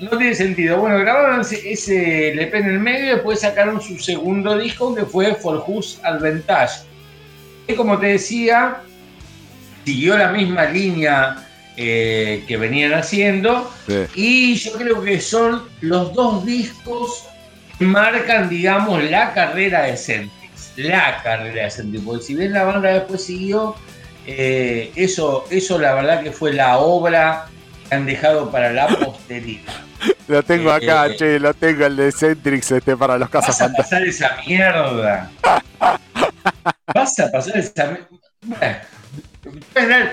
No 0.00 0.10
tiene 0.10 0.34
sentido. 0.34 0.78
Bueno, 0.78 0.98
grabaron 0.98 1.40
ese, 1.40 2.28
LP 2.28 2.58
en 2.58 2.66
el 2.66 2.78
medio 2.78 3.06
y 3.06 3.08
después 3.14 3.40
sacaron 3.40 3.80
su 3.80 3.98
segundo 3.98 4.56
disco 4.56 4.94
que 4.94 5.04
fue 5.04 5.34
For 5.34 5.64
Whose 5.66 5.98
Advantage. 6.04 6.85
Como 7.74 7.98
te 7.98 8.06
decía, 8.06 8.78
siguió 9.84 10.16
la 10.16 10.28
misma 10.28 10.66
línea 10.66 11.36
eh, 11.76 12.44
que 12.46 12.56
venían 12.56 12.94
haciendo 12.94 13.70
Sí. 13.86 14.04
y 14.14 14.54
yo 14.56 14.72
creo 14.72 15.02
que 15.02 15.20
son 15.20 15.62
los 15.80 16.14
dos 16.14 16.44
discos 16.46 17.24
que 17.78 17.84
marcan, 17.84 18.48
digamos, 18.48 19.02
la 19.04 19.34
carrera 19.34 19.82
de 19.82 19.96
Centrix. 19.96 20.72
La 20.76 21.20
carrera 21.22 21.64
de 21.64 21.70
Centrix. 21.70 22.04
Porque 22.04 22.24
si 22.24 22.34
bien 22.34 22.52
la 22.52 22.64
banda 22.64 22.88
después 22.90 23.22
siguió, 23.24 23.74
eh, 24.26 24.90
eso, 24.96 25.44
eso 25.50 25.78
la 25.78 25.94
verdad 25.94 26.22
que 26.22 26.32
fue 26.32 26.52
la 26.54 26.78
obra 26.78 27.46
que 27.88 27.94
han 27.94 28.06
dejado 28.06 28.50
para 28.50 28.72
la 28.72 28.86
posteridad. 28.88 29.72
Lo 30.28 30.42
tengo 30.42 30.70
acá, 30.72 31.06
Eh, 31.06 31.16
che, 31.16 31.38
lo 31.38 31.54
tengo 31.54 31.86
el 31.86 31.96
de 31.96 32.10
Centrix 32.10 32.70
este, 32.72 32.96
para 32.96 33.16
los 33.16 33.30
Vas 33.30 33.60
a 33.60 33.72
pasar 33.72 34.02
esa 34.04 34.36
mierda. 34.46 35.30
Vas 36.94 37.18
a 37.18 37.30
pasar 37.32 37.56
esa. 37.56 37.98
Bueno, 38.42 40.08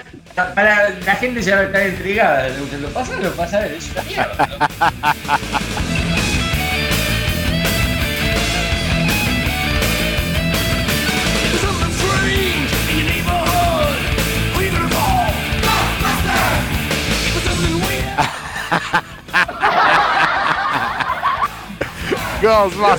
para 0.55 0.89
la 0.89 1.15
gente 1.15 1.41
ya 1.41 1.55
va 1.55 1.61
a 1.61 1.65
estar 1.65 1.87
intrigada. 1.87 2.49
Lo 2.49 2.89
pasa, 2.89 3.15
lo 3.17 3.31
pasa, 3.33 3.65
es 3.67 3.91
una 3.91 4.01
mierda. 4.03 4.47
¿no? 4.47 4.57
Something 11.61 11.93
strange 11.93 12.73
in 12.89 12.97
your 12.97 13.07
neighborhood. 13.07 13.99
Who 14.55 14.61
you 14.61 14.71
gonna 14.71 14.89
call? 14.89 15.29
Ghostbuster! 15.61 16.41
Something 17.45 17.75
weird. 17.85 18.17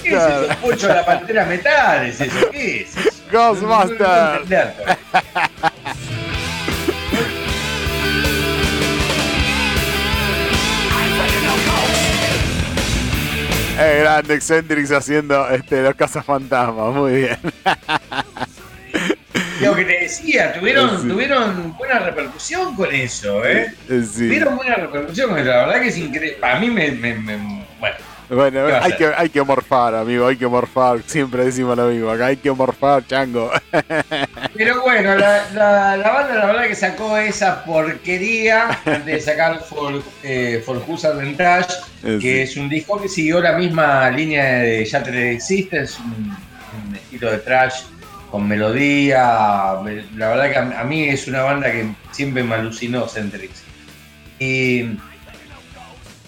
¿Qué 0.02 0.09
es 0.14 0.22
eso? 0.22 0.56
Pucho 0.62 0.88
la 0.88 1.05
pantera 1.05 1.44
metal, 1.44 2.06
es 2.06 2.20
eso. 2.20 2.51
¿Qué 2.51 2.82
es 2.82 3.14
eso? 3.35 3.66
Ghostbuster. 3.66 3.98
No 3.98 4.06
puedo 4.06 4.36
entender. 4.43 4.74
Eh, 13.78 13.98
grande 14.02 14.40
Centrix 14.40 14.93
haciendo 14.93 15.48
este, 15.51 15.82
los 15.82 15.94
cazafantasmas. 15.97 16.94
Muy 16.94 17.12
bien. 17.23 17.39
Lo 19.61 19.74
que 19.74 19.85
te 19.85 20.01
decía, 20.01 20.52
tuvieron, 20.52 21.01
Sí. 21.01 21.09
tuvieron 21.09 21.77
buena 21.77 21.98
repercusión 22.01 22.74
con 22.77 22.93
eso, 22.94 23.44
¿eh? 23.44 23.73
Eh, 23.89 24.02
Sí. 24.02 24.27
Tuvieron 24.27 24.56
buena 24.56 24.77
repercusión 24.77 25.31
con 25.31 25.39
eso. 25.39 25.48
La 25.48 25.66
verdad 25.66 25.81
que 25.81 25.89
es 25.89 25.97
increíble. 25.97 26.39
Para 26.40 26.59
mí 26.61 26.70
me, 26.70 26.90
me- 26.93 27.15
me- 27.15 27.65
Bueno, 27.81 27.97
Bueno, 28.30 28.64
¿Qué 28.66 28.72
va 28.72 28.78
a 28.78 28.84
hay 28.84 28.92
que, 28.96 29.06
hay 29.06 29.28
que 29.28 29.42
morfar, 29.42 29.94
amigo, 29.94 30.26
hay 30.26 30.36
que 30.36 30.46
morfar. 30.46 31.01
Siempre 31.06 31.44
decimos 31.44 31.76
lo 31.76 31.88
mismo 31.88 32.10
acá, 32.10 32.26
hay 32.26 32.36
que 32.38 32.51
morfar, 32.51 33.06
chango. 33.06 33.51
Pero 34.55 34.80
bueno, 34.82 35.14
la, 35.16 35.44
la- 35.52 35.96
la 35.96 36.10
banda 36.10 36.34
la 36.34 36.46
verdad 36.46 36.66
que 36.66 36.74
sacó 36.74 37.18
esa 37.18 37.64
porquería 37.64 38.80
de 39.05 39.20
sacar 39.20 39.60
For, 39.60 40.02
eh, 40.22 40.62
For 40.64 40.82
Eh, 40.88 41.84
que 42.02 42.20
sí. 42.20 42.38
es 42.40 42.56
un 42.56 42.68
disco 42.68 43.01
que 43.01 43.09
siguió 43.09 43.40
la 43.40 43.52
misma 43.52 44.10
línea 44.10 44.60
de 44.60 44.84
Shattered 44.84 45.32
Existence, 45.32 45.96
un, 46.02 46.30
un 46.88 46.94
poquito 46.94 47.30
de 47.30 47.38
trash 47.38 47.82
con 48.30 48.48
melodía. 48.48 49.76
Me- 49.84 50.05
La 50.16 50.28
verdad 50.28 50.51
que 50.51 50.56
a, 50.74 50.80
a 50.80 50.84
mí 50.84 51.05
es 51.09 51.28
una 51.28 51.42
banda 51.42 51.70
que 51.70 51.88
siempre 52.10 52.42
me 52.42 52.55
alucinó 52.55 53.06
Centrix. 53.06 53.62
Y 54.38 54.96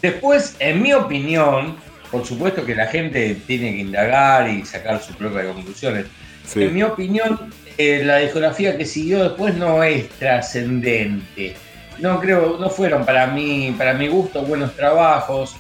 después, 0.02 0.56
en 0.58 0.82
mi 0.82 0.92
opinión, 0.92 1.76
por 2.10 2.24
supuesto 2.24 2.64
que 2.64 2.74
la 2.74 2.86
gente 2.86 3.36
tiene 3.46 3.74
que 3.74 3.80
indagar 3.80 4.48
y 4.48 4.64
sacar 4.64 5.02
sus 5.02 5.16
propias 5.16 5.46
conclusiones. 5.46 6.06
Sí. 6.44 6.62
En 6.62 6.74
mi 6.74 6.82
opinión, 6.82 7.52
eh, 7.78 8.02
la 8.04 8.18
discografía 8.18 8.76
que 8.76 8.86
siguió 8.86 9.22
después 9.22 9.54
no 9.54 9.82
es 9.82 10.08
trascendente. 10.10 11.56
No 11.98 12.20
creo, 12.20 12.58
no 12.58 12.70
fueron 12.70 13.04
para 13.04 13.26
mí, 13.26 13.74
para 13.76 13.94
mi 13.94 14.08
gusto, 14.08 14.42
buenos 14.42 14.74
trabajos. 14.74 15.56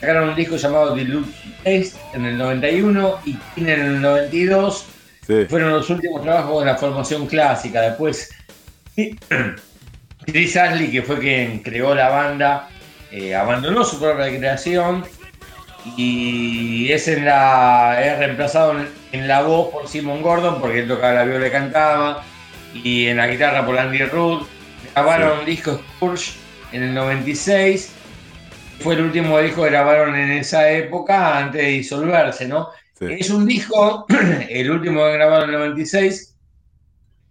Sacaron 0.00 0.30
un 0.30 0.36
disco 0.36 0.56
llamado 0.56 0.94
Deluxe 0.94 1.30
Taste 1.62 1.92
en 2.14 2.26
el 2.26 2.38
91 2.38 3.20
y 3.24 3.38
en 3.56 3.68
el 3.68 4.00
92. 4.00 4.86
Sí. 5.26 5.46
Fueron 5.48 5.72
los 5.72 5.88
últimos 5.88 6.22
trabajos 6.22 6.64
de 6.64 6.70
la 6.70 6.76
formación 6.76 7.26
clásica. 7.26 7.80
Después, 7.80 8.30
Chris 10.26 10.56
Ashley, 10.56 10.90
que 10.90 11.02
fue 11.02 11.18
quien 11.18 11.60
creó 11.60 11.94
la 11.94 12.08
banda, 12.08 12.68
eh, 13.10 13.34
abandonó 13.34 13.84
su 13.84 13.98
propia 13.98 14.26
creación 14.26 15.04
y 15.96 16.90
es, 16.90 17.08
en 17.08 17.24
la, 17.24 17.98
es 18.02 18.18
reemplazado 18.18 18.74
en, 19.12 19.28
la 19.28 19.42
voz 19.42 19.70
por 19.70 19.88
Simon 19.88 20.22
Gordon, 20.22 20.60
porque 20.60 20.80
él 20.80 20.88
tocaba 20.88 21.12
la 21.14 21.24
viola 21.24 21.46
y 21.46 21.50
cantaba, 21.50 22.24
y 22.72 23.06
en 23.06 23.18
la 23.18 23.28
guitarra 23.28 23.64
por 23.64 23.78
Andy 23.78 24.04
Root. 24.04 24.46
Grabaron 24.94 25.40
un 25.40 25.44
disco 25.44 25.80
Scourge 25.96 26.32
en 26.72 26.84
el 26.84 26.94
96. 26.94 27.92
Fue 28.80 28.94
el 28.94 29.02
último 29.02 29.38
disco 29.40 29.62
que 29.62 29.70
grabaron 29.70 30.16
en 30.16 30.32
esa 30.32 30.70
época 30.70 31.38
antes 31.38 31.62
de 31.62 31.68
disolverse, 31.68 32.48
¿no? 32.48 32.70
Sí. 32.98 33.06
Es 33.18 33.30
un 33.30 33.46
disco, 33.46 34.06
el 34.48 34.70
último 34.70 35.04
que 35.04 35.12
grabaron 35.12 35.50
en 35.50 35.54
el 35.54 35.60
96, 35.60 36.36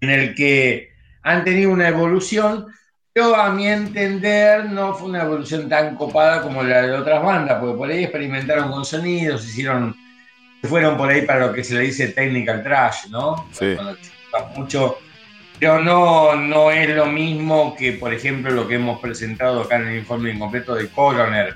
en 0.02 0.10
el 0.10 0.36
que 0.36 0.90
han 1.24 1.44
tenido 1.44 1.72
una 1.72 1.88
evolución, 1.88 2.68
pero 3.14 3.36
a 3.36 3.52
mi 3.52 3.68
entender 3.68 4.66
no 4.66 4.96
fue 4.96 5.10
una 5.10 5.22
evolución 5.22 5.70
tan 5.70 5.96
copada 5.96 6.42
como 6.42 6.64
la 6.64 6.82
de 6.82 6.94
otras 6.94 7.24
bandas, 7.24 7.60
porque 7.60 7.78
por 7.78 7.90
ahí 7.90 8.04
experimentaron 8.04 8.72
con 8.72 8.84
sonidos, 8.84 9.48
hicieron, 9.48 9.96
se 10.62 10.68
fueron 10.68 10.98
por 10.98 11.10
ahí 11.10 11.22
para 11.22 11.48
lo 11.48 11.54
que 11.54 11.64
se 11.64 11.76
le 11.76 11.82
dice 11.82 12.08
technical 12.08 12.64
trash, 12.64 13.08
¿no? 13.10 13.48
Sí. 13.52 13.76
Mucho, 14.56 14.98
pero 15.60 15.80
no, 15.80 16.36
no 16.36 16.72
es 16.72 16.90
lo 16.90 17.06
mismo 17.06 17.76
que, 17.76 17.92
por 17.92 18.12
ejemplo, 18.12 18.50
lo 18.50 18.68
que 18.68 18.76
hemos 18.76 19.00
presentado 19.00 19.62
acá 19.62 19.76
en 19.76 19.90
el 19.90 20.00
informe 20.00 20.32
incompleto 20.32 20.74
de 20.74 20.90
Coroner, 20.90 21.56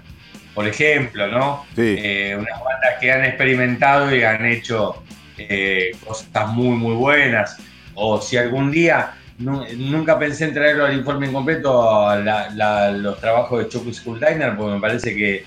por 0.53 0.67
ejemplo, 0.67 1.27
¿no? 1.27 1.65
Sí. 1.75 1.95
Eh, 1.97 2.35
unas 2.38 2.63
bandas 2.63 2.99
que 3.01 3.11
han 3.11 3.25
experimentado 3.25 4.15
y 4.15 4.23
han 4.23 4.45
hecho 4.45 5.03
eh, 5.39 5.91
cosas 6.05 6.49
muy, 6.49 6.77
muy 6.77 6.93
buenas. 6.93 7.57
O 7.95 8.21
si 8.21 8.38
algún 8.38 8.69
día, 8.69 9.16
nu- 9.39 9.65
nunca 9.77 10.18
pensé 10.18 10.45
en 10.45 10.53
traerlo 10.53 10.85
al 10.85 10.95
informe 10.97 11.27
incompleto, 11.27 12.07
a 12.07 12.15
la- 12.18 12.49
la- 12.51 12.91
los 12.91 13.19
trabajos 13.19 13.59
de 13.64 13.69
Chuck 13.69 13.91
School 13.93 14.19
Diner, 14.19 14.55
porque 14.55 14.76
me 14.76 14.81
parece 14.81 15.15
que 15.15 15.43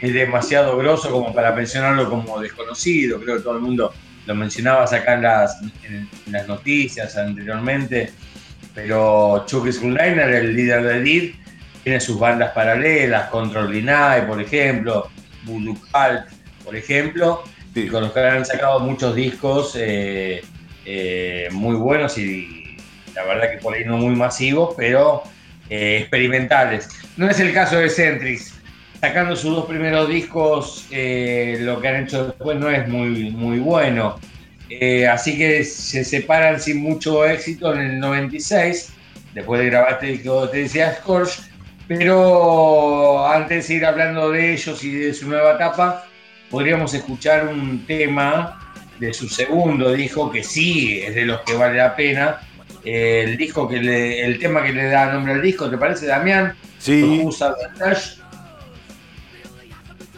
es 0.00 0.12
demasiado 0.14 0.76
grosso 0.76 1.10
como 1.10 1.32
para 1.32 1.52
mencionarlo 1.52 2.08
como 2.10 2.40
desconocido. 2.40 3.20
Creo 3.20 3.36
que 3.36 3.42
todo 3.42 3.54
el 3.56 3.62
mundo 3.62 3.92
lo 4.26 4.34
mencionabas 4.34 4.92
acá 4.92 5.14
en 5.14 5.22
las, 5.22 5.62
en- 5.84 6.08
en 6.26 6.32
las 6.32 6.46
noticias 6.48 7.16
anteriormente. 7.16 8.10
Pero 8.74 9.44
Chuck 9.46 9.70
School 9.72 9.96
Diner, 9.96 10.28
el 10.30 10.54
líder 10.54 10.82
de 10.84 11.00
Deed, 11.00 11.34
tiene 11.82 12.00
sus 12.00 12.18
bandas 12.18 12.50
paralelas, 12.52 13.28
Control 13.30 13.72
Deny, 13.72 14.26
por 14.26 14.40
ejemplo, 14.42 15.08
Voodoo 15.44 15.76
por 16.64 16.76
ejemplo, 16.76 17.42
Sí. 17.72 17.82
y 17.82 17.88
con 17.88 18.02
los 18.02 18.12
que 18.12 18.20
han 18.20 18.44
sacado 18.44 18.80
muchos 18.80 19.14
discos 19.14 19.74
eh, 19.78 20.42
eh, 20.84 21.48
muy 21.52 21.76
buenos 21.76 22.18
y 22.18 22.57
la 23.18 23.24
verdad 23.24 23.50
que 23.50 23.58
por 23.58 23.74
ahí 23.74 23.84
no 23.84 23.96
muy 23.96 24.14
masivos, 24.14 24.74
pero 24.76 25.24
eh, 25.68 25.98
experimentales. 26.02 26.88
No 27.16 27.28
es 27.28 27.40
el 27.40 27.52
caso 27.52 27.78
de 27.78 27.90
Centrix. 27.90 28.54
Sacando 29.00 29.34
sus 29.34 29.54
dos 29.54 29.66
primeros 29.66 30.08
discos, 30.08 30.86
eh, 30.90 31.58
lo 31.60 31.80
que 31.80 31.88
han 31.88 32.04
hecho 32.04 32.26
después 32.26 32.58
no 32.58 32.70
es 32.70 32.86
muy, 32.88 33.30
muy 33.30 33.58
bueno. 33.58 34.18
Eh, 34.70 35.06
así 35.06 35.36
que 35.36 35.64
se 35.64 36.04
separan 36.04 36.60
sin 36.60 36.80
mucho 36.80 37.24
éxito 37.24 37.74
en 37.74 37.80
el 37.80 38.00
96, 38.00 38.92
después 39.34 39.60
de 39.62 39.66
grabar 39.70 39.92
este 39.94 40.06
disco, 40.06 40.48
te 40.48 40.58
decía 40.58 40.94
Scorch, 41.00 41.40
pero 41.86 43.26
antes 43.28 43.56
de 43.56 43.62
seguir 43.62 43.86
hablando 43.86 44.30
de 44.30 44.52
ellos 44.52 44.84
y 44.84 44.92
de 44.92 45.14
su 45.14 45.28
nueva 45.28 45.54
etapa, 45.54 46.04
podríamos 46.50 46.92
escuchar 46.94 47.48
un 47.48 47.84
tema 47.86 48.60
de 49.00 49.14
su 49.14 49.28
segundo 49.28 49.92
disco, 49.92 50.30
que 50.30 50.44
sí 50.44 51.00
es 51.00 51.14
de 51.14 51.24
los 51.24 51.40
que 51.42 51.54
vale 51.54 51.78
la 51.78 51.96
pena. 51.96 52.40
El 52.84 53.36
disco 53.36 53.68
que 53.68 53.78
le- 53.80 54.24
el 54.24 54.38
tema 54.38 54.62
que 54.62 54.72
le 54.72 54.84
da 54.86 55.12
nombre 55.12 55.32
al 55.34 55.42
disco, 55.42 55.68
¿te 55.68 55.76
parece, 55.78 56.06
Damián? 56.06 56.54
Sí. 56.78 57.20
Advantage. 57.40 58.18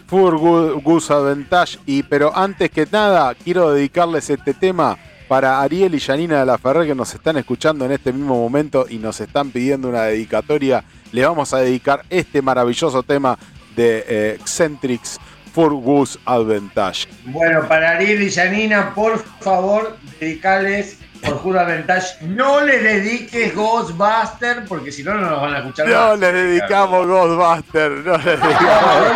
For 0.07 0.37
Gus 0.83 1.11
Advantage. 1.11 1.79
Y, 1.87 2.03
pero 2.03 2.37
antes 2.37 2.71
que 2.71 2.87
nada, 2.91 3.35
quiero 3.35 3.73
dedicarles 3.73 4.29
este 4.29 4.55
tema 4.55 4.99
para 5.29 5.61
Ariel 5.61 5.95
y 5.95 6.01
Janina 6.01 6.41
de 6.41 6.47
la 6.47 6.59
Ferrer 6.59 6.87
que 6.89 6.95
nos 6.95 7.15
están 7.15 7.37
escuchando 7.37 7.85
en 7.85 7.93
este 7.93 8.13
mismo 8.13 8.35
momento 8.37 8.87
y 8.91 8.99
nos 8.99 9.21
están 9.21 9.51
pidiendo 9.53 9.89
una 9.89 10.03
dedicatoria. 10.05 10.83
Le 11.13 11.25
vamos 11.25 11.55
a 11.55 11.59
dedicar 11.59 12.03
este 12.11 12.43
maravilloso 12.43 13.03
tema 13.05 13.39
de 13.77 14.05
eh, 14.09 14.37
Eccentrics 14.41 15.19
For 15.55 15.73
Gus 15.75 16.19
Advantage. 16.25 17.07
Bueno, 17.27 17.67
para 17.69 17.91
Ariel 17.93 18.23
y 18.25 18.31
Janina, 18.33 18.93
por 18.95 19.23
favor, 19.41 19.97
dedicarles 20.19 20.99
por 21.21 21.39
Jura 21.39 21.63
Advantage. 21.63 22.25
No 22.27 22.61
le 22.61 22.79
dediques 22.81 23.55
Ghostbuster, 23.55 24.65
porque 24.67 24.91
si 24.93 25.03
no, 25.03 25.15
no 25.15 25.29
nos 25.31 25.41
van 25.43 25.55
a 25.55 25.59
escuchar 25.59 25.89
No 25.89 26.09
más. 26.11 26.19
le 26.19 26.33
dedicamos 26.33 27.07
Ghostbuster. 27.07 27.91
No 27.91 28.17
le 28.19 28.37
dedicamos. 28.37 29.11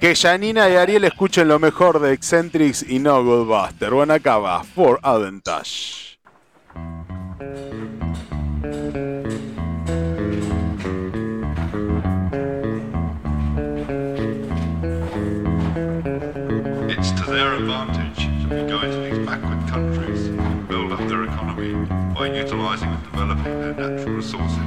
Que 0.00 0.14
Janina 0.16 0.68
y 0.68 0.76
Ariel 0.76 1.04
escuchen 1.04 1.48
lo 1.48 1.58
mejor 1.58 2.00
de 2.00 2.12
Eccentrics 2.12 2.84
y 2.88 2.98
no 2.98 3.22
Ghostbuster. 3.24 3.90
Bueno, 3.90 4.14
acá 4.14 4.38
va. 4.38 4.62
For 4.64 4.98
Advantage. 5.02 6.18
sources. 24.22 24.59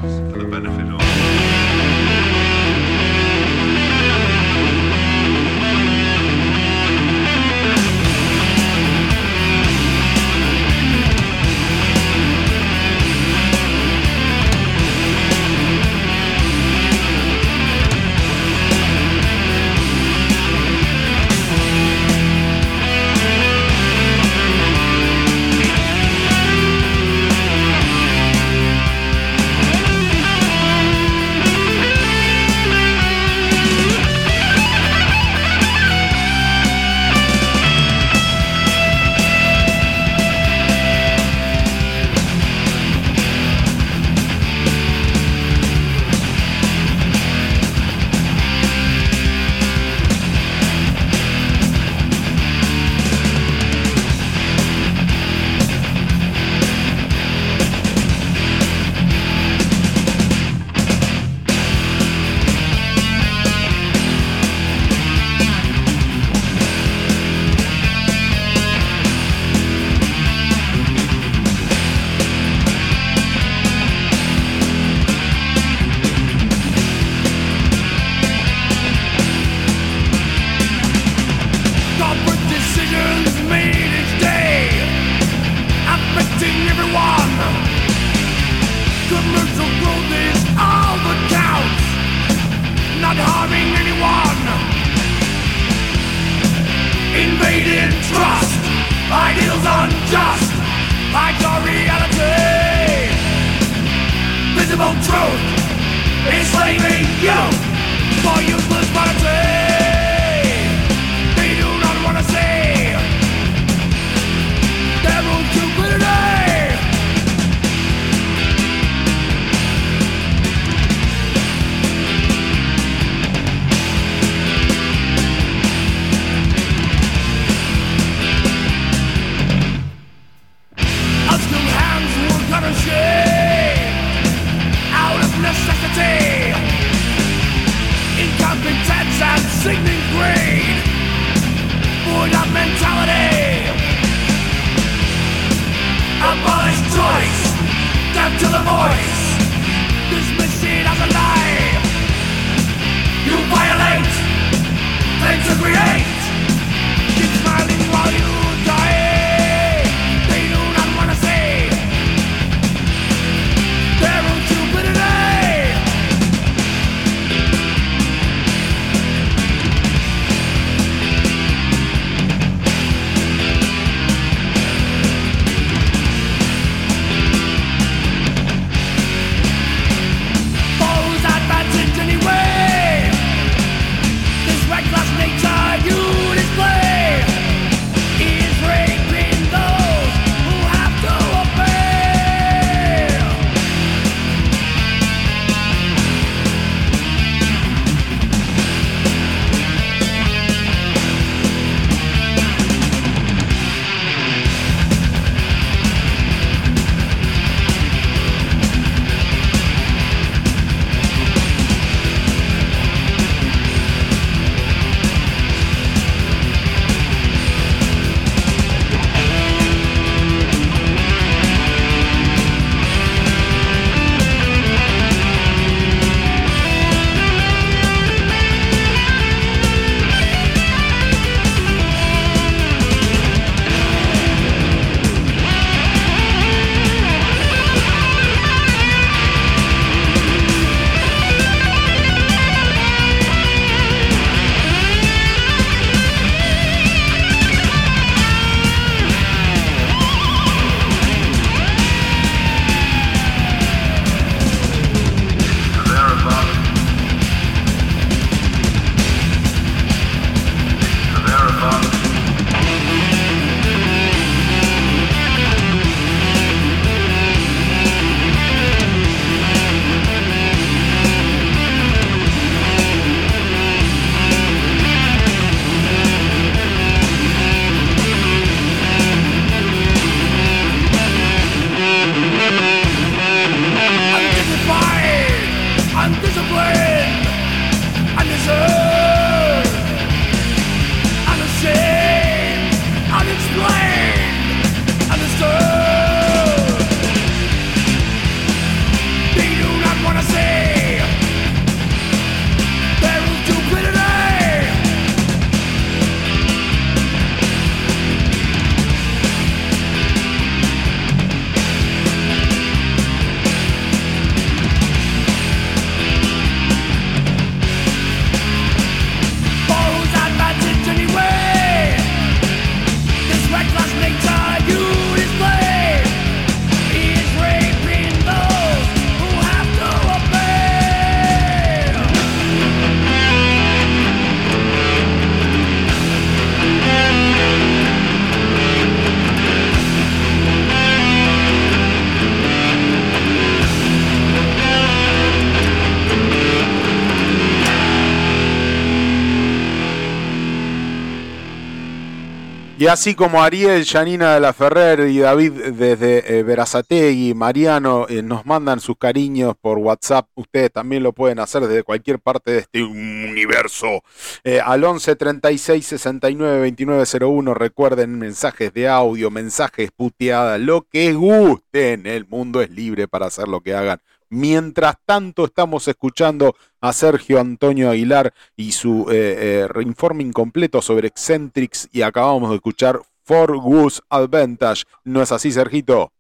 Y 352.84 352.88
así 352.88 353.16
como 353.16 353.42
Ariel, 353.42 353.86
Janina 353.86 354.34
de 354.34 354.42
la 354.42 354.52
Ferrer 354.52 355.08
y 355.08 355.20
David 355.20 355.54
desde 355.72 356.40
eh, 356.40 356.44
Verazategui, 356.44 357.34
Mariano, 357.34 358.08
eh, 358.10 358.22
nos 358.22 358.46
mandan 358.46 358.82
sus 358.82 358.98
cariños 358.98 359.56
por 359.56 359.78
WhatsApp, 359.78 360.28
ustedes 360.36 360.70
también 360.70 361.02
lo 361.02 361.14
pueden 361.14 361.40
hacer 361.40 361.66
desde 361.66 361.84
cualquier 361.84 362.20
parte 362.20 362.52
de 362.52 362.58
este 362.58 362.84
universo. 362.84 364.04
Eh, 364.44 364.60
al 364.60 364.84
11 364.84 365.16
36 365.16 365.86
69 365.86 366.60
29 366.60 367.06
01, 367.22 367.54
recuerden 367.54 368.20
mensajes 368.20 368.74
de 368.74 368.90
audio, 368.90 369.32
mensajes 369.32 369.90
puteadas, 369.96 370.60
lo 370.60 370.82
que 370.82 371.14
gusten. 371.14 372.06
El 372.06 372.28
mundo 372.28 372.62
es 372.62 372.70
libre 372.70 373.08
para 373.08 373.28
hacer 373.28 373.48
lo 373.48 373.62
que 373.62 373.76
hagan 373.76 374.02
Mientras 374.34 374.96
tanto 375.06 375.46
estamos 375.46 375.88
escuchando 375.88 376.56
a 376.82 376.92
Sergio 376.92 377.40
Antonio 377.40 377.92
Aguilar 377.92 378.34
y 378.56 378.72
su 378.72 379.06
eh, 379.12 379.68
eh, 379.70 379.82
informe 379.84 380.24
incompleto 380.24 380.82
sobre 380.82 381.10
Eccentrics 381.10 381.88
y 381.92 382.02
acabamos 382.02 382.50
de 382.50 382.56
escuchar 382.56 383.00
For 383.26 383.56
Goose 383.56 384.02
Advantage. 384.10 384.86
¿No 385.04 385.22
es 385.22 385.32
así, 385.32 385.52
Sergito? 385.52 386.12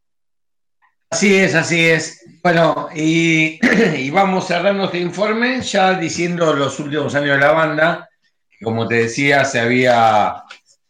Así 1.10 1.34
es, 1.34 1.56
así 1.56 1.86
es. 1.86 2.24
Bueno, 2.44 2.88
y, 2.96 3.60
y 3.98 4.12
vamos 4.12 4.46
cerrando 4.46 4.86
este 4.86 5.00
informe 5.00 5.62
ya 5.62 5.96
diciendo 5.96 6.54
los 6.54 6.80
últimos 6.80 7.16
años 7.16 7.38
de 7.38 7.42
la 7.42 7.52
banda, 7.52 8.10
como 8.62 8.88
te 8.88 8.96
decía, 8.96 9.44
se 9.44 9.60
había 9.60 10.44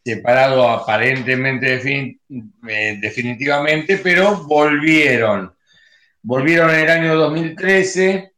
separado 0.04 0.70
aparentemente 0.70 1.82
eh, 2.68 2.98
definitivamente, 3.00 3.98
pero 4.04 4.44
volvieron 4.44 5.54
Volvieron 6.26 6.70
en 6.70 6.80
el 6.80 6.90
año 6.90 7.16
2013 7.16 8.32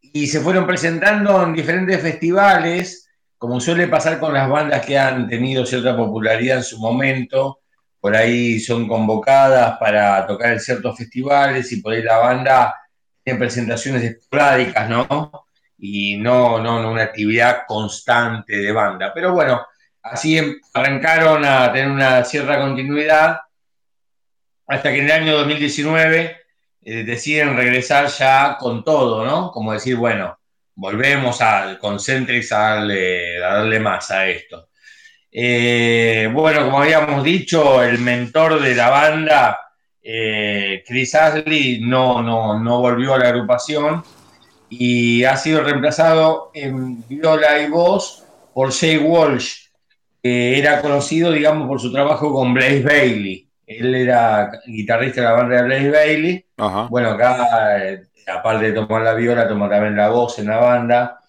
y 0.00 0.26
se 0.26 0.40
fueron 0.40 0.66
presentando 0.66 1.44
en 1.44 1.52
diferentes 1.54 2.02
festivales, 2.02 3.08
como 3.36 3.60
suele 3.60 3.86
pasar 3.86 4.18
con 4.18 4.34
las 4.34 4.48
bandas 4.48 4.84
que 4.84 4.98
han 4.98 5.28
tenido 5.28 5.64
cierta 5.64 5.96
popularidad 5.96 6.56
en 6.56 6.64
su 6.64 6.80
momento. 6.80 7.60
Por 8.00 8.16
ahí 8.16 8.58
son 8.58 8.88
convocadas 8.88 9.78
para 9.78 10.26
tocar 10.26 10.52
en 10.54 10.58
ciertos 10.58 10.98
festivales 10.98 11.70
y 11.70 11.80
por 11.80 11.92
ahí 11.92 12.02
la 12.02 12.18
banda 12.18 12.74
tiene 13.22 13.38
presentaciones 13.38 14.02
esporádicas, 14.02 14.90
¿no? 14.90 15.46
Y 15.78 16.16
no, 16.16 16.60
no, 16.60 16.82
no 16.82 16.90
una 16.90 17.04
actividad 17.04 17.58
constante 17.68 18.56
de 18.56 18.72
banda. 18.72 19.12
Pero 19.14 19.32
bueno, 19.32 19.64
así 20.02 20.38
em- 20.38 20.56
arrancaron 20.74 21.44
a 21.44 21.72
tener 21.72 21.88
una 21.88 22.24
cierta 22.24 22.58
continuidad 22.58 23.38
hasta 24.66 24.90
que 24.90 24.98
en 24.98 25.04
el 25.04 25.12
año 25.12 25.36
2019 25.36 26.37
eh, 26.90 27.04
deciden 27.04 27.54
regresar 27.54 28.06
ya 28.08 28.56
con 28.58 28.82
todo, 28.82 29.22
¿no? 29.22 29.50
Como 29.52 29.74
decir, 29.74 29.96
bueno, 29.96 30.38
volvemos 30.74 31.38
al 31.42 31.78
Concentrix 31.78 32.50
a 32.52 32.58
darle, 32.60 33.44
a 33.44 33.56
darle 33.56 33.78
más 33.78 34.10
a 34.10 34.26
esto. 34.26 34.70
Eh, 35.30 36.30
bueno, 36.32 36.64
como 36.64 36.80
habíamos 36.80 37.22
dicho, 37.22 37.82
el 37.82 37.98
mentor 37.98 38.62
de 38.62 38.74
la 38.74 38.88
banda, 38.88 39.58
eh, 40.02 40.82
Chris 40.86 41.14
Ashley, 41.14 41.80
no, 41.82 42.22
no, 42.22 42.58
no 42.58 42.80
volvió 42.80 43.12
a 43.12 43.18
la 43.18 43.28
agrupación 43.28 44.02
y 44.70 45.24
ha 45.24 45.36
sido 45.36 45.62
reemplazado 45.62 46.50
en 46.54 47.06
viola 47.06 47.60
y 47.60 47.68
voz 47.68 48.24
por 48.54 48.72
Jay 48.72 48.96
Walsh, 48.96 49.66
que 50.22 50.58
era 50.58 50.80
conocido, 50.80 51.32
digamos, 51.32 51.68
por 51.68 51.82
su 51.82 51.92
trabajo 51.92 52.32
con 52.32 52.54
Blaze 52.54 52.82
Bailey. 52.82 53.47
Él 53.68 53.94
era 53.94 54.50
guitarrista 54.66 55.20
de 55.20 55.26
la 55.26 55.32
banda 55.34 55.56
de 55.56 55.62
Blaze 55.62 55.90
Bailey. 55.90 56.44
Ajá. 56.56 56.86
Bueno, 56.88 57.10
acá, 57.10 57.78
eh, 57.84 58.02
aparte 58.26 58.66
de 58.66 58.72
tomar 58.72 59.02
la 59.02 59.12
viola, 59.12 59.46
toma 59.46 59.68
también 59.68 59.94
la 59.94 60.08
voz 60.08 60.38
en 60.38 60.46
la 60.46 60.56
banda. 60.56 61.20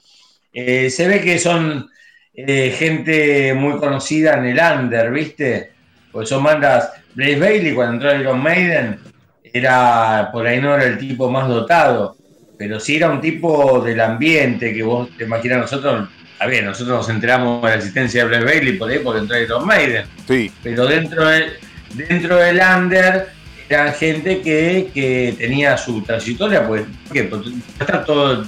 Eh, 0.54 0.90
se 0.90 1.08
ve 1.10 1.20
que 1.20 1.38
son 1.38 1.90
eh, 2.34 2.74
gente 2.78 3.54
muy 3.54 3.78
conocida 3.78 4.38
en 4.38 4.46
el 4.46 4.60
under, 4.60 5.12
¿viste? 5.12 5.72
Pues 6.14 6.30
son 6.30 6.44
bandas. 6.44 6.94
Blaze 7.14 7.40
Bailey, 7.40 7.74
cuando 7.74 7.96
entró 7.96 8.10
a 8.10 8.16
Iron 8.16 8.42
Maiden, 8.42 9.00
era, 9.44 10.30
por 10.32 10.48
ahí 10.48 10.62
no 10.62 10.76
era 10.76 10.86
el 10.86 10.98
tipo 10.98 11.30
más 11.30 11.50
dotado, 11.50 12.16
pero 12.58 12.80
sí 12.80 12.96
era 12.96 13.10
un 13.10 13.20
tipo 13.20 13.82
del 13.82 14.00
ambiente 14.00 14.74
que 14.74 14.84
vos 14.84 15.10
te 15.18 15.26
imaginas 15.26 15.58
nosotros. 15.58 16.08
A 16.40 16.48
ver, 16.48 16.64
nosotros 16.64 17.00
nos 17.00 17.10
enteramos 17.10 17.62
de 17.64 17.70
la 17.70 17.76
existencia 17.76 18.24
de 18.24 18.30
Blaze 18.30 18.46
Bailey 18.46 18.78
por 18.78 18.90
ahí 18.90 19.00
porque 19.00 19.20
entró 19.20 19.36
a 19.36 19.42
Iron 19.42 19.68
Maiden 19.68 20.06
Sí, 20.26 20.50
pero 20.64 20.86
dentro 20.86 21.28
del, 21.28 21.52
dentro 21.94 22.38
del 22.38 22.60
under 22.60 23.30
eran 23.70 23.94
gente 23.94 24.42
que, 24.42 24.90
que 24.94 25.36
tenía 25.38 25.78
su 25.78 26.02
trayectoria, 26.02 26.68
pues, 26.68 26.84
porque 27.08 27.30
está 27.80 28.04
todo, 28.04 28.44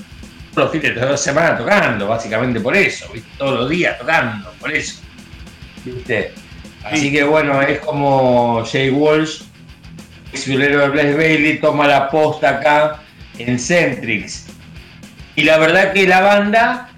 todos 0.53 0.55
los 0.55 0.71
fines 0.71 0.95
de 0.95 1.17
semana 1.17 1.57
tocando, 1.57 2.07
básicamente 2.07 2.59
por 2.59 2.75
eso, 2.75 3.07
¿viste? 3.13 3.29
todos 3.37 3.59
los 3.61 3.69
días 3.69 3.97
tocando, 3.99 4.51
por 4.59 4.71
eso. 4.71 4.99
¿viste? 5.85 6.33
Así 6.83 7.11
que 7.11 7.23
bueno, 7.23 7.61
es 7.61 7.79
como 7.79 8.65
Jay 8.65 8.89
Walsh, 8.89 9.43
ex 10.33 10.47
violero 10.47 10.79
de 10.79 10.89
Blaze 10.89 11.13
Bailey, 11.13 11.59
toma 11.59 11.87
la 11.87 12.09
posta 12.09 12.57
acá 12.57 13.01
en 13.37 13.59
Centrix. 13.59 14.47
Y 15.35 15.43
la 15.43 15.57
verdad 15.59 15.93
que 15.93 16.07
la 16.07 16.21
banda 16.21 16.89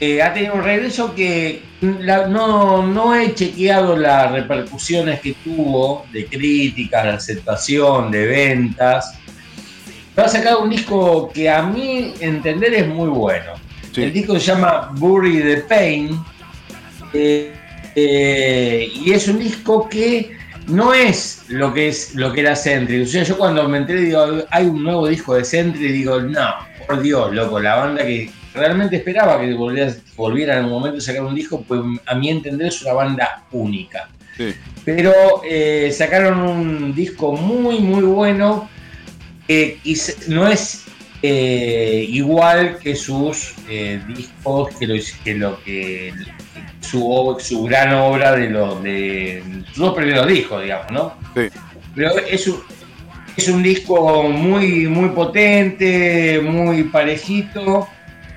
eh, 0.00 0.22
ha 0.22 0.34
tenido 0.34 0.54
un 0.54 0.64
regreso 0.64 1.14
que 1.14 1.62
la- 1.82 2.26
no, 2.28 2.86
no 2.86 3.14
he 3.14 3.34
chequeado 3.34 3.96
las 3.96 4.30
repercusiones 4.32 5.20
que 5.20 5.34
tuvo 5.44 6.06
de 6.12 6.26
críticas, 6.26 7.04
de 7.04 7.10
aceptación, 7.10 8.10
de 8.10 8.26
ventas. 8.26 9.18
Pero 10.14 10.26
ha 10.26 10.30
sacado 10.30 10.62
un 10.62 10.70
disco 10.70 11.30
que 11.32 11.48
a 11.50 11.62
mi 11.62 12.14
entender 12.20 12.74
es 12.74 12.86
muy 12.86 13.08
bueno. 13.08 13.52
Sí. 13.92 14.02
El 14.04 14.12
disco 14.12 14.34
se 14.34 14.46
llama 14.46 14.90
Bury 14.94 15.42
the 15.42 15.56
Pain. 15.68 16.18
eh, 17.12 17.52
eh, 17.94 18.90
y 18.94 19.12
es 19.12 19.28
un 19.28 19.38
disco 19.38 19.86
que 19.88 20.30
no 20.68 20.94
es 20.94 21.44
lo 21.48 21.74
que 21.74 21.88
es 21.88 22.14
lo 22.14 22.32
que 22.32 22.40
era 22.40 22.56
Sentry. 22.56 23.02
O 23.02 23.06
sea, 23.06 23.22
yo 23.22 23.36
cuando 23.36 23.68
me 23.68 23.78
enteré 23.78 24.00
digo, 24.02 24.24
hay 24.50 24.66
un 24.66 24.82
nuevo 24.82 25.06
disco 25.08 25.34
de 25.34 25.44
Sentry, 25.44 25.92
digo, 25.92 26.20
no, 26.20 26.54
por 26.86 27.02
Dios, 27.02 27.34
loco, 27.34 27.58
la 27.60 27.74
banda 27.76 28.02
que 28.04 28.30
realmente 28.54 28.96
esperaba 28.96 29.40
que 29.40 29.54
volviera, 29.54 29.92
volviera 30.16 30.58
en 30.58 30.64
un 30.66 30.70
momento 30.72 30.98
a 30.98 31.00
sacar 31.00 31.22
un 31.22 31.34
disco, 31.34 31.62
pues 31.66 31.80
a 32.06 32.14
mi 32.14 32.28
entender 32.28 32.68
es 32.68 32.82
una 32.82 32.92
banda 32.94 33.44
única. 33.52 34.08
sí. 34.36 34.54
Pero 34.84 35.42
eh, 35.48 35.92
sacaron 35.96 36.40
un 36.40 36.94
disco 36.94 37.32
muy, 37.32 37.78
muy 37.78 38.02
bueno 38.02 38.68
que 39.46 39.78
quizá- 39.82 40.14
no 40.28 40.48
es 40.48 40.84
eh, 41.22 42.04
igual 42.08 42.78
que 42.78 42.96
sus 42.96 43.54
eh, 43.68 44.00
discos, 44.08 44.74
que 44.76 44.86
lo, 44.88 44.94
que 45.24 45.34
lo 45.34 45.62
que 45.62 46.12
su, 46.80 47.62
gran 47.64 47.94
obra 47.94 48.34
de 48.34 48.50
los 48.50 48.82
de 48.82 49.42
sus 49.68 49.78
dos 49.78 49.94
primeros 49.94 50.26
discos, 50.26 50.62
digamos, 50.62 50.90
¿no? 50.90 51.14
Sí. 51.34 51.48
Pero 51.94 52.18
es 52.18 52.48
un, 52.48 52.60
es 53.36 53.48
un 53.48 53.62
disco 53.62 54.24
muy, 54.24 54.88
muy 54.88 55.10
potente, 55.10 56.40
muy 56.42 56.82
parejito 56.84 57.86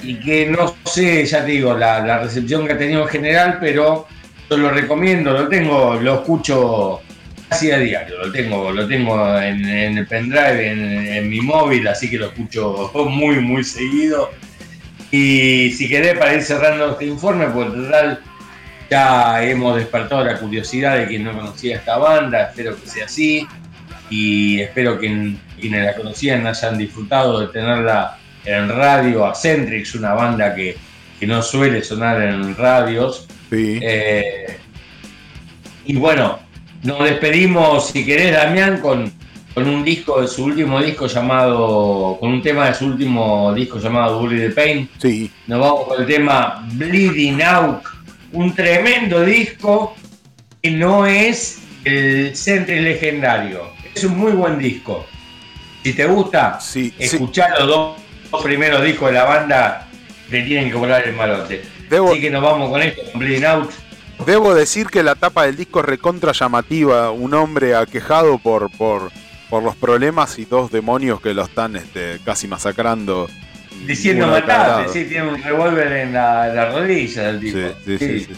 y 0.02 0.16
que 0.16 0.48
no 0.48 0.76
sé, 0.86 1.26
ya 1.26 1.46
te 1.46 1.52
digo, 1.52 1.74
la, 1.74 2.00
la 2.06 2.20
recepción 2.20 2.66
que 2.66 2.74
ha 2.74 2.78
tenido 2.78 3.04
en 3.04 3.08
general, 3.08 3.58
pero 3.60 4.08
yo 4.50 4.58
lo 4.58 4.70
recomiendo, 4.70 5.32
lo 5.32 5.48
tengo, 5.48 5.96
lo 5.96 6.16
escucho 6.16 7.02
casi 7.50 7.72
a 7.72 7.80
diario, 7.80 8.18
lo 8.18 8.32
tengo, 8.32 8.72
lo 8.72 8.88
tengo 8.88 9.40
en, 9.40 9.66
el 9.66 10.08
pendrive, 10.08 10.72
en, 10.72 11.08
en 11.08 11.30
mi 11.30 11.42
móvil, 11.42 11.88
así 11.88 12.10
que 12.10 12.18
lo 12.18 12.28
escucho 12.28 12.92
muy, 13.10 13.40
muy 13.40 13.64
seguido. 13.64 14.32
Y 15.12 15.72
si 15.72 15.88
querés, 15.88 16.18
para 16.18 16.34
ir 16.34 16.44
cerrando 16.44 16.92
este 16.92 17.06
informe, 17.06 17.48
pues 17.48 17.68
en 17.68 17.84
total 17.86 18.20
ya 18.90 19.44
hemos 19.44 19.78
despertado 19.78 20.24
la 20.24 20.38
curiosidad 20.38 20.98
de 20.98 21.08
quien 21.08 21.24
no 21.24 21.34
conocía 21.34 21.78
esta 21.78 21.98
banda, 21.98 22.50
espero 22.50 22.80
que 22.80 22.88
sea 22.88 23.06
así, 23.06 23.48
y 24.10 24.60
espero 24.62 25.00
que 25.00 25.36
quienes 25.60 25.86
la 25.86 25.96
conocían 25.96 26.46
hayan 26.46 26.78
disfrutado 26.78 27.40
de 27.40 27.48
tenerla 27.48 28.18
en 28.46 28.70
radio, 28.70 29.26
a 29.26 29.36
Centrix, 29.36 29.96
una 29.96 30.14
banda 30.14 30.54
que, 30.56 30.78
que 31.20 31.28
no 31.28 31.42
suele 31.42 31.84
sonar 31.84 32.22
en 32.22 32.56
radios. 32.56 33.28
Sí. 33.50 33.80
Eh, 33.82 34.58
y 35.86 35.96
bueno, 35.96 36.40
nos 36.84 37.04
despedimos, 37.04 37.88
si 37.90 38.06
querés, 38.06 38.34
Damián, 38.34 38.80
con, 38.80 39.12
con 39.54 39.68
un 39.68 39.84
disco 39.84 40.22
de 40.22 40.28
su 40.28 40.46
último 40.46 40.82
disco 40.82 41.08
llamado, 41.08 42.18
con 42.20 42.30
un 42.32 42.42
tema 42.42 42.68
de 42.68 42.74
su 42.74 42.86
último 42.88 43.54
disco 43.54 43.80
llamado 43.80 44.20
Bully 44.20 44.40
the 44.40 44.50
Pain. 44.50 44.90
Sí. 44.98 45.32
Nos 45.48 45.60
vamos 45.60 45.88
con 45.88 46.02
el 46.02 46.08
tema 46.08 46.68
Bleeding 46.74 47.42
Out, 47.42 47.84
un 48.34 48.54
tremendo 48.54 49.22
disco 49.24 49.96
que 50.62 50.72
no 50.72 51.06
es 51.06 51.62
el 51.84 52.36
Centre 52.36 52.82
legendario. 52.82 53.70
Es 53.94 54.04
un 54.04 54.18
muy 54.18 54.32
buen 54.34 54.58
disco. 54.60 55.06
Si 55.84 55.94
te 55.94 56.06
gusta, 56.08 56.60
Sí, 56.60 56.92
sí. 56.98 57.04
escuchar 57.04 57.52
los 57.60 57.68
dos 57.68 57.98
primeros 58.44 58.84
discos 58.84 59.10
de 59.10 59.14
la 59.16 59.24
banda, 59.26 59.88
te 60.30 60.42
tienen 60.44 60.70
que 60.70 60.76
volar 60.76 61.08
el 61.08 61.14
malote. 61.16 61.64
Debo- 61.90 62.12
Así 62.12 62.22
que 62.22 62.30
nos 62.32 62.42
vamos 62.42 62.70
con 62.70 62.82
esto, 62.82 63.02
con 63.12 63.20
Bleeding 63.20 63.46
Out. 63.46 63.72
Debo 64.26 64.56
decir 64.56 64.88
que 64.88 65.04
la 65.04 65.16
tapa 65.16 65.46
del 65.46 65.56
disco 65.58 65.80
es 65.82 65.86
recontra 65.86 66.32
llamativa. 66.32 67.12
Un 67.12 67.34
hombre 67.34 67.76
aquejado 67.76 68.38
por, 68.40 68.72
por, 68.72 69.12
por 69.50 69.62
los 69.62 69.76
problemas 69.76 70.40
y 70.40 70.46
dos 70.46 70.72
demonios 70.72 71.20
que 71.22 71.34
lo 71.34 71.44
están 71.44 71.76
este, 71.76 72.20
casi 72.24 72.48
masacrando. 72.48 73.28
Diciendo 73.86 74.26
matate, 74.28 74.88
sí, 74.92 75.04
tiene 75.04 75.28
un 75.28 75.44
revólver 75.44 75.92
en 75.92 76.14
la, 76.14 76.48
la 76.48 76.72
rodilla 76.72 77.24
del 77.24 77.40
tipo. 77.42 77.58
Sí, 77.58 77.74
sí, 77.86 77.98
sí, 78.00 78.20
sí. 78.22 78.34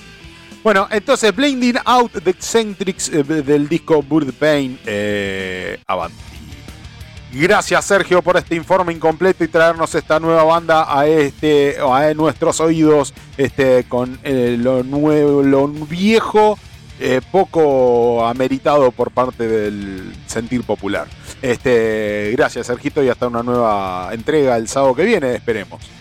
Bueno, 0.64 0.88
entonces, 0.92 1.34
Blinding 1.34 1.78
Out 1.86 2.14
de 2.16 2.32
Eccentrics 2.32 3.10
eh, 3.10 3.24
del 3.24 3.70
disco 3.70 4.02
Bird 4.04 4.34
Pain 4.34 4.78
eh, 4.86 5.78
Avanti. 5.86 6.16
Gracias 7.34 7.86
Sergio 7.86 8.22
por 8.22 8.38
este 8.38 8.56
informe 8.56 8.94
incompleto 8.94 9.44
y 9.44 9.48
traernos 9.48 9.94
esta 9.96 10.20
nueva 10.20 10.44
banda 10.44 10.86
a 10.88 11.08
este 11.08 11.78
a 11.80 12.14
nuestros 12.14 12.62
oídos 12.62 13.14
este 13.38 13.84
con 13.84 14.18
eh, 14.24 14.56
lo 14.58 14.84
nuevo 14.84 15.44
lo 15.44 15.68
viejo 15.68 16.58
eh, 17.00 17.22
poco 17.32 18.26
ameritado 18.26 18.92
por 18.92 19.12
parte 19.12 19.48
del 19.48 20.16
sentir 20.26 20.64
popular. 20.64 21.08
Este, 21.44 22.34
gracias 22.36 22.66
Sergito 22.66 23.04
y 23.04 23.10
hasta 23.10 23.28
una 23.28 23.44
nueva 23.44 24.10
entrega 24.14 24.58
el 24.58 24.68
sábado 24.68 24.96
que 24.96 25.04
viene, 25.04 25.36
esperemos. 25.36 25.97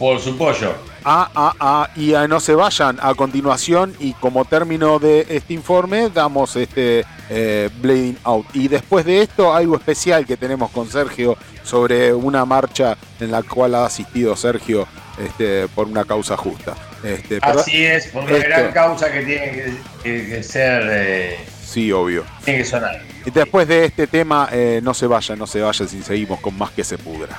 Por 0.00 0.18
su 0.18 0.36
pollo. 0.36 0.74
Ah, 1.04 1.30
ah, 1.34 1.54
ah, 1.60 1.90
y 1.94 2.12
no 2.28 2.40
se 2.40 2.54
vayan. 2.54 2.98
A 3.00 3.14
continuación, 3.14 3.94
y 4.00 4.14
como 4.14 4.44
término 4.46 4.98
de 4.98 5.26
este 5.28 5.52
informe, 5.54 6.08
damos 6.10 6.56
este 6.56 7.04
eh, 7.28 7.68
Blading 7.80 8.18
Out. 8.24 8.46
Y 8.54 8.66
después 8.68 9.04
de 9.04 9.20
esto, 9.22 9.54
algo 9.54 9.76
especial 9.76 10.26
que 10.26 10.36
tenemos 10.36 10.70
con 10.72 10.90
Sergio 10.90 11.36
sobre 11.62 12.12
una 12.14 12.44
marcha 12.46 12.96
en 13.20 13.30
la 13.30 13.42
cual 13.42 13.74
ha 13.76 13.84
asistido 13.84 14.34
Sergio 14.36 14.88
este, 15.22 15.68
por 15.68 15.86
una 15.86 16.04
causa 16.06 16.34
justa. 16.36 16.74
Este, 17.04 17.38
Así 17.42 17.84
es, 17.84 18.06
por 18.08 18.24
una 18.24 18.32
esto- 18.38 18.48
gran 18.48 18.72
causa 18.72 19.12
que 19.12 19.20
tiene 19.22 19.50
que, 19.52 19.74
que- 20.02 20.26
que 20.30 20.42
ser, 20.42 20.82
eh, 20.90 21.38
Sí, 21.62 21.92
obvio. 21.92 22.24
tiene 22.44 22.60
que 22.60 22.64
sonar. 22.64 23.02
Y 23.26 23.30
después 23.30 23.68
de 23.68 23.84
este 23.84 24.06
tema, 24.06 24.48
eh, 24.50 24.80
no 24.82 24.94
se 24.94 25.06
vayan, 25.06 25.38
no 25.38 25.46
se 25.46 25.60
vayan 25.60 25.86
si 25.88 26.02
seguimos 26.02 26.40
con 26.40 26.56
más 26.56 26.70
que 26.70 26.84
se 26.84 26.96
pudra. 26.98 27.38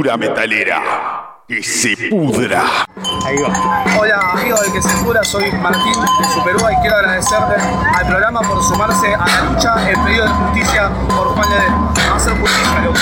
Cultura 0.00 0.16
metalera. 0.16 1.44
Que 1.46 1.62
se 1.62 1.94
pudra. 2.08 2.86
Hola 3.98 4.32
amigos 4.32 4.62
del 4.62 4.72
que 4.72 4.80
se 4.80 5.04
cura, 5.04 5.22
soy 5.22 5.52
Martín 5.52 5.92
de 5.92 6.28
Superúa 6.32 6.72
y 6.72 6.76
quiero 6.76 6.96
agradecerle 6.96 7.56
al 7.56 8.06
programa 8.06 8.40
por 8.40 8.62
sumarse 8.62 9.14
a 9.14 9.26
la 9.26 9.52
lucha 9.52 9.90
en 9.90 10.02
pedido 10.02 10.24
de 10.24 10.30
justicia 10.30 10.90
por 11.06 11.34
Juan 11.34 11.50
Ledesma. 11.50 11.92
Va 12.10 12.16
a 12.16 12.18
ser 12.18 12.32
justicia, 12.40 12.80
loco. 12.82 12.98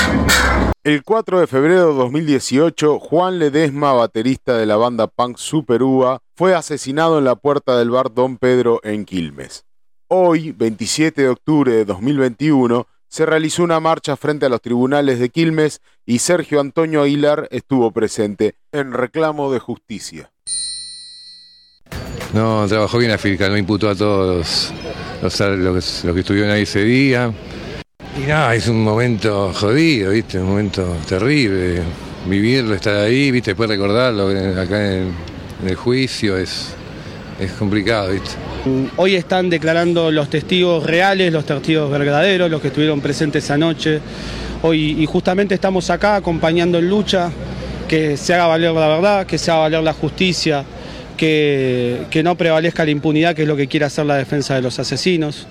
El 0.83 1.05
4 1.05 1.39
de 1.39 1.47
febrero 1.47 1.87
de 1.87 1.95
2018, 1.95 2.99
Juan 2.99 3.39
Ledesma, 3.39 3.93
baterista 3.93 4.57
de 4.57 4.67
la 4.67 4.77
banda 4.77 5.07
punk 5.07 5.37
Superúa, 5.37 6.19
fue 6.35 6.57
asesinado 6.57 7.19
en 7.19 7.27
la 7.27 7.37
puerta 7.37 7.79
del 7.79 7.91
bar 7.91 8.13
Don 8.13 8.39
Pedro 8.39 8.81
en 8.83 9.05
Quilmes. 9.05 9.67
Hoy, 10.09 10.51
27 10.51 11.23
de 11.23 11.29
octubre 11.29 11.71
de 11.71 11.85
2021, 11.85 12.89
se 13.09 13.27
realizó 13.27 13.63
una 13.63 13.81
marcha 13.81 14.17
frente 14.17 14.47
a 14.47 14.49
los 14.49 14.61
tribunales 14.61 15.19
de 15.19 15.31
Quilmes 15.31 15.81
y 16.07 16.19
Sergio 16.19 16.61
Antonio 16.61 17.03
Aguilar 17.03 17.49
estuvo 17.51 17.91
presente 17.91 18.55
en 18.73 18.93
reclamo 18.93 19.53
de 19.53 19.59
justicia. 19.59 20.31
No, 22.35 22.67
trabajó 22.69 22.99
bien 22.99 23.11
la 23.11 23.19
fiscal, 23.19 23.51
no 23.51 23.57
imputó 23.57 23.89
a 23.89 23.95
todos 23.95 24.73
los, 25.23 25.37
que 25.37 26.21
estuvieron 26.21 26.51
ahí 26.51 26.63
ese 26.63 26.85
día. 26.85 27.33
Y 28.17 28.27
nada, 28.27 28.55
es 28.55 28.69
un 28.69 28.85
momento 28.85 29.53
jodido, 29.55 30.11
¿viste? 30.11 30.39
Un 30.39 30.49
momento 30.51 30.97
terrible. 31.09 31.83
vivirlo, 32.27 32.75
estar 32.75 32.97
ahí, 32.97 33.31
viste, 33.31 33.53
después 33.53 33.71
recordarlo 33.71 34.29
acá 34.61 34.97
en 34.97 35.15
el 35.65 35.75
juicio 35.75 36.37
es, 36.37 36.75
es 37.39 37.53
complicado, 37.53 38.11
viste. 38.11 38.31
Hoy 38.97 39.15
están 39.15 39.49
declarando 39.49 40.11
los 40.11 40.29
testigos 40.29 40.85
reales, 40.85 41.33
los 41.33 41.47
testigos 41.47 41.91
verdaderos, 41.91 42.51
los 42.51 42.61
que 42.61 42.69
estuvieron 42.69 43.01
presentes 43.01 43.51
anoche. 43.51 44.01
Hoy, 44.63 45.01
y 45.01 45.07
justamente 45.07 45.55
estamos 45.55 45.89
acá 45.91 46.17
acompañando 46.17 46.79
en 46.79 46.89
lucha, 46.89 47.31
que 47.87 48.17
se 48.17 48.35
haga 48.35 48.47
valer 48.47 48.73
la 48.73 48.89
verdad, 48.89 49.27
que 49.27 49.39
se 49.39 49.51
haga 49.51 49.61
valer 49.61 49.83
la 49.83 49.93
justicia, 49.93 50.65
que, 51.17 52.03
que 52.11 52.23
no 52.23 52.35
prevalezca 52.35 52.85
la 52.85 52.91
impunidad, 52.91 53.35
que 53.35 53.43
es 53.43 53.49
lo 53.49 53.57
que 53.57 53.69
quiere 53.69 53.87
hacer 53.87 54.05
la 54.05 54.17
defensa 54.17 54.55
de 54.55 54.63
los 54.63 54.79
asesinos. 54.79 55.47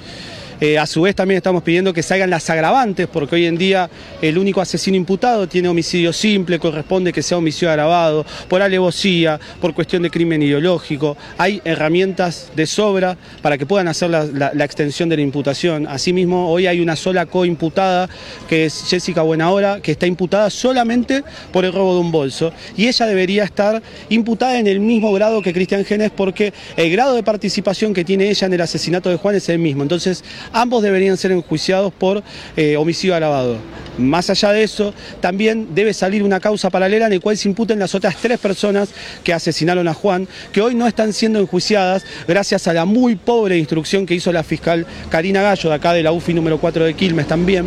Eh, 0.60 0.78
a 0.78 0.88
su 0.88 1.02
vez 1.02 1.16
también 1.16 1.38
estamos 1.38 1.62
pidiendo 1.62 1.94
que 1.94 2.02
salgan 2.02 2.30
las 2.30 2.50
agravantes, 2.50 3.08
porque 3.08 3.36
hoy 3.36 3.46
en 3.46 3.58
día 3.58 3.90
el 4.22 4.38
único 4.38 4.60
asesino 4.60 4.98
imputado 4.98 5.48
tiene 5.48 5.68
homicidio 5.68 6.12
simple, 6.12 6.58
corresponde 6.60 7.14
que 7.14 7.22
sea 7.22 7.38
homicidio 7.38 7.70
agravado, 7.70 8.26
por 8.48 8.62
alevosía, 8.62 9.40
por 9.62 9.74
cuestión 9.74 10.02
de 10.04 10.10
crimen 10.10 10.42
ideológico. 10.42 11.16
Hay 11.38 11.62
herramientas 11.64 12.52
de 12.56 12.66
sobra 12.66 13.18
para 13.42 13.58
que 13.58 13.66
puedan 13.66 13.88
hacer 13.88 14.10
la, 14.10 14.66
extensión 14.66 15.10
de 15.10 15.18
la 15.18 15.22
imputación. 15.22 15.88
Asimismo, 15.88 16.50
hoy 16.50 16.68
hay 16.68 16.80
una 16.82 16.96
sola 16.96 17.26
coimputada, 17.26 18.10
que 18.50 18.66
es 18.66 18.84
Jessica 18.88 19.22
Buenahora, 19.22 19.80
que 19.82 19.92
está 19.92 20.08
imputada 20.08 20.50
solamente 20.50 21.24
por 21.54 21.66
el 21.66 21.72
robo 21.72 21.94
de 21.94 22.02
un 22.02 22.12
bolso. 22.12 22.52
Y 22.76 22.88
ella 22.88 23.06
debería 23.06 23.44
estar 23.44 23.82
imputada 24.10 24.60
en 24.60 24.68
el 24.68 24.80
mismo 24.80 25.14
grado 25.14 25.42
que 25.42 25.54
Cristian 25.54 25.86
Genes, 25.86 26.12
porque 26.12 26.54
el 26.76 26.92
grado 26.92 27.14
de 27.16 27.24
participación 27.24 27.94
que 27.94 28.04
tiene 28.04 28.30
ella 28.30 28.48
en 28.48 28.54
el 28.54 28.62
asesinato 28.62 29.10
de 29.10 29.18
Juan 29.18 29.36
es 29.36 29.48
el 29.50 29.60
mismo. 29.60 29.84
Entonces, 29.84 30.24
ambos 30.52 30.84
deberían 30.84 31.18
ser 31.18 31.32
enjuiciados 31.32 31.94
por 31.94 32.24
eh, 32.56 32.78
homicidio 32.78 33.16
agravado. 33.16 33.58
Más 33.98 34.30
allá 34.30 34.52
de 34.52 34.64
eso, 34.64 34.94
también 35.22 35.70
debe 35.74 35.94
salir 35.94 36.22
una 36.22 36.40
causa 36.40 36.70
paralela 36.70 37.08
en 37.08 37.14
la 37.14 37.20
cual 37.20 37.36
se 37.36 37.50
imputen 37.50 37.80
las 37.80 37.96
otras 37.96 38.16
tres 38.18 38.40
personas 38.40 38.90
que 39.24 39.34
asesinaron 39.34 39.88
a 39.88 39.94
Juan, 39.94 40.28
que 40.52 40.62
hoy 40.62 40.76
no 40.76 40.88
están 40.88 41.14
siendo 41.14 41.40
enjuiciadas 41.40 42.04
gracias 42.28 42.68
a 42.68 42.74
la 42.74 42.86
muy 42.86 43.16
pobre 43.16 43.58
instrucción 43.58 44.06
que 44.06 44.14
hizo 44.14 44.32
la 44.32 44.44
fiscal 44.44 44.86
Karina 45.10 45.42
Gallo, 45.42 45.70
de 45.70 45.76
acá 45.76 45.94
de 45.94 46.04
la 46.04 46.12
UFI 46.12 46.34
número 46.34 46.60
4 46.60 46.86
de 46.86 46.94
Quilmes 46.94 47.28
también, 47.28 47.66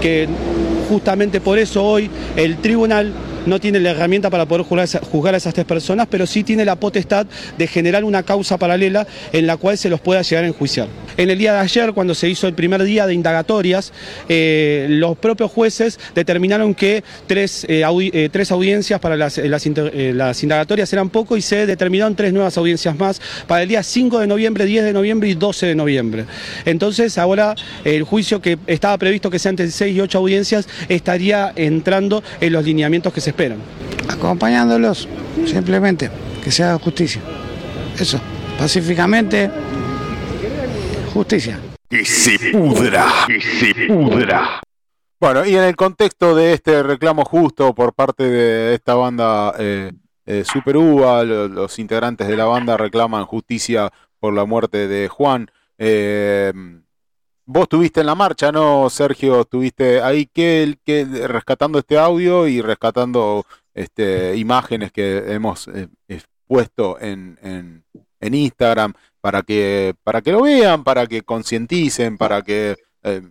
que 0.00 0.28
justamente 0.88 1.40
por 1.40 1.58
eso 1.58 1.84
hoy 1.84 2.10
el 2.36 2.56
tribunal 2.56 3.12
no 3.46 3.60
tiene 3.60 3.80
la 3.80 3.90
herramienta 3.90 4.30
para 4.30 4.46
poder 4.46 4.64
juzgar, 4.64 5.34
a 5.34 5.36
esas 5.36 5.54
tres 5.54 5.66
personas, 5.66 6.06
pero 6.10 6.26
sí 6.26 6.44
tiene 6.44 6.64
la 6.64 6.76
potestad 6.76 7.26
de 7.56 7.66
generar 7.66 8.04
una 8.04 8.22
causa 8.22 8.56
paralela 8.56 9.06
en 9.32 9.46
la 9.46 9.56
cual 9.56 9.76
se 9.76 9.88
los 9.88 10.00
pueda 10.00 10.22
llegar 10.22 10.44
a 10.44 10.48
enjuiciar. 10.48 10.88
En 11.16 11.30
el 11.30 11.38
día 11.38 11.52
de 11.52 11.60
ayer, 11.60 11.92
cuando 11.92 12.14
se 12.14 12.28
hizo 12.28 12.46
el 12.46 12.54
primer 12.54 12.82
día 12.82 13.06
de 13.06 13.14
indagatorias, 13.14 13.92
eh, 14.28 14.86
los 14.90 15.18
propios 15.18 15.50
jueces 15.50 15.98
determinaron 16.14 16.74
que 16.74 17.02
tres, 17.26 17.64
eh, 17.68 17.82
eh, 18.12 18.28
tres 18.30 18.50
audiencias 18.50 19.00
para 19.00 19.16
las, 19.16 19.38
las 19.38 19.66
las 20.18 20.42
indagatorias 20.42 20.92
eran 20.92 21.10
poco 21.10 21.36
y 21.36 21.42
se 21.42 21.66
determinaron 21.66 22.14
tres 22.14 22.32
nuevas 22.32 22.56
audiencias 22.56 22.96
más 22.96 23.20
para 23.46 23.62
el 23.62 23.68
día 23.68 23.82
5 23.82 24.20
de 24.20 24.26
noviembre, 24.26 24.64
10 24.64 24.84
de 24.84 24.92
noviembre 24.92 25.28
y 25.28 25.34
12 25.34 25.66
de 25.66 25.74
noviembre. 25.74 26.24
Entonces, 26.64 27.18
ahora 27.18 27.54
el 27.84 28.02
juicio 28.04 28.40
que 28.40 28.58
estaba 28.66 28.96
previsto 28.98 29.30
que 29.30 29.38
sea 29.38 29.50
entre 29.50 29.70
6 29.70 29.96
y 29.96 30.00
8 30.00 30.18
audiencias 30.18 30.68
estaría 30.88 31.52
entrando 31.56 32.22
en 32.40 32.52
los 32.52 32.64
lineamientos 32.64 33.12
que 33.12 33.20
se 33.20 33.27
esperan. 33.28 33.58
acompañándolos, 34.08 35.08
simplemente, 35.46 36.10
que 36.42 36.50
se 36.50 36.64
haga 36.64 36.78
justicia. 36.78 37.20
Eso, 37.98 38.18
pacíficamente, 38.58 39.50
justicia. 41.12 41.58
Que 41.88 42.04
se 42.04 42.38
pudra, 42.52 43.06
que 43.26 43.40
se 43.40 43.74
pudra. 43.86 44.60
Bueno, 45.20 45.44
y 45.44 45.56
en 45.56 45.64
el 45.64 45.74
contexto 45.76 46.34
de 46.36 46.52
este 46.52 46.82
reclamo 46.82 47.24
justo 47.24 47.74
por 47.74 47.92
parte 47.94 48.24
de 48.24 48.74
esta 48.74 48.94
banda 48.94 49.52
eh, 49.58 49.92
eh, 50.26 50.44
Super 50.44 50.76
Uva, 50.76 51.24
lo- 51.24 51.48
los 51.48 51.78
integrantes 51.78 52.28
de 52.28 52.36
la 52.36 52.44
banda 52.44 52.76
reclaman 52.76 53.24
justicia 53.24 53.90
por 54.20 54.32
la 54.34 54.44
muerte 54.44 54.86
de 54.86 55.08
Juan. 55.08 55.50
Eh, 55.78 56.52
vos 57.48 57.62
estuviste 57.62 58.00
en 58.00 58.06
la 58.06 58.14
marcha, 58.14 58.52
¿no, 58.52 58.90
Sergio? 58.90 59.40
Estuviste 59.40 60.02
ahí 60.02 60.26
que, 60.26 60.76
que 60.84 61.04
rescatando 61.26 61.78
este 61.78 61.96
audio 61.98 62.46
y 62.46 62.60
rescatando 62.60 63.46
este, 63.74 64.36
imágenes 64.36 64.92
que 64.92 65.32
hemos 65.32 65.66
eh, 65.68 65.88
puesto 66.46 67.00
en, 67.00 67.38
en- 67.42 67.84
en 68.20 68.34
Instagram 68.34 68.92
para 69.20 69.42
que, 69.42 69.94
para 70.02 70.20
que 70.20 70.32
lo 70.32 70.42
vean, 70.42 70.82
para 70.84 71.06
que 71.06 71.22
concienticen, 71.22 72.18
para 72.18 72.42
que 72.42 72.76
eh, 73.04 73.22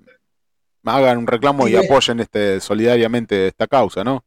hagan 0.85 1.17
un 1.19 1.27
reclamo 1.27 1.67
y 1.67 1.75
apoyen 1.75 2.19
este, 2.21 2.59
solidariamente 2.61 3.47
esta 3.47 3.67
causa, 3.67 4.03
¿no? 4.03 4.23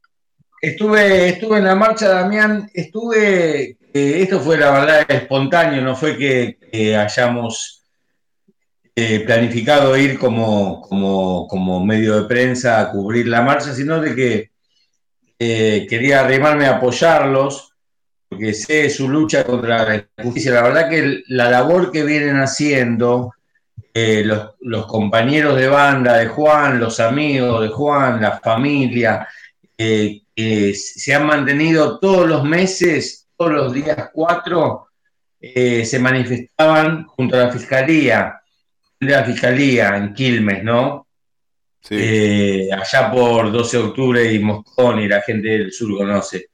Estuve, 0.60 1.30
estuve 1.30 1.58
en 1.58 1.64
la 1.64 1.74
marcha, 1.74 2.10
Damián, 2.10 2.70
estuve, 2.74 3.70
eh, 3.70 3.76
esto 4.22 4.38
fue 4.40 4.58
la 4.58 4.70
verdad 4.70 5.06
espontáneo, 5.10 5.80
no 5.80 5.96
fue 5.96 6.18
que 6.18 6.58
hayamos 6.94 7.79
eh, 9.00 9.20
planificado 9.20 9.96
ir 9.96 10.18
como, 10.18 10.82
como, 10.82 11.48
como 11.48 11.84
medio 11.84 12.20
de 12.20 12.28
prensa 12.28 12.80
a 12.80 12.90
cubrir 12.90 13.26
la 13.28 13.40
marcha, 13.40 13.72
sino 13.72 14.00
de 14.00 14.14
que 14.14 14.50
eh, 15.38 15.86
quería 15.88 16.20
arrimarme 16.20 16.66
a 16.66 16.76
apoyarlos, 16.76 17.72
porque 18.28 18.52
sé 18.52 18.90
su 18.90 19.08
lucha 19.08 19.44
contra 19.44 19.84
la 19.84 20.06
injusticia. 20.18 20.52
La 20.52 20.62
verdad 20.62 20.90
que 20.90 21.22
la 21.28 21.50
labor 21.50 21.90
que 21.90 22.04
vienen 22.04 22.36
haciendo 22.36 23.32
eh, 23.94 24.22
los, 24.24 24.50
los 24.60 24.86
compañeros 24.86 25.56
de 25.56 25.68
banda 25.68 26.18
de 26.18 26.26
Juan, 26.26 26.78
los 26.78 27.00
amigos 27.00 27.62
de 27.62 27.68
Juan, 27.68 28.20
la 28.20 28.38
familia, 28.38 29.26
que 29.76 30.74
se 30.74 31.14
han 31.14 31.24
mantenido 31.24 31.98
todos 31.98 32.28
los 32.28 32.44
meses, 32.44 33.26
todos 33.34 33.52
los 33.52 33.72
días 33.72 34.10
cuatro, 34.12 34.88
se 35.40 35.98
manifestaban 35.98 37.06
junto 37.06 37.36
a 37.36 37.44
la 37.44 37.50
fiscalía, 37.50 38.39
de 39.00 39.12
la 39.12 39.24
fiscalía 39.24 39.96
en 39.96 40.12
Quilmes, 40.12 40.62
¿no? 40.62 41.06
Eh, 41.98 42.68
allá 42.70 43.10
por 43.10 43.50
12 43.50 43.78
de 43.78 43.82
octubre 43.82 44.32
y 44.32 44.38
Moscón 44.38 45.00
y 45.00 45.08
la 45.08 45.22
gente 45.22 45.48
del 45.48 45.72
sur 45.72 45.96
conoce. 45.96 46.48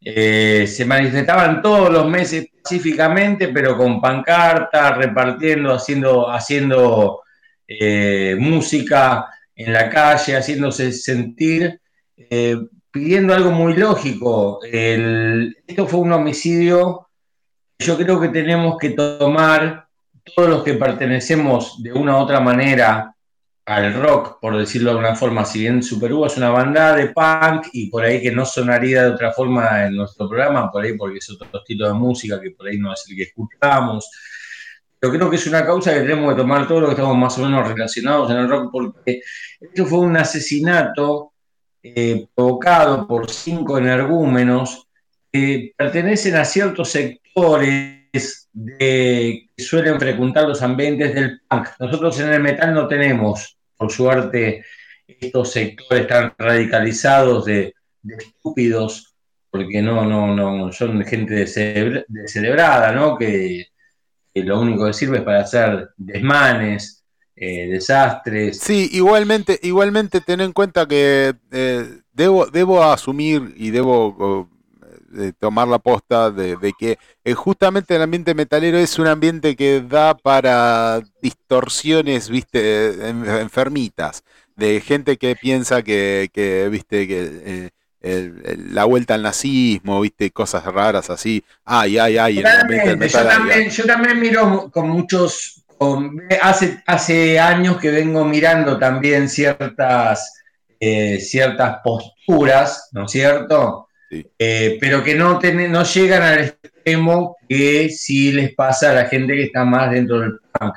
Eh, 0.00 0.66
se 0.66 0.84
manifestaban 0.86 1.60
todos 1.60 1.90
los 1.92 2.08
meses 2.08 2.48
pacíficamente, 2.62 3.48
pero 3.48 3.76
con 3.76 4.00
pancartas, 4.00 4.96
repartiendo, 4.96 5.74
haciendo, 5.74 6.30
haciendo 6.30 7.20
eh, 7.68 8.36
música 8.38 9.26
en 9.54 9.72
la 9.72 9.90
calle, 9.90 10.36
haciéndose 10.36 10.92
sentir, 10.92 11.78
eh, 12.16 12.56
pidiendo 12.90 13.34
algo 13.34 13.50
muy 13.50 13.74
lógico. 13.74 14.60
El- 14.64 15.54
esto 15.66 15.86
fue 15.86 16.00
un 16.00 16.12
homicidio. 16.12 17.08
Yo 17.78 17.98
creo 17.98 18.18
que 18.20 18.28
tenemos 18.28 18.78
que 18.78 18.90
tomar 18.90 19.85
todos 20.34 20.48
los 20.48 20.64
que 20.64 20.74
pertenecemos 20.74 21.82
de 21.82 21.92
una 21.92 22.16
u 22.16 22.20
otra 22.20 22.40
manera 22.40 23.14
al 23.66 23.94
rock, 23.94 24.38
por 24.40 24.56
decirlo 24.56 24.90
de 24.90 24.98
alguna 24.98 25.16
forma, 25.16 25.44
si 25.44 25.60
bien 25.60 25.82
Super 25.82 26.12
es 26.24 26.36
una 26.36 26.50
banda 26.50 26.94
de 26.94 27.08
punk 27.08 27.66
y 27.72 27.90
por 27.90 28.04
ahí 28.04 28.22
que 28.22 28.30
no 28.30 28.44
sonaría 28.44 29.02
de 29.02 29.10
otra 29.10 29.32
forma 29.32 29.86
en 29.86 29.96
nuestro 29.96 30.28
programa, 30.28 30.70
por 30.70 30.84
ahí 30.84 30.96
porque 30.96 31.18
es 31.18 31.30
otro 31.30 31.48
estilo 31.58 31.88
de 31.88 31.94
música 31.94 32.40
que 32.40 32.52
por 32.52 32.68
ahí 32.68 32.78
no 32.78 32.92
es 32.92 33.04
el 33.08 33.16
que 33.16 33.22
escuchamos. 33.24 34.08
Pero 34.98 35.12
creo 35.12 35.30
que 35.30 35.36
es 35.36 35.46
una 35.48 35.66
causa 35.66 35.92
que 35.92 36.00
tenemos 36.00 36.32
que 36.32 36.40
tomar 36.40 36.68
todos 36.68 36.80
los 36.80 36.90
que 36.90 36.94
estamos 36.94 37.16
más 37.16 37.36
o 37.38 37.42
menos 37.42 37.68
relacionados 37.68 38.30
en 38.30 38.36
el 38.36 38.48
rock, 38.48 38.70
porque 38.70 39.20
esto 39.60 39.84
fue 39.84 39.98
un 39.98 40.16
asesinato 40.16 41.32
eh, 41.82 42.28
provocado 42.34 43.06
por 43.06 43.30
cinco 43.30 43.78
energúmenos 43.78 44.86
que 45.32 45.72
pertenecen 45.76 46.36
a 46.36 46.44
ciertos 46.44 46.90
sectores 46.90 48.48
de, 48.52 49.45
suelen 49.56 49.98
frecuentar 49.98 50.46
los 50.46 50.62
ambientes 50.62 51.14
del 51.14 51.40
punk. 51.48 51.68
Nosotros 51.78 52.20
en 52.20 52.32
el 52.32 52.42
metal 52.42 52.74
no 52.74 52.86
tenemos, 52.86 53.56
por 53.76 53.90
suerte, 53.90 54.64
estos 55.06 55.52
sectores 55.52 56.06
tan 56.06 56.34
radicalizados 56.36 57.44
de, 57.46 57.74
estúpidos, 58.02 59.14
porque 59.50 59.80
no, 59.82 60.04
no, 60.04 60.34
no, 60.34 60.72
son 60.72 61.04
gente 61.04 61.34
descerebra- 61.34 62.04
descerebrada, 62.08 62.92
¿no? 62.92 63.16
Que, 63.16 63.66
lo 64.34 64.60
único 64.60 64.84
que 64.84 64.92
sirve 64.92 65.18
es 65.18 65.24
para 65.24 65.40
hacer 65.40 65.88
desmanes, 65.96 67.02
eh, 67.34 67.68
desastres. 67.68 68.58
Sí, 68.58 68.90
igualmente, 68.92 69.58
igualmente 69.62 70.20
ten 70.20 70.42
en 70.42 70.52
cuenta 70.52 70.86
que 70.86 71.34
eh, 71.50 72.00
debo, 72.12 72.46
debo 72.46 72.82
asumir 72.84 73.54
y 73.56 73.70
debo 73.70 74.50
eh, 75.18 75.32
tomar 75.38 75.68
la 75.68 75.78
posta 75.78 76.30
de, 76.30 76.56
de 76.56 76.72
que 76.72 76.98
eh, 77.24 77.34
justamente 77.34 77.96
el 77.96 78.02
ambiente 78.02 78.34
metalero 78.34 78.78
es 78.78 78.98
un 78.98 79.06
ambiente 79.06 79.56
que 79.56 79.80
da 79.82 80.14
para 80.16 81.00
distorsiones, 81.20 82.28
viste, 82.30 83.08
en- 83.08 83.24
enfermitas, 83.28 84.22
de 84.56 84.80
gente 84.80 85.16
que 85.18 85.36
piensa 85.36 85.82
que, 85.82 86.28
que 86.32 86.68
viste, 86.70 87.06
que 87.08 87.20
eh, 87.44 87.70
el- 88.00 88.42
el- 88.46 88.74
la 88.74 88.84
vuelta 88.84 89.14
al 89.14 89.22
nazismo, 89.22 90.00
viste, 90.00 90.30
cosas 90.30 90.64
raras 90.64 91.10
así. 91.10 91.44
Ay, 91.64 91.98
ay, 91.98 92.18
ay, 92.18 92.38
el 92.40 92.54
ambiente 92.54 92.88
del 92.90 92.98
yo 92.98 92.98
metal. 92.98 93.26
ay, 93.28 93.36
también, 93.38 93.70
yo 93.70 93.84
también 93.86 94.20
miro 94.20 94.70
con 94.70 94.88
muchos, 94.88 95.64
hace, 96.42 96.82
hace 96.86 97.38
años 97.38 97.78
que 97.78 97.90
vengo 97.90 98.24
mirando 98.24 98.78
también 98.78 99.28
ciertas 99.28 100.32
eh, 100.78 101.18
ciertas 101.20 101.78
posturas, 101.82 102.88
¿no 102.92 103.06
es 103.06 103.10
cierto? 103.12 103.88
Eh, 104.10 104.78
pero 104.80 105.02
que 105.02 105.14
no, 105.14 105.40
llegan 105.40 106.22
al 106.22 106.38
extremo 106.40 107.36
que 107.48 107.88
sí 107.90 108.32
les 108.32 108.54
pasa 108.54 108.90
a 108.90 108.94
la 108.94 109.06
gente 109.06 109.34
que 109.34 109.44
está 109.44 109.64
más 109.64 109.90
dentro 109.90 110.20
del 110.20 110.38
punk. 110.52 110.74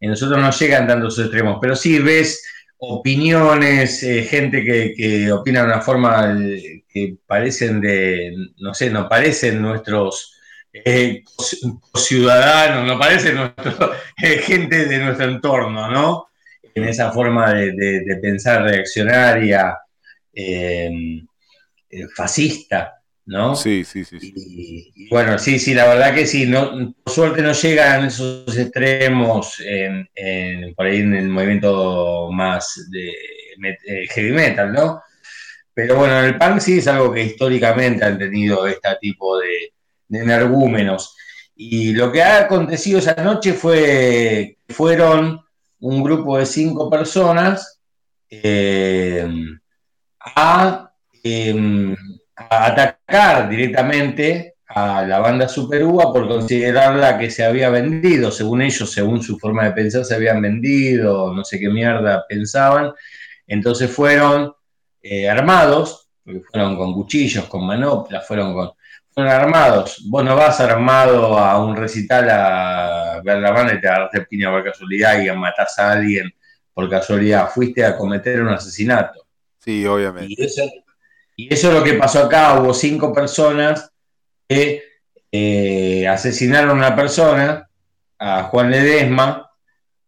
En 0.00 0.10
nosotros 0.10 0.40
no 0.40 0.50
llegan 0.50 0.86
tantos 0.86 1.18
extremos, 1.18 1.58
pero 1.60 1.76
sí 1.76 1.98
ves 1.98 2.44
opiniones, 2.78 4.02
eh, 4.02 4.24
gente 4.24 4.64
que, 4.64 4.92
que 4.96 5.30
opina 5.30 5.60
de 5.60 5.66
una 5.66 5.80
forma 5.80 6.36
eh, 6.38 6.82
que 6.88 7.16
parecen 7.26 7.80
de, 7.80 8.34
no 8.58 8.74
sé, 8.74 8.90
no 8.90 9.08
parecen 9.08 9.62
nuestros 9.62 10.32
eh, 10.72 11.22
ciudadanos, 11.94 12.86
no 12.86 12.98
parecen 12.98 13.36
eh, 14.22 14.38
gente 14.38 14.86
de 14.86 14.98
nuestro 14.98 15.26
entorno, 15.26 15.90
¿no? 15.90 16.28
En 16.74 16.84
esa 16.84 17.12
forma 17.12 17.52
de, 17.52 18.18
pensar 18.22 18.62
reaccionaria, 18.62 19.78
eh, 20.32 20.88
eh, 20.88 21.22
fascista, 22.14 22.94
¿no? 23.26 23.54
Sí, 23.54 23.84
sí, 23.84 24.04
sí. 24.04 24.18
sí. 24.20 24.32
Y, 24.36 24.92
y 25.06 25.08
bueno, 25.10 25.38
sí, 25.38 25.58
sí, 25.58 25.74
la 25.74 25.86
verdad 25.86 26.14
que 26.14 26.26
sí, 26.26 26.46
no, 26.46 26.94
por 27.04 27.12
suerte 27.12 27.42
no 27.42 27.52
llegan 27.52 28.06
esos 28.06 28.56
extremos 28.56 29.60
en, 29.60 30.08
en- 30.14 30.74
por 30.74 30.86
ahí 30.86 30.98
en 31.00 31.14
el 31.14 31.28
movimiento 31.28 32.30
más 32.32 32.88
de 32.90 33.08
eh, 33.10 34.06
heavy 34.10 34.32
metal, 34.32 34.72
¿no? 34.72 35.02
Pero 35.74 35.96
bueno, 35.96 36.20
el 36.20 36.36
punk 36.38 36.58
sí 36.60 36.78
es 36.78 36.86
algo 36.86 37.12
que 37.12 37.22
históricamente 37.24 38.04
han 38.04 38.18
tenido 38.18 38.66
este 38.66 38.88
tipo 39.00 39.38
de, 39.38 39.72
de 40.08 40.18
energúmenos. 40.20 41.16
Y 41.54 41.92
lo 41.92 42.10
que 42.12 42.22
ha 42.22 42.40
acontecido 42.40 42.98
esa 42.98 43.14
noche 43.14 43.52
fue 43.54 44.58
que 44.66 44.74
fueron 44.74 45.40
un 45.80 46.02
grupo 46.02 46.38
de 46.38 46.46
cinco 46.46 46.90
personas 46.90 47.80
eh, 48.30 49.26
a, 50.20 50.91
eh, 51.22 51.96
a 52.36 52.66
atacar 52.66 53.48
directamente 53.48 54.54
a 54.66 55.02
la 55.02 55.18
banda 55.18 55.48
Super 55.48 55.84
Uva 55.84 56.12
por 56.12 56.26
considerarla 56.26 57.18
que 57.18 57.30
se 57.30 57.44
había 57.44 57.68
vendido, 57.68 58.30
según 58.30 58.62
ellos, 58.62 58.90
según 58.90 59.22
su 59.22 59.38
forma 59.38 59.64
de 59.64 59.72
pensar, 59.72 60.04
se 60.04 60.14
habían 60.14 60.40
vendido, 60.40 61.32
no 61.34 61.44
sé 61.44 61.58
qué 61.58 61.68
mierda 61.68 62.24
pensaban. 62.28 62.92
Entonces 63.46 63.90
fueron 63.90 64.54
eh, 65.02 65.28
armados, 65.28 66.08
porque 66.24 66.40
fueron 66.40 66.76
con 66.76 66.94
cuchillos, 66.94 67.44
con 67.46 67.66
manoplas, 67.66 68.26
fueron 68.26 68.54
con 68.54 68.72
fueron 69.12 69.32
armados. 69.32 70.02
Vos 70.08 70.24
no 70.24 70.34
vas 70.36 70.58
armado 70.60 71.38
a 71.38 71.62
un 71.62 71.76
recital 71.76 72.28
a 72.30 73.20
ver 73.22 73.38
la 73.38 73.50
banda 73.50 73.74
y 73.74 73.80
te 73.80 73.88
agarraste 73.88 74.22
piña 74.22 74.50
por 74.50 74.64
casualidad 74.64 75.22
y 75.22 75.30
matás 75.32 75.78
a 75.78 75.92
alguien 75.92 76.32
por 76.72 76.88
casualidad. 76.88 77.50
Fuiste 77.50 77.84
a 77.84 77.96
cometer 77.96 78.42
un 78.42 78.48
asesinato. 78.48 79.26
Sí, 79.58 79.84
obviamente. 79.86 80.34
Y 80.36 80.42
eso, 80.42 80.62
y 81.36 81.52
eso 81.52 81.68
es 81.68 81.74
lo 81.74 81.84
que 81.84 81.94
pasó 81.94 82.24
acá. 82.24 82.60
Hubo 82.60 82.74
cinco 82.74 83.12
personas 83.12 83.90
que 84.48 84.82
eh, 85.30 86.06
asesinaron 86.06 86.70
a 86.70 86.74
una 86.74 86.96
persona, 86.96 87.68
a 88.18 88.44
Juan 88.44 88.70
Ledesma, 88.70 89.50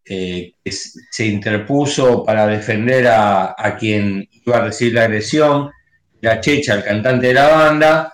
eh, 0.04 0.54
que 0.62 0.70
se 0.72 1.26
interpuso 1.26 2.24
para 2.24 2.46
defender 2.46 3.06
a, 3.08 3.54
a 3.56 3.76
quien 3.76 4.28
iba 4.30 4.58
a 4.58 4.64
recibir 4.64 4.94
la 4.94 5.04
agresión, 5.04 5.70
la 6.20 6.40
Checha, 6.40 6.74
el 6.74 6.84
cantante 6.84 7.28
de 7.28 7.34
la 7.34 7.48
banda, 7.48 8.12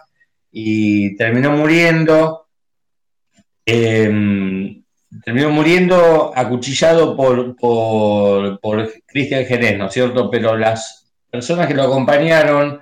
y 0.53 1.17
terminó 1.17 1.51
muriendo. 1.53 2.47
eh, 3.67 4.77
terminó 5.25 5.51
muriendo 5.51 6.33
acuchillado 6.35 7.17
por, 7.17 7.57
por, 7.57 8.61
por 8.61 8.91
Cristian 9.07 9.45
Jerez, 9.45 9.77
¿no 9.77 9.87
es 9.87 9.93
cierto? 9.93 10.31
Pero 10.31 10.57
las 10.57 11.13
personas 11.31 11.67
que 11.67 11.75
lo 11.75 11.83
acompañaron 11.83 12.81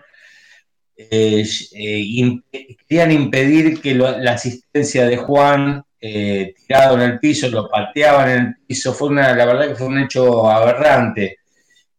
eh, 0.98 1.46
eh, 1.74 1.98
imp- 2.00 2.42
querían 2.88 3.12
impedir 3.12 3.80
que 3.80 3.94
lo- 3.94 4.18
la 4.18 4.32
asistencia 4.32 5.06
de 5.06 5.16
Juan 5.16 5.84
eh, 6.00 6.54
tirado 6.66 6.96
en 6.96 7.02
el 7.02 7.18
piso, 7.20 7.48
lo 7.48 7.68
pateaban 7.70 8.28
en 8.30 8.38
el 8.38 8.54
piso. 8.66 8.92
Fue 8.92 9.08
una, 9.08 9.32
la 9.34 9.46
verdad 9.46 9.68
que 9.68 9.74
fue 9.76 9.86
un 9.86 9.98
hecho 10.00 10.50
aberrante. 10.50 11.36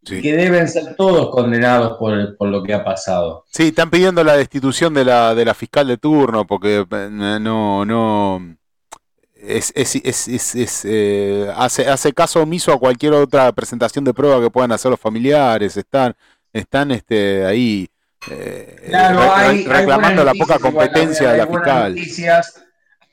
Que 0.02 0.34
deben 0.34 0.68
ser 0.68 0.96
todos 0.96 1.30
condenados 1.30 1.98
por, 2.00 2.36
por 2.38 2.48
lo 2.50 2.64
que 2.64 2.74
ha 2.74 2.84
pasado. 2.84 3.46
Sí, 3.52 3.68
están 3.68 3.90
pidiendo 3.92 4.24
la 4.24 4.38
destitución 4.38 4.94
de 4.94 5.06
la, 5.06 5.36
de 5.36 5.46
la 5.46 5.54
fiscal 5.54 5.88
de 5.88 5.98
turno 5.98 6.48
porque 6.48 6.84
no, 6.90 7.86
no 7.86 8.56
es, 9.36 9.72
es, 9.76 9.96
es, 9.98 10.28
es- 10.28 10.56
es, 10.56 10.86
eh, 10.86 11.48
hace, 11.56 11.88
hace 11.88 12.12
caso 12.14 12.42
omiso 12.42 12.74
a 12.74 12.80
cualquier 12.80 13.14
otra 13.14 13.52
presentación 13.52 14.04
de 14.04 14.14
prueba 14.14 14.42
que 14.42 14.50
puedan 14.50 14.72
hacer 14.72 14.90
los 14.90 15.00
familiares, 15.00 15.78
están, 15.78 16.16
están 16.54 16.92
este, 16.92 17.46
ahí 17.46 17.88
eh, 18.30 18.76
Claro, 18.88 19.20
re- 19.22 19.30
hay 19.30 19.64
reclamando 19.66 20.24
la 20.24 20.34
poca 20.34 20.60
competencia 20.60 21.32
de 21.32 21.38
la 21.38 21.48
fiscal. 21.48 21.96
Noticias, 21.96 22.64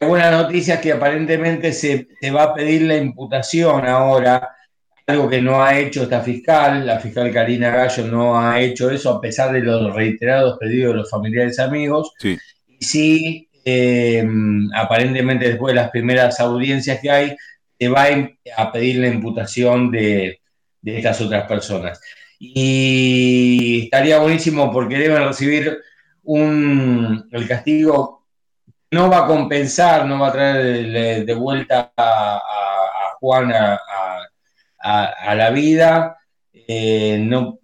hay 0.01 0.09
buenas 0.09 0.33
noticias 0.33 0.81
que 0.81 0.93
aparentemente 0.93 1.73
se, 1.73 2.09
se 2.21 2.31
va 2.31 2.45
a 2.45 2.55
pedir 2.55 2.83
la 2.83 2.97
imputación 2.97 3.87
ahora, 3.87 4.51
algo 5.07 5.29
que 5.29 5.41
no 5.41 5.63
ha 5.63 5.79
hecho 5.79 6.03
esta 6.03 6.21
fiscal, 6.21 6.85
la 6.85 6.99
fiscal 6.99 7.33
Karina 7.33 7.71
Gallo 7.71 8.07
no 8.09 8.41
ha 8.41 8.61
hecho 8.61 8.91
eso 8.91 9.11
a 9.11 9.21
pesar 9.21 9.53
de 9.53 9.61
los 9.61 9.95
reiterados 9.95 10.59
pedidos 10.59 10.93
de 10.95 10.99
los 10.99 11.11
familiares 11.11 11.57
y 11.59 11.63
amigos. 11.63 12.13
Sí. 12.19 12.37
Y 12.79 12.85
sí, 12.85 13.49
eh, 13.65 14.27
aparentemente 14.75 15.49
después 15.49 15.75
de 15.75 15.81
las 15.81 15.91
primeras 15.91 16.41
audiencias 16.41 16.99
que 17.01 17.11
hay, 17.11 17.37
se 17.79 17.89
va 17.89 18.07
a 18.57 18.73
pedir 18.73 18.97
la 18.97 19.09
imputación 19.09 19.91
de, 19.91 20.41
de 20.83 20.97
estas 20.97 21.21
otras 21.21 21.47
personas. 21.47 22.01
Y 22.39 23.85
estaría 23.85 24.19
buenísimo 24.19 24.73
porque 24.73 24.99
deben 24.99 25.25
recibir 25.27 25.79
un, 26.25 27.29
el 27.33 27.49
castigo, 27.49 28.27
no 28.91 29.11
va 29.11 29.25
a 29.25 29.27
compensar, 29.27 30.07
no 30.07 30.19
va 30.21 30.29
a 30.29 30.33
traer 30.33 31.25
de, 31.27 31.35
vuelta 31.35 31.93
a, 31.97 32.37
a- 32.37 32.39
a 32.39 33.17
Juan 33.21 33.53
a, 33.53 35.35
la 35.35 35.51
vida, 35.51 36.17
eh, 36.53 37.19
no, 37.21 37.59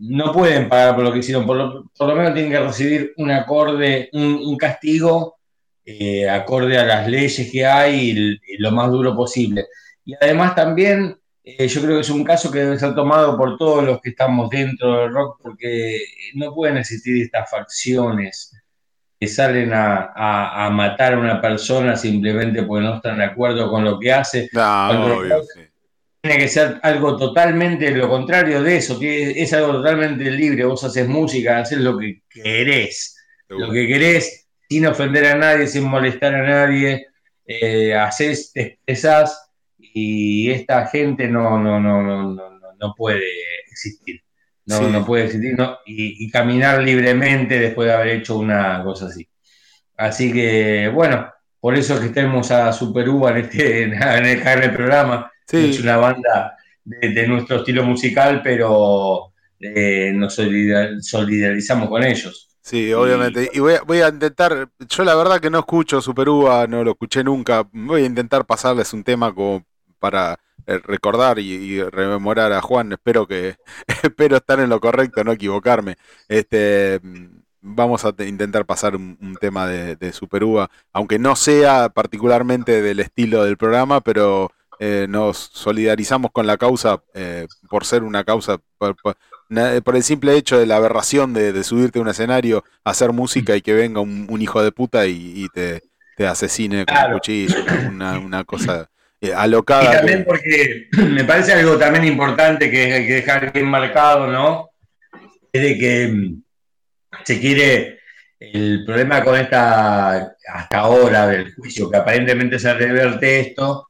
no 0.00 0.32
pueden 0.32 0.68
pagar 0.68 0.94
por 0.94 1.04
lo 1.04 1.12
que 1.12 1.20
hicieron, 1.20 1.46
por 1.46 1.56
lo, 1.56 2.14
menos 2.16 2.34
tienen 2.34 2.52
que 2.52 2.60
recibir 2.60 3.12
un 3.16 3.30
acorde, 3.30 4.10
un, 4.12 4.34
un 4.44 4.56
castigo 4.56 5.36
eh, 5.84 6.28
acorde 6.28 6.76
a 6.78 6.84
las 6.84 7.08
leyes 7.08 7.50
que 7.50 7.64
hay 7.64 8.10
y, 8.10 8.54
y 8.54 8.58
lo 8.58 8.72
más 8.72 8.90
duro 8.90 9.14
posible. 9.16 9.66
Y 10.04 10.14
además 10.20 10.54
también 10.54 11.16
eh, 11.48 11.68
yo 11.68 11.80
creo 11.80 11.94
que 11.94 12.00
es 12.00 12.10
un 12.10 12.24
caso 12.24 12.50
que 12.50 12.58
debe 12.58 12.78
ser 12.78 12.94
tomado 12.94 13.36
por 13.38 13.56
todos 13.56 13.84
los 13.84 14.00
que 14.00 14.10
estamos 14.10 14.50
dentro 14.50 14.98
del 14.98 15.12
rock 15.12 15.38
porque 15.42 16.00
no 16.34 16.52
pueden 16.52 16.76
existir 16.78 17.22
estas 17.22 17.48
facciones 17.50 18.52
que 19.18 19.28
salen 19.28 19.72
a, 19.72 20.12
a- 20.14 20.66
a 20.66 20.70
matar 20.70 21.14
a 21.14 21.18
una 21.18 21.40
persona 21.40 21.96
simplemente 21.96 22.62
porque 22.64 22.84
no 22.84 22.96
están 22.96 23.18
de 23.18 23.24
acuerdo 23.24 23.70
con 23.70 23.84
lo 23.84 23.98
que 23.98 24.12
hace. 24.12 24.48
Obvio, 24.90 25.14
rock 25.30 25.44
tiene 26.20 26.38
que 26.38 26.48
ser 26.48 26.80
algo 26.82 27.16
totalmente 27.16 27.90
lo 27.92 28.08
contrario 28.08 28.62
de 28.62 28.76
eso, 28.78 28.98
tiene- 28.98 29.40
es 29.40 29.52
algo 29.52 29.72
totalmente 29.74 30.28
libre, 30.30 30.64
vos 30.64 30.82
haces 30.82 31.06
música, 31.08 31.58
haces 31.60 31.78
lo 31.78 31.96
que 31.96 32.22
querés, 32.28 33.16
lo 33.48 33.70
que 33.72 33.86
querés, 33.86 34.48
sin 34.68 34.84
ofender 34.86 35.26
a 35.26 35.36
nadie, 35.36 35.68
sin 35.68 35.84
molestar 35.84 36.34
a 36.34 36.42
nadie, 36.42 37.06
eh, 37.46 37.94
haces, 37.94 38.52
te 38.52 38.60
expresás 38.62 39.45
y 39.98 40.50
esta 40.50 40.86
gente 40.88 41.26
no, 41.28 41.58
no, 41.58 41.80
no, 41.80 42.02
no, 42.02 42.34
no, 42.34 42.50
no- 42.78 42.94
puede 42.96 43.22
existir. 43.70 44.20
No, 44.66 44.78
Sí. 44.78 44.84
no 44.92 45.06
puede 45.06 45.24
existir 45.26 45.54
no, 45.56 45.78
y, 45.86 46.24
y 46.26 46.30
caminar 46.30 46.82
libremente 46.82 47.58
después 47.58 47.88
de 47.88 47.94
haber 47.94 48.08
hecho 48.16 48.36
una 48.38 48.82
cosa 48.84 49.06
así. 49.06 49.26
Así 49.96 50.32
que, 50.32 50.90
bueno, 50.92 51.30
por 51.60 51.74
eso 51.76 51.94
es 51.94 52.00
que 52.00 52.08
tenemos 52.10 52.50
a 52.50 52.72
Super 52.72 53.08
Uva 53.08 53.30
en, 53.30 53.36
este, 53.38 53.82
en, 53.84 53.94
el, 53.94 54.46
en 54.46 54.62
el 54.62 54.72
programa. 54.74 55.30
Sí. 55.46 55.70
Es 55.70 55.80
una 55.80 55.96
banda 55.96 56.56
de, 56.84 57.08
de 57.10 57.26
nuestro 57.28 57.58
estilo 57.58 57.84
musical, 57.84 58.42
pero 58.42 59.32
eh, 59.60 60.12
nos 60.14 60.34
solidar- 60.38 61.00
solidarizamos 61.00 61.88
con 61.88 62.02
ellos. 62.04 62.50
Sí, 62.60 62.92
obviamente. 62.92 63.48
Y 63.54 63.60
voy 63.60 63.74
a, 63.74 63.82
voy 63.82 64.00
a 64.00 64.08
intentar, 64.08 64.68
yo 64.88 65.04
la 65.04 65.14
verdad 65.14 65.40
que 65.40 65.50
no 65.50 65.60
escucho 65.60 66.00
Super 66.00 66.28
Uva, 66.28 66.66
no 66.66 66.82
lo 66.82 66.90
escuché 66.90 67.22
nunca. 67.22 67.66
Voy 67.72 68.02
a 68.02 68.06
intentar 68.06 68.44
pasarles 68.44 68.92
un 68.92 69.04
tema 69.04 69.32
como 69.32 69.64
para 69.98 70.38
eh, 70.66 70.78
recordar 70.84 71.38
y, 71.38 71.52
y 71.52 71.82
rememorar 71.82 72.52
a 72.52 72.62
Juan. 72.62 72.92
Espero 72.92 73.26
que 73.26 73.56
espero 74.02 74.36
estar 74.36 74.60
en 74.60 74.70
lo 74.70 74.80
correcto, 74.80 75.24
no 75.24 75.32
equivocarme. 75.32 75.96
Este 76.28 77.00
vamos 77.60 78.04
a 78.04 78.12
te- 78.12 78.28
intentar 78.28 78.64
pasar 78.66 78.94
un, 78.96 79.18
un 79.20 79.34
tema 79.36 79.66
de, 79.66 79.96
de 79.96 80.12
Super 80.12 80.44
Uva, 80.44 80.70
aunque 80.92 81.18
no 81.18 81.34
sea 81.36 81.88
particularmente 81.88 82.80
del 82.82 83.00
estilo 83.00 83.44
del 83.44 83.56
programa, 83.56 84.00
pero 84.00 84.52
eh, 84.78 85.06
nos 85.08 85.36
solidarizamos 85.52 86.30
con 86.32 86.46
la 86.46 86.58
causa 86.58 87.02
eh, 87.14 87.46
por 87.68 87.84
ser 87.84 88.02
una 88.04 88.24
causa 88.24 88.58
por, 88.78 88.94
por- 89.02 89.16
na- 89.48 89.80
por 89.82 89.96
el 89.96 90.02
simple 90.02 90.36
hecho 90.36 90.58
de 90.58 90.66
la 90.66 90.76
aberración 90.76 91.32
de, 91.32 91.52
de 91.52 91.64
subirte 91.64 91.98
a 91.98 92.02
un 92.02 92.08
escenario, 92.08 92.64
hacer 92.84 93.12
música 93.12 93.56
y 93.56 93.62
que 93.62 93.72
venga 93.74 94.00
un, 94.00 94.26
un 94.30 94.42
hijo 94.42 94.62
de 94.62 94.72
puta 94.72 95.06
y, 95.06 95.32
y 95.44 95.48
te, 95.48 95.82
te 96.14 96.26
asesine 96.26 96.86
con 96.86 97.00
un 97.00 97.06
cuchillo, 97.06 97.64
una, 97.88 98.18
una 98.18 98.44
cosa 98.44 98.90
eh, 99.20 99.28
Y 99.28 99.30
alocada. 99.30 99.92
también 99.92 100.18
que- 100.20 100.24
porque 100.24 100.88
me 101.10 101.24
parece 101.24 101.52
algo 101.52 101.76
también 101.78 102.04
importante 102.04 102.70
que 102.70 102.92
hay 102.92 103.06
que 103.06 103.14
dejar 103.14 103.52
bien 103.52 103.66
marcado, 103.66 104.26
¿no? 104.28 104.70
es 105.52 105.62
de 105.62 105.78
que 105.78 106.08
mm, 106.08 106.42
se 107.24 107.40
quiere, 107.40 108.00
el 108.38 108.84
problema 108.84 109.24
con 109.24 109.36
esta, 109.38 110.34
hasta 110.52 110.78
ahora 110.78 111.26
del 111.28 111.54
juicio, 111.54 111.90
que 111.90 111.96
aparentemente 111.96 112.58
se 112.58 112.74
reverte 112.74 113.40
esto, 113.40 113.88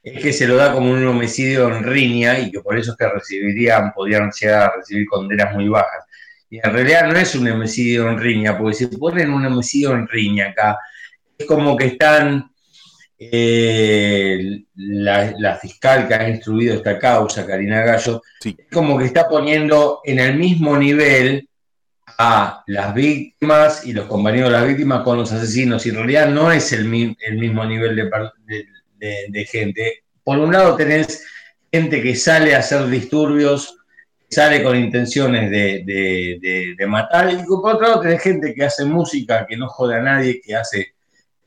es 0.00 0.22
que 0.22 0.32
se 0.32 0.46
lo 0.46 0.54
da 0.56 0.72
como 0.72 0.92
un 0.92 1.04
homicidio 1.06 1.66
en 1.68 1.82
riña 1.82 2.38
y 2.38 2.52
que 2.52 2.60
por 2.60 2.78
eso 2.78 2.92
es 2.92 2.96
que 2.96 3.08
recibirían, 3.08 3.92
podrían 3.92 4.30
llegar 4.30 4.72
recibir 4.76 5.06
condenas 5.08 5.52
muy 5.54 5.68
bajas. 5.68 6.04
Y 6.48 6.58
en 6.58 6.72
realidad 6.72 7.08
no 7.08 7.18
es 7.18 7.34
un 7.34 7.48
homicidio 7.50 8.08
en 8.08 8.18
riña, 8.18 8.56
porque 8.56 8.74
si 8.76 8.86
ponen 8.86 9.30
un 9.32 9.44
homicidio 9.44 9.92
en 9.94 10.06
riña 10.06 10.50
acá, 10.50 10.78
es 11.36 11.46
como 11.46 11.76
que 11.76 11.86
están 11.86 12.48
eh, 13.18 14.62
la, 14.76 15.34
la 15.38 15.56
fiscal 15.56 16.06
que 16.06 16.14
ha 16.14 16.28
instruido 16.28 16.74
esta 16.74 16.98
causa, 16.98 17.46
Karina 17.46 17.82
Gallo, 17.82 18.22
Sí. 18.40 18.54
es 18.58 18.66
como 18.72 18.96
que 18.98 19.06
está 19.06 19.28
poniendo 19.28 20.00
en 20.04 20.18
el 20.20 20.36
mismo 20.36 20.76
nivel 20.76 21.48
a 22.20 22.62
las 22.66 22.94
víctimas 22.94 23.84
y 23.86 23.92
los 23.92 24.06
compañeros 24.06 24.50
de 24.50 24.56
las 24.58 24.66
víctimas 24.66 25.02
con 25.02 25.18
los 25.18 25.32
asesinos, 25.32 25.84
y 25.86 25.90
en 25.90 25.96
realidad 25.96 26.28
no 26.28 26.50
es 26.52 26.72
el, 26.72 26.84
mi- 26.84 27.16
el 27.20 27.38
mismo 27.38 27.64
nivel 27.64 27.94
de, 27.96 28.04
de- 28.46 28.66
de- 28.98 29.26
de 29.28 29.44
gente. 29.44 30.02
Por 30.24 30.38
un 30.38 30.52
lado 30.52 30.74
tenés 30.76 31.24
gente 31.72 32.02
que 32.02 32.14
sale 32.16 32.54
a 32.54 32.58
hacer 32.58 32.86
disturbios, 32.88 33.76
sale 34.30 34.62
con 34.62 34.76
intenciones 34.76 35.50
de 35.50 36.84
matar, 36.88 37.32
y 37.32 37.36
por 37.44 37.74
otro 37.74 37.88
lado 37.88 38.00
tenés 38.00 38.22
gente 38.22 38.54
que 38.54 38.64
hace 38.64 38.84
música, 38.84 39.46
que 39.48 39.56
no 39.56 39.68
jode 39.68 39.96
a 39.96 40.00
nadie, 40.02 40.40
que 40.40 40.54
hace 40.54 40.94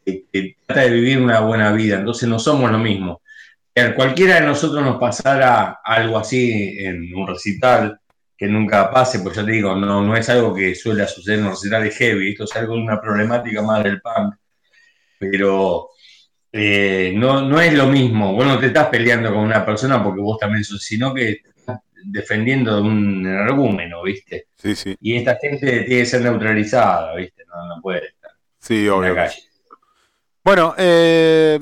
que, 0.06 0.26
que 0.32 0.56
trata 0.66 0.82
de 0.82 0.90
vivir 0.92 1.20
una 1.22 1.40
buena 1.42 1.72
vida, 1.72 1.98
entonces 2.00 2.28
no 2.28 2.40
somos 2.40 2.72
lo 2.72 2.80
mismo. 2.80 3.22
Si 3.76 3.82
a 3.82 3.96
cualquiera 3.96 4.36
de 4.36 4.48
nosotros 4.48 4.84
nos 4.84 5.00
pasara 5.00 5.80
algo 5.84 6.18
así 6.18 6.76
en 6.80 7.14
un 7.16 7.28
recital, 7.28 7.98
que 8.38 8.48
nunca 8.48 8.90
pase, 8.92 9.20
pues 9.20 9.36
ya 9.36 9.46
te 9.46 9.52
digo, 9.52 9.76
no, 9.76 10.02
no 10.04 10.18
es 10.18 10.28
algo 10.30 10.54
que 10.56 10.74
suele 10.76 11.08
suceder 11.08 11.40
en 11.40 11.46
los 11.46 11.54
recitales 11.62 11.96
heavy, 11.96 12.32
esto 12.32 12.46
es 12.46 12.56
algo 12.56 12.74
una 12.74 13.00
problemática 13.00 13.62
más 13.62 13.84
del 13.84 14.02
punk, 14.02 14.34
pero 15.20 15.90
eh, 16.52 17.14
no, 17.16 17.42
no 17.42 17.62
es 17.62 17.74
lo 17.74 17.88
mismo, 17.88 18.34
vos 18.34 18.46
no 18.46 18.60
te 18.60 18.68
estás 18.68 18.88
peleando 18.88 19.30
con 19.34 19.44
una 19.44 19.66
persona 19.66 20.04
porque 20.04 20.22
vos 20.22 20.40
también 20.40 20.64
sos, 20.64 20.84
sino 20.84 21.14
que 21.14 21.42
estás 21.56 21.80
defendiendo 22.04 22.76
de 22.76 22.82
un 22.82 23.26
energúmeno, 23.28 24.02
¿viste? 24.04 24.48
Sí, 24.58 24.76
sí. 24.76 24.96
Y 25.00 25.16
esta 25.18 25.38
gente 25.40 25.68
tiene 25.84 25.86
que 26.02 26.06
ser 26.06 26.22
neutralizada, 26.22 27.16
¿viste? 27.16 27.44
No, 27.46 27.76
no 27.76 27.82
puede 27.82 28.08
estar 28.08 28.32
Sí, 28.60 28.80
en 28.80 28.88
la 28.88 28.96
obvio. 28.96 29.16
calle. 29.16 29.38
Bueno, 30.44 30.74
eh, 30.78 31.60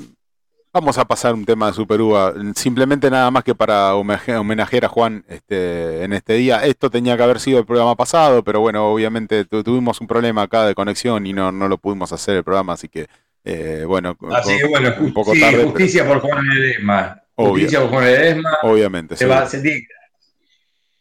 vamos 0.72 0.96
a 0.98 1.04
pasar 1.04 1.34
un 1.34 1.44
tema 1.44 1.66
de 1.68 1.72
Super 1.74 2.00
Uva. 2.00 2.32
Simplemente 2.54 3.10
nada 3.10 3.30
más 3.30 3.44
que 3.44 3.54
para 3.54 3.94
homenaje- 3.94 4.34
homenajear 4.36 4.86
a 4.86 4.88
Juan 4.88 5.24
este, 5.28 6.02
en 6.04 6.12
este 6.12 6.34
día. 6.34 6.64
Esto 6.64 6.90
tenía 6.90 7.16
que 7.16 7.22
haber 7.22 7.40
sido 7.40 7.58
el 7.58 7.66
programa 7.66 7.94
pasado, 7.94 8.42
pero 8.42 8.60
bueno, 8.60 8.86
obviamente 8.90 9.44
tu- 9.44 9.62
tuvimos 9.62 10.00
un 10.00 10.06
problema 10.06 10.42
acá 10.42 10.64
de 10.64 10.74
conexión 10.74 11.26
y 11.26 11.32
no, 11.32 11.52
no 11.52 11.68
lo 11.68 11.76
pudimos 11.78 12.12
hacer 12.12 12.36
el 12.36 12.44
programa, 12.44 12.72
así 12.74 12.88
que 12.88 13.06
eh, 13.44 13.84
bueno, 13.86 14.16
Así 14.32 14.56
que 14.58 14.66
bueno, 14.66 14.92
un 15.00 15.14
poco 15.14 15.32
sí, 15.34 15.40
tarde, 15.40 15.56
pero 15.58 15.68
justicia 15.70 16.06
por 16.06 16.20
Juan 16.20 16.46
Ledesma. 16.46 17.22
Justicia 17.36 17.80
por 17.80 17.88
Juan 17.90 18.04
Ledesma. 18.04 18.50
obviamente. 18.62 19.16
Se 19.16 19.24
sí. 19.24 19.30
va, 19.30 19.46
se 19.46 19.60
tiene 19.60 19.80
que- 19.80 19.86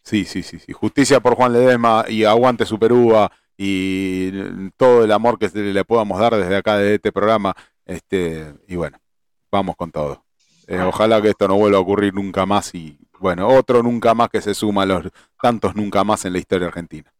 Sí, 0.03 0.25
sí, 0.25 0.41
sí, 0.41 0.57
sí. 0.57 0.71
Justicia 0.73 1.19
por 1.19 1.35
Juan 1.35 1.53
Ledesma 1.53 2.05
y 2.07 2.23
aguante 2.23 2.65
Superúa 2.65 3.29
y 3.61 4.31
todo 4.77 5.03
el 5.03 5.11
amor 5.11 5.37
que 5.37 5.49
se 5.49 5.59
le 5.59 5.83
podamos 5.83 6.17
dar 6.17 6.33
desde 6.33 6.55
acá 6.55 6.77
de 6.77 6.95
este 6.95 7.11
programa. 7.11 7.53
Este, 7.85 8.53
y 8.69 8.77
bueno, 8.77 8.97
vamos 9.51 9.75
con 9.75 9.91
todo. 9.91 10.23
Eh, 10.65 10.79
ojalá 10.79 11.21
que 11.21 11.31
esto 11.31 11.45
no 11.49 11.57
vuelva 11.57 11.77
a 11.77 11.81
ocurrir 11.81 12.13
nunca 12.13 12.45
más 12.45 12.73
y 12.73 12.97
bueno, 13.19 13.49
otro 13.49 13.83
nunca 13.83 14.13
más 14.13 14.29
que 14.29 14.39
se 14.39 14.53
suma 14.53 14.83
a 14.83 14.85
los 14.85 15.09
tantos 15.41 15.75
nunca 15.75 16.05
más 16.05 16.23
en 16.23 16.33
la 16.33 16.39
historia 16.39 16.69
argentina. 16.69 17.11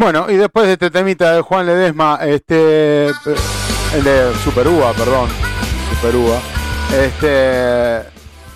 Bueno, 0.00 0.30
y 0.30 0.36
después 0.36 0.66
de 0.66 0.72
este 0.72 0.90
temita 0.90 1.34
de 1.34 1.42
Juan 1.42 1.66
Ledesma, 1.66 2.20
este 2.22 3.08
el 3.08 4.02
de 4.02 4.32
Super 4.42 4.66
Uva, 4.66 4.94
perdón, 4.94 5.28
Super 5.90 6.16
Uva, 6.16 6.40
este 6.90 8.08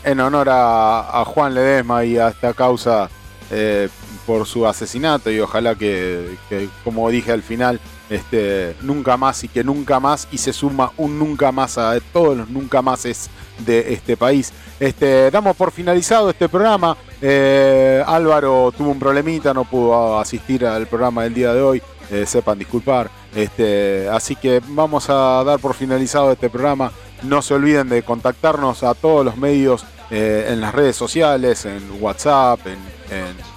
en 0.04 0.20
honor 0.20 0.48
a, 0.50 1.22
Juan 1.26 1.52
Ledesma 1.52 2.02
y 2.06 2.16
a 2.16 2.28
esta 2.28 2.54
causa 2.54 3.10
eh, 3.50 3.90
por 4.24 4.46
su 4.46 4.66
asesinato 4.66 5.30
y 5.30 5.38
ojalá 5.38 5.74
que, 5.74 6.34
como 6.82 7.10
dije 7.10 7.30
al 7.30 7.42
final, 7.42 7.78
este, 8.10 8.76
nunca 8.82 9.16
más 9.16 9.42
y 9.44 9.48
que 9.48 9.64
nunca 9.64 9.98
más 10.00 10.28
y 10.30 10.38
se 10.38 10.52
suma 10.52 10.92
un 10.96 11.18
nunca 11.18 11.52
más 11.52 11.78
a 11.78 11.98
todos 12.12 12.36
los 12.36 12.48
nunca 12.50 12.82
máses 12.82 13.30
de 13.58 13.92
este 13.92 14.16
país. 14.16 14.52
Este, 14.80 15.30
damos 15.30 15.56
por 15.56 15.70
finalizado 15.70 16.30
este 16.30 16.48
programa. 16.48 16.96
Eh, 17.22 18.02
Álvaro 18.06 18.72
tuvo 18.76 18.90
un 18.90 18.98
problemita, 18.98 19.54
no 19.54 19.64
pudo 19.64 20.18
asistir 20.18 20.66
al 20.66 20.86
programa 20.86 21.22
del 21.24 21.34
día 21.34 21.54
de 21.54 21.62
hoy. 21.62 21.82
Eh, 22.10 22.26
sepan 22.26 22.58
disculpar. 22.58 23.10
Este, 23.34 24.08
así 24.12 24.36
que 24.36 24.60
vamos 24.68 25.08
a 25.08 25.42
dar 25.44 25.58
por 25.58 25.74
finalizado 25.74 26.32
este 26.32 26.50
programa. 26.50 26.92
No 27.22 27.40
se 27.40 27.54
olviden 27.54 27.88
de 27.88 28.02
contactarnos 28.02 28.82
a 28.82 28.94
todos 28.94 29.24
los 29.24 29.36
medios 29.38 29.84
eh, 30.10 30.48
en 30.50 30.60
las 30.60 30.74
redes 30.74 30.96
sociales, 30.96 31.64
en 31.64 31.82
WhatsApp, 32.00 32.60
en, 32.66 32.72
en- 33.16 33.53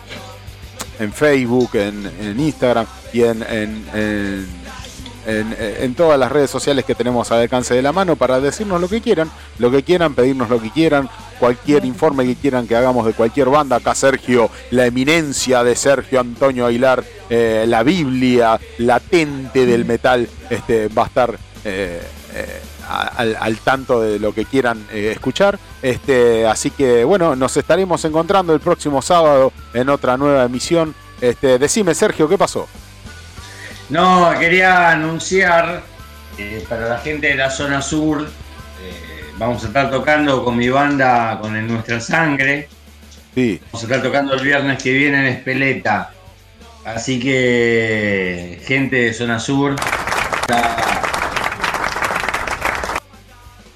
en 0.99 1.13
Facebook, 1.13 1.71
en, 1.75 2.09
en 2.21 2.39
Instagram 2.39 2.85
y 3.13 3.21
en, 3.23 3.43
en- 3.43 3.85
en- 5.29 5.93
todas 5.95 6.17
las 6.17 6.31
redes 6.31 6.49
sociales 6.49 6.85
que 6.85 6.95
tenemos 6.95 7.31
al 7.31 7.41
alcance 7.41 7.73
de 7.73 7.81
la 7.81 7.91
mano 7.91 8.15
para 8.15 8.39
decirnos 8.39 8.79
lo 8.79 8.87
que 8.87 9.01
quieran, 9.01 9.29
lo 9.59 9.69
que 9.71 9.83
quieran, 9.83 10.13
pedirnos 10.13 10.49
lo 10.49 10.61
que 10.61 10.69
quieran, 10.69 11.09
cualquier 11.39 11.83
informe 11.83 12.23
que 12.25 12.35
quieran 12.35 12.65
que 12.65 12.75
hagamos 12.77 13.05
de 13.05 13.11
cualquier 13.13 13.49
banda. 13.49 13.75
Acá 13.77 13.93
Sergio, 13.93 14.49
la 14.71 14.85
eminencia 14.85 15.63
de 15.65 15.75
Sergio 15.75 16.21
Antonio 16.21 16.65
Aguilar, 16.65 17.03
eh, 17.29 17.65
la 17.67 17.83
Biblia 17.83 18.57
latente 18.77 19.65
del 19.65 19.83
metal, 19.83 20.29
este, 20.49 20.87
va 20.87 21.03
a 21.03 21.07
estar 21.07 21.37
eh, 21.65 22.01
eh, 22.33 22.61
al, 22.87 23.37
al 23.39 23.57
tanto 23.57 24.01
de 24.01 24.19
lo 24.19 24.33
que 24.33 24.45
quieran 24.45 24.85
eh, 24.91 25.11
escuchar. 25.13 25.59
Este, 25.81 26.45
así 26.47 26.71
que 26.71 27.03
bueno, 27.03 27.35
nos 27.35 27.55
estaremos 27.57 28.03
encontrando 28.05 28.53
el 28.53 28.59
próximo 28.59 29.01
sábado 29.01 29.51
en 29.73 29.89
otra 29.89 30.17
nueva 30.17 30.43
emisión. 30.45 30.95
Este, 31.21 31.57
decime, 31.59 31.93
Sergio, 31.95 32.27
¿qué 32.29 32.37
pasó? 32.37 32.67
No, 33.89 34.31
quería 34.37 34.89
anunciar 34.89 35.81
eh, 36.37 36.65
para 36.67 36.87
la 36.89 36.97
gente 36.99 37.27
de 37.27 37.35
la 37.35 37.49
zona 37.49 37.81
sur, 37.81 38.21
eh, 38.23 39.31
vamos 39.37 39.63
a 39.63 39.67
estar 39.67 39.89
tocando 39.89 40.43
con 40.43 40.57
mi 40.57 40.69
banda, 40.69 41.39
con 41.41 41.67
Nuestra 41.67 41.99
Sangre. 41.99 42.67
Sí. 43.33 43.59
Vamos 43.71 43.83
a 43.83 43.85
estar 43.87 44.01
tocando 44.03 44.33
el 44.33 44.43
viernes 44.43 44.81
que 44.83 44.91
viene 44.91 45.19
en 45.19 45.25
Espeleta. 45.27 46.11
Así 46.85 47.19
que, 47.19 48.61
gente 48.65 48.95
de 48.97 49.13
zona 49.13 49.39
sur, 49.39 49.75
está- 50.41 50.77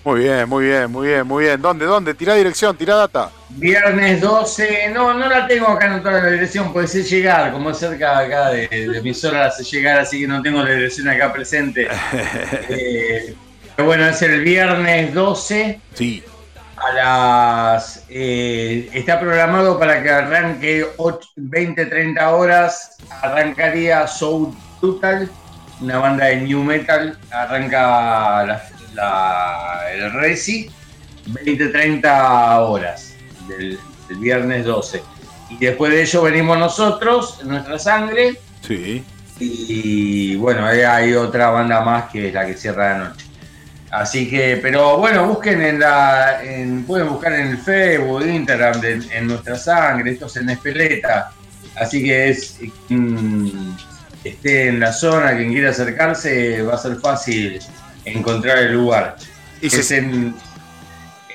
Muy 0.03 0.19
bien, 0.21 0.47
muy 0.49 0.65
bien, 0.65 0.91
muy 0.91 1.07
bien, 1.07 1.27
muy 1.27 1.43
bien. 1.45 1.61
¿Dónde, 1.61 1.85
dónde? 1.85 2.15
Tira 2.15 2.33
dirección, 2.35 2.77
tira 2.77 2.95
data. 2.95 3.35
Viernes 3.49 4.21
12, 4.21 4.89
no, 4.93 5.13
no 5.13 5.27
la 5.27 5.45
tengo 5.45 5.67
acá 5.67 5.87
anotada 5.93 6.19
en 6.19 6.25
la 6.25 6.31
dirección, 6.31 6.71
puede 6.71 6.87
ser 6.87 7.03
llegar, 7.03 7.51
como 7.51 7.71
es 7.71 7.79
cerca 7.79 8.17
acá 8.19 8.49
de, 8.49 8.67
de 8.69 9.01
mi 9.01 9.13
zona, 9.13 9.39
la 9.41 9.51
sé 9.51 9.63
llegar, 9.65 9.99
así 9.99 10.21
que 10.21 10.27
no 10.27 10.41
tengo 10.41 10.63
la 10.63 10.71
dirección 10.71 11.09
acá 11.09 11.33
presente. 11.33 11.87
Eh, 12.69 13.35
pero 13.75 13.87
bueno, 13.87 14.05
es 14.07 14.21
el 14.21 14.41
viernes 14.41 15.13
12 15.13 15.81
Sí. 15.93 16.23
a 16.77 16.93
las... 16.93 18.05
eh, 18.09 18.89
está 18.93 19.19
programado 19.19 19.77
para 19.79 20.01
que 20.01 20.09
arranque 20.09 20.85
8, 20.97 21.29
20, 21.35 21.85
30 21.87 22.31
horas, 22.35 22.97
arrancaría 23.21 24.07
Soul 24.07 24.55
Total, 24.79 25.29
una 25.81 25.99
banda 25.99 26.25
de 26.27 26.37
New 26.41 26.63
Metal, 26.63 27.19
arranca 27.31 28.45
la- 28.45 28.70
la- 28.93 29.81
el 29.93 30.11
Resi, 30.13 30.69
20, 31.27 31.67
30 31.69 32.61
horas 32.61 33.13
del, 33.47 33.77
del 34.07 34.17
viernes 34.17 34.65
12. 34.65 35.01
Y 35.49 35.57
después 35.65 35.91
de 35.91 36.01
ello 36.03 36.21
venimos 36.23 36.57
nosotros, 36.57 37.43
Nuestra 37.43 37.77
Sangre, 37.77 38.37
Sí. 38.65 39.03
y 39.39 40.35
bueno, 40.35 40.65
ahí 40.65 40.81
hay 40.81 41.13
otra 41.13 41.49
banda 41.49 41.81
más 41.81 42.09
que 42.11 42.29
es 42.29 42.33
la 42.33 42.45
que 42.45 42.53
cierra 42.55 42.97
la 42.97 43.09
noche. 43.09 43.25
Así 43.89 44.29
que, 44.29 44.57
pero 44.61 44.97
bueno, 44.97 45.27
busquen 45.27 45.61
en 45.61 45.79
la, 45.81 46.41
en- 46.43 46.85
pueden 46.85 47.09
buscar 47.09 47.33
en 47.33 47.47
el 47.47 47.57
Facebook, 47.57 48.25
Instagram, 48.25 48.79
de- 48.79 49.01
en 49.11 49.27
Nuestra 49.27 49.57
Sangre, 49.57 50.11
esto 50.11 50.27
es 50.27 50.37
en 50.37 50.49
Espeleta. 50.49 51.31
Así 51.75 52.01
que 52.03 52.29
es, 52.29 52.57
quien 52.87 53.75
esté 54.23 54.67
en 54.69 54.79
la 54.79 54.93
zona, 54.93 55.35
quien 55.35 55.51
quiera 55.51 55.71
acercarse, 55.71 56.61
va 56.61 56.75
a 56.75 56.77
ser 56.77 56.95
fácil 56.97 57.59
encontrar 58.05 58.57
el 58.59 58.73
lugar. 58.73 59.15
Y 59.61 59.67
es, 59.67 59.87
se- 59.87 59.97
en, 59.97 60.35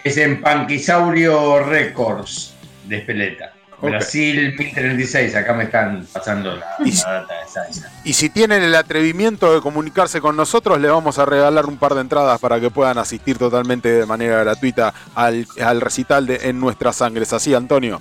es 0.04 0.16
en 0.16 0.40
Panquisaurio 0.40 1.60
Records 1.64 2.54
de 2.84 2.98
Espeleta. 2.98 3.52
Ok. 3.78 3.90
Brasil 3.90 4.54
1036, 4.58 5.34
acá 5.34 5.52
me 5.52 5.64
están 5.64 6.06
pasando 6.10 6.56
la, 6.56 6.66
Y- 6.82 6.92
la 6.92 7.12
data 7.20 7.34
exacta. 7.42 7.92
Y 8.04 8.14
si 8.14 8.30
tienen 8.30 8.62
el 8.62 8.74
atrevimiento 8.74 9.52
de 9.54 9.60
comunicarse 9.60 10.20
con 10.22 10.34
nosotros, 10.34 10.80
le 10.80 10.88
vamos 10.88 11.18
a 11.18 11.26
regalar 11.26 11.66
un 11.66 11.76
par 11.76 11.94
de 11.94 12.00
entradas 12.00 12.40
para 12.40 12.58
que 12.58 12.70
puedan 12.70 12.96
asistir 12.96 13.36
totalmente 13.36 13.90
de 13.90 14.06
manera 14.06 14.42
gratuita 14.42 14.94
al, 15.14 15.46
al 15.62 15.80
recital 15.82 16.26
de 16.26 16.36
En 16.48 16.58
Nuestra 16.58 16.92
Sangre. 16.94 17.24
¿Es 17.24 17.32
así, 17.34 17.52
Antonio? 17.54 18.00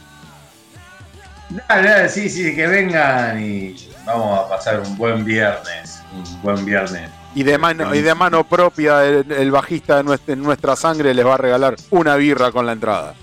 Dale, 1.68 1.90
dale, 1.90 2.10
sí, 2.10 2.30
sí, 2.30 2.56
que 2.56 2.68
vengan 2.68 3.40
y 3.44 3.76
vamos 4.06 4.40
a 4.46 4.50
pasar 4.50 4.80
un 4.80 4.98
buen 4.98 5.24
viernes. 5.26 6.02
Un 6.14 6.42
buen 6.42 6.66
viernes. 6.66 7.10
Y 7.36 7.44
de 7.44 7.58
mano, 7.58 7.94
y 7.94 8.02
de 8.02 8.16
mano 8.16 8.44
propia, 8.46 9.06
el, 9.06 9.30
el 9.32 9.52
bajista 9.52 9.98
de 9.98 10.04
nuestra, 10.04 10.34
En 10.34 10.42
Nuestra 10.42 10.76
Sangre 10.76 11.14
les 11.14 11.26
va 11.26 11.36
a 11.36 11.38
regalar 11.38 11.76
una 11.92 12.16
birra 12.16 12.52
con 12.52 12.66
la 12.66 12.72
entrada. 12.72 13.14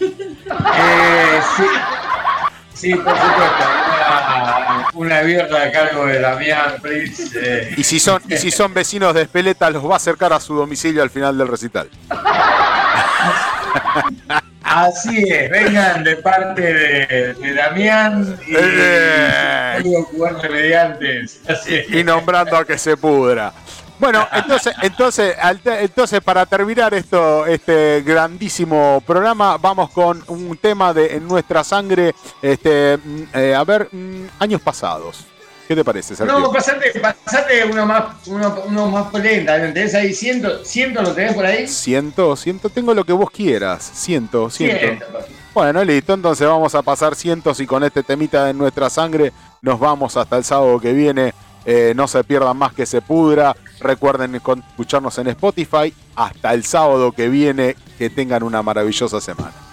Eh, 0.00 1.40
sí, 1.56 1.64
sí, 2.74 2.94
por 2.94 3.14
supuesto. 3.16 3.64
Una, 4.94 4.94
una 4.94 5.20
birra 5.22 5.62
a 5.64 5.72
cargo 5.72 6.06
de 6.06 6.20
Damián 6.20 6.76
Pritz. 6.80 7.34
eh, 7.34 7.74
Y 7.76 7.82
si 7.84 7.98
son, 7.98 8.22
y 8.28 8.36
si 8.36 8.50
son 8.50 8.72
vecinos 8.72 9.14
de 9.14 9.22
Espeleta, 9.22 9.68
los 9.70 9.84
va 9.84 9.94
a 9.94 9.96
acercar 9.96 10.32
a 10.32 10.40
su 10.40 10.54
domicilio 10.54 11.02
al 11.02 11.10
final 11.10 11.36
del 11.36 11.48
recital. 11.48 11.88
así 14.64 15.24
es, 15.28 15.50
vengan 15.50 16.02
de 16.02 16.16
parte 16.16 16.62
de, 16.62 17.34
de 17.34 17.54
Damián 17.54 18.38
y 18.46 18.54
Eh. 18.56 19.82
Así 21.48 21.76
es. 21.76 21.90
y 21.90 22.04
nombrando 22.04 22.56
a 22.56 22.64
que 22.64 22.78
se 22.78 22.96
pudra. 22.96 23.52
Bueno, 23.98 24.26
entonces, 24.32 24.74
entonces, 24.82 25.36
entonces 25.64 26.20
para 26.20 26.46
terminar 26.46 26.94
esto, 26.94 27.46
este 27.46 28.02
grandísimo 28.02 29.02
programa, 29.06 29.56
vamos 29.58 29.90
con 29.90 30.22
un 30.28 30.56
tema 30.56 30.92
de 30.92 31.16
En 31.16 31.26
Nuestra 31.28 31.62
Sangre, 31.64 32.14
este, 32.42 32.98
mm, 32.98 33.22
eh, 33.34 33.54
a 33.54 33.64
ver, 33.64 33.88
mm, 33.90 34.26
años 34.38 34.60
pasados. 34.60 35.26
¿Qué 35.66 35.74
te 35.74 35.84
parece, 35.84 36.14
Sergio? 36.14 36.38
No, 36.38 36.52
pasate, 36.52 36.92
pasate 37.00 37.64
uno 37.64 37.86
más, 37.86 38.26
uno, 38.26 38.54
uno 38.66 38.90
más 38.90 39.10
polenta. 39.10 39.56
¿Tenés 39.72 39.94
ahí 39.94 40.12
ciento, 40.12 40.64
ciento 40.64 41.00
lo 41.00 41.12
tenés 41.12 41.34
por 41.34 41.46
ahí? 41.46 41.66
Siento, 41.66 42.36
siento, 42.36 42.68
tengo 42.68 42.92
lo 42.92 43.04
que 43.04 43.12
vos 43.12 43.30
quieras. 43.30 43.90
Siento, 43.94 44.50
siento. 44.50 44.78
Ciento. 44.78 45.06
Bueno, 45.54 45.84
listo, 45.84 46.12
entonces 46.12 46.46
vamos 46.46 46.74
a 46.74 46.82
pasar 46.82 47.14
cientos 47.14 47.60
y 47.60 47.66
con 47.66 47.84
este 47.84 48.02
temita 48.02 48.44
de 48.44 48.52
nuestra 48.52 48.90
sangre 48.90 49.32
nos 49.62 49.78
vamos 49.78 50.16
hasta 50.16 50.36
el 50.36 50.44
sábado 50.44 50.78
que 50.80 50.92
viene. 50.92 51.32
Eh, 51.64 51.94
no 51.96 52.06
se 52.08 52.22
pierdan 52.24 52.56
más 52.58 52.74
que 52.74 52.84
se 52.84 53.00
pudra. 53.00 53.56
Recuerden 53.80 54.34
escucharnos 54.34 55.16
en 55.18 55.28
Spotify. 55.28 55.94
Hasta 56.14 56.52
el 56.52 56.64
sábado 56.64 57.12
que 57.12 57.28
viene. 57.28 57.76
Que 57.96 58.10
tengan 58.10 58.42
una 58.42 58.62
maravillosa 58.62 59.20
semana. 59.20 59.63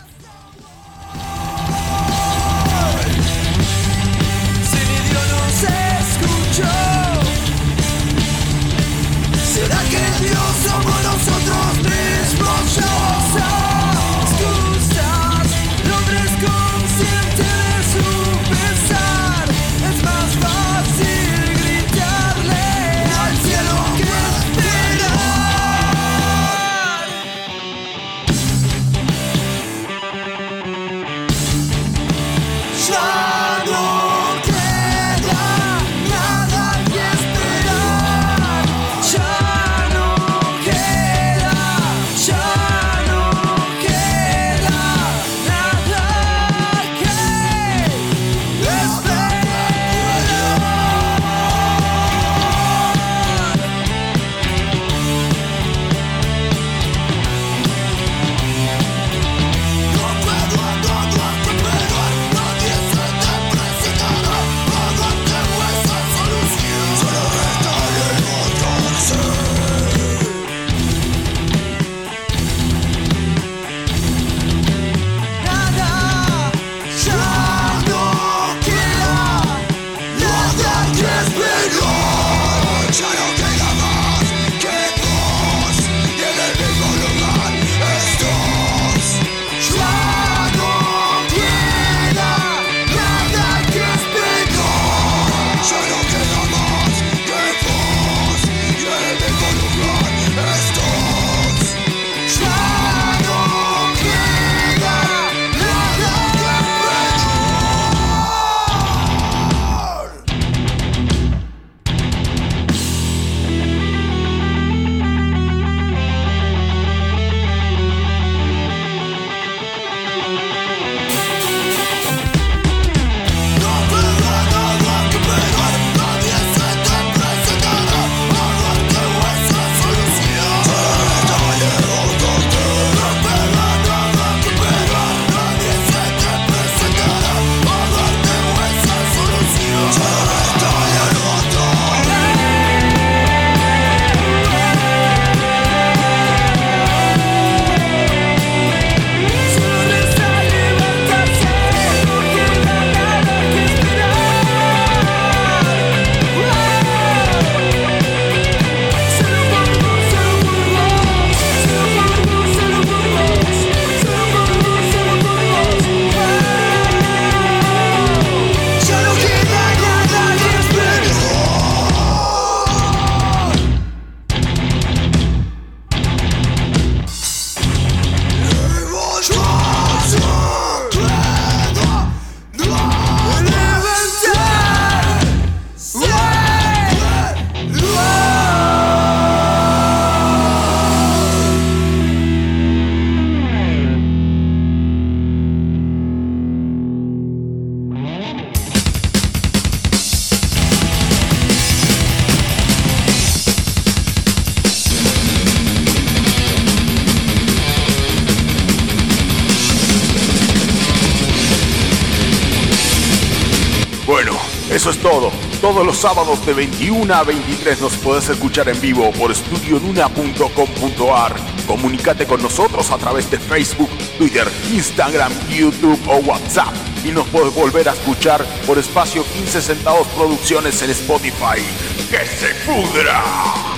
Sábados 216.02 216.44
de 216.48 216.56
21 216.56 217.14
a 217.14 217.24
23 217.24 217.80
nos 217.80 217.96
puedes 217.98 218.28
escuchar 218.28 218.68
en 218.70 218.82
vivo 218.82 219.12
por 219.12 219.32
estudionuna.com.ar. 219.32 221.36
Comunicate 221.68 222.26
con 222.26 222.42
nosotros 222.42 222.90
a 222.90 222.98
través 222.98 223.30
de 223.30 223.38
Facebook, 223.38 223.90
Twitter, 224.18 224.48
Instagram, 224.72 225.32
YouTube 225.48 226.00
o 226.08 226.18
WhatsApp. 226.18 226.74
Y 227.06 227.12
nos 227.12 227.28
puedes 227.28 227.54
volver 227.54 227.88
a 227.88 227.94
escuchar 227.94 228.44
por 228.66 228.80
espacio 228.80 229.24
15 229.24 229.62
centavos 229.62 230.08
producciones 230.08 230.82
en 230.82 230.90
Spotify. 230.90 231.62
¡Que 232.10 232.26
se 232.26 232.56
pudra! 232.66 233.71